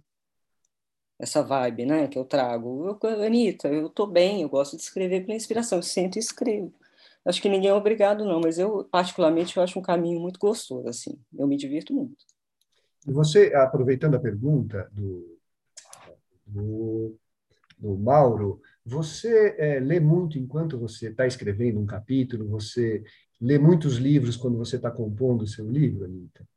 essa 1.19 1.43
vibe, 1.43 1.85
né, 1.85 2.07
que 2.07 2.17
eu 2.17 2.23
trago. 2.23 2.97
Eu, 3.03 3.23
Anitta, 3.23 3.67
eu 3.67 3.89
tô 3.89 4.07
bem, 4.07 4.41
eu 4.41 4.47
gosto 4.47 4.77
de 4.77 4.83
escrever 4.83 5.25
pela 5.25 5.35
inspiração, 5.35 5.79
eu 5.79 5.83
sento 5.83 6.15
e 6.15 6.19
escrevo. 6.19 6.73
Acho 7.25 7.41
que 7.41 7.49
ninguém 7.49 7.69
é 7.69 7.73
obrigado, 7.73 8.23
não, 8.23 8.39
mas 8.39 8.57
eu, 8.57 8.85
particularmente, 8.85 9.55
eu 9.55 9.61
acho 9.61 9.77
um 9.77 9.81
caminho 9.81 10.19
muito 10.21 10.39
gostoso, 10.39 10.87
assim. 10.87 11.19
Eu 11.37 11.45
me 11.45 11.57
divirto 11.57 11.93
muito. 11.93 12.15
E 13.05 13.11
você, 13.11 13.53
aproveitando 13.53 14.15
a 14.15 14.19
pergunta 14.19 14.89
do, 14.93 15.37
do, 16.45 17.15
do 17.77 17.97
Mauro, 17.97 18.61
você 18.85 19.55
é, 19.57 19.79
lê 19.79 19.99
muito 19.99 20.37
enquanto 20.37 20.79
você 20.79 21.09
está 21.09 21.27
escrevendo 21.27 21.79
um 21.79 21.85
capítulo? 21.85 22.47
Você 22.47 23.03
lê 23.41 23.59
muitos 23.59 23.97
livros 23.97 24.37
quando 24.37 24.57
você 24.57 24.77
está 24.77 24.89
compondo 24.89 25.41
o 25.41 25.47
seu 25.47 25.69
livro, 25.69 26.05
Anitta? 26.05 26.47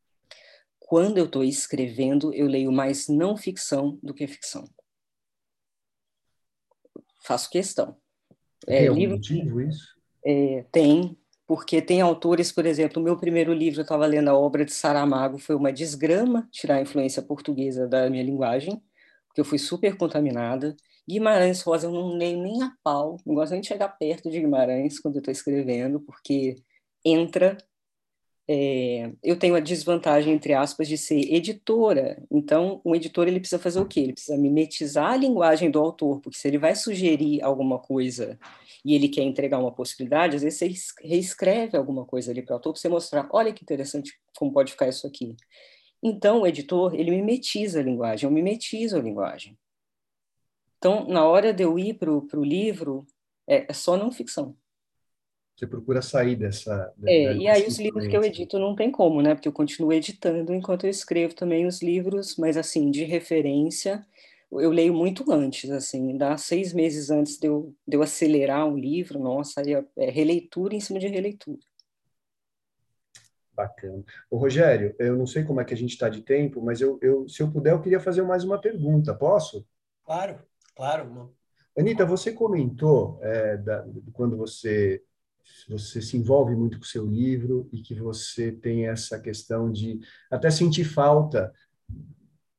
Quando 0.92 1.16
eu 1.16 1.24
estou 1.24 1.42
escrevendo, 1.42 2.34
eu 2.34 2.46
leio 2.46 2.70
mais 2.70 3.08
não 3.08 3.34
ficção 3.34 3.98
do 4.02 4.12
que 4.12 4.26
ficção. 4.26 4.68
Faço 7.24 7.48
questão. 7.48 7.96
É, 8.66 8.80
tem 8.80 8.88
algum 8.88 9.00
livro, 9.00 9.16
motivo 9.16 9.62
isso? 9.62 9.86
É, 10.22 10.66
tem, 10.70 11.16
porque 11.46 11.80
tem 11.80 12.02
autores, 12.02 12.52
por 12.52 12.66
exemplo, 12.66 13.00
o 13.00 13.02
meu 13.02 13.16
primeiro 13.16 13.54
livro, 13.54 13.80
eu 13.80 13.84
estava 13.84 14.04
lendo 14.04 14.28
a 14.28 14.36
obra 14.38 14.66
de 14.66 14.72
Saramago, 14.74 15.38
foi 15.38 15.54
uma 15.54 15.72
desgrama 15.72 16.46
tirar 16.52 16.74
a 16.74 16.82
influência 16.82 17.22
portuguesa 17.22 17.88
da 17.88 18.10
minha 18.10 18.22
linguagem, 18.22 18.78
porque 19.28 19.40
eu 19.40 19.46
fui 19.46 19.58
super 19.58 19.96
contaminada, 19.96 20.76
Guimarães 21.08 21.62
Rosa, 21.62 21.86
eu 21.86 21.90
não 21.90 22.18
leio 22.18 22.42
nem 22.42 22.62
a 22.62 22.70
pau, 22.84 23.16
não 23.24 23.34
gosto 23.34 23.52
nem 23.52 23.62
de 23.62 23.66
chegar 23.66 23.88
perto 23.88 24.30
de 24.30 24.38
Guimarães 24.38 25.00
quando 25.00 25.14
eu 25.14 25.20
estou 25.20 25.32
escrevendo, 25.32 26.00
porque 26.00 26.56
entra. 27.02 27.56
É, 28.48 29.12
eu 29.22 29.38
tenho 29.38 29.54
a 29.54 29.60
desvantagem, 29.60 30.34
entre 30.34 30.52
aspas, 30.52 30.88
de 30.88 30.98
ser 30.98 31.32
editora. 31.32 32.22
Então, 32.30 32.80
um 32.84 32.94
editor 32.94 33.28
ele 33.28 33.38
precisa 33.38 33.60
fazer 33.60 33.80
o 33.80 33.86
quê? 33.86 34.00
Ele 34.00 34.12
precisa 34.12 34.36
mimetizar 34.36 35.12
a 35.12 35.16
linguagem 35.16 35.70
do 35.70 35.78
autor, 35.78 36.20
porque 36.20 36.38
se 36.38 36.48
ele 36.48 36.58
vai 36.58 36.74
sugerir 36.74 37.42
alguma 37.42 37.78
coisa 37.78 38.38
e 38.84 38.94
ele 38.94 39.08
quer 39.08 39.22
entregar 39.22 39.58
uma 39.58 39.72
possibilidade, 39.72 40.36
às 40.36 40.42
vezes 40.42 40.58
você 40.58 41.06
reescreve 41.06 41.76
alguma 41.76 42.04
coisa 42.04 42.32
ali 42.32 42.42
para 42.42 42.52
o 42.52 42.56
autor 42.56 42.72
para 42.72 42.80
você 42.80 42.88
mostrar, 42.88 43.28
olha 43.32 43.52
que 43.52 43.62
interessante 43.62 44.12
como 44.36 44.52
pode 44.52 44.72
ficar 44.72 44.88
isso 44.88 45.06
aqui. 45.06 45.36
Então, 46.02 46.42
o 46.42 46.46
editor, 46.46 46.94
ele 46.94 47.12
mimetiza 47.12 47.78
a 47.78 47.82
linguagem, 47.82 48.28
eu 48.28 48.34
mimetizo 48.34 48.96
a 48.96 49.00
linguagem. 49.00 49.56
Então, 50.78 51.06
na 51.06 51.24
hora 51.24 51.54
de 51.54 51.62
eu 51.62 51.78
ir 51.78 51.94
para 51.94 52.10
o 52.10 52.44
livro, 52.44 53.06
é, 53.46 53.66
é, 53.70 53.72
só 53.72 53.96
não 53.96 54.10
ficção. 54.10 54.56
Você 55.62 55.66
procura 55.68 56.02
sair 56.02 56.34
dessa. 56.34 56.92
É, 57.06 57.36
e 57.36 57.46
aí 57.46 57.64
os 57.68 57.78
livros 57.78 58.08
que 58.08 58.16
eu 58.16 58.24
edito 58.24 58.58
não 58.58 58.74
tem 58.74 58.90
como, 58.90 59.22
né? 59.22 59.32
Porque 59.32 59.46
eu 59.46 59.52
continuo 59.52 59.92
editando 59.92 60.52
enquanto 60.52 60.84
eu 60.84 60.90
escrevo 60.90 61.36
também 61.36 61.66
os 61.66 61.80
livros, 61.80 62.36
mas 62.36 62.56
assim, 62.56 62.90
de 62.90 63.04
referência, 63.04 64.04
eu 64.50 64.72
leio 64.72 64.92
muito 64.92 65.30
antes, 65.30 65.70
assim, 65.70 66.16
dá 66.16 66.36
seis 66.36 66.72
meses 66.72 67.10
antes 67.10 67.38
de 67.38 67.46
eu, 67.46 67.72
de 67.86 67.96
eu 67.96 68.02
acelerar 68.02 68.66
um 68.66 68.76
livro, 68.76 69.20
nossa, 69.20 69.60
aí 69.60 69.72
é, 69.72 69.84
é 69.98 70.10
releitura 70.10 70.74
em 70.74 70.80
cima 70.80 70.98
de 70.98 71.06
releitura. 71.06 71.60
Bacana. 73.54 74.02
Ô, 74.28 74.38
Rogério, 74.38 74.96
eu 74.98 75.16
não 75.16 75.28
sei 75.28 75.44
como 75.44 75.60
é 75.60 75.64
que 75.64 75.74
a 75.74 75.76
gente 75.76 75.92
está 75.92 76.08
de 76.08 76.22
tempo, 76.22 76.60
mas 76.60 76.80
eu, 76.80 76.98
eu, 77.00 77.28
se 77.28 77.40
eu 77.40 77.48
puder, 77.48 77.72
eu 77.72 77.80
queria 77.80 78.00
fazer 78.00 78.22
mais 78.22 78.42
uma 78.42 78.60
pergunta, 78.60 79.14
posso? 79.14 79.64
Claro, 80.04 80.40
claro. 80.74 81.32
Anitta, 81.78 82.04
você 82.04 82.32
comentou 82.32 83.20
é, 83.22 83.56
da, 83.56 83.86
quando 84.12 84.36
você, 84.36 85.02
você 85.68 86.00
se 86.00 86.16
envolve 86.16 86.54
muito 86.54 86.78
com 86.78 86.84
o 86.84 86.88
seu 86.88 87.06
livro 87.06 87.68
e 87.72 87.80
que 87.80 87.94
você 87.94 88.52
tem 88.52 88.86
essa 88.86 89.18
questão 89.18 89.70
de 89.70 90.00
até 90.30 90.50
sentir 90.50 90.84
falta 90.84 91.52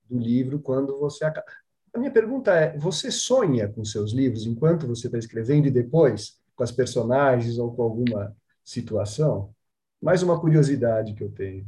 do 0.09 0.17
livro 0.17 0.59
quando 0.59 0.99
você 0.99 1.25
acaba. 1.25 1.45
A 1.93 1.99
minha 1.99 2.11
pergunta 2.11 2.51
é: 2.51 2.77
você 2.77 3.11
sonha 3.11 3.67
com 3.67 3.85
seus 3.85 4.13
livros 4.13 4.45
enquanto 4.45 4.87
você 4.87 5.07
está 5.07 5.17
escrevendo 5.17 5.67
e 5.67 5.71
depois 5.71 6.39
com 6.55 6.63
as 6.63 6.71
personagens 6.71 7.57
ou 7.57 7.73
com 7.73 7.83
alguma 7.83 8.35
situação? 8.63 9.53
Mais 10.01 10.23
uma 10.23 10.39
curiosidade 10.39 11.13
que 11.13 11.23
eu 11.23 11.31
tenho. 11.31 11.65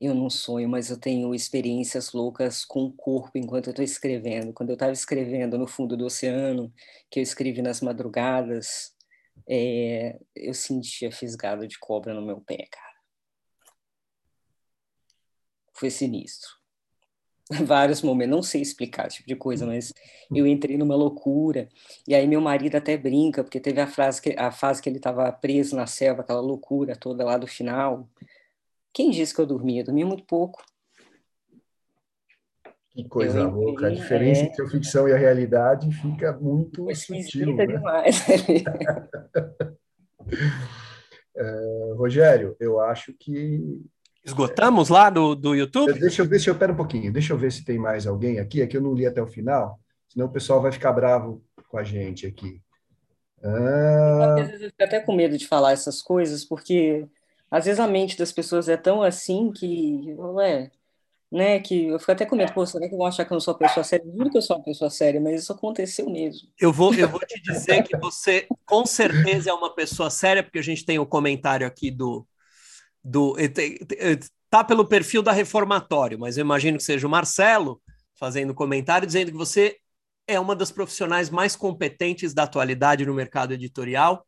Eu 0.00 0.14
não 0.14 0.28
sonho, 0.28 0.68
mas 0.68 0.90
eu 0.90 0.98
tenho 0.98 1.34
experiências 1.34 2.12
loucas 2.12 2.64
com 2.64 2.84
o 2.84 2.92
corpo 2.92 3.38
enquanto 3.38 3.68
eu 3.68 3.70
estou 3.70 3.84
escrevendo. 3.84 4.52
Quando 4.52 4.70
eu 4.70 4.74
estava 4.74 4.92
escrevendo 4.92 5.56
no 5.56 5.66
fundo 5.66 5.96
do 5.96 6.04
oceano, 6.04 6.72
que 7.10 7.20
eu 7.20 7.22
escrevi 7.22 7.62
nas 7.62 7.80
madrugadas, 7.80 8.93
é, 9.48 10.18
eu 10.34 10.54
sentia 10.54 11.10
fisgado 11.12 11.66
de 11.66 11.78
cobra 11.78 12.14
no 12.14 12.22
meu 12.22 12.40
pé, 12.40 12.66
cara. 12.70 12.94
Foi 15.72 15.90
sinistro. 15.90 16.48
Vários 17.66 18.00
momentos, 18.00 18.34
não 18.34 18.42
sei 18.42 18.62
explicar 18.62 19.06
esse 19.06 19.16
tipo 19.16 19.28
de 19.28 19.36
coisa, 19.36 19.66
mas 19.66 19.92
eu 20.34 20.46
entrei 20.46 20.78
numa 20.78 20.96
loucura. 20.96 21.68
E 22.08 22.14
aí 22.14 22.26
meu 22.26 22.40
marido 22.40 22.76
até 22.76 22.96
brinca, 22.96 23.44
porque 23.44 23.60
teve 23.60 23.80
a, 23.80 23.86
frase 23.86 24.22
que, 24.22 24.34
a 24.38 24.50
fase 24.50 24.80
que 24.80 24.88
ele 24.88 24.96
estava 24.96 25.30
preso 25.32 25.76
na 25.76 25.86
selva, 25.86 26.22
aquela 26.22 26.40
loucura 26.40 26.96
toda 26.96 27.24
lá 27.24 27.36
do 27.36 27.46
final. 27.46 28.08
Quem 28.92 29.10
disse 29.10 29.34
que 29.34 29.40
eu 29.40 29.46
dormia? 29.46 29.82
Eu 29.82 29.86
dormia 29.86 30.06
muito 30.06 30.24
pouco. 30.24 30.64
Que 32.94 33.08
coisa 33.08 33.40
eu 33.40 33.50
louca. 33.50 33.88
A 33.88 33.90
diferença 33.90 34.42
é... 34.42 34.44
entre 34.44 34.64
a 34.64 34.68
ficção 34.68 35.08
e 35.08 35.12
a 35.12 35.16
realidade 35.16 35.90
fica 35.92 36.32
muito 36.34 36.88
é 36.88 36.94
sutil. 36.94 37.56
Né? 37.56 37.66
demais. 37.66 38.24
é, 41.36 41.92
Rogério, 41.96 42.56
eu 42.60 42.80
acho 42.80 43.12
que 43.18 43.82
Esgotamos 44.24 44.88
lá 44.88 45.10
do, 45.10 45.34
do 45.34 45.54
YouTube? 45.54 45.92
Deixa 45.98 46.22
eu 46.22 46.26
ver 46.26 46.40
se 46.40 46.48
eu 46.48 46.54
pera 46.54 46.72
um 46.72 46.76
pouquinho. 46.76 47.12
Deixa 47.12 47.34
eu 47.34 47.36
ver 47.36 47.52
se 47.52 47.62
tem 47.62 47.78
mais 47.78 48.06
alguém 48.06 48.38
aqui. 48.38 48.62
Aqui 48.62 48.76
eu 48.76 48.80
não 48.80 48.94
li 48.94 49.04
até 49.04 49.20
o 49.20 49.26
final, 49.26 49.78
senão 50.08 50.26
o 50.26 50.32
pessoal 50.32 50.62
vai 50.62 50.72
ficar 50.72 50.92
bravo 50.92 51.44
com 51.68 51.76
a 51.76 51.84
gente 51.84 52.26
aqui. 52.26 52.62
Ah... 53.42 54.36
Às 54.38 54.46
vezes 54.46 54.62
eu 54.62 54.70
fico 54.70 54.82
até 54.82 55.00
com 55.00 55.14
medo 55.14 55.36
de 55.36 55.46
falar 55.46 55.72
essas 55.72 56.00
coisas, 56.00 56.42
porque 56.42 57.06
às 57.50 57.66
vezes 57.66 57.78
a 57.78 57.86
mente 57.86 58.16
das 58.16 58.32
pessoas 58.32 58.66
é 58.66 58.78
tão 58.78 59.02
assim 59.02 59.52
que, 59.52 60.14
ué, 60.16 60.70
né, 61.34 61.58
que 61.58 61.88
eu 61.88 61.98
fico 61.98 62.12
até 62.12 62.24
com 62.24 62.36
medo, 62.36 62.52
pô, 62.52 62.64
será 62.64 62.88
que 62.88 62.96
vão 62.96 63.04
achar 63.04 63.24
que 63.24 63.32
eu 63.32 63.34
não 63.34 63.40
sou 63.40 63.54
uma 63.54 63.58
pessoa 63.58 63.82
séria? 63.82 64.06
Juro 64.06 64.30
que 64.30 64.38
eu 64.38 64.42
sou 64.42 64.56
uma 64.56 64.62
pessoa 64.62 64.88
séria, 64.88 65.20
mas 65.20 65.42
isso 65.42 65.52
aconteceu 65.52 66.08
mesmo. 66.08 66.48
Eu 66.60 66.72
vou, 66.72 66.94
eu 66.94 67.08
vou 67.08 67.18
te 67.18 67.42
dizer 67.42 67.82
que 67.82 67.96
você 67.96 68.46
com 68.64 68.86
certeza 68.86 69.50
é 69.50 69.52
uma 69.52 69.74
pessoa 69.74 70.10
séria, 70.10 70.44
porque 70.44 70.60
a 70.60 70.62
gente 70.62 70.84
tem 70.84 70.96
o 70.96 71.02
um 71.02 71.06
comentário 71.06 71.66
aqui 71.66 71.90
do, 71.90 72.24
do 73.02 73.34
tá 74.48 74.62
pelo 74.62 74.86
perfil 74.86 75.22
da 75.22 75.32
Reformatório, 75.32 76.20
mas 76.20 76.38
eu 76.38 76.42
imagino 76.42 76.78
que 76.78 76.84
seja 76.84 77.04
o 77.04 77.10
Marcelo 77.10 77.82
fazendo 78.16 78.54
comentário 78.54 79.04
dizendo 79.04 79.32
que 79.32 79.36
você 79.36 79.76
é 80.28 80.38
uma 80.38 80.54
das 80.54 80.70
profissionais 80.70 81.30
mais 81.30 81.56
competentes 81.56 82.32
da 82.32 82.44
atualidade 82.44 83.04
no 83.04 83.12
mercado 83.12 83.52
editorial. 83.52 84.24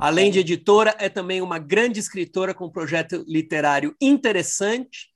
Além 0.00 0.30
de 0.30 0.38
editora, 0.38 0.96
é 0.98 1.10
também 1.10 1.42
uma 1.42 1.58
grande 1.58 2.00
escritora 2.00 2.54
com 2.54 2.64
um 2.64 2.72
projeto 2.72 3.22
literário 3.28 3.94
interessante 4.00 5.11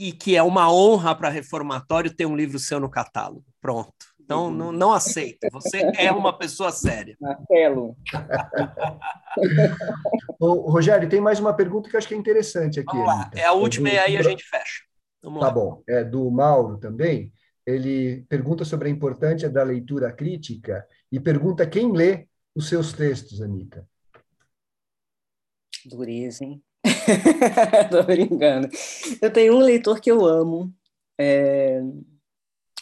e 0.00 0.12
que 0.12 0.34
é 0.34 0.42
uma 0.42 0.72
honra 0.72 1.14
para 1.14 1.28
Reformatório 1.28 2.10
ter 2.10 2.24
um 2.24 2.34
livro 2.34 2.58
seu 2.58 2.80
no 2.80 2.88
catálogo. 2.88 3.44
Pronto. 3.60 3.92
Então, 4.18 4.46
uhum. 4.46 4.50
não, 4.50 4.72
não 4.72 4.92
aceito. 4.92 5.46
Você 5.52 5.82
é 5.98 6.10
uma 6.10 6.38
pessoa 6.38 6.72
séria. 6.72 7.14
Marcelo. 7.20 7.94
Ô, 10.40 10.70
Rogério, 10.70 11.06
tem 11.06 11.20
mais 11.20 11.38
uma 11.38 11.52
pergunta 11.52 11.90
que 11.90 11.96
eu 11.96 11.98
acho 11.98 12.08
que 12.08 12.14
é 12.14 12.16
interessante 12.16 12.80
aqui. 12.80 12.96
É 13.34 13.44
a 13.44 13.52
última 13.52 13.90
é 13.90 13.94
e 13.94 13.98
aí 13.98 14.16
a 14.16 14.22
gente 14.22 14.42
fecha. 14.44 14.84
Vamos 15.22 15.40
tá 15.40 15.48
lá. 15.48 15.52
bom. 15.52 15.82
É 15.86 16.02
do 16.02 16.30
Mauro 16.30 16.78
também. 16.78 17.30
Ele 17.66 18.24
pergunta 18.26 18.64
sobre 18.64 18.88
a 18.88 18.90
importância 18.90 19.50
da 19.50 19.62
leitura 19.62 20.10
crítica 20.10 20.86
e 21.12 21.20
pergunta 21.20 21.66
quem 21.66 21.92
lê 21.92 22.26
os 22.54 22.70
seus 22.70 22.94
textos, 22.94 23.42
Anitta. 23.42 23.86
Dureza, 25.84 26.42
hein? 26.42 26.62
Tô 27.90 28.02
brincando. 28.04 28.68
Eu 29.20 29.32
tenho 29.32 29.56
um 29.56 29.60
leitor 29.60 30.00
que 30.00 30.10
eu 30.10 30.24
amo. 30.24 30.72
É 31.18 31.80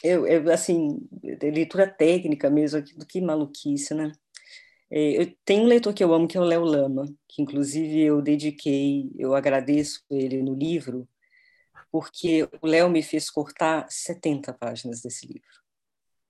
eu, 0.02 0.26
eu, 0.26 0.52
assim, 0.52 1.08
leitura 1.42 1.86
técnica 1.86 2.48
mesmo, 2.48 2.82
do 2.96 3.06
que 3.06 3.20
maluquice, 3.20 3.94
né? 3.94 4.12
É, 4.90 5.20
eu 5.20 5.36
tenho 5.44 5.64
um 5.64 5.66
leitor 5.66 5.92
que 5.92 6.02
eu 6.02 6.14
amo, 6.14 6.28
que 6.28 6.36
é 6.36 6.40
o 6.40 6.44
Léo 6.44 6.64
Lama, 6.64 7.04
que 7.28 7.42
inclusive 7.42 8.00
eu 8.00 8.22
dediquei, 8.22 9.10
eu 9.18 9.34
agradeço 9.34 10.02
ele 10.10 10.42
no 10.42 10.54
livro, 10.54 11.06
porque 11.90 12.48
o 12.62 12.66
Léo 12.66 12.88
me 12.88 13.02
fez 13.02 13.28
cortar 13.28 13.86
70 13.90 14.52
páginas 14.54 15.02
desse 15.02 15.26
livro. 15.26 15.48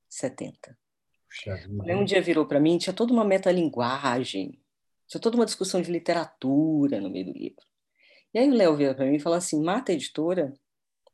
70. 0.09 0.77
O 1.69 1.83
Léo 1.85 2.01
um 2.01 2.05
dia 2.05 2.23
virou 2.23 2.47
para 2.47 2.59
mim, 2.59 2.79
tinha 2.79 2.95
toda 2.95 3.13
uma 3.13 3.25
metalinguagem, 3.25 4.59
tinha 5.09 5.21
toda 5.21 5.37
uma 5.37 5.47
discussão 5.47 5.81
de 5.81 5.91
literatura 5.91 7.01
no 7.01 7.11
meio 7.11 7.27
do 7.27 7.33
livro. 7.33 7.65
E 8.33 8.39
aí 8.39 8.49
o 8.49 8.55
Léo 8.55 8.77
veio 8.77 8.95
para 8.95 9.07
mim 9.07 9.17
e 9.17 9.21
falou 9.21 9.39
assim: 9.39 9.63
mata 9.63 9.91
a 9.91 9.95
editora, 9.95 10.53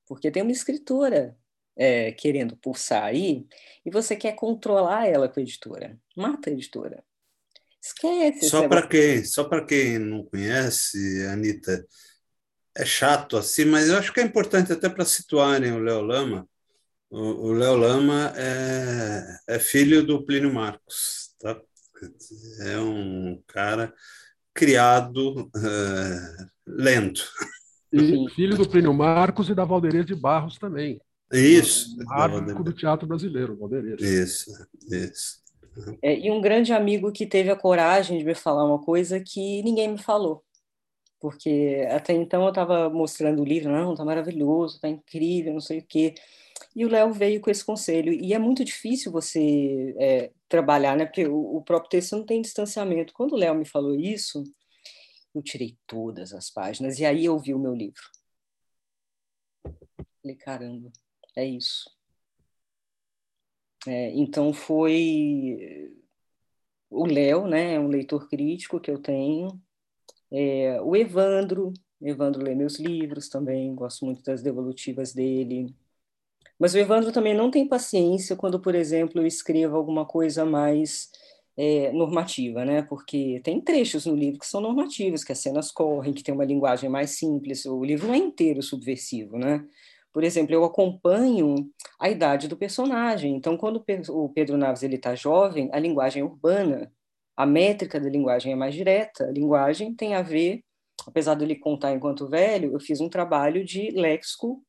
porque 0.07 0.31
tem 0.31 0.43
uma 0.43 0.53
escritora 0.53 1.37
é, 1.77 2.12
querendo 2.12 2.57
pulsar 2.57 3.05
aí, 3.05 3.47
e 3.85 3.91
você 3.91 4.16
quer 4.16 4.33
controlar 4.33 5.07
ela 5.07 5.29
com 5.29 5.41
a 5.41 5.43
editora. 5.43 5.99
Mata 6.16 6.51
a 6.51 6.53
editora. 6.53 7.05
Esquece. 7.81 8.49
Só 8.49 8.66
para 8.69 8.87
quem, 8.87 9.25
só 9.25 9.45
para 9.45 9.65
quem 9.65 9.99
não 9.99 10.25
conhece, 10.25 11.27
Anitta, 11.27 11.87
é 12.77 12.85
chato 12.85 13.37
assim, 13.37 13.66
mas 13.66 13.89
eu 13.89 13.97
acho 13.97 14.12
que 14.12 14.21
é 14.21 14.25
importante 14.25 14.73
até 14.73 14.89
para 14.89 15.05
situarem 15.05 15.73
o 15.73 15.79
Léo 15.79 16.01
Lama. 16.01 16.49
O 17.11 17.53
Léo 17.53 17.77
Lama 17.77 18.33
é, 18.37 19.55
é 19.55 19.59
filho 19.61 20.05
do 20.05 20.25
Plínio 20.25 20.53
Marcos, 20.53 21.33
tá? 21.39 21.61
É 22.60 22.78
um 22.78 23.43
cara 23.47 23.93
criado 24.52 25.51
é, 25.56 26.47
lento. 26.66 27.24
Filho 28.35 28.56
do 28.56 28.68
Plínio 28.68 28.93
Marcos 28.93 29.48
e 29.48 29.55
da 29.55 29.64
Valderez 29.64 30.06
de 30.06 30.14
Barros 30.14 30.59
também. 30.59 31.01
Isso. 31.32 31.97
Marco 32.05 32.62
do 32.62 32.72
teatro 32.72 33.06
brasileiro, 33.06 33.56
Valdeirês. 33.56 34.01
Isso, 34.01 34.51
isso. 34.90 35.44
É, 36.02 36.18
e 36.18 36.31
um 36.31 36.40
grande 36.40 36.72
amigo 36.72 37.10
que 37.10 37.26
teve 37.26 37.51
a 37.51 37.56
coragem 37.56 38.18
de 38.18 38.24
me 38.24 38.35
falar 38.35 38.64
uma 38.64 38.78
coisa 38.78 39.20
que 39.20 39.62
ninguém 39.62 39.89
me 39.89 39.98
falou. 39.98 40.44
Porque 41.20 41.86
até 41.90 42.12
então 42.12 42.43
eu 42.43 42.51
estava 42.51 42.89
mostrando 42.90 43.43
o 43.43 43.44
livro, 43.44 43.72
não, 43.72 43.94
tá 43.94 44.05
maravilhoso, 44.05 44.78
tá 44.81 44.89
incrível, 44.89 45.55
não 45.55 45.60
sei 45.60 45.78
o 45.78 45.86
quê. 45.86 46.14
E 46.75 46.85
o 46.85 46.89
Léo 46.89 47.13
veio 47.13 47.41
com 47.41 47.51
esse 47.51 47.65
conselho. 47.65 48.13
E 48.13 48.33
é 48.35 48.39
muito 48.39 48.65
difícil 48.65 49.13
você 49.13 49.95
é, 49.99 50.33
trabalhar, 50.49 50.97
né? 50.97 51.07
Porque 51.07 51.27
o, 51.27 51.57
o 51.57 51.63
próprio 51.63 51.91
texto 51.91 52.17
não 52.17 52.27
tem 52.27 52.43
distanciamento. 52.43 53.13
Quando 53.13 53.33
o 53.33 53.37
Léo 53.37 53.55
me 53.55 53.65
falou 53.65 53.95
isso, 53.95 54.43
eu 55.35 55.43
tirei 55.43 55.77
todas 55.87 56.33
as 56.33 56.51
páginas 56.51 56.99
e 56.99 57.05
aí 57.05 57.25
eu 57.25 57.39
vi 57.39 57.55
o 57.55 57.59
meu 57.59 57.75
livro. 57.75 58.03
Falei, 60.23 60.37
caramba, 60.37 60.91
é 61.37 61.45
isso. 61.47 61.91
É, 63.87 64.11
então 64.15 64.53
foi 64.53 65.93
o 66.91 67.07
Léo, 67.07 67.47
né, 67.47 67.75
é 67.75 67.81
um 67.81 67.89
leitor 67.89 68.29
crítico 68.29 68.81
que 68.81 68.91
eu 68.91 68.99
tenho, 68.99 69.61
é, 70.31 70.81
o 70.81 70.97
Evandro, 70.97 71.73
Evandro 72.01 72.43
lê 72.43 72.55
meus 72.55 72.79
livros 72.79 73.29
também, 73.29 73.75
gosto 73.75 74.05
muito 74.05 74.23
das 74.23 74.43
devolutivas 74.43 75.13
dele, 75.13 75.75
mas 76.59 76.74
o 76.74 76.78
Evandro 76.78 77.12
também 77.12 77.35
não 77.35 77.51
tem 77.51 77.66
paciência 77.66 78.36
quando, 78.36 78.60
por 78.60 78.74
exemplo, 78.74 79.20
eu 79.20 79.26
escrevo 79.26 79.76
alguma 79.76 80.06
coisa 80.06 80.44
mais 80.44 81.10
é, 81.56 81.93
normativa, 81.93 82.64
né? 82.64 82.82
Porque 82.82 83.40
tem 83.44 83.60
trechos 83.60 84.06
no 84.06 84.14
livro 84.14 84.40
que 84.40 84.47
são 84.47 84.60
normativos, 84.60 85.24
que 85.24 85.32
as 85.32 85.39
cenas 85.39 85.70
correm, 85.70 86.12
que 86.12 86.22
tem 86.22 86.35
uma 86.35 86.44
linguagem 86.44 86.89
mais 86.89 87.10
simples. 87.10 87.64
O 87.66 87.82
livro 87.85 88.06
não 88.06 88.14
é 88.14 88.18
inteiro 88.18 88.62
subversivo, 88.62 89.39
né? 89.39 89.64
Por 90.12 90.22
exemplo, 90.22 90.55
eu 90.55 90.64
acompanho 90.64 91.68
a 92.01 92.09
idade 92.09 92.47
do 92.47 92.56
personagem. 92.56 93.35
Então, 93.35 93.56
quando 93.56 93.85
o 94.10 94.28
Pedro 94.28 94.56
Naves 94.56 94.82
ele 94.85 94.94
está 94.97 95.14
jovem, 95.14 95.68
a 95.72 95.78
linguagem 95.78 96.22
é 96.22 96.24
urbana, 96.24 96.93
a 97.36 97.44
métrica 97.44 97.98
da 97.98 98.09
linguagem 98.09 98.52
é 98.52 98.56
mais 98.56 98.74
direta. 98.74 99.24
A 99.24 99.32
linguagem 99.32 99.93
tem 99.94 100.14
a 100.14 100.22
ver, 100.22 100.62
apesar 101.06 101.35
dele 101.35 101.56
contar 101.56 101.93
enquanto 101.93 102.28
velho, 102.28 102.72
eu 102.72 102.81
fiz 102.81 103.01
um 103.01 103.09
trabalho 103.09 103.64
de 103.64 103.90
léxico 103.90 104.62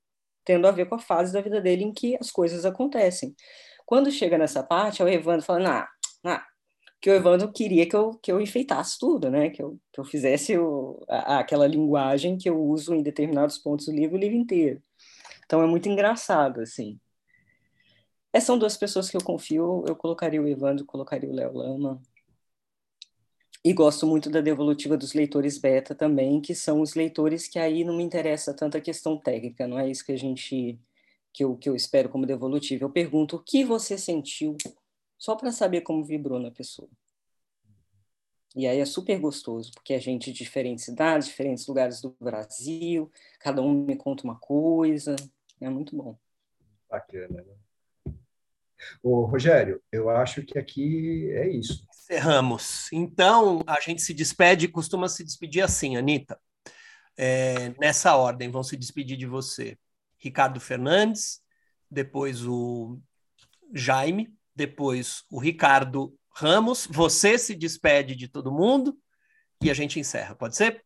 tendo 0.45 0.67
a 0.67 0.71
ver 0.71 0.87
com 0.87 0.95
a 0.95 0.99
fase 0.99 1.33
da 1.33 1.41
vida 1.41 1.59
dele 1.59 1.83
em 1.83 1.91
que 1.93 2.15
as 2.19 2.31
coisas 2.31 2.65
acontecem. 2.65 3.35
Quando 3.85 4.11
chega 4.11 4.37
nessa 4.37 4.63
parte, 4.63 5.01
é 5.01 5.05
o 5.05 5.09
Evandro 5.09 5.45
falando, 5.45 5.67
ah, 5.67 5.87
ah, 6.25 6.45
que 7.01 7.09
o 7.09 7.13
Evandro 7.13 7.51
queria 7.51 7.87
que 7.87 7.95
eu, 7.95 8.11
que 8.21 8.31
eu 8.31 8.41
enfeitasse 8.41 8.97
tudo, 8.99 9.29
né? 9.29 9.49
que, 9.49 9.61
eu, 9.61 9.79
que 9.91 9.99
eu 9.99 10.05
fizesse 10.05 10.57
o, 10.57 11.03
a, 11.09 11.39
aquela 11.39 11.67
linguagem 11.67 12.37
que 12.37 12.49
eu 12.49 12.59
uso 12.59 12.93
em 12.95 13.03
determinados 13.03 13.57
pontos 13.57 13.87
do 13.87 13.91
livro, 13.91 14.15
o 14.15 14.19
livro 14.19 14.37
inteiro. 14.37 14.81
Então 15.45 15.61
é 15.61 15.67
muito 15.67 15.89
engraçado, 15.89 16.61
assim. 16.61 16.99
Essas 18.33 18.47
são 18.47 18.57
duas 18.57 18.75
pessoas 18.75 19.09
que 19.09 19.15
eu 19.15 19.23
confio, 19.23 19.83
eu 19.87 19.95
colocaria 19.95 20.41
o 20.41 20.47
Evandro, 20.47 20.85
colocaria 20.85 21.29
o 21.29 21.33
Léo 21.33 21.53
Lama. 21.53 22.01
E 23.65 23.73
gosto 23.73 24.05
muito 24.05 24.29
da 24.29 24.41
devolutiva 24.41 24.95
dos 24.95 25.15
leitores 25.15 25.57
beta 25.57 25.95
também, 25.95 26.39
que 26.39 26.53
são 26.53 26.81
os 26.81 26.93
leitores 26.93 27.47
que 27.47 27.57
aí 27.57 27.83
não 27.83 27.97
me 27.97 28.03
interessa 28.03 28.53
tanto 28.53 28.77
a 28.77 28.79
questão 28.79 29.17
técnica, 29.17 29.67
não 29.67 29.79
é 29.79 29.89
isso 29.89 30.05
que 30.05 30.11
a 30.11 30.17
gente 30.17 30.79
que 31.33 31.43
eu, 31.43 31.57
que 31.57 31.67
eu 31.67 31.75
espero 31.75 32.07
como 32.07 32.27
devolutiva. 32.27 32.85
Eu 32.85 32.91
pergunto 32.91 33.37
o 33.37 33.43
que 33.43 33.65
você 33.65 33.97
sentiu, 33.97 34.55
só 35.17 35.35
para 35.35 35.51
saber 35.51 35.81
como 35.81 36.05
vibrou 36.05 36.39
na 36.39 36.51
pessoa. 36.51 36.87
E 38.55 38.67
aí 38.67 38.79
é 38.79 38.85
super 38.85 39.19
gostoso, 39.19 39.71
porque 39.73 39.95
a 39.95 39.99
gente 39.99 40.31
de 40.31 40.37
diferentes 40.37 40.85
cidades, 40.85 41.27
diferentes 41.27 41.65
lugares 41.65 41.99
do 41.99 42.15
Brasil, 42.21 43.11
cada 43.39 43.63
um 43.63 43.83
me 43.83 43.95
conta 43.95 44.25
uma 44.25 44.37
coisa, 44.37 45.15
é 45.59 45.69
muito 45.71 45.95
bom. 45.95 46.15
Bacana, 46.87 47.41
né? 47.41 48.13
Ô, 49.01 49.25
Rogério, 49.25 49.81
eu 49.91 50.07
acho 50.11 50.43
que 50.43 50.59
aqui 50.59 51.31
é 51.31 51.49
isso. 51.49 51.83
Encerramos. 52.05 52.87
Então, 52.93 53.63
a 53.65 53.79
gente 53.79 53.99
se 54.03 54.13
despede, 54.13 54.67
costuma 54.67 55.09
se 55.09 55.23
despedir 55.23 55.61
assim, 55.61 55.97
Anitta. 55.97 56.39
É, 57.17 57.69
nessa 57.79 58.15
ordem, 58.15 58.51
vão 58.51 58.61
se 58.61 58.77
despedir 58.77 59.17
de 59.17 59.25
você. 59.25 59.75
Ricardo 60.19 60.59
Fernandes, 60.59 61.41
depois 61.89 62.45
o 62.45 62.99
Jaime, 63.73 64.31
depois 64.55 65.23
o 65.31 65.39
Ricardo 65.39 66.15
Ramos. 66.29 66.87
Você 66.91 67.39
se 67.39 67.55
despede 67.55 68.15
de 68.15 68.27
todo 68.27 68.51
mundo 68.51 68.95
e 69.59 69.71
a 69.71 69.73
gente 69.73 69.99
encerra, 69.99 70.35
pode 70.35 70.55
ser? 70.55 70.83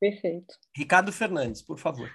Perfeito. 0.00 0.52
Ricardo 0.74 1.12
Fernandes, 1.12 1.62
por 1.62 1.78
favor. 1.78 2.10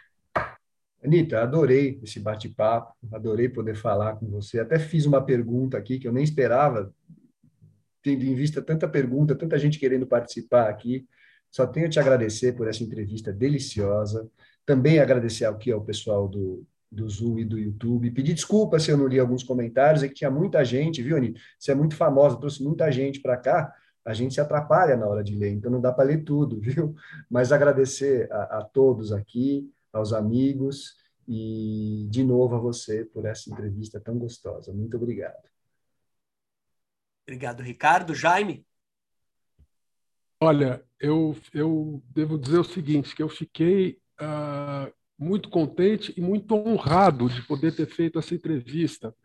Anitta, 1.01 1.41
adorei 1.41 2.01
esse 2.03 2.19
bate-papo, 2.19 2.93
adorei 3.13 3.47
poder 3.47 3.75
falar 3.75 4.17
com 4.17 4.29
você. 4.29 4.59
Até 4.59 4.77
fiz 4.77 5.05
uma 5.05 5.25
pergunta 5.25 5.77
aqui 5.77 5.97
que 5.97 6.07
eu 6.07 6.11
nem 6.11 6.23
esperava, 6.23 6.93
tendo 8.01 8.23
em 8.23 8.35
vista 8.35 8.61
tanta 8.61 8.87
pergunta, 8.87 9.35
tanta 9.35 9.57
gente 9.57 9.79
querendo 9.79 10.07
participar 10.07 10.69
aqui. 10.69 11.05
Só 11.49 11.67
tenho 11.67 11.87
a 11.87 11.89
te 11.89 11.99
agradecer 11.99 12.53
por 12.53 12.67
essa 12.67 12.83
entrevista 12.83 13.31
deliciosa. 13.31 14.29
Também 14.65 14.99
agradecer 14.99 15.45
aqui 15.45 15.71
ao 15.71 15.81
pessoal 15.81 16.27
do, 16.27 16.65
do 16.91 17.09
Zoom 17.09 17.39
e 17.39 17.45
do 17.45 17.57
YouTube. 17.57 18.11
Pedir 18.11 18.33
desculpa 18.33 18.79
se 18.79 18.91
eu 18.91 18.97
não 18.97 19.07
li 19.07 19.19
alguns 19.19 19.43
comentários, 19.43 20.03
é 20.03 20.07
que 20.07 20.13
tinha 20.13 20.31
muita 20.31 20.63
gente, 20.63 21.01
viu, 21.01 21.17
Anitta? 21.17 21.39
Você 21.59 21.71
é 21.71 21.75
muito 21.75 21.95
famosa, 21.95 22.39
trouxe 22.39 22.63
muita 22.63 22.91
gente 22.91 23.21
para 23.21 23.37
cá 23.37 23.73
a 24.03 24.13
gente 24.13 24.33
se 24.33 24.41
atrapalha 24.41 24.97
na 24.97 25.07
hora 25.07 25.23
de 25.23 25.35
ler, 25.35 25.51
então 25.51 25.71
não 25.71 25.81
dá 25.81 25.91
para 25.91 26.05
ler 26.05 26.23
tudo, 26.23 26.59
viu? 26.59 26.95
Mas 27.29 27.51
agradecer 27.51 28.31
a, 28.31 28.59
a, 28.59 28.63
todos 28.63 29.11
aqui, 29.11 29.71
aos 29.93 30.13
amigos 30.13 30.95
e 31.27 32.07
de 32.09 32.23
novo 32.23 32.55
a 32.55 32.59
você 32.59 33.05
por 33.05 33.25
essa 33.25 33.49
entrevista 33.49 33.99
tão 33.99 34.17
gostosa. 34.17 34.73
Muito 34.73 34.97
obrigado. 34.97 35.50
Obrigado, 37.31 37.63
Ricardo. 37.63 38.13
Jaime? 38.13 38.65
Olha, 40.37 40.83
eu, 40.99 41.33
eu 41.53 42.03
devo 42.09 42.37
dizer 42.37 42.57
o 42.57 42.63
seguinte, 42.65 43.15
que 43.15 43.23
eu 43.23 43.29
fiquei 43.29 43.99
uh, 44.19 44.91
muito 45.17 45.49
contente 45.49 46.13
e 46.17 46.19
muito 46.19 46.53
honrado 46.53 47.29
de 47.29 47.41
poder 47.43 47.73
ter 47.73 47.85
feito 47.85 48.19
essa 48.19 48.35
entrevista, 48.35 49.15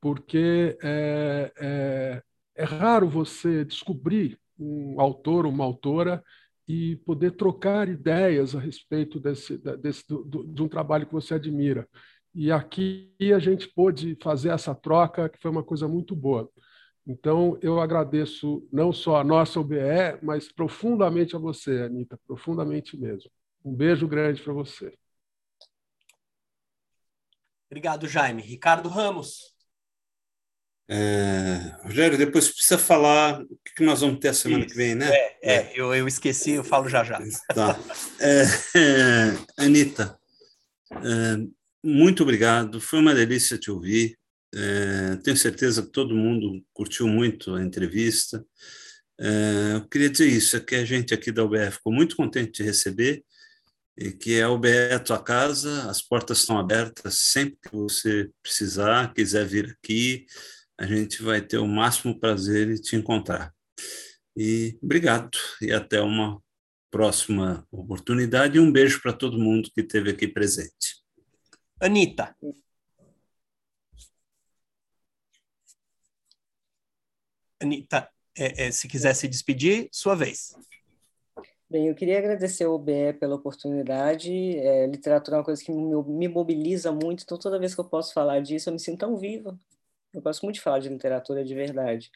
porque 0.00 0.76
é, 0.82 1.52
é, 1.56 2.22
é 2.56 2.64
raro 2.64 3.08
você 3.08 3.64
descobrir 3.64 4.40
um 4.58 5.00
autor, 5.00 5.46
uma 5.46 5.62
autora, 5.62 6.24
e 6.66 6.96
poder 7.06 7.36
trocar 7.36 7.88
ideias 7.88 8.56
a 8.56 8.58
respeito 8.58 9.20
desse, 9.20 9.56
desse 9.56 10.02
do, 10.08 10.42
de 10.44 10.62
um 10.64 10.68
trabalho 10.68 11.06
que 11.06 11.12
você 11.12 11.34
admira. 11.34 11.88
E 12.34 12.50
aqui 12.50 13.14
a 13.32 13.38
gente 13.38 13.68
pôde 13.68 14.18
fazer 14.20 14.48
essa 14.48 14.74
troca, 14.74 15.28
que 15.28 15.38
foi 15.40 15.50
uma 15.52 15.62
coisa 15.62 15.86
muito 15.86 16.16
boa. 16.16 16.50
Então, 17.06 17.56
eu 17.62 17.80
agradeço 17.80 18.66
não 18.72 18.92
só 18.92 19.16
a 19.16 19.24
nossa 19.24 19.60
OBE, 19.60 20.18
mas 20.22 20.50
profundamente 20.50 21.36
a 21.36 21.38
você, 21.38 21.82
Anitta, 21.82 22.18
profundamente 22.26 22.96
mesmo. 22.96 23.30
Um 23.64 23.72
beijo 23.72 24.08
grande 24.08 24.42
para 24.42 24.52
você. 24.52 24.92
Obrigado, 27.70 28.08
Jaime. 28.08 28.42
Ricardo 28.42 28.88
Ramos. 28.88 29.54
É, 30.88 31.74
Rogério, 31.82 32.16
depois 32.16 32.48
precisa 32.48 32.78
falar 32.78 33.40
o 33.40 33.58
que 33.74 33.84
nós 33.84 34.00
vamos 34.00 34.20
ter 34.20 34.28
a 34.28 34.34
semana 34.34 34.64
Isso, 34.64 34.72
que 34.72 34.76
vem, 34.76 34.94
né? 34.94 35.08
É, 35.12 35.38
é, 35.42 35.72
Eu, 35.74 35.92
eu 35.92 36.06
esqueci, 36.06 36.52
eu 36.52 36.62
falo 36.62 36.88
já 36.88 37.02
já. 37.02 37.18
Tá. 37.52 37.76
É, 38.20 38.42
é, 38.78 39.64
Anitta, 39.64 40.16
é, 40.92 41.46
muito 41.82 42.22
obrigado, 42.22 42.80
foi 42.80 43.00
uma 43.00 43.14
delícia 43.14 43.58
te 43.58 43.70
ouvir. 43.70 44.16
É, 44.54 45.16
tenho 45.16 45.36
certeza 45.36 45.82
que 45.82 45.90
todo 45.90 46.14
mundo 46.14 46.64
curtiu 46.72 47.06
muito 47.06 47.54
a 47.54 47.62
entrevista. 47.62 48.44
É, 49.18 49.74
eu 49.74 49.88
queria 49.88 50.10
dizer 50.10 50.28
isso, 50.28 50.56
é 50.56 50.60
que 50.60 50.74
a 50.74 50.84
gente 50.84 51.14
aqui 51.14 51.32
da 51.32 51.44
UBF 51.44 51.72
ficou 51.72 51.92
muito 51.92 52.16
contente 52.16 52.62
de 52.62 52.62
receber 52.62 53.24
e 53.96 54.12
que 54.12 54.40
a 54.40 54.50
UBE 54.50 54.68
é 54.68 54.94
a 54.94 55.00
tua 55.00 55.22
casa, 55.22 55.88
as 55.90 56.02
portas 56.02 56.38
estão 56.38 56.58
abertas 56.58 57.14
sempre 57.18 57.58
que 57.62 57.74
você 57.74 58.30
precisar, 58.42 59.14
quiser 59.14 59.46
vir 59.46 59.76
aqui, 59.82 60.26
a 60.78 60.86
gente 60.86 61.22
vai 61.22 61.40
ter 61.40 61.56
o 61.56 61.66
máximo 61.66 62.18
prazer 62.20 62.70
em 62.70 62.74
te 62.74 62.94
encontrar. 62.94 63.54
E 64.36 64.78
obrigado 64.82 65.30
e 65.62 65.72
até 65.72 66.00
uma 66.02 66.42
próxima 66.90 67.66
oportunidade 67.70 68.58
e 68.58 68.60
um 68.60 68.70
beijo 68.70 69.00
para 69.00 69.14
todo 69.14 69.38
mundo 69.38 69.70
que 69.74 69.80
esteve 69.80 70.10
aqui 70.10 70.28
presente. 70.28 71.02
Anitta. 71.80 72.34
Anitta, 77.60 78.08
é, 78.36 78.66
é, 78.66 78.70
se 78.70 78.86
quiser 78.86 79.14
se 79.14 79.26
despedir, 79.26 79.88
sua 79.90 80.14
vez. 80.14 80.54
Bem, 81.68 81.88
eu 81.88 81.94
queria 81.94 82.18
agradecer 82.18 82.64
ao 82.64 82.78
BE 82.78 83.14
pela 83.18 83.34
oportunidade. 83.34 84.30
É, 84.58 84.86
literatura 84.86 85.36
é 85.36 85.38
uma 85.40 85.44
coisa 85.44 85.64
que 85.64 85.72
me, 85.72 86.02
me 86.04 86.28
mobiliza 86.28 86.92
muito, 86.92 87.24
então 87.24 87.38
toda 87.38 87.58
vez 87.58 87.74
que 87.74 87.80
eu 87.80 87.84
posso 87.84 88.12
falar 88.12 88.40
disso, 88.40 88.68
eu 88.68 88.72
me 88.72 88.78
sinto 88.78 89.00
tão 89.00 89.16
viva. 89.16 89.58
Eu 90.14 90.22
gosto 90.22 90.42
muito 90.42 90.56
de 90.56 90.60
falar 90.60 90.78
de 90.78 90.88
literatura 90.88 91.44
de 91.44 91.54
verdade. 91.54 92.10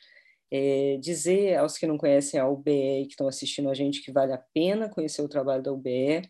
É, 0.52 0.98
dizer 1.00 1.56
aos 1.56 1.76
que 1.76 1.86
não 1.86 1.98
conhecem 1.98 2.38
a 2.38 2.48
UBE 2.48 3.02
e 3.02 3.06
que 3.06 3.12
estão 3.12 3.28
assistindo 3.28 3.68
a 3.70 3.74
gente 3.74 4.02
que 4.02 4.12
vale 4.12 4.32
a 4.32 4.38
pena 4.38 4.88
conhecer 4.88 5.22
o 5.22 5.28
trabalho 5.28 5.62
da 5.62 5.72
UBE. 5.72 6.22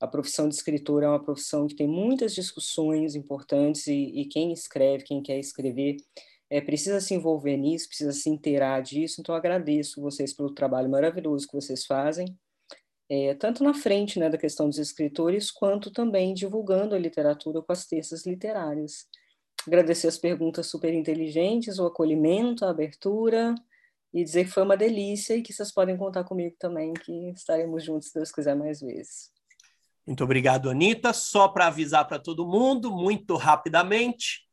A 0.00 0.06
profissão 0.06 0.48
de 0.48 0.54
escritor 0.54 1.02
é 1.02 1.08
uma 1.08 1.22
profissão 1.22 1.66
que 1.66 1.76
tem 1.76 1.86
muitas 1.86 2.34
discussões 2.34 3.14
importantes 3.14 3.86
e, 3.86 4.20
e 4.20 4.24
quem 4.26 4.52
escreve, 4.52 5.04
quem 5.04 5.22
quer 5.22 5.38
escrever, 5.38 5.96
é, 6.52 6.60
precisa 6.60 7.00
se 7.00 7.14
envolver 7.14 7.56
nisso, 7.56 7.88
precisa 7.88 8.12
se 8.12 8.28
inteirar 8.28 8.82
disso. 8.82 9.20
Então, 9.20 9.34
agradeço 9.34 10.00
vocês 10.00 10.34
pelo 10.34 10.52
trabalho 10.54 10.90
maravilhoso 10.90 11.46
que 11.46 11.54
vocês 11.54 11.86
fazem, 11.86 12.26
é, 13.08 13.34
tanto 13.34 13.64
na 13.64 13.74
frente 13.74 14.18
né, 14.18 14.28
da 14.28 14.38
questão 14.38 14.68
dos 14.68 14.78
escritores, 14.78 15.50
quanto 15.50 15.90
também 15.90 16.34
divulgando 16.34 16.94
a 16.94 16.98
literatura 16.98 17.62
com 17.62 17.72
as 17.72 17.86
terças 17.86 18.26
literárias 18.26 19.06
agradecer 19.66 20.08
as 20.08 20.18
perguntas 20.18 20.66
super 20.66 20.92
inteligentes, 20.92 21.78
o 21.78 21.86
acolhimento, 21.86 22.64
a 22.64 22.70
abertura 22.70 23.54
e 24.12 24.22
dizer 24.22 24.44
que 24.44 24.50
foi 24.50 24.62
uma 24.62 24.76
delícia 24.76 25.36
e 25.36 25.42
que 25.42 25.52
vocês 25.52 25.72
podem 25.72 25.96
contar 25.96 26.24
comigo 26.24 26.54
também, 26.58 26.92
que 26.92 27.30
estaremos 27.30 27.84
juntos, 27.84 28.08
se 28.08 28.14
Deus 28.14 28.30
quiser, 28.30 28.54
mais 28.54 28.80
vezes. 28.80 29.30
Muito 30.06 30.22
obrigado, 30.24 30.68
Anitta. 30.68 31.12
Só 31.12 31.48
para 31.48 31.68
avisar 31.68 32.06
para 32.06 32.18
todo 32.18 32.46
mundo, 32.46 32.90
muito 32.90 33.36
rapidamente, 33.36 34.46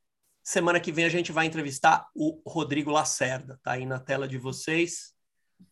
Semana 0.49 0.79
que 0.79 0.91
vem 0.91 1.05
a 1.05 1.09
gente 1.09 1.31
vai 1.31 1.45
entrevistar 1.45 2.07
o 2.15 2.41
Rodrigo 2.43 2.89
Lacerda, 2.89 3.59
tá 3.61 3.73
aí 3.73 3.85
na 3.85 3.99
tela 3.99 4.27
de 4.27 4.39
vocês, 4.39 5.13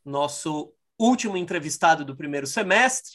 nosso 0.06 0.72
último 1.00 1.36
entrevistado 1.36 2.06
do 2.06 2.16
primeiro 2.16 2.46
semestre. 2.46 3.14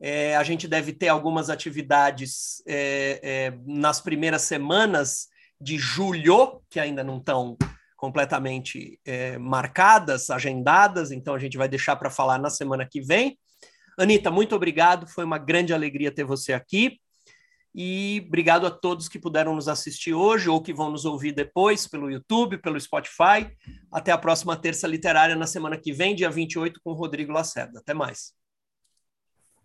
É, 0.00 0.34
a 0.34 0.42
gente 0.42 0.66
deve 0.66 0.92
ter 0.92 1.06
algumas 1.06 1.50
atividades 1.50 2.64
é, 2.66 3.20
é, 3.22 3.58
nas 3.64 4.00
primeiras 4.00 4.42
semanas 4.42 5.28
de 5.60 5.78
julho, 5.78 6.60
que 6.68 6.80
ainda 6.80 7.04
não 7.04 7.18
estão 7.18 7.56
completamente 7.96 8.98
é, 9.04 9.38
marcadas, 9.38 10.30
agendadas, 10.30 11.12
então 11.12 11.32
a 11.36 11.38
gente 11.38 11.56
vai 11.56 11.68
deixar 11.68 11.94
para 11.94 12.10
falar 12.10 12.40
na 12.40 12.50
semana 12.50 12.84
que 12.84 13.00
vem. 13.00 13.38
Anitta, 13.96 14.32
muito 14.32 14.56
obrigado, 14.56 15.06
foi 15.06 15.24
uma 15.24 15.38
grande 15.38 15.72
alegria 15.72 16.10
ter 16.10 16.24
você 16.24 16.52
aqui. 16.52 17.00
E 17.74 18.22
obrigado 18.26 18.66
a 18.66 18.70
todos 18.70 19.08
que 19.08 19.18
puderam 19.18 19.54
nos 19.54 19.66
assistir 19.66 20.12
hoje 20.12 20.48
ou 20.48 20.60
que 20.60 20.74
vão 20.74 20.90
nos 20.90 21.04
ouvir 21.04 21.32
depois 21.32 21.86
pelo 21.86 22.10
YouTube, 22.10 22.58
pelo 22.58 22.78
Spotify. 22.78 23.50
Até 23.90 24.12
a 24.12 24.18
próxima 24.18 24.56
terça 24.56 24.86
literária 24.86 25.34
na 25.34 25.46
semana 25.46 25.78
que 25.78 25.92
vem, 25.92 26.14
dia 26.14 26.30
28, 26.30 26.80
com 26.84 26.90
o 26.90 26.94
Rodrigo 26.94 27.32
Lacerda. 27.32 27.78
Até 27.78 27.94
mais. 27.94 28.34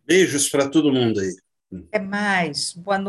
Beijos 0.06 0.50
para 0.50 0.70
todo 0.70 0.94
mundo 0.94 1.20
aí. 1.20 1.36
Até 1.88 2.00
mais. 2.00 2.74
Boa 2.74 2.98
noite. 2.98 3.06